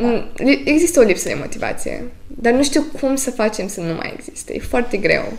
da. 0.00 0.28
există 0.64 1.00
o 1.00 1.02
lipsă 1.02 1.28
de 1.28 1.36
motivație. 1.40 2.12
Dar 2.26 2.52
nu 2.52 2.62
știu 2.62 2.84
cum 3.00 3.16
să 3.16 3.30
facem 3.30 3.68
să 3.68 3.80
nu 3.80 3.94
mai 3.94 4.14
existe. 4.16 4.54
E 4.54 4.58
foarte 4.58 4.96
greu. 4.96 5.32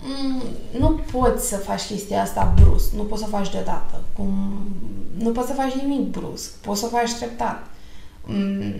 Mm, 0.00 0.42
nu 0.78 1.00
poți 1.12 1.48
să 1.48 1.56
faci 1.56 1.82
chestia 1.82 2.22
asta 2.22 2.54
brusc, 2.60 2.92
nu 2.92 3.02
poți 3.02 3.22
să 3.22 3.28
faci 3.28 3.50
deodată. 3.50 4.02
Cum, 4.16 4.28
nu 5.18 5.30
poți 5.30 5.46
să 5.46 5.52
faci 5.52 5.72
nimic 5.72 6.10
brusc, 6.10 6.50
poți 6.50 6.80
să 6.80 6.86
faci 6.86 7.12
treptat. 7.12 7.66
Mm, 8.24 8.74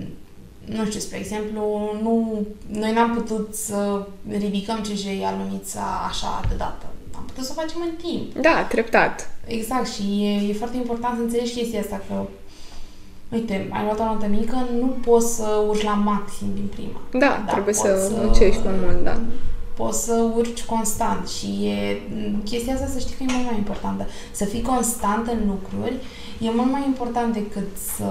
nu 0.64 0.84
știu, 0.84 1.00
spre 1.00 1.18
exemplu, 1.18 1.62
nu, 2.02 2.46
noi 2.66 2.92
n-am 2.92 3.14
putut 3.14 3.54
să 3.54 4.06
ridicăm 4.28 4.80
CJ 4.80 5.06
Alumița 5.24 6.06
așa 6.08 6.40
deodată. 6.48 6.86
Am 7.16 7.24
putut 7.26 7.44
să 7.44 7.52
o 7.56 7.60
facem 7.60 7.80
în 7.80 7.94
timp. 8.08 8.42
Da, 8.42 8.66
treptat. 8.68 9.30
Exact 9.46 9.88
și 9.88 10.02
e, 10.02 10.48
e 10.48 10.52
foarte 10.52 10.76
important 10.76 11.16
să 11.16 11.22
înțelegi 11.22 11.54
chestia 11.54 11.80
asta 11.80 12.02
că 12.08 12.26
Uite, 13.34 13.68
ai 13.72 13.84
luat 13.84 14.00
o 14.00 14.04
notă 14.04 14.26
mică, 14.26 14.56
nu 14.80 14.86
poți 14.86 15.34
să 15.34 15.64
urci 15.68 15.82
la 15.82 15.94
maxim 15.94 16.46
din 16.54 16.66
prima. 16.74 17.00
Da, 17.12 17.44
trebuie 17.52 17.74
să 17.74 18.10
muncești 18.14 18.60
mai 18.64 18.74
mult, 18.84 19.04
da 19.04 19.18
poți 19.74 20.04
să 20.04 20.24
urci 20.36 20.64
constant 20.64 21.28
și 21.28 21.46
e, 21.46 22.00
chestia 22.44 22.74
asta 22.74 22.86
să 22.86 22.98
știi 22.98 23.14
că 23.14 23.22
e 23.22 23.32
mult 23.32 23.44
mai 23.46 23.56
importantă. 23.56 24.06
Să 24.32 24.44
fii 24.44 24.62
constant 24.62 25.26
în 25.26 25.38
lucruri 25.46 25.96
e 26.40 26.50
mult 26.50 26.70
mai 26.70 26.82
important 26.86 27.32
decât 27.32 27.68
să 27.96 28.04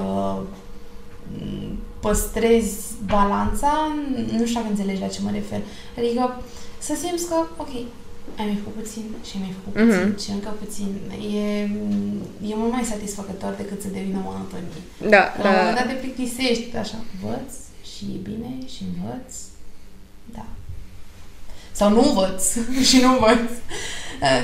păstrezi 1.99 2.77
balanța, 3.05 3.71
nu 4.37 4.45
știu 4.45 4.59
dacă 4.59 4.69
înțelegi 4.69 5.01
la 5.01 5.07
ce 5.07 5.19
mă 5.23 5.29
refer. 5.33 5.59
Adică 5.97 6.41
să 6.79 6.93
simți 6.95 7.27
că, 7.27 7.35
ok, 7.57 7.69
ai 8.39 8.45
mai 8.45 8.59
făcut 8.63 8.75
puțin 8.81 9.05
și 9.27 9.31
ai 9.35 9.41
mai 9.45 9.55
făcut 9.57 9.73
puțin 9.81 10.13
mm-hmm. 10.13 10.23
și 10.23 10.29
încă 10.37 10.49
puțin. 10.63 10.89
E, 11.43 11.45
e 12.49 12.61
mult 12.61 12.71
mai 12.71 12.83
satisfăcător 12.93 13.53
decât 13.61 13.81
să 13.81 13.87
devină 13.97 14.19
monotonie. 14.23 14.81
Da, 15.15 15.23
La 15.37 15.43
da. 15.43 15.49
un 15.49 15.55
moment 15.59 15.77
dat 15.79 15.87
te 15.87 15.93
plictisești, 16.03 16.75
așa, 16.83 16.97
învăț 17.13 17.51
și 17.91 18.03
e 18.15 18.19
bine 18.29 18.49
și 18.73 18.81
învăț. 18.89 19.31
Da. 20.35 20.45
Sau 21.71 21.89
nu 21.89 22.01
învăț 22.07 22.43
și 22.89 22.97
nu 23.03 23.09
învăț. 23.13 23.49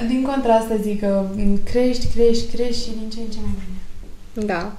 Din 0.08 0.24
contra 0.24 0.54
asta 0.56 0.76
zic 0.76 1.00
că 1.00 1.26
crești, 1.64 2.08
crești, 2.14 2.56
crești 2.56 2.84
și 2.84 2.90
din 3.00 3.10
ce 3.10 3.20
în 3.20 3.30
ce 3.34 3.38
mai 3.42 3.56
bine. 3.64 3.80
Da. 4.54 4.78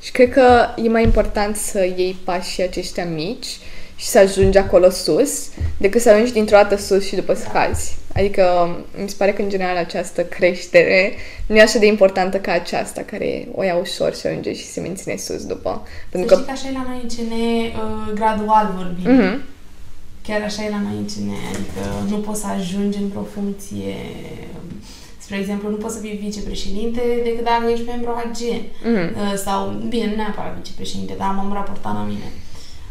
Și 0.00 0.10
cred 0.10 0.30
că 0.30 0.68
e 0.76 0.88
mai 0.88 1.02
important 1.02 1.56
să 1.56 1.84
iei 1.84 2.16
pașii 2.24 2.62
aceștia 2.62 3.04
mici 3.04 3.46
și 3.96 4.06
să 4.06 4.18
ajungi 4.18 4.58
acolo 4.58 4.90
sus, 4.90 5.48
decât 5.76 6.00
să 6.00 6.10
ajungi 6.10 6.32
dintr-o 6.32 6.56
dată 6.56 6.76
sus 6.76 7.06
și 7.06 7.14
după 7.14 7.34
să 7.34 7.46
cazi. 7.52 7.96
Adică 8.14 8.76
mi 9.02 9.08
se 9.08 9.14
pare 9.18 9.32
că 9.32 9.42
în 9.42 9.48
general 9.48 9.76
această 9.76 10.24
creștere 10.24 11.12
nu 11.46 11.56
e 11.56 11.62
așa 11.62 11.78
de 11.78 11.86
importantă 11.86 12.36
ca 12.36 12.52
aceasta, 12.52 13.02
care 13.02 13.48
o 13.54 13.62
ia 13.62 13.76
ușor 13.76 14.14
și 14.14 14.26
ajunge 14.26 14.54
și 14.54 14.64
se 14.64 14.80
menține 14.80 15.16
sus 15.16 15.44
după. 15.46 15.86
Pentru 16.10 16.28
să 16.28 16.34
că... 16.34 16.40
știi 16.40 16.54
că 16.54 16.58
așa 16.58 16.68
e 16.68 16.72
la 16.72 16.86
noi 16.88 17.00
în 17.02 17.08
CN 17.08 17.32
uh, 17.32 18.12
gradual 18.14 18.74
vorbim. 18.76 19.06
Mm-hmm. 19.10 19.54
Chiar 20.22 20.42
așa 20.42 20.64
e 20.64 20.70
la 20.70 20.80
noi 20.80 20.96
în 20.96 21.04
CN, 21.04 21.30
adică 21.54 21.82
nu 22.08 22.16
poți 22.16 22.40
să 22.40 22.46
ajungi 22.46 22.98
într-o 22.98 23.26
funcție 23.34 23.94
Spre 25.26 25.38
exemplu, 25.38 25.70
nu 25.70 25.76
poți 25.76 25.94
să 25.94 26.00
fii 26.00 26.20
vicepreședinte 26.26 27.00
decât 27.24 27.44
dacă 27.44 27.70
ești 27.70 27.86
membru 27.86 28.10
AG. 28.10 28.36
Mm-hmm. 28.36 29.36
Sau, 29.44 29.68
bine, 29.88 30.06
nu 30.06 30.14
neapărat 30.14 30.56
vicepreședinte, 30.56 31.14
dar 31.18 31.30
m-am 31.36 31.52
raportat 31.52 31.92
la 31.92 32.02
mine. 32.02 32.28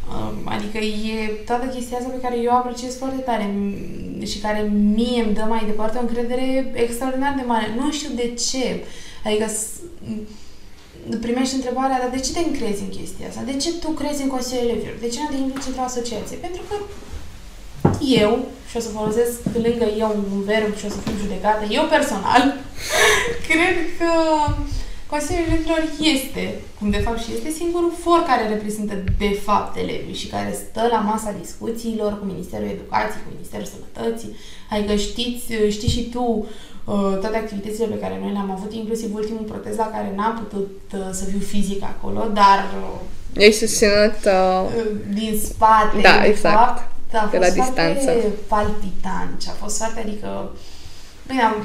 Uh, 0.10 0.32
adică 0.44 0.78
e 0.78 1.28
toată 1.46 1.66
chestia 1.66 1.98
asta 1.98 2.10
pe 2.10 2.22
care 2.22 2.38
eu 2.40 2.52
apreciez 2.52 2.98
foarte 2.98 3.22
tare 3.22 3.56
și 4.26 4.40
care 4.40 4.72
mie 4.96 5.24
îmi 5.24 5.34
dă 5.34 5.46
mai 5.48 5.64
departe 5.66 5.98
o 5.98 6.02
încredere 6.02 6.72
extraordinar 6.74 7.34
de 7.38 7.44
mare. 7.46 7.68
Nu 7.80 7.92
știu 7.92 8.10
de 8.16 8.34
ce. 8.48 8.84
Adică 9.26 9.46
primești 11.22 11.56
întrebarea, 11.56 12.00
dar 12.00 12.10
de 12.10 12.20
ce 12.26 12.32
te 12.32 12.40
încrezi 12.40 12.82
în 12.82 12.90
chestia 12.98 13.28
asta? 13.28 13.42
De 13.52 13.56
ce 13.58 13.74
tu 13.74 13.90
crezi 13.90 14.22
în 14.22 14.34
Consiliul 14.36 14.70
Elevilor? 14.70 14.96
De 15.00 15.08
ce 15.08 15.20
nu 15.20 15.30
te 15.30 15.42
implici 15.42 15.70
într-o 15.70 15.90
asociație? 15.90 16.38
Pentru 16.46 16.62
că 16.70 16.76
eu, 18.22 18.32
și 18.70 18.78
o 18.78 18.80
să 18.80 18.90
folosesc 18.90 19.38
lângă 19.66 19.88
eu 20.04 20.10
un 20.34 20.42
verb 20.44 20.78
și 20.78 20.86
o 20.86 20.90
să 20.90 21.00
fiu 21.04 21.16
judecată, 21.22 21.64
eu 21.70 21.84
personal, 21.96 22.44
cred 23.50 23.78
că 23.98 24.12
Consiliul 25.10 25.46
Elevilor 25.48 25.82
este, 26.16 26.44
cum 26.80 26.90
de 26.90 26.98
fapt 26.98 27.20
și 27.24 27.34
este, 27.36 27.50
singurul 27.50 27.94
for 28.04 28.20
care 28.28 28.48
reprezintă 28.48 28.94
de 29.18 29.32
fapt 29.48 29.78
elevii 29.78 30.22
și 30.22 30.28
care 30.28 30.60
stă 30.62 30.88
la 30.92 30.98
masa 30.98 31.36
discuțiilor 31.42 32.20
cu 32.20 32.26
Ministerul 32.26 32.68
Educației, 32.68 33.24
cu 33.24 33.32
Ministerul 33.36 33.68
Sănătății. 33.74 34.36
Adică 34.70 34.96
știți, 34.96 35.46
știi 35.70 35.96
și 35.96 36.04
tu 36.14 36.24
uh, 36.24 37.18
toate 37.22 37.38
activitățile 37.38 37.86
pe 37.86 38.00
care 38.04 38.18
noi 38.22 38.32
le-am 38.32 38.52
avut, 38.52 38.74
inclusiv 38.74 39.16
ultimul 39.16 39.46
protest 39.52 39.78
la 39.78 39.90
care 39.96 40.14
n-am 40.16 40.36
putut 40.42 40.72
uh, 40.94 41.00
să 41.12 41.24
fiu 41.26 41.40
fizic 41.40 41.84
acolo, 41.84 42.22
dar... 42.34 42.60
Ei 43.38 43.52
susținut... 43.52 44.20
Uh... 44.26 44.70
Din 45.14 45.40
spate, 45.44 46.02
da, 46.02 46.26
exact. 46.26 46.56
fapt, 46.56 46.90
da, 47.12 47.22
a 47.22 47.28
de 47.28 47.38
fost 47.38 47.56
la 47.56 47.64
distanță. 47.64 48.12
palpitant 48.48 49.42
și 49.42 49.50
a 49.50 49.56
fost 49.64 49.78
foarte, 49.78 50.00
adică, 50.00 50.52
bine, 51.28 51.42
a, 51.42 51.56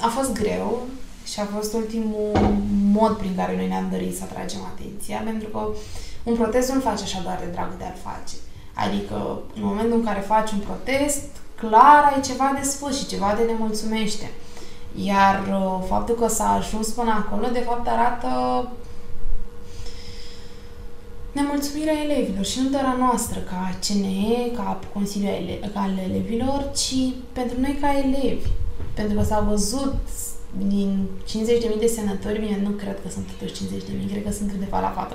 a 0.00 0.08
fost 0.08 0.32
greu 0.32 0.86
și 1.32 1.40
a 1.40 1.44
fost 1.44 1.72
ultimul 1.72 2.56
mod 2.92 3.16
prin 3.16 3.34
care 3.36 3.56
noi 3.56 3.68
ne-am 3.68 3.88
dorit 3.90 4.16
să 4.16 4.22
atragem 4.24 4.60
atenția, 4.72 5.20
pentru 5.24 5.48
că 5.48 5.68
un 6.22 6.34
protest 6.34 6.70
nu-l 6.70 6.80
faci 6.80 7.00
așa 7.00 7.20
doar 7.22 7.38
de 7.44 7.50
drag 7.52 7.76
de 7.78 7.84
a-l 7.84 7.96
face. 8.02 8.36
Adică, 8.74 9.40
în 9.54 9.64
momentul 9.64 9.98
în 9.98 10.04
care 10.04 10.20
faci 10.20 10.50
un 10.50 10.58
protest, 10.58 11.24
clar 11.54 12.12
ai 12.12 12.20
ceva 12.20 12.56
de 12.60 12.68
spus 12.68 12.98
și 12.98 13.06
ceva 13.06 13.34
de 13.36 13.42
nemulțumește. 13.42 14.30
Iar 14.94 15.46
uh, 15.50 15.84
faptul 15.88 16.14
că 16.14 16.28
s-a 16.28 16.50
ajuns 16.52 16.88
până 16.88 17.10
acolo, 17.10 17.46
de 17.52 17.58
fapt, 17.58 17.88
arată 17.88 18.28
nemulțumirea 21.32 22.02
elevilor 22.04 22.44
și 22.44 22.60
nu 22.60 22.68
doar 22.68 22.84
a 22.84 22.96
noastră 22.98 23.38
ca 23.38 23.74
CNE, 23.86 24.50
ca 24.56 24.78
Consiliul 24.92 25.32
ele- 25.32 25.70
ca 25.74 25.80
al 25.80 25.98
elevilor, 26.08 26.70
ci 26.76 27.12
pentru 27.32 27.60
noi 27.60 27.78
ca 27.80 27.98
elevi. 27.98 28.48
Pentru 28.94 29.16
că 29.16 29.22
s-a 29.24 29.40
văzut 29.40 29.96
din 30.56 31.08
50.000 31.26 31.78
de 31.78 31.86
senători, 31.86 32.40
bine, 32.40 32.58
nu 32.62 32.70
cred 32.70 32.98
că 33.02 33.08
sunt 33.08 33.26
totuși 33.30 33.54
50.000, 33.54 34.10
cred 34.10 34.24
că 34.24 34.32
sunt 34.32 34.52
undeva 34.52 34.80
la 34.80 35.08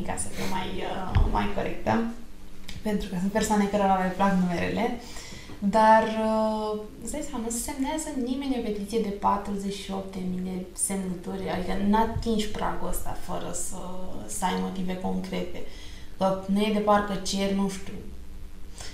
48.000 0.00 0.06
ca 0.06 0.16
să 0.16 0.28
fiu 0.28 0.44
mai, 0.50 0.68
uh, 0.76 1.24
mai 1.32 1.46
corectă, 1.54 2.04
pentru 2.82 3.08
că 3.08 3.16
sunt 3.20 3.32
persoane 3.32 3.64
care 3.64 4.02
le 4.02 4.14
plac 4.16 4.32
numerele, 4.40 5.00
dar 5.58 6.02
uh, 6.02 6.80
îți 7.02 7.12
dai 7.12 7.26
seama, 7.28 7.44
nu 7.44 7.50
se 7.50 7.70
semnează 7.70 8.08
nimeni 8.24 8.56
o 8.58 8.62
petiție 8.62 9.00
de 9.00 9.12
48.000 10.18 10.42
de 10.42 10.66
semnături, 10.72 11.50
adică 11.54 11.72
n-atingi 11.88 12.48
pragul 12.48 12.88
ăsta 12.88 13.16
fără 13.20 13.50
să, 13.52 13.82
să 14.26 14.44
ai 14.44 14.58
motive 14.60 14.96
concrete. 14.96 15.62
Că 16.18 16.42
nu 16.46 16.60
e 16.60 16.72
de 16.72 16.78
parcă 16.78 17.14
cer, 17.14 17.50
nu 17.52 17.68
știu, 17.68 17.94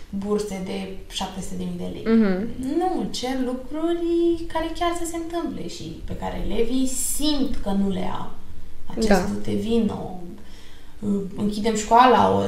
burse 0.08 0.62
de 0.64 0.88
700.000 1.12 1.76
de 1.76 1.88
lei. 1.92 2.02
Mm-hmm. 2.02 2.76
Nu, 2.76 3.06
cer 3.10 3.36
lucruri 3.44 4.44
care 4.52 4.70
chiar 4.78 4.96
să 5.00 5.06
se 5.10 5.16
întâmple 5.16 5.68
și 5.68 5.82
pe 6.04 6.16
care 6.16 6.42
elevii 6.44 6.86
simt 6.86 7.56
că 7.62 7.70
nu 7.70 7.88
le 7.90 8.10
au. 8.18 8.30
Acest 8.86 9.08
da. 9.08 9.40
te 9.42 9.52
vin, 9.52 9.92
o, 9.94 10.16
închidem 11.36 11.76
școala, 11.76 12.36
o 12.36 12.40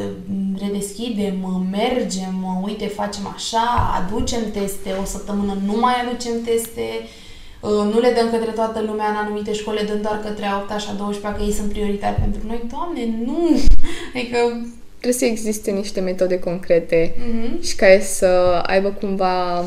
redeschidem, 0.59 1.67
mergem, 1.71 2.61
uite, 2.63 2.87
facem 2.87 3.27
așa, 3.35 4.03
aducem 4.03 4.51
teste, 4.53 4.93
o 5.03 5.05
săptămână 5.05 5.57
nu 5.65 5.77
mai 5.81 5.95
aducem 6.01 6.43
teste, 6.45 6.89
nu 7.63 8.01
le 8.01 8.13
dăm 8.17 8.31
către 8.31 8.51
toată 8.51 8.81
lumea 8.87 9.09
în 9.09 9.17
anumite 9.17 9.53
școli, 9.53 9.79
le 9.79 9.89
dăm 9.89 10.03
doar 10.03 10.21
către 10.21 10.47
a 10.47 10.57
8 10.57 10.81
și 10.81 10.89
a 10.91 10.93
12 10.93 11.41
că 11.41 11.47
ei 11.49 11.57
sunt 11.59 11.73
prioritari 11.73 12.21
pentru 12.21 12.41
noi. 12.47 12.63
Doamne, 12.71 13.15
nu! 13.25 13.61
Adică 14.15 14.39
trebuie 15.01 15.21
să 15.21 15.25
existe 15.25 15.71
niște 15.71 16.01
metode 16.01 16.39
concrete 16.39 17.15
mm-hmm. 17.15 17.63
și 17.63 17.77
care 17.77 18.01
să 18.01 18.63
aibă 18.67 18.89
cumva 18.89 19.65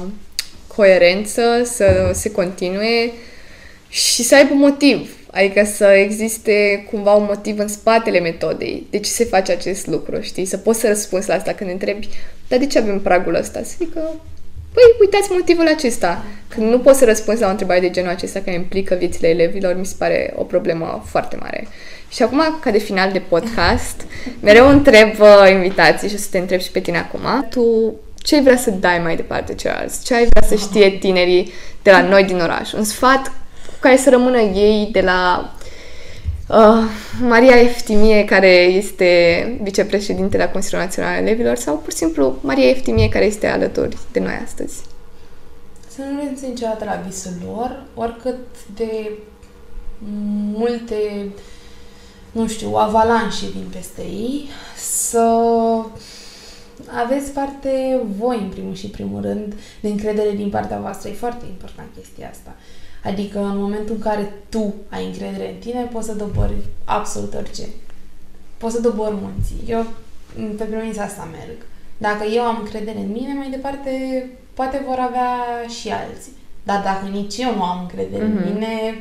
coerență, 0.76 1.42
să 1.64 2.12
se 2.14 2.32
continue 2.32 3.12
și 3.90 4.24
să 4.24 4.36
aibă 4.36 4.54
motiv. 4.54 5.18
Adică 5.32 5.64
să 5.66 5.86
existe 5.86 6.86
cumva 6.92 7.14
un 7.14 7.26
motiv 7.28 7.60
în 7.60 7.68
spatele 7.68 8.20
metodei. 8.20 8.88
De 8.90 9.00
ce 9.00 9.10
se 9.10 9.24
face 9.24 9.52
acest 9.52 9.88
lucru, 9.88 10.22
știi? 10.22 10.46
Să 10.46 10.58
poți 10.58 10.80
să 10.80 10.88
răspunzi 10.88 11.28
la 11.28 11.34
asta 11.34 11.54
când 11.54 11.70
întrebi, 11.70 12.10
dar 12.48 12.60
de 12.60 12.68
ce 12.68 12.80
avem 12.80 13.00
pragul 13.00 13.36
ăsta? 13.36 13.64
Să 13.64 13.74
zică, 13.78 14.00
păi 14.74 14.84
uitați 15.00 15.32
motivul 15.32 15.68
acesta. 15.68 16.26
Când 16.48 16.70
nu 16.70 16.80
poți 16.80 17.00
să 17.00 17.06
răspunzi 17.06 17.42
la 17.42 17.48
o 17.48 17.50
întrebare 17.50 17.80
de 17.80 17.90
genul 17.90 18.10
acesta 18.10 18.40
care 18.40 18.56
implică 18.56 18.96
viețile 18.96 19.28
elevilor, 19.28 19.76
mi 19.76 19.86
se 19.86 19.96
pare 19.98 20.34
o 20.36 20.44
problemă 20.44 21.04
foarte 21.06 21.36
mare. 21.40 21.68
Și 22.14 22.24
acum, 22.24 22.58
ca 22.60 22.72
de 22.72 22.78
final 22.78 23.12
de 23.12 23.20
podcast, 23.20 24.06
mereu 24.40 24.68
întreb 24.70 25.20
uh, 25.20 25.50
invitații 25.52 26.10
și 26.10 26.16
o 26.16 26.18
să 26.18 26.28
te 26.32 26.38
întreb 26.38 26.60
și 26.60 26.72
pe 26.72 26.80
tine 26.80 26.98
acum. 26.98 27.48
Tu 27.50 27.94
ce 28.16 28.36
ai 28.36 28.44
vrea 28.44 28.58
să 28.58 28.72
dai 28.72 29.00
mai 29.00 29.16
departe 29.16 29.54
celorlalți? 29.54 30.04
Ce 30.04 30.14
ai 30.14 30.28
vrea 30.30 30.48
să 30.48 30.56
știe 30.56 30.90
tinerii 30.90 31.52
de 31.82 31.92
la 31.92 32.02
noi 32.02 32.24
din 32.24 32.40
oraș? 32.40 32.72
Un 32.72 32.84
sfat 32.84 33.28
cu 33.66 33.74
care 33.80 33.98
să 33.98 34.10
rămână 34.10 34.40
ei 34.40 34.90
de 34.92 35.02
la 35.02 35.54
uh, 36.48 36.90
Maria 37.22 37.56
Eftimie, 37.56 38.26
care 38.26 38.54
este 38.54 39.60
vicepreședinte 39.62 40.38
la 40.38 40.50
Consiliul 40.50 40.82
Național 40.82 41.14
al 41.14 41.22
Elevilor, 41.22 41.56
sau 41.56 41.78
pur 41.78 41.92
și 41.92 41.98
simplu 41.98 42.38
Maria 42.42 42.70
Eftimie, 42.70 43.10
care 43.10 43.26
este 43.26 43.48
alături 43.48 43.98
de 44.12 44.20
noi 44.20 44.40
astăzi? 44.44 44.82
Să 45.96 46.02
nu 46.12 46.20
renunțe 46.20 46.48
niciodată 46.48 46.86
la 46.86 47.02
visul 47.08 47.32
lor, 47.46 47.84
oricât 47.96 48.38
de 48.76 49.12
multe 50.54 50.96
nu 52.34 52.48
știu, 52.48 52.76
avalanșe 52.76 53.52
din 53.52 53.68
peste 53.72 54.02
ei, 54.02 54.50
să 54.78 55.36
aveți 57.04 57.32
parte 57.32 58.00
voi, 58.18 58.40
în 58.42 58.50
primul 58.50 58.74
și 58.74 58.88
primul 58.88 59.22
rând, 59.22 59.54
de 59.82 59.88
încredere 59.88 60.32
din 60.32 60.50
partea 60.50 60.80
voastră. 60.80 61.10
E 61.10 61.14
foarte 61.14 61.46
important 61.46 61.90
chestia 61.98 62.30
asta. 62.30 62.56
Adică 63.04 63.40
în 63.40 63.58
momentul 63.58 63.96
în 63.96 64.02
care 64.02 64.34
tu 64.50 64.74
ai 64.90 65.06
încredere 65.06 65.50
în 65.50 65.60
tine, 65.60 65.90
poți 65.92 66.08
să 66.08 66.14
dobori 66.14 66.54
absolut 66.86 67.34
orice. 67.34 67.68
Poți 68.58 68.76
să 68.76 68.82
dobori 68.82 69.16
munții. 69.22 69.58
Eu 69.68 69.86
pe 70.58 70.64
premința 70.64 71.04
asta 71.04 71.30
merg. 71.32 71.58
Dacă 71.98 72.24
eu 72.34 72.44
am 72.44 72.58
încredere 72.60 73.00
în 73.00 73.12
mine, 73.12 73.34
mai 73.34 73.50
departe 73.50 73.92
poate 74.54 74.84
vor 74.88 74.98
avea 75.00 75.32
și 75.80 75.90
alții. 75.90 76.32
Dar 76.64 76.82
dacă 76.84 77.08
nici 77.12 77.38
eu 77.38 77.56
nu 77.56 77.64
am 77.64 77.82
încredere 77.82 78.24
mm-hmm. 78.24 78.38
în 78.38 78.44
mhm. 78.44 78.54
mine, 78.54 78.98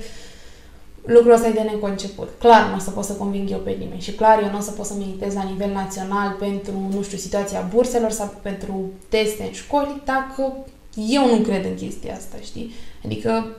lucrul 1.02 1.32
ăsta 1.32 1.48
e 1.48 1.52
de 1.52 1.60
neconceput. 1.60 2.28
Clar 2.38 2.68
nu 2.68 2.76
o 2.76 2.78
să 2.78 2.90
pot 2.90 3.04
să 3.04 3.12
conving 3.12 3.50
eu 3.50 3.58
pe 3.58 3.70
nimeni 3.70 4.00
și 4.00 4.12
clar 4.12 4.42
eu 4.42 4.50
nu 4.50 4.58
o 4.58 4.60
să 4.60 4.70
pot 4.70 4.86
să 4.86 4.94
militez 4.94 5.34
la 5.34 5.42
nivel 5.42 5.72
național 5.72 6.36
pentru, 6.38 6.72
nu 6.94 7.02
știu, 7.02 7.18
situația 7.18 7.68
burselor 7.74 8.10
sau 8.10 8.34
pentru 8.42 8.90
teste 9.08 9.42
în 9.42 9.52
școli 9.52 10.02
dacă 10.04 10.56
eu 10.94 11.36
nu 11.36 11.42
cred 11.42 11.64
în 11.64 11.74
chestia 11.74 12.14
asta, 12.14 12.36
știi? 12.42 12.72
Adică 13.04 13.56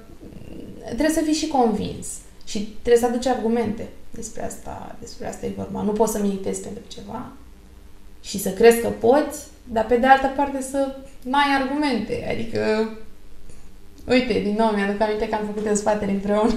trebuie 0.86 1.10
să 1.10 1.22
fii 1.22 1.34
și 1.34 1.48
convins 1.48 2.08
și 2.46 2.60
trebuie 2.60 3.04
să 3.04 3.06
aduci 3.06 3.26
argumente 3.26 3.90
despre 4.12 4.46
asta, 4.46 4.96
despre 5.00 5.28
asta 5.28 5.46
e 5.46 5.54
vorba. 5.58 5.82
Nu 5.82 5.92
poți 5.92 6.12
să 6.12 6.22
militezi 6.22 6.62
pentru 6.62 6.84
ceva 6.88 7.32
și 8.22 8.40
să 8.40 8.50
crezi 8.50 8.82
că 8.82 8.88
poți, 8.88 9.48
dar 9.64 9.86
pe 9.86 9.98
de 9.98 10.06
altă 10.06 10.32
parte 10.36 10.62
să 10.62 10.96
n-ai 11.22 11.62
argumente. 11.62 12.28
Adică, 12.32 12.90
uite, 14.08 14.34
din 14.34 14.56
nou 14.58 14.70
mi-aduc 14.70 15.02
aminte 15.02 15.28
că 15.28 15.36
am 15.36 15.46
făcut 15.46 15.64
dezbateri 15.64 16.12
împreună. 16.12 16.54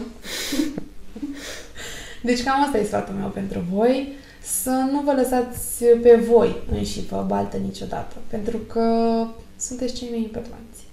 deci 2.23 2.43
cam 2.43 2.63
asta 2.63 2.79
e 2.79 2.85
sfatul 2.85 3.15
meu 3.15 3.29
pentru 3.29 3.65
voi. 3.73 4.13
Să 4.43 4.71
nu 4.71 5.03
vă 5.05 5.13
lăsați 5.13 5.85
pe 6.03 6.21
voi 6.29 6.57
înși 6.73 7.01
vă 7.09 7.25
baltă 7.27 7.57
niciodată, 7.57 8.17
pentru 8.27 8.57
că 8.57 8.83
sunteți 9.59 9.95
cei 9.95 10.09
mai 10.11 10.19
importanți. 10.19 10.85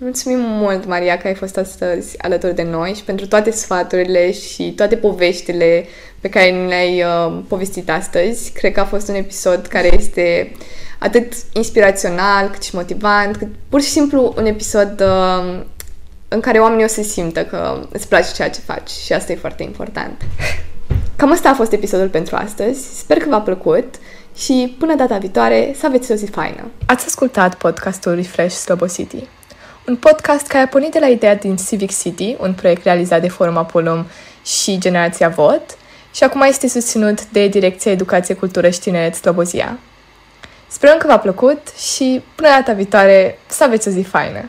Mulțumim 0.00 0.38
mult, 0.40 0.86
Maria, 0.86 1.18
că 1.18 1.26
ai 1.26 1.34
fost 1.34 1.56
astăzi 1.56 2.18
alături 2.22 2.54
de 2.54 2.62
noi 2.62 2.94
și 2.94 3.04
pentru 3.04 3.26
toate 3.26 3.50
sfaturile 3.50 4.32
și 4.32 4.72
toate 4.72 4.96
poveștile 4.96 5.86
pe 6.20 6.28
care 6.28 6.66
ne-ai 6.66 7.02
uh, 7.02 7.40
povestit 7.48 7.90
astăzi. 7.90 8.52
Cred 8.52 8.72
că 8.72 8.80
a 8.80 8.84
fost 8.84 9.08
un 9.08 9.14
episod 9.14 9.66
care 9.66 9.94
este 9.94 10.52
atât 10.98 11.32
inspirațional, 11.52 12.48
cât 12.48 12.62
și 12.62 12.74
motivant, 12.74 13.36
cât 13.36 13.48
pur 13.68 13.80
și 13.80 13.88
simplu 13.88 14.34
un 14.36 14.46
episod 14.46 15.00
uh, 15.00 15.60
în 16.28 16.40
care 16.40 16.58
oamenii 16.58 16.84
o 16.84 16.88
să 16.88 17.02
simtă 17.02 17.44
că 17.44 17.86
îți 17.92 18.08
place 18.08 18.32
ceea 18.34 18.50
ce 18.50 18.60
faci 18.60 18.90
și 18.90 19.12
asta 19.12 19.32
e 19.32 19.36
foarte 19.36 19.62
important. 19.62 20.22
Cam 21.16 21.32
asta 21.32 21.48
a 21.48 21.54
fost 21.54 21.72
episodul 21.72 22.08
pentru 22.08 22.36
astăzi. 22.36 22.98
Sper 22.98 23.16
că 23.16 23.28
v-a 23.28 23.40
plăcut 23.40 23.94
și 24.36 24.74
până 24.78 24.94
data 24.94 25.18
viitoare 25.18 25.74
să 25.78 25.86
aveți 25.86 26.12
o 26.12 26.14
zi 26.14 26.26
faină. 26.26 26.70
Ați 26.86 27.06
ascultat 27.06 27.54
podcastul 27.54 28.14
Refresh 28.14 28.54
Slobo 28.54 28.86
City, 28.86 29.26
un 29.88 29.96
podcast 29.96 30.46
care 30.46 30.64
a 30.64 30.68
pornit 30.68 30.92
de 30.92 30.98
la 30.98 31.06
ideea 31.06 31.36
din 31.36 31.56
Civic 31.56 31.98
City, 31.98 32.36
un 32.40 32.52
proiect 32.52 32.84
realizat 32.84 33.20
de 33.20 33.28
Forum 33.28 33.56
Apolum 33.56 34.06
și 34.44 34.78
Generația 34.78 35.28
Vot, 35.28 35.62
și 36.14 36.24
acum 36.24 36.40
este 36.40 36.68
susținut 36.68 37.28
de 37.28 37.48
Direcția 37.48 37.92
Educație, 37.92 38.34
Cultură 38.34 38.70
și 38.70 38.80
Tineret 38.80 39.14
Slobozia. 39.14 39.78
Sperăm 40.78 40.98
că 40.98 41.06
v-a 41.06 41.18
plăcut 41.18 41.68
și 41.68 42.22
până 42.34 42.48
data 42.48 42.72
viitoare 42.72 43.38
să 43.46 43.64
aveți 43.64 43.88
o 43.88 43.90
zi 43.90 44.02
faină! 44.02 44.48